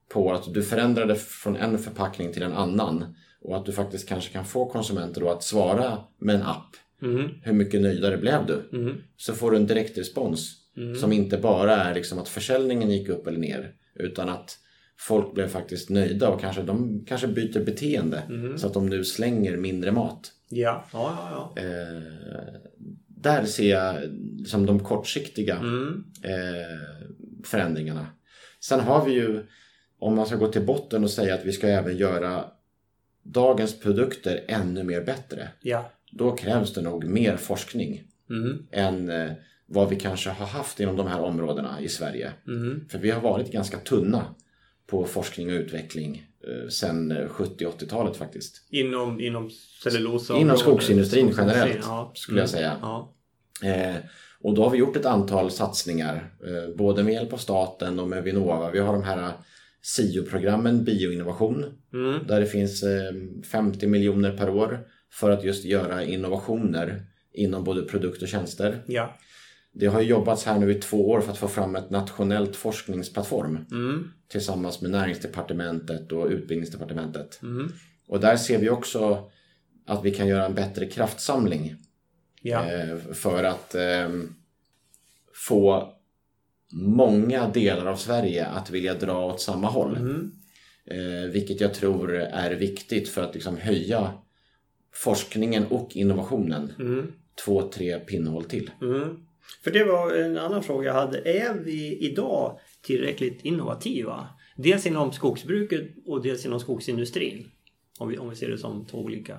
på 0.08 0.32
att 0.32 0.54
du 0.54 0.62
förändrade 0.62 1.14
från 1.14 1.56
en 1.56 1.78
förpackning 1.78 2.32
till 2.32 2.42
en 2.42 2.52
annan 2.52 3.14
och 3.40 3.56
att 3.56 3.66
du 3.66 3.72
faktiskt 3.72 4.08
kanske 4.08 4.32
kan 4.32 4.44
få 4.44 4.66
konsumenter 4.66 5.20
då 5.20 5.30
att 5.30 5.42
svara 5.42 5.98
med 6.18 6.34
en 6.34 6.42
app. 6.42 6.76
Mm. 7.02 7.30
Hur 7.42 7.52
mycket 7.52 7.80
nöjdare 7.80 8.16
blev 8.16 8.46
du? 8.46 8.78
Mm. 8.78 8.96
Så 9.16 9.34
får 9.34 9.50
du 9.50 9.56
en 9.56 9.66
direktrespons 9.66 10.58
Mm. 10.76 10.96
som 10.96 11.12
inte 11.12 11.38
bara 11.38 11.76
är 11.76 11.94
liksom 11.94 12.18
att 12.18 12.28
försäljningen 12.28 12.90
gick 12.90 13.08
upp 13.08 13.26
eller 13.26 13.38
ner 13.38 13.72
utan 13.94 14.28
att 14.28 14.58
folk 14.98 15.34
blev 15.34 15.48
faktiskt 15.48 15.90
nöjda 15.90 16.28
och 16.28 16.40
kanske 16.40 16.62
de 16.62 17.04
kanske 17.08 17.26
byter 17.28 17.64
beteende 17.64 18.22
Mm. 18.28 18.58
så 18.58 18.66
att 18.66 18.74
de 18.74 18.86
nu 18.86 19.04
slänger 19.04 19.56
mindre 19.56 19.92
mat. 19.92 20.32
Ja. 20.48 20.84
Ja, 20.92 21.18
ja, 21.18 21.52
ja. 21.56 21.62
Eh, 21.62 22.02
där 23.08 23.44
ser 23.44 23.70
jag 23.70 23.96
som 24.46 24.66
de 24.66 24.80
kortsiktiga 24.80 25.56
Mm. 25.56 26.04
eh, 26.22 26.88
förändringarna. 27.44 28.06
Sen 28.60 28.80
har 28.80 29.04
vi 29.04 29.12
ju, 29.12 29.46
om 29.98 30.14
man 30.16 30.26
ska 30.26 30.36
gå 30.36 30.48
till 30.48 30.66
botten 30.66 31.04
och 31.04 31.10
säga 31.10 31.34
att 31.34 31.44
vi 31.44 31.52
ska 31.52 31.66
även 31.68 31.96
göra 31.96 32.44
dagens 33.22 33.80
produkter 33.80 34.44
ännu 34.48 34.82
mer 34.82 35.00
bättre. 35.04 35.48
Ja. 35.62 35.90
Då 36.12 36.36
krävs 36.36 36.72
det 36.74 36.82
nog 36.82 37.04
mer 37.04 37.36
forskning 37.36 38.02
Mm. 38.30 38.66
än 38.70 39.10
eh, 39.10 39.30
vad 39.66 39.88
vi 39.88 39.96
kanske 39.96 40.30
har 40.30 40.46
haft 40.46 40.80
inom 40.80 40.96
de 40.96 41.06
här 41.06 41.20
områdena 41.20 41.80
i 41.80 41.88
Sverige. 41.88 42.32
Mm. 42.46 42.84
För 42.88 42.98
vi 42.98 43.10
har 43.10 43.20
varit 43.20 43.52
ganska 43.52 43.78
tunna 43.78 44.34
på 44.92 45.04
forskning 45.04 45.48
och 45.48 45.52
utveckling 45.60 46.26
eh, 46.48 46.68
sedan 46.68 47.10
eh, 47.10 47.28
70 47.28 47.64
80-talet 47.66 48.16
faktiskt. 48.16 48.66
Inom, 48.70 49.20
inom 49.20 49.50
cellulosa? 49.82 50.36
Inom 50.36 50.56
skogsindustrin 50.56 51.34
generellt, 51.36 51.78
ja. 51.82 52.12
skulle 52.14 52.40
jag 52.40 52.48
Mm. 52.48 52.58
säga. 52.58 52.76
Ja. 52.82 53.14
Eh, 53.64 53.96
och 54.40 54.54
då 54.54 54.62
har 54.62 54.70
vi 54.70 54.78
gjort 54.78 54.96
ett 54.96 55.06
antal 55.06 55.50
satsningar, 55.50 56.32
eh, 56.46 56.76
både 56.76 57.02
med 57.02 57.14
hjälp 57.14 57.32
av 57.32 57.36
staten 57.36 57.98
och 58.00 58.08
med 58.08 58.22
Vinnova. 58.24 58.70
Vi 58.70 58.78
har 58.78 58.92
de 58.92 59.02
här 59.02 59.32
SIO-programmen, 59.82 60.84
bioinnovation, 60.84 61.64
Mm. 61.92 62.26
där 62.26 62.40
det 62.40 62.46
finns 62.46 62.82
eh, 62.82 63.12
50 63.52 63.86
miljoner 63.86 64.36
per 64.36 64.50
år 64.50 64.80
för 65.12 65.30
att 65.30 65.44
just 65.44 65.64
göra 65.64 66.04
innovationer 66.04 67.06
inom 67.32 67.64
både 67.64 67.82
produkt 67.82 68.22
och 68.22 68.28
tjänster. 68.28 68.82
Ja. 68.86 69.16
Det 69.74 69.86
har 69.86 70.00
jobbats 70.02 70.44
här 70.44 70.58
nu 70.58 70.70
i 70.70 70.74
två 70.74 71.10
år 71.10 71.20
för 71.20 71.32
att 71.32 71.38
få 71.38 71.48
fram 71.48 71.76
ett 71.76 71.90
nationellt 71.90 72.56
forskningsplattform 72.56 73.58
Mm. 73.72 74.08
Tillsammans 74.32 74.80
med 74.80 74.90
näringsdepartementet 74.90 76.12
och 76.12 76.26
utbildningsdepartementet. 76.26 77.42
Mm. 77.42 77.72
Och 78.08 78.20
där 78.20 78.36
ser 78.36 78.58
vi 78.58 78.70
också 78.70 79.30
att 79.86 80.04
vi 80.04 80.10
kan 80.10 80.28
göra 80.28 80.46
en 80.46 80.54
bättre 80.54 80.86
kraftsamling 80.86 81.76
Ja. 82.42 82.70
eh, 82.72 82.96
för 83.12 83.44
att 83.44 83.74
ehm, 83.74 84.34
få 85.34 85.92
många 86.72 87.48
delar 87.48 87.86
av 87.86 87.96
Sverige 87.96 88.46
att 88.46 88.70
vilja 88.70 88.94
dra 88.94 89.26
åt 89.26 89.40
samma 89.40 89.68
håll. 89.68 89.96
Mm. 89.96 90.32
Eh, 90.84 91.30
vilket 91.30 91.60
jag 91.60 91.74
tror 91.74 92.14
är 92.14 92.50
viktigt 92.50 93.08
för 93.08 93.22
att 93.22 93.34
liksom 93.34 93.56
höja 93.56 94.12
forskningen 94.94 95.66
och 95.66 95.96
innovationen 95.96 96.72
Mm. 96.80 97.12
två, 97.44 97.62
tre 97.62 97.98
pinnhål 97.98 98.44
till. 98.44 98.70
Mm. 98.82 99.16
För 99.64 99.70
det 99.70 99.84
var 99.84 100.16
en 100.16 100.38
annan 100.38 100.62
fråga 100.62 100.86
jag 100.86 100.94
hade. 100.94 101.18
Är 101.18 101.54
vi 101.64 101.96
idag 102.10 102.58
tillräckligt 102.82 103.44
innovativa? 103.44 104.28
Dels 104.56 104.86
inom 104.86 105.12
skogsbruket 105.12 105.82
och 106.06 106.22
dels 106.22 106.46
inom 106.46 106.60
skogsindustrin. 106.60 107.50
Om 107.98 108.08
vi, 108.08 108.18
om 108.18 108.30
vi 108.30 108.36
ser 108.36 108.48
det 108.48 108.58
som 108.58 108.86
två 108.86 108.98
olika. 108.98 109.38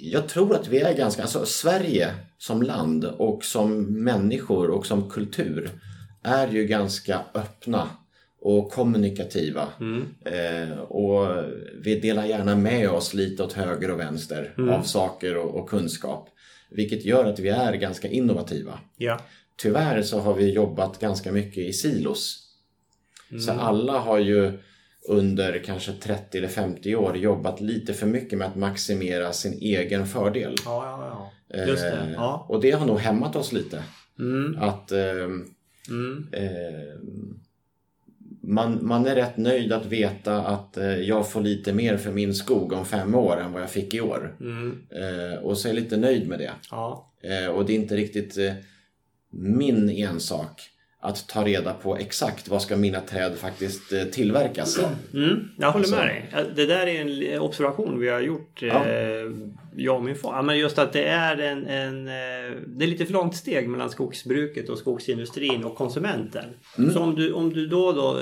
Jag 0.00 0.28
tror 0.28 0.54
att 0.54 0.68
vi 0.68 0.78
är 0.78 0.96
ganska, 0.96 1.22
alltså 1.22 1.46
Sverige 1.46 2.14
som 2.38 2.62
land 2.62 3.04
och 3.04 3.44
som 3.44 3.82
människor 4.04 4.70
och 4.70 4.86
som 4.86 5.10
kultur 5.10 5.70
är 6.22 6.48
ju 6.48 6.64
ganska 6.66 7.20
öppna 7.34 7.88
och 8.40 8.70
kommunikativa. 8.72 9.68
Mm. 9.80 10.04
Eh, 10.24 10.78
och 10.78 11.44
vi 11.84 12.00
delar 12.00 12.24
gärna 12.24 12.56
med 12.56 12.90
oss 12.90 13.14
lite 13.14 13.42
åt 13.42 13.52
höger 13.52 13.90
och 13.90 14.00
vänster 14.00 14.54
Mm. 14.58 14.70
av 14.70 14.82
saker 14.82 15.36
och, 15.36 15.54
och 15.54 15.68
kunskap. 15.68 16.28
Vilket 16.70 17.04
gör 17.04 17.24
att 17.24 17.38
vi 17.38 17.48
är 17.48 17.72
ganska 17.74 18.08
innovativa. 18.08 18.78
Ja. 18.96 19.20
Tyvärr 19.62 20.02
så 20.02 20.20
har 20.20 20.34
vi 20.34 20.52
jobbat 20.52 20.98
ganska 20.98 21.32
mycket 21.32 21.58
i 21.58 21.72
silos. 21.72 22.44
Så 23.44 23.50
Mm. 23.52 23.64
alla 23.64 23.98
har 23.98 24.18
ju 24.18 24.58
under 25.08 25.58
kanske 25.64 25.92
30 25.92 26.38
eller 26.38 26.48
50 26.48 26.96
år 26.96 27.16
jobbat 27.16 27.60
lite 27.60 27.94
för 27.94 28.06
mycket 28.06 28.38
med 28.38 28.48
att 28.48 28.56
maximera 28.56 29.32
sin 29.32 29.52
egen 29.52 30.06
fördel. 30.06 30.54
Ja, 30.64 30.84
ja, 30.84 31.30
ja. 31.48 31.66
Just 31.66 31.82
det. 31.82 31.90
Eh, 31.90 32.12
Ja. 32.14 32.46
Och 32.48 32.60
det 32.60 32.70
har 32.70 32.86
nog 32.86 32.98
hämmat 32.98 33.36
oss 33.36 33.52
lite. 33.52 33.82
Mm. 34.18 34.58
Att 34.62 34.92
ehm, 34.92 35.44
Mm. 35.90 36.28
eh, 36.32 36.98
man, 38.42 38.78
man 38.86 39.06
är 39.06 39.14
rätt 39.14 39.36
nöjd 39.36 39.72
att 39.72 39.86
veta 39.86 40.42
att 40.42 40.76
eh, 40.76 40.96
jag 40.96 41.30
får 41.30 41.40
lite 41.40 41.72
mer 41.72 41.96
för 41.96 42.12
min 42.12 42.34
skog 42.34 42.72
om 42.72 42.84
fem 42.84 43.14
år 43.14 43.40
än 43.40 43.52
vad 43.52 43.62
jag 43.62 43.70
fick 43.70 43.94
i 43.94 44.00
år. 44.00 44.36
Mm. 44.40 44.78
Eh, 44.90 45.38
och 45.38 45.58
så 45.58 45.68
är 45.68 45.72
jag 45.74 45.82
lite 45.82 45.96
nöjd 45.96 46.28
med 46.28 46.38
det. 46.38 46.50
Ja. 46.70 47.12
Eh, 47.22 47.46
och 47.50 47.66
det 47.66 47.72
är 47.72 47.74
inte 47.74 47.96
riktigt 47.96 48.38
eh, 48.38 48.52
min 49.32 49.90
ensak 49.90 50.60
att 51.00 51.28
ta 51.28 51.44
reda 51.44 51.72
på 51.74 51.96
exakt 51.96 52.48
vad 52.48 52.62
ska 52.62 52.76
mina 52.76 53.00
träd 53.00 53.36
faktiskt 53.36 53.92
eh, 53.92 54.02
tillverkas. 54.04 54.78
Mm, 55.14 55.48
jag 55.58 55.72
håller 55.72 55.84
Alltså- 55.84 55.96
med 55.96 56.06
dig. 56.06 56.28
Ja, 56.32 56.38
Det 56.56 56.66
där 56.66 56.86
är 56.86 57.00
en 57.34 57.40
observation 57.40 58.00
vi 58.00 58.08
har 58.08 58.20
gjort, 58.20 58.62
Ja. 58.62 58.84
eh, 58.86 59.30
jag 59.76 59.96
och 59.96 60.04
min 60.04 60.14
far. 60.16 60.42
Men 60.42 60.58
just 60.58 60.78
att 60.78 60.92
det 60.92 61.04
är 61.04 61.36
en, 61.38 61.66
en 61.66 62.08
eh, 62.08 62.56
det 62.66 62.84
är 62.84 62.86
lite 62.86 63.06
för 63.06 63.12
långt 63.12 63.36
steg 63.36 63.68
mellan 63.68 63.90
skogsbruket 63.90 64.68
och 64.68 64.78
skogsindustrin 64.78 65.64
och 65.64 65.74
konsumenten. 65.74 66.44
Mm. 66.78 66.90
Så 66.90 67.00
om 67.00 67.14
du, 67.14 67.32
om 67.32 67.52
du 67.52 67.66
då, 67.66 67.92
då 67.92 68.20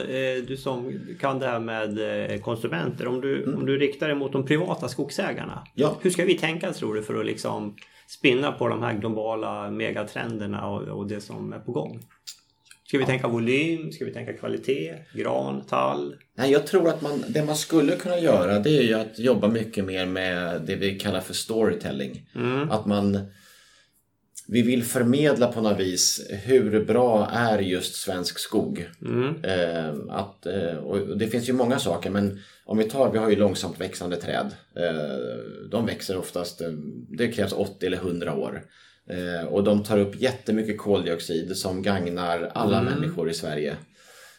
du 0.49 0.57
som 0.57 1.01
kan 1.21 1.39
det 1.39 1.47
här 1.47 1.61
med 1.61 2.43
konsumenter, 2.43 3.07
om 3.09 3.21
du, 3.21 3.55
om 3.55 3.67
du 3.67 3.79
riktar 3.79 4.07
dig 4.09 4.17
mot 4.17 4.33
de 4.33 4.47
privata 4.47 4.89
skogsägarna. 4.89 5.53
Mm. 5.53 5.65
Ja. 5.75 5.97
Hur 6.03 6.11
ska 6.11 6.25
vi 6.25 6.39
tänka 6.39 6.73
tror 6.73 6.95
du 6.95 7.03
för 7.03 7.21
att 7.21 7.27
liksom 7.27 7.77
spinna 8.07 8.53
på 8.53 8.69
de 8.69 8.83
här 8.83 8.95
globala 8.95 9.71
megatrenderna 9.71 10.69
och, 10.69 10.83
och 10.83 11.07
det 11.07 11.21
som 11.21 11.53
är 11.53 11.59
på 11.59 11.73
gång? 11.73 12.01
Ska 12.89 12.99
vi 12.99 13.05
tänka 13.05 13.29
volym? 13.29 13.93
Ska 13.93 14.05
vi 14.05 14.13
tänka 14.13 14.33
kvalitet? 14.33 14.95
Gran? 15.15 15.63
Tall? 15.67 16.17
Nej, 16.35 16.53
jag 16.53 16.67
tror 16.67 16.89
att 16.89 17.03
man, 17.03 17.25
det 17.29 17.45
man 17.45 17.57
skulle 17.57 17.97
kunna 17.97 18.19
göra 18.19 18.59
det 18.59 18.79
är 18.79 18.83
ju 18.83 18.95
att 18.95 19.19
jobba 19.19 19.49
mycket 19.49 19.85
mer 19.85 20.07
med 20.07 20.63
det 20.63 20.77
vi 20.77 20.99
kallar 20.99 21.21
för 21.21 21.35
storytelling. 21.35 22.29
Mm. 22.35 22.71
Att 22.71 22.87
man 22.87 23.19
vi 24.49 24.63
vill 24.63 24.85
förmedla 24.85 25.53
på 25.53 25.61
något 25.61 25.81
vis 25.81 26.27
hur 26.45 26.85
bra 26.85 27.31
är 27.33 27.59
just 27.59 27.95
svensk 27.95 28.39
skog. 28.39 28.89
Mm. 29.03 29.35
Eh, 29.45 29.95
att, 30.11 30.47
eh, 30.47 30.77
och 30.77 31.19
det 31.19 31.27
finns 31.29 31.49
ju 31.49 31.53
många 31.53 31.79
saker 31.79 32.11
men 32.11 32.41
om 32.65 32.79
vi 32.79 32.85
tar, 32.85 33.13
vi 33.13 33.19
har 33.19 33.31
ju 33.31 33.37
långsamt 33.37 33.81
växande 33.81 34.17
träd. 34.17 34.51
Eh, 34.77 35.69
de 35.71 35.87
växer 35.87 36.17
oftast, 36.17 36.61
eh, 36.61 36.69
det 37.09 37.29
krävs 37.29 37.53
80 37.53 37.87
eller 37.87 37.97
100 37.97 38.35
år. 38.35 38.63
Eh, 39.11 39.47
och 39.47 39.65
de 39.65 39.83
tar 39.85 39.99
upp 39.99 40.21
jättemycket 40.21 40.79
koldioxid 40.79 41.57
som 41.57 41.83
gagnar 41.83 42.51
alla 42.55 42.81
Mm. 42.81 42.95
människor 42.95 43.31
i 43.31 43.35
Sverige. 43.35 43.77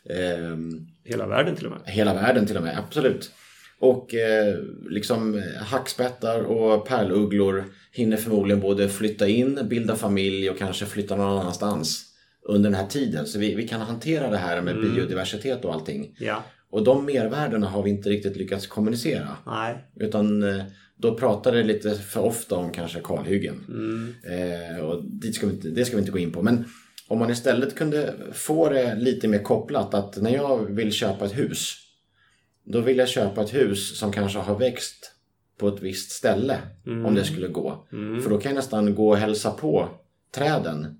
Eh, 0.09 0.57
Hela 1.03 1.27
världen 1.27 1.55
till 1.55 1.65
och 1.65 1.71
med. 1.71 1.81
Hela 1.85 2.13
världen 2.13 2.45
till 2.47 2.57
och 2.57 2.63
med, 2.63 2.77
absolut. 2.77 3.31
Och 3.79 4.13
eh, 4.13 4.55
liksom 4.89 5.43
hackspettar 5.61 6.39
och 6.41 6.87
pärlugglor 6.87 7.65
hinner 7.91 8.17
förmodligen 8.17 8.61
både 8.61 8.89
flytta 8.89 9.27
in, 9.27 9.59
bilda 9.69 9.95
familj 9.95 10.49
och 10.49 10.57
kanske 10.57 10.85
flytta 10.85 11.15
någon 11.15 11.39
annanstans 11.39 12.03
under 12.47 12.69
den 12.69 12.79
här 12.79 12.87
tiden. 12.87 13.25
Så 13.25 13.39
vi, 13.39 13.55
vi 13.55 13.67
kan 13.67 13.81
hantera 13.81 14.29
det 14.29 14.37
här 14.37 14.61
med 14.61 14.75
Mm. 14.77 14.95
biodiversitet 14.95 15.65
och 15.65 15.73
allting. 15.73 16.15
Ja. 16.19 16.43
Och 16.69 16.83
de 16.83 17.05
mervärdena 17.05 17.67
har 17.67 17.83
vi 17.83 17.89
inte 17.89 18.09
riktigt 18.09 18.37
lyckats 18.37 18.67
kommunicera. 18.67 19.27
Nej. 19.45 19.77
Utan 19.99 20.43
eh, 20.43 20.63
då 20.97 21.15
pratar 21.15 21.51
det 21.51 21.63
lite 21.63 21.95
för 21.95 22.21
ofta 22.21 22.55
om 22.55 22.71
kanske 22.71 22.99
kalhyggen. 22.99 23.65
Mm. 23.69 24.13
Eh, 24.23 24.85
och 24.85 25.03
dit 25.03 25.35
ska 25.35 25.47
vi 25.47 25.53
inte, 25.53 25.69
det 25.69 25.85
ska 25.85 25.95
vi 25.95 25.99
inte 26.01 26.11
gå 26.11 26.19
in 26.19 26.31
på. 26.31 26.41
Men 26.41 26.65
om 27.07 27.19
man 27.19 27.29
istället 27.31 27.75
kunde 27.75 28.13
få 28.33 28.69
det 28.69 28.95
lite 28.95 29.27
mer 29.27 29.39
kopplat 29.39 29.93
att 29.93 30.17
när 30.21 30.31
jag 30.33 30.75
vill 30.75 30.91
köpa 30.91 31.25
ett 31.25 31.37
hus 31.37 31.75
då 32.69 32.81
vill 32.81 32.97
jag 32.97 33.09
köpa 33.09 33.41
ett 33.41 33.53
hus 33.53 33.99
som 33.99 34.11
kanske 34.11 34.39
har 34.39 34.59
växt 34.59 35.11
på 35.59 35.67
ett 35.67 35.81
visst 35.81 36.11
ställe 36.11 36.57
om 36.85 37.15
det 37.15 37.23
skulle 37.23 37.47
gå. 37.47 37.87
Mm. 37.91 38.21
För 38.21 38.29
då 38.29 38.37
kan 38.37 38.49
jag 38.51 38.55
nästan 38.55 38.95
gå 38.95 39.09
och 39.09 39.17
hälsa 39.17 39.51
på 39.51 39.89
träden 40.35 40.99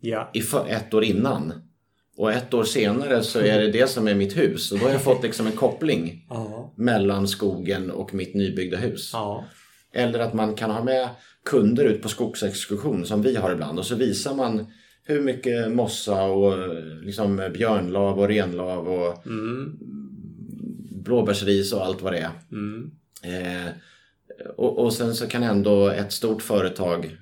Ja. 0.00 0.30
i 0.34 0.42
ett 0.68 0.94
år 0.94 1.04
innan. 1.04 1.52
Och 2.16 2.32
ett 2.32 2.54
år 2.54 2.64
senare 2.64 3.22
så 3.22 3.38
är 3.40 3.60
det 3.60 3.70
det 3.70 3.86
som 3.90 4.08
är 4.08 4.14
mitt 4.14 4.36
hus. 4.36 4.72
Och 4.72 4.78
då 4.78 4.84
har 4.84 4.92
jag 4.92 5.02
fått 5.02 5.22
liksom 5.22 5.46
en 5.46 5.52
koppling 5.52 6.26
Ja. 6.30 6.72
mellan 6.76 7.28
skogen 7.28 7.90
och 7.90 8.14
mitt 8.14 8.34
nybyggda 8.34 8.76
hus. 8.76 9.10
Ja. 9.12 9.44
Eller 9.92 10.18
att 10.18 10.34
man 10.34 10.54
kan 10.54 10.70
ha 10.70 10.84
med 10.84 11.08
kunder 11.44 11.84
ut 11.84 12.02
på 12.02 12.08
skogsexkursion 12.08 13.06
som 13.06 13.22
vi 13.22 13.36
har 13.36 13.52
ibland 13.52 13.78
och 13.78 13.86
så 13.86 13.94
visar 13.94 14.34
man 14.34 14.66
hur 15.04 15.20
mycket 15.22 15.72
mossa 15.72 16.22
och 16.24 16.52
eh, 16.52 16.74
liksom 17.02 17.50
björnlav 17.54 18.18
och 18.20 18.28
renlav 18.28 18.88
och 18.88 19.26
Mm. 19.26 19.78
Blåbärsris 21.10 21.72
och 21.72 21.84
allt 21.86 22.02
vad 22.02 22.12
det 22.12 22.18
är. 22.18 22.30
Mm. 22.52 22.90
Eh, 23.22 23.70
och, 24.56 24.78
och 24.78 24.92
sen 24.92 25.14
så 25.14 25.26
kan 25.26 25.42
ändå 25.42 25.88
ett 25.88 26.12
stort 26.12 26.42
företag 26.42 27.16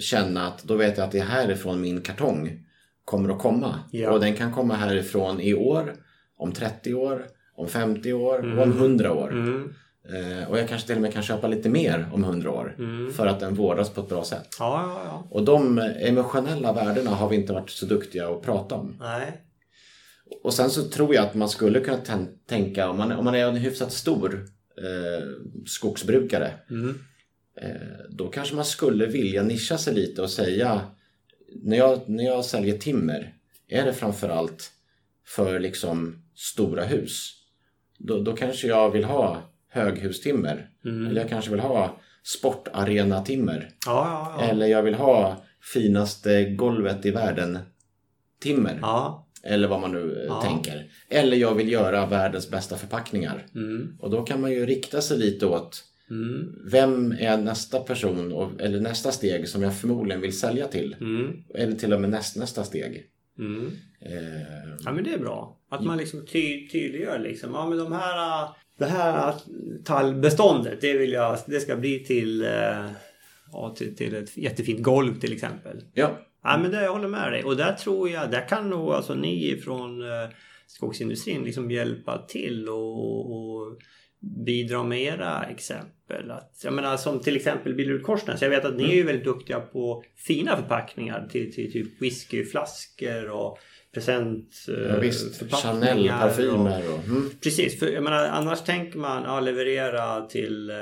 känna 0.00 0.46
att 0.46 0.62
då 0.64 0.76
vet 0.76 0.98
jag 0.98 1.04
att 1.04 1.12
det 1.12 1.18
är 1.18 1.24
härifrån 1.24 1.80
min 1.80 2.00
kartong 2.00 2.64
kommer 3.04 3.28
att 3.30 3.38
komma. 3.38 3.74
Ja. 3.90 4.10
Och 4.10 4.20
den 4.20 4.34
kan 4.34 4.52
komma 4.52 4.74
härifrån 4.74 5.40
i 5.40 5.54
år, 5.54 5.94
om 6.38 6.52
30 6.52 6.94
år, 6.94 7.26
om 7.56 7.68
50 7.68 8.12
år 8.12 8.38
Mm. 8.38 8.58
och 8.58 8.64
om 8.64 8.72
100 8.72 9.12
år. 9.12 9.32
Mm. 9.32 9.74
Eh, 10.14 10.48
och 10.50 10.58
jag 10.58 10.68
kanske 10.68 10.86
till 10.86 10.96
och 10.96 11.02
med 11.02 11.12
kan 11.12 11.22
köpa 11.22 11.46
lite 11.48 11.68
mer 11.68 12.08
om 12.12 12.24
100 12.24 12.50
år. 12.50 12.74
Mm. 12.78 13.12
För 13.12 13.26
att 13.26 13.40
den 13.40 13.54
vårdas 13.54 13.90
på 13.90 14.00
ett 14.00 14.08
bra 14.08 14.24
sätt. 14.24 14.56
Ja, 14.58 15.02
ja. 15.04 15.28
Och 15.30 15.44
de 15.44 15.78
emotionella 16.00 16.72
värdena 16.72 17.10
har 17.10 17.28
vi 17.28 17.36
inte 17.36 17.52
varit 17.52 17.70
så 17.70 17.86
duktiga 17.86 18.28
att 18.28 18.42
prata 18.42 18.74
om. 18.74 18.96
Nej. 19.00 19.42
Och 20.42 20.54
sen 20.54 20.70
så 20.70 20.82
tror 20.82 21.14
jag 21.14 21.24
att 21.26 21.34
man 21.34 21.48
skulle 21.48 21.80
kunna 21.80 21.96
tän- 21.98 22.28
tänka, 22.46 22.90
om 22.90 22.96
man, 22.98 23.12
om 23.12 23.24
man 23.24 23.34
är 23.34 23.46
en 23.48 23.56
hyfsat 23.56 23.92
stor 23.92 24.46
eh, 24.78 25.26
skogsbrukare, 25.66 26.52
Mm. 26.70 26.98
eh, 27.60 27.70
då 28.10 28.28
kanske 28.28 28.54
man 28.56 28.64
skulle 28.64 29.06
vilja 29.06 29.42
nischa 29.42 29.78
sig 29.78 29.94
lite 29.94 30.22
och 30.22 30.30
säga, 30.30 30.80
när 31.62 31.76
jag, 31.76 32.08
när 32.08 32.24
jag 32.24 32.44
säljer 32.44 32.78
timmer, 32.78 33.34
är 33.68 33.84
det 33.84 33.92
framförallt 33.92 34.72
för 35.26 35.58
liksom 35.60 36.22
stora 36.36 36.84
hus? 36.84 37.34
Då, 37.98 38.22
då 38.22 38.32
kanske 38.36 38.66
jag 38.68 38.90
vill 38.90 39.04
ha 39.04 39.42
höghustimmer. 39.68 40.70
Mm. 40.84 41.06
Eller 41.06 41.20
jag 41.20 41.30
kanske 41.30 41.50
vill 41.50 41.60
ha 41.60 42.00
sportarena-timmer. 42.22 43.70
Ja, 43.86 44.06
ja, 44.36 44.36
ja. 44.46 44.50
Eller 44.50 44.66
jag 44.66 44.82
vill 44.82 44.94
ha 44.94 45.44
finaste 45.72 46.44
golvet 46.44 47.06
i 47.06 47.10
världen 47.10 47.58
timmer. 48.40 48.78
Ja. 48.82 49.27
Eller 49.42 49.68
vad 49.68 49.80
man 49.80 49.92
nu 49.92 50.12
eh, 50.20 50.24
Ja. 50.26 50.42
tänker. 50.42 50.84
Eller 51.08 51.36
jag 51.36 51.54
vill 51.54 51.72
göra 51.72 52.06
världens 52.06 52.50
bästa 52.50 52.76
förpackningar. 52.76 53.46
Mm. 53.54 53.96
Och 54.00 54.10
då 54.10 54.22
kan 54.22 54.40
man 54.40 54.52
ju 54.52 54.66
rikta 54.66 55.00
sig 55.00 55.18
lite 55.18 55.46
åt 55.46 55.84
Mm. 56.10 56.54
vem 56.70 57.12
är 57.12 57.36
nästa 57.36 57.80
person 57.80 58.32
och, 58.32 58.60
eller 58.60 58.80
nästa 58.80 59.12
steg 59.12 59.48
som 59.48 59.62
jag 59.62 59.76
förmodligen 59.80 60.20
vill 60.20 60.38
sälja 60.38 60.66
till. 60.68 60.96
Mm. 61.00 61.32
Eller 61.54 61.72
till 61.72 61.92
och 61.92 62.00
med 62.00 62.10
näst, 62.10 62.36
nästa 62.36 62.64
steg. 62.64 63.04
Mm. 63.38 63.66
Eh, 64.00 64.12
Ja 64.84 64.92
men 64.92 65.04
det 65.04 65.12
är 65.14 65.18
bra. 65.18 65.56
Att 65.70 65.84
man 65.84 65.98
liksom 65.98 66.26
ty 66.26 66.68
tydliggör 66.68 67.18
liksom. 67.18 67.50
Ja 67.54 67.68
men 67.68 67.78
de 67.78 67.92
här... 67.92 68.42
äh, 68.44 68.50
Det 68.78 68.84
här 68.86 69.34
tallbeståndet 69.84 70.80
det 70.80 70.98
vill 70.98 71.12
jag... 71.12 71.38
Det 71.46 71.60
ska 71.60 71.76
bli 71.76 72.04
till... 72.04 72.42
äh, 72.44 72.86
Ja, 73.52 73.74
till, 73.78 73.96
till 73.96 74.14
ett 74.14 74.36
jättefint 74.36 74.82
golv 74.82 75.20
till 75.20 75.32
exempel. 75.32 75.82
ja, 75.94 76.18
Ja 76.52 76.58
men 76.62 76.70
det, 76.70 76.82
jag 76.82 76.92
håller 76.92 77.08
med 77.08 77.32
dig. 77.32 77.44
Och 77.44 77.56
där 77.56 77.72
tror 77.72 78.08
jag... 78.08 78.30
Där 78.30 78.48
kan 78.48 78.70
nog 78.70 78.90
alltså 78.90 79.14
ni 79.14 79.60
från 79.64 80.02
äh, 80.02 80.28
skogsindustrin 80.66 81.42
liksom 81.44 81.70
hjälpa 81.70 82.18
till 82.28 82.68
och, 82.68 83.32
och 83.32 83.78
bidra 84.46 84.82
med 84.84 85.00
era 85.02 85.42
exempel. 85.44 86.30
Att, 86.30 86.60
jag 86.64 86.72
menar 86.72 86.96
som 86.96 87.20
till 87.20 87.36
exempel 87.36 87.74
Billerud 87.74 88.02
Korsnäs. 88.02 88.42
Jag 88.42 88.50
vet 88.50 88.64
att 88.64 88.76
ni 88.76 88.84
är 88.84 88.94
ju 88.94 89.02
väldigt 89.02 89.24
duktiga 89.24 89.60
på 89.60 90.04
fina 90.26 90.56
förpackningar 90.56 91.28
till, 91.32 91.52
till 91.54 91.72
typ 91.72 92.02
whiskyflaskor 92.02 93.30
och 93.30 93.58
present 93.94 94.48
eh, 94.68 94.74
ja 94.74 94.98
visst. 95.00 95.36
förpackningar 95.36 96.30
Chanel, 96.30 96.84
och- 96.88 96.94
och... 96.94 97.04
Mm, 97.04 97.30
Precis, 97.42 97.78
för 97.78 97.86
jag 97.86 98.02
menar 98.04 98.26
annars 98.26 98.62
tänker 98.64 98.98
man 98.98 99.22
ja, 99.22 99.40
leverera 99.40 100.26
till, 100.26 100.70
eh, 100.70 100.76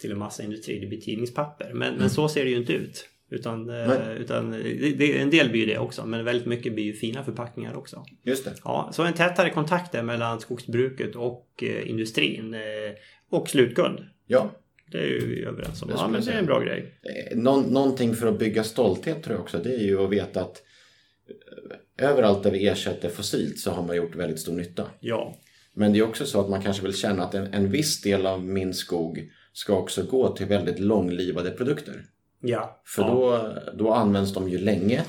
till 0.00 0.12
en 0.12 0.18
massa 0.18 0.42
industri, 0.42 0.78
det 0.80 0.86
blir 0.86 1.00
tidningspapper. 1.00 1.72
Men, 1.74 1.94
men 1.94 2.10
så 2.10 2.28
ser 2.28 2.44
det 2.44 2.50
ju 2.50 2.56
inte 2.56 2.72
ut. 2.72 3.08
Utan, 3.30 3.70
eh, 3.70 4.12
utan 4.12 4.50
det, 4.50 4.92
det, 4.98 5.18
en 5.18 5.30
del 5.30 5.50
blir 5.50 5.66
det 5.66 5.78
också, 5.78 6.06
men 6.06 6.24
väldigt 6.24 6.46
mycket 6.46 6.74
blir 6.74 6.84
ju 6.84 6.92
fina 6.92 7.24
förpackningar 7.24 7.76
också. 7.76 8.04
just 8.24 8.44
det. 8.44 8.54
Ja, 8.64 8.90
så 8.92 9.02
en 9.02 9.14
tätare 9.14 9.50
kontakt 9.50 9.92
där 9.92 10.02
mellan 10.02 10.40
skogsbruket 10.40 11.16
och 11.16 11.62
eh, 11.62 11.90
industrin 11.90 12.54
eh, 12.54 12.60
och 13.30 13.48
slutkund. 13.48 14.00
Ja. 14.26 14.50
Det 14.92 14.98
är 14.98 15.06
ju 15.06 15.26
vi 15.26 15.44
överens 15.44 15.82
om. 15.82 15.88
Det 15.88 15.94
Ja, 15.98 16.08
men 16.08 16.24
det 16.24 16.32
är 16.32 16.38
en 16.38 16.46
bra 16.46 16.60
grej. 16.60 16.94
Någon, 17.34 17.62
någonting 17.62 18.14
för 18.14 18.26
att 18.26 18.38
bygga 18.38 18.64
stolthet 18.64 19.22
tror 19.22 19.36
jag 19.36 19.42
också. 19.42 19.58
Det 19.58 19.74
är 19.74 19.84
ju 19.84 20.04
att 20.04 20.10
veta 20.10 20.40
att 20.40 20.62
överallt 21.98 22.42
där 22.42 22.50
vi 22.50 22.68
ersätter 22.68 23.08
fossilt 23.08 23.58
så 23.58 23.70
har 23.70 23.82
man 23.82 23.96
gjort 23.96 24.16
väldigt 24.16 24.40
stor 24.40 24.52
nytta. 24.52 24.86
Ja. 25.00 25.34
Men 25.74 25.92
det 25.92 25.98
är 25.98 26.02
också 26.02 26.26
så 26.26 26.40
att 26.40 26.48
man 26.48 26.62
kanske 26.62 26.82
vill 26.82 26.94
känna 26.94 27.24
att 27.24 27.34
en, 27.34 27.54
en 27.54 27.70
viss 27.70 28.00
del 28.00 28.26
av 28.26 28.44
min 28.44 28.74
skog 28.74 29.30
ska 29.52 29.78
också 29.78 30.02
gå 30.02 30.36
till 30.36 30.46
väldigt 30.46 30.78
långlivade 30.78 31.50
produkter. 31.50 32.04
Ja. 32.40 32.80
För 32.84 33.02
ja. 33.02 33.08
då, 33.08 33.54
då 33.74 33.92
används 33.92 34.34
de 34.34 34.48
ju 34.48 34.58
länge 34.58 35.04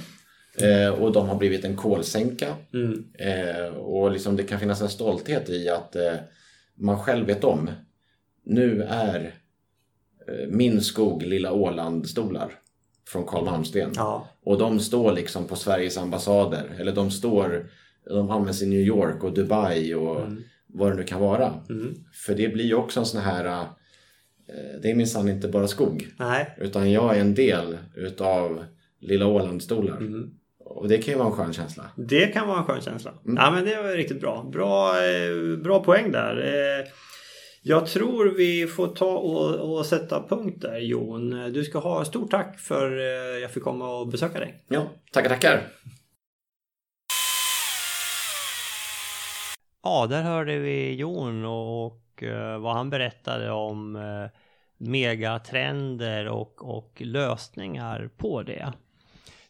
eh, 0.57 0.89
och 0.89 1.11
de 1.11 1.29
har 1.29 1.35
blivit 1.35 1.65
en 1.65 1.75
kolsänka. 1.75 2.55
Mm. 2.73 3.05
Eh, 3.13 3.67
och 3.67 4.11
liksom 4.11 4.35
det 4.35 4.43
kan 4.43 4.59
finnas 4.59 4.81
en 4.81 4.89
stolthet 4.89 5.49
i 5.49 5.69
att 5.69 5.95
eh, 5.95 6.13
man 6.75 6.99
själv 6.99 7.25
vet 7.25 7.43
om. 7.43 7.69
Nu 8.45 8.83
är 8.83 9.35
eh, 10.27 10.47
min 10.47 10.81
skog 10.81 11.23
Lilla 11.23 11.51
Åland-stolar 11.51 12.51
från 13.07 13.25
Carl 13.25 13.45
Malmsten. 13.45 13.91
Ja. 13.95 14.27
Och 14.43 14.57
de 14.57 14.79
står 14.79 15.13
liksom 15.13 15.47
på 15.47 15.55
Sveriges 15.55 15.97
ambassader. 15.97 16.75
Eller 16.79 16.91
de 16.91 17.11
står, 17.11 17.69
de 18.05 18.29
används 18.31 18.61
i 18.61 18.67
New 18.67 18.79
York 18.79 19.23
och 19.23 19.33
Dubai 19.33 19.93
och 19.93 20.21
vad 20.73 20.91
det 20.91 20.95
nu 20.95 21.03
kan 21.03 21.21
vara. 21.21 21.53
Mm. 21.69 21.95
För 22.13 22.35
det 22.35 22.49
blir 22.49 22.65
ju 22.65 22.73
också 22.73 22.99
en 22.99 23.05
sån 23.05 23.21
här, 23.21 23.45
eh, 23.45 23.63
det 24.81 24.91
är 24.91 24.95
minsann 24.95 25.29
inte 25.29 25.47
bara 25.47 25.67
skog. 25.67 26.07
Nej. 26.17 26.55
Utan 26.57 26.91
jag 26.91 27.15
är 27.17 27.21
en 27.21 27.35
del 27.35 27.77
utav 27.95 28.65
Lilla 28.99 29.27
Åland-stolar. 29.27 29.97
Mm. 29.97 30.29
Och 30.59 30.87
det 30.87 30.97
kan 30.97 31.13
ju 31.13 31.17
vara 31.17 31.29
en 31.29 31.35
skön 31.35 31.53
känsla. 31.53 31.85
Det 31.95 32.27
kan 32.27 32.47
vara 32.47 32.57
en 32.59 32.63
skön 32.63 32.81
känsla. 32.81 33.13
Ja 33.23 33.51
men 33.51 33.65
det 33.65 33.81
var 33.81 33.89
riktigt 33.89 34.21
bra. 34.21 34.49
Bra, 34.53 35.03
eh, 35.05 35.57
bra 35.57 35.83
poäng 35.83 36.11
där. 36.11 36.37
Eh, 36.37 36.87
jag 37.61 37.87
tror 37.87 38.33
vi 38.37 38.67
får 38.67 38.87
ta 38.87 39.17
och, 39.17 39.77
och 39.77 39.85
sätta 39.85 40.27
punkt 40.27 40.61
där 40.61 40.79
Jon. 40.79 41.51
Du 41.53 41.63
ska 41.63 41.79
ha 41.79 42.05
stort 42.05 42.31
tack 42.31 42.59
för 42.59 42.97
eh, 42.97 43.39
jag 43.41 43.51
fick 43.51 43.63
komma 43.63 43.99
och 43.99 44.07
besöka 44.07 44.39
dig. 44.39 44.65
Ja, 44.67 44.91
tackar 45.11 45.29
tackar! 45.29 45.67
Ja, 49.83 50.07
där 50.09 50.21
hörde 50.21 50.59
vi 50.59 50.95
Jon 50.95 51.45
och 51.45 52.01
eh, 52.23 52.57
vad 52.57 52.73
han 52.75 52.89
berättade 52.89 53.51
om 53.51 53.95
eh, 53.95 54.39
megatrender 54.79 56.27
och, 56.27 56.77
och 56.77 57.01
lösningar 57.05 58.09
på 58.17 58.43
det. 58.43 58.73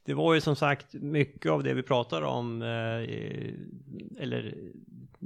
det 0.06 0.14
var 0.14 0.34
ju 0.34 0.42
som 0.42 0.56
sagt 0.56 0.94
mycket 0.94 1.52
av 1.52 1.64
det 1.64 1.74
vi 1.74 1.84
pratar 1.84 2.22
om, 2.22 2.62
eh, 2.62 4.24
eller 4.24 4.54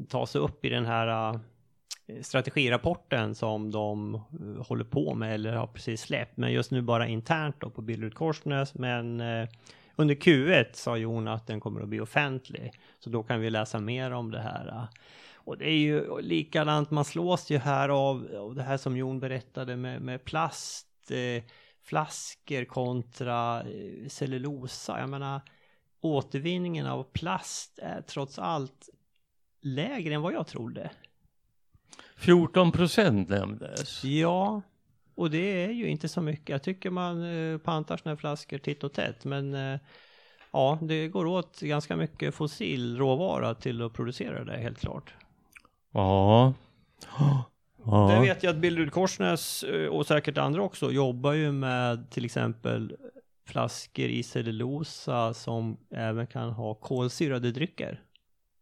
tas 0.09 0.35
upp 0.35 0.65
i 0.65 0.69
den 0.69 0.85
här 0.85 1.33
eh, 1.33 2.21
strategirapporten 2.21 3.35
som 3.35 3.71
de 3.71 4.15
eh, 4.15 4.65
håller 4.67 4.85
på 4.85 5.13
med 5.13 5.33
eller 5.33 5.53
har 5.53 5.67
precis 5.67 6.01
släppt. 6.01 6.37
Men 6.37 6.51
just 6.51 6.71
nu 6.71 6.81
bara 6.81 7.07
internt 7.07 7.55
då 7.59 7.69
på 7.69 7.81
Billerud 7.81 8.15
Korsnäs. 8.15 8.75
Men 8.75 9.21
under 9.95 10.15
Q1 10.15 10.65
sa 10.73 10.97
Jon 10.97 11.27
att 11.27 11.47
den 11.47 11.59
kommer 11.59 11.81
att 11.81 11.87
bli 11.87 11.99
offentlig. 11.99 12.71
Så 12.99 13.09
då 13.09 13.23
kan 13.23 13.39
vi 13.39 13.49
läsa 13.49 13.79
mer 13.79 14.11
om 14.11 14.31
det 14.31 14.41
här. 14.41 14.87
Och 15.45 15.57
det 15.57 15.69
är 15.69 15.77
ju 15.77 16.21
likadant, 16.21 16.91
man 16.91 17.05
slås 17.05 17.49
ju 17.49 17.57
här 17.57 17.89
av, 17.89 18.35
av 18.35 18.55
det 18.55 18.63
här 18.63 18.77
som 18.77 18.97
Jon 18.97 19.19
berättade 19.19 19.75
med, 19.75 20.01
med 20.01 20.25
plast. 20.25 21.11
Eh, 21.11 21.43
flaskor 21.83 22.65
kontra 22.65 23.61
eh, 23.61 24.07
cellulosa. 24.07 24.99
Jag 24.99 25.09
menar, 25.09 25.41
återvinningen 26.01 26.85
av 26.85 27.03
plast 27.03 27.79
är 27.79 28.01
trots 28.01 28.39
allt 28.39 28.89
lägre 29.61 30.13
än 30.13 30.21
vad 30.21 30.33
jag 30.33 30.47
trodde. 30.47 30.91
14 32.15 32.71
procent 32.71 33.29
nämndes. 33.29 34.03
Ja, 34.03 34.61
och 35.15 35.31
det 35.31 35.63
är 35.63 35.71
ju 35.71 35.87
inte 35.87 36.07
så 36.07 36.21
mycket. 36.21 36.49
Jag 36.49 36.63
tycker 36.63 36.89
man 36.89 37.23
eh, 37.23 37.57
pantar 37.57 38.01
här 38.05 38.15
flaskor 38.15 38.57
titt 38.57 38.83
och 38.83 38.93
tätt, 38.93 39.25
men 39.25 39.53
eh, 39.53 39.79
ja, 40.51 40.79
det 40.81 41.07
går 41.07 41.25
åt 41.25 41.59
ganska 41.59 41.95
mycket 41.95 42.35
fossil 42.35 42.97
råvara 42.97 43.55
till 43.55 43.81
att 43.81 43.93
producera 43.93 44.43
det 44.45 44.57
helt 44.57 44.79
klart. 44.79 45.13
Ja. 45.93 46.53
Ja. 47.85 48.11
Det 48.11 48.21
vet 48.21 48.43
jag 48.43 48.51
att 48.51 48.61
Billerud 48.61 48.91
Korsnäs 48.91 49.63
eh, 49.63 49.87
och 49.87 50.07
säkert 50.07 50.37
andra 50.37 50.61
också 50.61 50.91
jobbar 50.91 51.33
ju 51.33 51.51
med 51.51 52.09
till 52.09 52.25
exempel 52.25 52.95
flaskor 53.47 54.05
i 54.05 54.23
cellulosa 54.23 55.33
som 55.33 55.77
även 55.95 56.27
kan 56.27 56.49
ha 56.49 56.73
kolsyrade 56.73 57.51
drycker. 57.51 58.01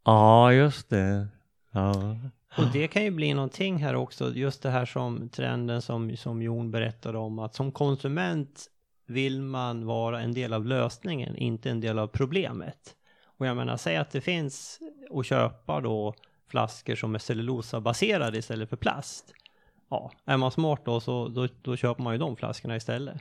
Ja, 0.06 0.54
just 0.54 0.90
det. 0.90 1.28
Ja. 1.72 2.16
Och 2.58 2.72
det 2.74 2.88
kan 2.88 3.04
ju 3.04 3.12
bli 3.12 3.34
någonting 3.34 3.78
här 3.78 3.96
också, 3.96 4.34
just 4.34 4.62
det 4.62 4.70
här 4.70 4.86
som 4.86 5.30
trenden 5.30 5.82
som, 5.82 6.18
som 6.18 6.42
Jon 6.42 6.72
berättade 6.72 7.18
om, 7.18 7.40
att 7.40 7.56
som 7.56 7.72
konsument 7.72 8.66
vill 9.08 9.42
man 9.42 9.86
vara 9.86 10.22
en 10.22 10.34
del 10.34 10.54
av 10.54 10.66
lösningen, 10.66 11.36
inte 11.36 11.70
en 11.70 11.82
del 11.82 12.00
av 12.00 12.08
problemet. 12.08 12.96
Och 13.24 13.48
jag 13.48 13.58
menar, 13.58 13.78
säg 13.78 13.98
att 13.98 14.12
det 14.12 14.22
finns 14.22 14.80
att 15.12 15.26
köpa 15.26 15.82
då 15.82 16.14
flaskor 16.52 16.96
som 16.96 17.16
är 17.16 17.20
cellulosabaserade 17.20 18.38
istället 18.38 18.70
för 18.70 18.78
plast. 18.78 19.34
Ja, 19.90 20.12
är 20.26 20.38
man 20.38 20.52
smart 20.52 20.82
då 20.86 21.00
så 21.00 21.28
då, 21.28 21.48
då 21.62 21.76
köper 21.76 22.04
man 22.04 22.14
ju 22.14 22.20
de 22.20 22.36
flaskorna 22.36 22.76
istället. 22.76 23.18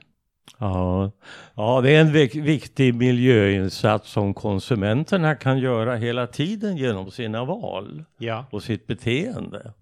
Ja, 0.59 1.11
ja 1.55 1.81
det 1.81 1.91
är 1.91 2.01
en 2.01 2.13
viktig 2.45 2.95
miljöinsats 2.95 4.11
som 4.11 4.35
konsumenterna 4.35 5.35
kan 5.35 5.59
göra 5.59 5.97
hela 5.97 6.27
tiden 6.27 6.77
genom 6.77 7.11
sina 7.11 7.45
val 7.45 8.05
ja. 8.19 8.47
och 8.51 8.63
sitt 8.63 8.87
beteende. 8.87 9.73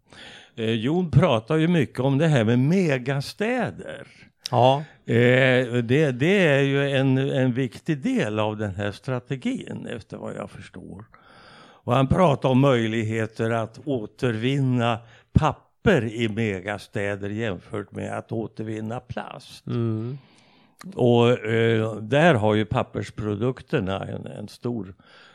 Eh, 0.56 0.70
Jon 0.70 1.10
pratar 1.10 1.56
ju 1.56 1.68
mycket 1.68 2.00
om 2.00 2.18
det 2.18 2.26
här 2.26 2.44
med 2.44 2.58
megastäder. 2.58 4.06
Ja. 4.50 4.84
Eh, 5.06 5.72
det, 5.82 6.12
det 6.12 6.46
är 6.46 6.62
ju 6.62 6.90
en, 6.90 7.18
en 7.18 7.52
viktig 7.52 8.02
del 8.02 8.38
av 8.38 8.56
den 8.56 8.74
här 8.74 8.92
strategin 8.92 9.86
efter 9.86 10.16
vad 10.16 10.34
jag 10.34 10.50
förstår. 10.50 11.04
Och 11.89 11.94
han 11.94 12.06
pratar 12.06 12.48
om 12.48 12.60
möjligheter 12.60 13.51
att 13.51 13.81
återvinna 13.85 14.98
papper 15.32 16.05
i 16.05 16.28
megastäder 16.28 17.31
jämfört 17.31 17.93
med 17.93 18.19
att 18.19 18.32
återvinna 18.32 19.01
plast. 19.01 19.66
Mm. 19.66 20.19
Och 20.94 21.31
eh, 21.31 21.97
där 21.97 22.35
har 22.35 22.55
ju 22.55 22.65
pappersprodukterna 22.65 24.06
en, 24.06 24.27
en, 24.27 24.48
stor, 24.48 24.94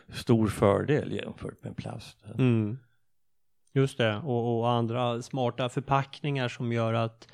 stor 0.09 0.47
fördel 0.47 1.11
jämfört 1.11 1.63
med 1.63 1.77
plasten. 1.77 2.31
Mm. 2.31 2.79
Just 3.73 3.97
det, 3.97 4.17
och, 4.17 4.59
och, 4.59 4.71
andra 4.71 5.21
smarta 5.21 5.69
förpackningar 5.69 6.47
som 6.47 6.71
gör 6.71 6.93
att 6.93 7.27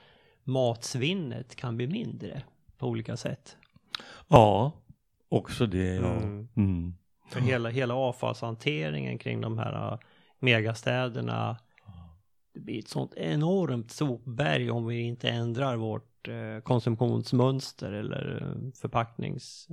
matsvinnet 0.44 1.56
kan 1.56 1.78
bli 1.78 1.88
mindre 1.88 2.42
på 2.78 2.88
olika 2.88 3.18
sätt. 3.18 3.58
Ja, 4.28 4.72
också 5.30 5.66
det. 5.66 5.96
Ja. 5.96 6.12
Mm. 6.56 6.94
Mm. 7.32 7.44
För 7.44 7.52
hela, 7.52 7.70
hela 7.70 7.94
avfallshanteringen 7.94 9.18
kring 9.18 9.42
de 9.42 9.58
här 9.58 9.92
äh, 9.92 10.00
megastäderna. 10.40 11.58
Det 12.54 12.60
blir 12.60 12.80
ett 12.80 12.88
sånt 12.88 13.14
enormt 13.14 13.92
sopberg 13.92 14.72
om 14.72 14.86
vi 14.86 15.02
inte 15.02 15.30
ändrar 15.30 15.76
vårt 15.76 16.28
eh, 16.28 16.62
konsumtionsmönster 16.64 17.92
eller 17.92 18.42
äh, 18.42 18.72
förpacknings... 18.82 19.68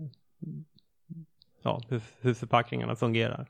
Ja, 1.62 1.80
hur, 1.88 2.00
hur 2.20 2.34
förpackningarna 2.34 2.96
fungerar. 2.96 3.48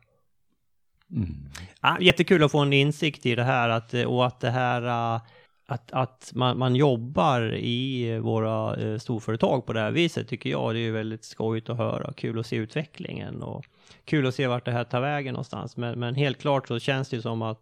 Mm. 1.10 1.48
Ja, 1.80 2.00
jättekul 2.00 2.44
att 2.44 2.52
få 2.52 2.58
en 2.58 2.72
insikt 2.72 3.26
i 3.26 3.34
det 3.34 3.44
här 3.44 3.68
att, 3.68 3.94
och 3.94 4.26
att 4.26 4.40
det 4.40 4.50
här 4.50 5.20
att, 5.66 5.92
att 5.92 6.32
man, 6.34 6.58
man 6.58 6.76
jobbar 6.76 7.54
i 7.54 8.18
våra 8.18 8.76
eh, 8.76 8.98
storföretag 8.98 9.66
på 9.66 9.72
det 9.72 9.80
här 9.80 9.90
viset 9.90 10.28
tycker 10.28 10.50
jag 10.50 10.74
det 10.74 10.80
är 10.80 10.92
väldigt 10.92 11.24
skojigt 11.24 11.70
att 11.70 11.76
höra. 11.76 12.12
Kul 12.12 12.38
att 12.38 12.46
se 12.46 12.56
utvecklingen 12.56 13.42
och 13.42 13.64
kul 14.04 14.26
att 14.26 14.34
se 14.34 14.46
vart 14.46 14.64
det 14.64 14.70
här 14.70 14.84
tar 14.84 15.00
vägen 15.00 15.32
någonstans. 15.32 15.76
Men, 15.76 15.98
men 15.98 16.14
helt 16.14 16.38
klart 16.38 16.68
så 16.68 16.78
känns 16.78 17.08
det 17.08 17.22
som 17.22 17.42
att 17.42 17.60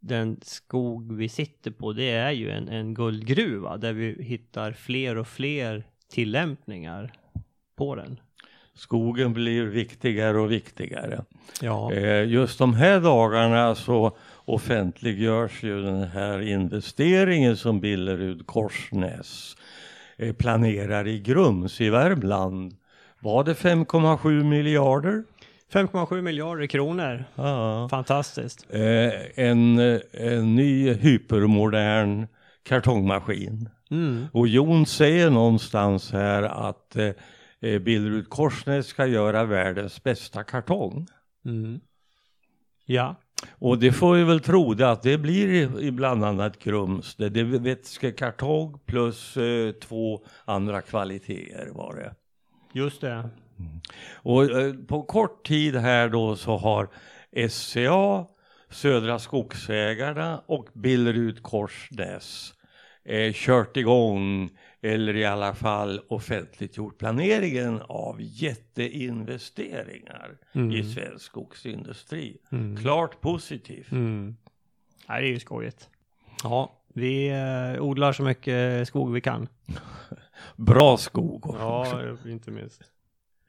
den 0.00 0.40
skog 0.42 1.12
vi 1.12 1.28
sitter 1.28 1.70
på 1.70 1.92
det 1.92 2.10
är 2.10 2.30
ju 2.30 2.50
en, 2.50 2.68
en 2.68 2.94
guldgruva 2.94 3.76
där 3.76 3.92
vi 3.92 4.22
hittar 4.22 4.72
fler 4.72 5.16
och 5.16 5.28
fler 5.28 5.84
tillämpningar 6.08 7.12
på 7.76 7.94
den. 7.94 8.20
Skogen 8.78 9.32
blir 9.32 9.64
viktigare 9.64 10.38
och 10.38 10.52
viktigare. 10.52 11.24
Ja. 11.60 11.92
Eh, 11.92 12.24
just 12.24 12.58
de 12.58 12.74
här 12.74 13.00
dagarna 13.00 13.74
så 13.74 14.16
offentliggörs 14.44 15.62
ju 15.62 15.82
den 15.82 16.02
här 16.02 16.40
investeringen 16.40 17.56
som 17.56 17.80
Billerud 17.80 18.46
Korsnäs 18.46 19.56
eh, 20.16 20.32
planerar 20.32 21.06
i 21.06 21.18
Grums 21.18 21.80
i 21.80 21.90
Värmland. 21.90 22.76
Var 23.20 23.44
det 23.44 23.54
5,7 23.54 24.44
miljarder? 24.44 25.24
5,7 25.72 26.22
miljarder 26.22 26.66
kronor. 26.66 27.24
Ja. 27.34 27.88
Fantastiskt. 27.90 28.66
Eh, 28.70 29.44
en, 29.44 29.78
en 30.12 30.54
ny 30.54 30.92
hypermodern 30.92 32.26
kartongmaskin. 32.62 33.68
Mm. 33.90 34.26
Och 34.32 34.48
Jon 34.48 34.86
säger 34.86 35.30
någonstans 35.30 36.12
här 36.12 36.42
att 36.42 36.96
eh, 37.60 37.78
Billerud 37.78 38.28
Korsnäs 38.28 38.86
ska 38.86 39.06
göra 39.06 39.44
världens 39.44 40.02
bästa 40.02 40.44
kartong. 40.44 41.06
Mm. 41.44 41.80
Ja. 42.84 43.16
Och 43.50 43.78
det 43.78 43.92
får 43.92 44.14
vi 44.14 44.24
väl 44.24 44.40
tro 44.40 44.74
det 44.74 44.90
att 44.90 45.02
det 45.02 45.18
blir 45.18 45.80
i 45.80 45.90
bland 45.90 46.24
annat 46.24 46.58
Grums. 46.58 47.16
Det, 47.16 47.28
det 47.28 47.40
är 47.40 47.44
vätskekartong 47.44 48.78
plus 48.86 49.36
eh, 49.36 49.72
två 49.72 50.24
andra 50.44 50.80
kvaliteter 50.80 51.70
var 51.72 51.94
det. 51.94 52.14
Just 52.72 53.00
det. 53.00 53.10
Mm. 53.10 53.80
Och 54.12 54.44
eh, 54.44 54.74
på 54.74 55.02
kort 55.02 55.46
tid 55.46 55.76
här 55.76 56.08
då 56.08 56.36
så 56.36 56.56
har 56.56 56.88
SCA, 57.48 58.26
Södra 58.70 59.18
Skogsägarna 59.18 60.42
och 60.46 60.68
Billerud 60.74 61.42
Korsnäs 61.42 62.54
eh, 63.04 63.32
kört 63.34 63.76
igång 63.76 64.50
eller 64.82 65.16
i 65.16 65.24
alla 65.24 65.54
fall 65.54 66.00
offentliggjort 66.08 66.98
planeringen 66.98 67.82
av 67.88 68.16
jätteinvesteringar 68.20 70.38
mm. 70.52 70.72
i 70.72 70.84
svensk 70.84 71.24
skogsindustri. 71.24 72.36
Mm. 72.52 72.76
Klart 72.76 73.20
positivt. 73.20 73.92
Mm. 73.92 74.36
det 75.06 75.12
är 75.12 75.22
ju 75.22 75.40
skojigt. 75.40 75.88
Ja, 76.42 76.72
vi 76.94 77.28
eh, 77.28 77.82
odlar 77.82 78.12
så 78.12 78.22
mycket 78.22 78.88
skog 78.88 79.12
vi 79.12 79.20
kan. 79.20 79.48
Bra 80.56 80.96
skog 80.96 81.46
också. 81.46 82.16
Ja, 82.24 82.30
inte 82.30 82.50
minst. 82.50 82.82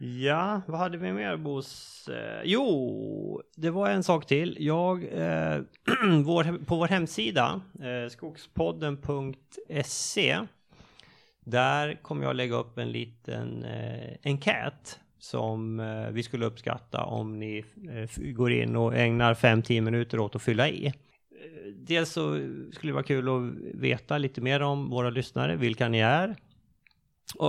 Ja, 0.01 0.61
vad 0.67 0.79
hade 0.79 0.97
vi 0.97 1.13
mer 1.13 1.37
Bos? 1.37 2.07
Eh, 2.07 2.41
jo, 2.43 3.41
det 3.55 3.69
var 3.69 3.89
en 3.89 4.03
sak 4.03 4.25
till. 4.25 4.57
Jag, 4.59 5.03
eh, 5.03 5.61
vår, 6.25 6.65
på 6.65 6.75
vår 6.75 6.87
hemsida, 6.87 7.61
eh, 7.79 8.09
skogspodden.se, 8.09 10.39
där 11.45 11.99
kommer 12.01 12.25
jag 12.25 12.35
lägga 12.35 12.55
upp 12.55 12.77
en 12.77 12.91
liten 12.91 13.63
eh, 13.63 14.15
enkät 14.23 14.99
som 15.19 15.79
eh, 15.79 16.09
vi 16.11 16.23
skulle 16.23 16.45
uppskatta 16.45 17.03
om 17.03 17.39
ni 17.39 17.65
eh, 17.89 18.31
går 18.31 18.51
in 18.51 18.75
och 18.75 18.95
ägnar 18.95 19.33
5-10 19.33 19.81
minuter 19.81 20.19
åt 20.19 20.35
att 20.35 20.41
fylla 20.41 20.69
i. 20.69 20.85
Eh, 20.85 20.93
dels 21.75 22.11
så 22.11 22.33
skulle 22.71 22.89
det 22.89 22.93
vara 22.93 23.03
kul 23.03 23.29
att 23.29 23.53
veta 23.81 24.17
lite 24.17 24.41
mer 24.41 24.61
om 24.61 24.89
våra 24.89 25.09
lyssnare, 25.09 25.55
vilka 25.55 25.89
ni 25.89 25.99
är, 25.99 26.35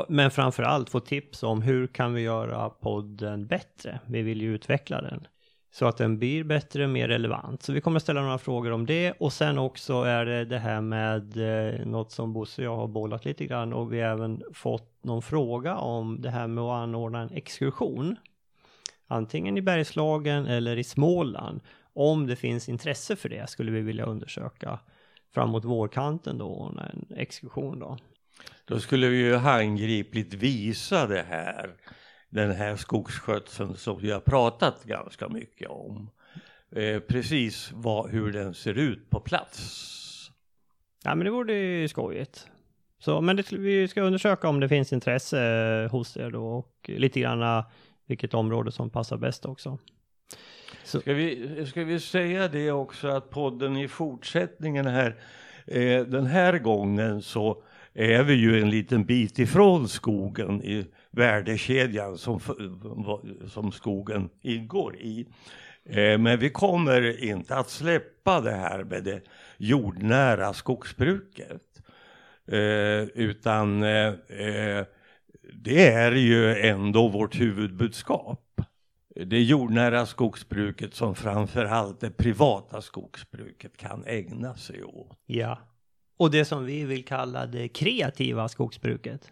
men 0.09 0.31
framför 0.31 0.63
allt 0.63 0.91
få 0.91 1.01
tips 1.01 1.43
om 1.43 1.63
hur 1.63 1.87
kan 1.87 2.15
vi 2.15 2.21
göra 2.21 2.71
podden 2.71 3.47
bättre? 3.47 4.01
Vi 4.07 4.23
vill 4.23 4.43
ju 4.43 4.55
utveckla 4.55 5.03
den 5.03 5.27
så 5.71 5.87
att 5.87 5.97
den 5.97 6.19
blir 6.19 6.45
bättre, 6.45 6.87
mer 6.87 7.09
relevant. 7.09 7.63
Så 7.63 7.73
vi 7.73 7.81
kommer 7.81 8.01
ställa 8.01 8.23
några 8.23 8.39
frågor 8.39 8.71
om 8.71 8.87
det 8.87 9.13
och 9.13 9.33
sen 9.33 9.59
också 9.59 10.03
är 10.03 10.25
det 10.25 10.45
det 10.45 10.59
här 10.59 10.81
med 10.81 11.37
eh, 11.37 11.87
något 11.87 12.13
som 12.13 12.33
Bosse 12.33 12.63
och 12.63 12.67
jag 12.67 12.77
har 12.77 12.89
bollat 12.89 13.25
lite 13.25 13.47
grann 13.47 13.73
och 13.73 13.93
vi 13.93 14.01
har 14.01 14.11
även 14.11 14.43
fått 14.55 15.05
någon 15.05 15.23
fråga 15.23 15.77
om 15.77 16.21
det 16.21 16.31
här 16.31 16.47
med 16.47 16.65
att 16.65 16.83
anordna 16.83 17.21
en 17.21 17.31
exkursion. 17.31 18.17
Antingen 19.07 19.59
i 19.59 19.63
Bergslagen 19.63 20.47
eller 20.47 20.77
i 20.77 20.85
Småland. 20.85 21.61
Om 21.93 22.27
det 22.27 22.37
finns 22.37 22.69
intresse 22.69 23.17
för 23.17 23.29
det 23.29 23.51
skulle 23.51 23.71
vi 23.71 23.81
vilja 23.81 24.05
undersöka 24.05 24.79
framåt 25.35 25.65
vårkanten 25.65 26.39
då, 26.39 26.75
en 26.79 27.19
exkursion 27.19 27.79
då. 27.79 27.99
Då 28.65 28.81
skulle 28.81 29.09
vi 29.09 29.17
ju 29.17 29.37
handgripligt 29.37 30.35
visa 30.35 31.07
det 31.07 31.23
här 31.29 31.71
den 32.31 32.51
här 32.51 32.77
skogsskötseln 32.77 33.77
som 33.77 33.99
vi 34.01 34.11
har 34.11 34.21
pratat 34.21 34.85
ganska 34.85 35.29
mycket 35.29 35.69
om. 35.69 36.11
Eh, 36.71 37.01
precis 37.01 37.71
vad, 37.75 38.11
hur 38.11 38.33
den 38.33 38.55
ser 38.55 38.79
ut 38.79 39.11
på 39.11 39.21
plats. 39.21 39.87
Ja 41.05 41.15
men 41.15 41.25
det 41.25 41.31
vore 41.31 41.55
ju 41.55 41.89
skojigt. 41.89 42.49
Så, 42.99 43.21
men 43.21 43.37
det, 43.37 43.53
vi 43.53 43.89
ska 43.89 44.03
undersöka 44.03 44.49
om 44.49 44.61
det 44.61 44.69
finns 44.69 44.93
intresse 44.93 45.39
hos 45.93 46.17
er 46.17 46.31
då 46.31 46.47
och 46.47 46.91
lite 46.95 47.21
grann 47.21 47.65
vilket 48.07 48.35
område 48.35 48.73
som 48.73 48.91
passar 48.91 49.17
bäst 49.17 49.47
också. 49.47 49.79
Så. 50.85 51.01
Ska, 51.01 51.15
vi, 51.15 51.67
ska 51.67 51.85
vi 51.85 52.01
säga 52.01 52.49
det 52.49 52.71
också 52.71 53.09
att 53.09 53.31
podden 53.31 53.77
i 53.77 53.89
fortsättningen 53.89 54.87
här, 54.87 55.17
eh, 55.67 56.05
den 56.07 56.27
här 56.27 56.59
gången 56.59 57.23
så 57.23 57.63
är 57.95 58.23
vi 58.23 58.35
ju 58.35 58.61
en 58.61 58.71
liten 58.71 59.05
bit 59.05 59.39
ifrån 59.39 59.89
skogen 59.89 60.63
i 60.63 60.87
värdekedjan 61.11 62.19
som, 62.19 62.41
som 63.49 63.73
skogen 63.73 64.31
ingår 64.43 64.97
i. 64.97 65.27
Eh, 65.85 66.19
men 66.19 66.39
vi 66.39 66.51
kommer 66.51 67.25
inte 67.25 67.57
att 67.57 67.71
släppa 67.71 68.41
det 68.41 68.55
här 68.55 68.85
med 68.85 69.05
det 69.05 69.23
jordnära 69.59 70.53
skogsbruket. 70.53 71.83
Eh, 72.47 73.03
utan 73.15 73.83
eh, 73.83 74.15
det 75.53 75.89
är 75.89 76.13
ju 76.13 76.57
ändå 76.57 77.09
vårt 77.09 77.41
huvudbudskap. 77.41 78.61
Det 79.15 79.43
jordnära 79.43 80.07
skogsbruket 80.07 80.95
som 80.95 81.15
framförallt 81.15 82.01
det 82.01 82.11
privata 82.11 82.83
skogsbruket 82.83 83.77
kan 83.77 84.05
ägna 84.07 84.57
sig 84.57 84.85
åt. 84.85 85.19
Ja, 85.27 85.59
och 86.21 86.31
det 86.31 86.45
som 86.45 86.65
vi 86.65 86.85
vill 86.85 87.05
kalla 87.05 87.47
det 87.47 87.69
kreativa 87.69 88.49
skogsbruket. 88.49 89.31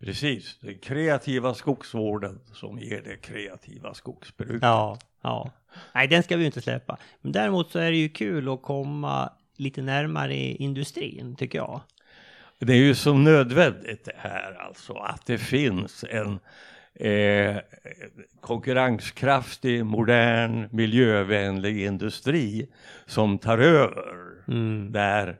Precis, 0.00 0.58
den 0.60 0.78
kreativa 0.78 1.54
skogsvården 1.54 2.40
som 2.52 2.78
ger 2.78 3.02
det 3.02 3.16
kreativa 3.16 3.94
skogsbruket. 3.94 4.62
Ja, 4.62 4.98
ja. 5.22 5.50
Nej, 5.94 6.08
den 6.08 6.22
ska 6.22 6.36
vi 6.36 6.42
ju 6.42 6.46
inte 6.46 6.60
släppa. 6.60 6.98
Men 7.20 7.32
däremot 7.32 7.70
så 7.70 7.78
är 7.78 7.90
det 7.90 7.96
ju 7.96 8.08
kul 8.08 8.48
att 8.48 8.62
komma 8.62 9.32
lite 9.56 9.82
närmare 9.82 10.36
industrin, 10.36 11.36
tycker 11.36 11.58
jag. 11.58 11.80
Det 12.58 12.72
är 12.72 12.76
ju 12.76 12.94
så 12.94 13.14
nödvändigt 13.14 14.04
det 14.04 14.16
här 14.16 14.52
alltså, 14.54 14.92
att 14.92 15.26
det 15.26 15.38
finns 15.38 16.04
en 16.10 16.38
eh, 16.94 17.56
konkurrenskraftig, 18.40 19.86
modern, 19.86 20.68
miljövänlig 20.70 21.84
industri 21.84 22.68
som 23.06 23.38
tar 23.38 23.58
över 23.58 24.14
mm. 24.48 24.92
där 24.92 25.36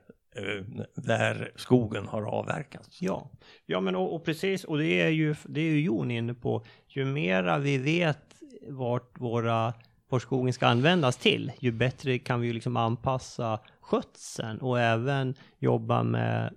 där 0.94 1.52
skogen 1.56 2.06
har 2.06 2.22
avverkats. 2.22 3.02
Ja, 3.02 3.30
ja 3.66 3.80
men 3.80 3.96
och, 3.96 4.14
och, 4.14 4.24
precis, 4.24 4.64
och 4.64 4.78
det 4.78 5.00
är 5.00 5.08
ju, 5.08 5.34
det 5.44 5.60
är 5.60 5.70
ju 5.70 5.80
Jon 5.80 6.10
inne 6.10 6.34
på, 6.34 6.64
ju 6.88 7.04
mera 7.04 7.58
vi 7.58 7.78
vet 7.78 8.34
vart 8.68 9.20
våra 9.20 9.74
vart 10.08 10.22
skogen 10.22 10.52
ska 10.52 10.66
användas 10.66 11.16
till, 11.16 11.52
ju 11.58 11.72
bättre 11.72 12.18
kan 12.18 12.40
vi 12.40 12.46
ju 12.46 12.52
liksom 12.52 12.76
anpassa 12.76 13.60
skötseln 13.80 14.58
och 14.58 14.80
även 14.80 15.34
jobba 15.58 16.02
med 16.02 16.54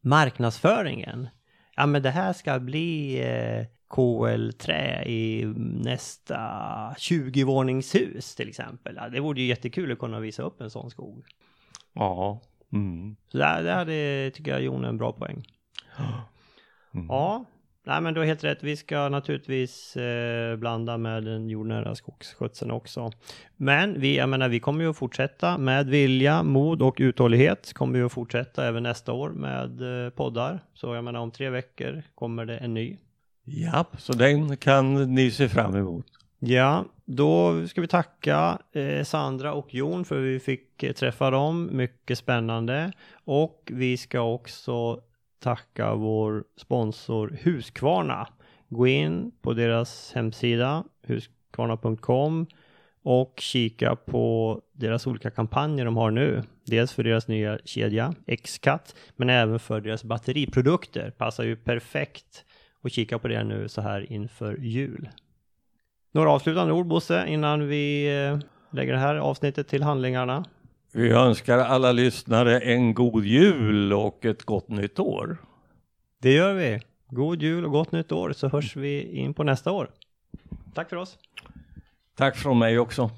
marknadsföringen. 0.00 1.28
Ja, 1.76 1.86
men 1.86 2.02
det 2.02 2.10
här 2.10 2.32
ska 2.32 2.58
bli 2.58 3.20
eh, 3.20 3.66
KL-trä 3.88 5.04
i 5.04 5.44
nästa 5.56 6.36
20-våningshus 6.98 8.34
till 8.34 8.48
exempel. 8.48 8.94
Ja, 8.96 9.08
det 9.08 9.20
vore 9.20 9.40
ju 9.40 9.46
jättekul 9.46 9.92
att 9.92 9.98
kunna 9.98 10.20
visa 10.20 10.42
upp 10.42 10.60
en 10.60 10.70
sån 10.70 10.90
skog. 10.90 11.26
Ja, 11.92 12.40
Mm. 12.72 13.16
Så 13.32 13.38
där, 13.38 13.62
där 13.62 13.74
hade, 13.74 14.30
tycker 14.34 14.50
jag 14.50 14.62
Jon 14.62 14.84
är 14.84 14.88
en 14.88 14.98
bra 14.98 15.12
poäng. 15.12 15.44
Mm. 16.94 17.06
Ja, 17.08 17.44
nej 17.84 18.00
men 18.00 18.14
du 18.14 18.20
har 18.20 18.26
helt 18.26 18.44
rätt. 18.44 18.62
Vi 18.62 18.76
ska 18.76 19.08
naturligtvis 19.08 19.96
eh, 19.96 20.56
blanda 20.56 20.96
med 20.96 21.24
den 21.24 21.48
jordnära 21.48 21.94
skogsskötseln 21.94 22.70
också. 22.70 23.10
Men 23.56 24.00
vi, 24.00 24.16
jag 24.16 24.28
menar, 24.28 24.48
vi 24.48 24.60
kommer 24.60 24.84
ju 24.84 24.90
att 24.90 24.96
fortsätta 24.96 25.58
med 25.58 25.86
vilja, 25.86 26.42
mod 26.42 26.82
och 26.82 26.96
uthållighet. 26.98 27.72
Kommer 27.72 27.98
vi 27.98 28.04
att 28.04 28.12
fortsätta 28.12 28.66
även 28.66 28.82
nästa 28.82 29.12
år 29.12 29.30
med 29.30 30.04
eh, 30.04 30.10
poddar. 30.10 30.60
Så 30.74 30.94
jag 30.94 31.04
menar 31.04 31.20
om 31.20 31.30
tre 31.30 31.50
veckor 31.50 32.02
kommer 32.14 32.44
det 32.44 32.56
en 32.56 32.74
ny. 32.74 32.96
Ja, 33.44 33.84
så 33.98 34.12
den 34.12 34.56
kan 34.56 35.14
ni 35.14 35.30
se 35.30 35.48
fram 35.48 35.76
emot. 35.76 36.06
Ja, 36.38 36.84
då 37.10 37.66
ska 37.66 37.80
vi 37.80 37.86
tacka 37.86 38.58
eh, 38.72 39.04
Sandra 39.04 39.52
och 39.52 39.74
Jon 39.74 40.04
för 40.04 40.20
vi 40.20 40.40
fick 40.40 40.82
eh, 40.82 40.92
träffa 40.92 41.30
dem. 41.30 41.68
Mycket 41.72 42.18
spännande. 42.18 42.92
Och 43.24 43.62
vi 43.72 43.96
ska 43.96 44.20
också 44.20 45.00
tacka 45.40 45.94
vår 45.94 46.44
sponsor 46.56 47.38
Huskvarna. 47.42 48.28
Gå 48.68 48.86
in 48.86 49.32
på 49.42 49.52
deras 49.54 50.12
hemsida 50.14 50.84
huskvarna.com 51.06 52.46
och 53.02 53.34
kika 53.38 53.96
på 53.96 54.60
deras 54.72 55.06
olika 55.06 55.30
kampanjer 55.30 55.84
de 55.84 55.96
har 55.96 56.10
nu. 56.10 56.42
Dels 56.64 56.92
för 56.92 57.04
deras 57.04 57.28
nya 57.28 57.58
kedja 57.64 58.14
X-Cut 58.26 58.94
men 59.16 59.30
även 59.30 59.58
för 59.58 59.80
deras 59.80 60.04
batteriprodukter. 60.04 61.10
Passar 61.10 61.44
ju 61.44 61.56
perfekt 61.56 62.44
att 62.82 62.92
kika 62.92 63.18
på 63.18 63.28
det 63.28 63.44
nu 63.44 63.68
så 63.68 63.80
här 63.80 64.12
inför 64.12 64.56
jul. 64.56 65.08
Några 66.12 66.30
avslutande 66.30 66.72
ord 66.72 66.86
Bosse 66.86 67.26
innan 67.28 67.68
vi 67.68 68.06
eh, 68.06 68.38
lägger 68.70 68.92
det 68.92 68.98
här 68.98 69.14
avsnittet 69.14 69.68
till 69.68 69.82
handlingarna? 69.82 70.44
Vi 70.92 71.10
önskar 71.10 71.58
alla 71.58 71.92
lyssnare 71.92 72.60
en 72.60 72.94
god 72.94 73.24
jul 73.24 73.92
och 73.92 74.24
ett 74.24 74.42
gott 74.42 74.68
nytt 74.68 74.98
år. 74.98 75.36
Det 76.22 76.32
gör 76.32 76.54
vi. 76.54 76.80
God 77.10 77.42
jul 77.42 77.64
och 77.64 77.70
gott 77.70 77.92
nytt 77.92 78.12
år 78.12 78.32
så 78.32 78.48
hörs 78.48 78.76
vi 78.76 79.18
in 79.18 79.34
på 79.34 79.44
nästa 79.44 79.72
år. 79.72 79.90
Tack 80.74 80.88
för 80.88 80.96
oss. 80.96 81.18
Tack 82.16 82.36
från 82.36 82.58
mig 82.58 82.78
också. 82.78 83.10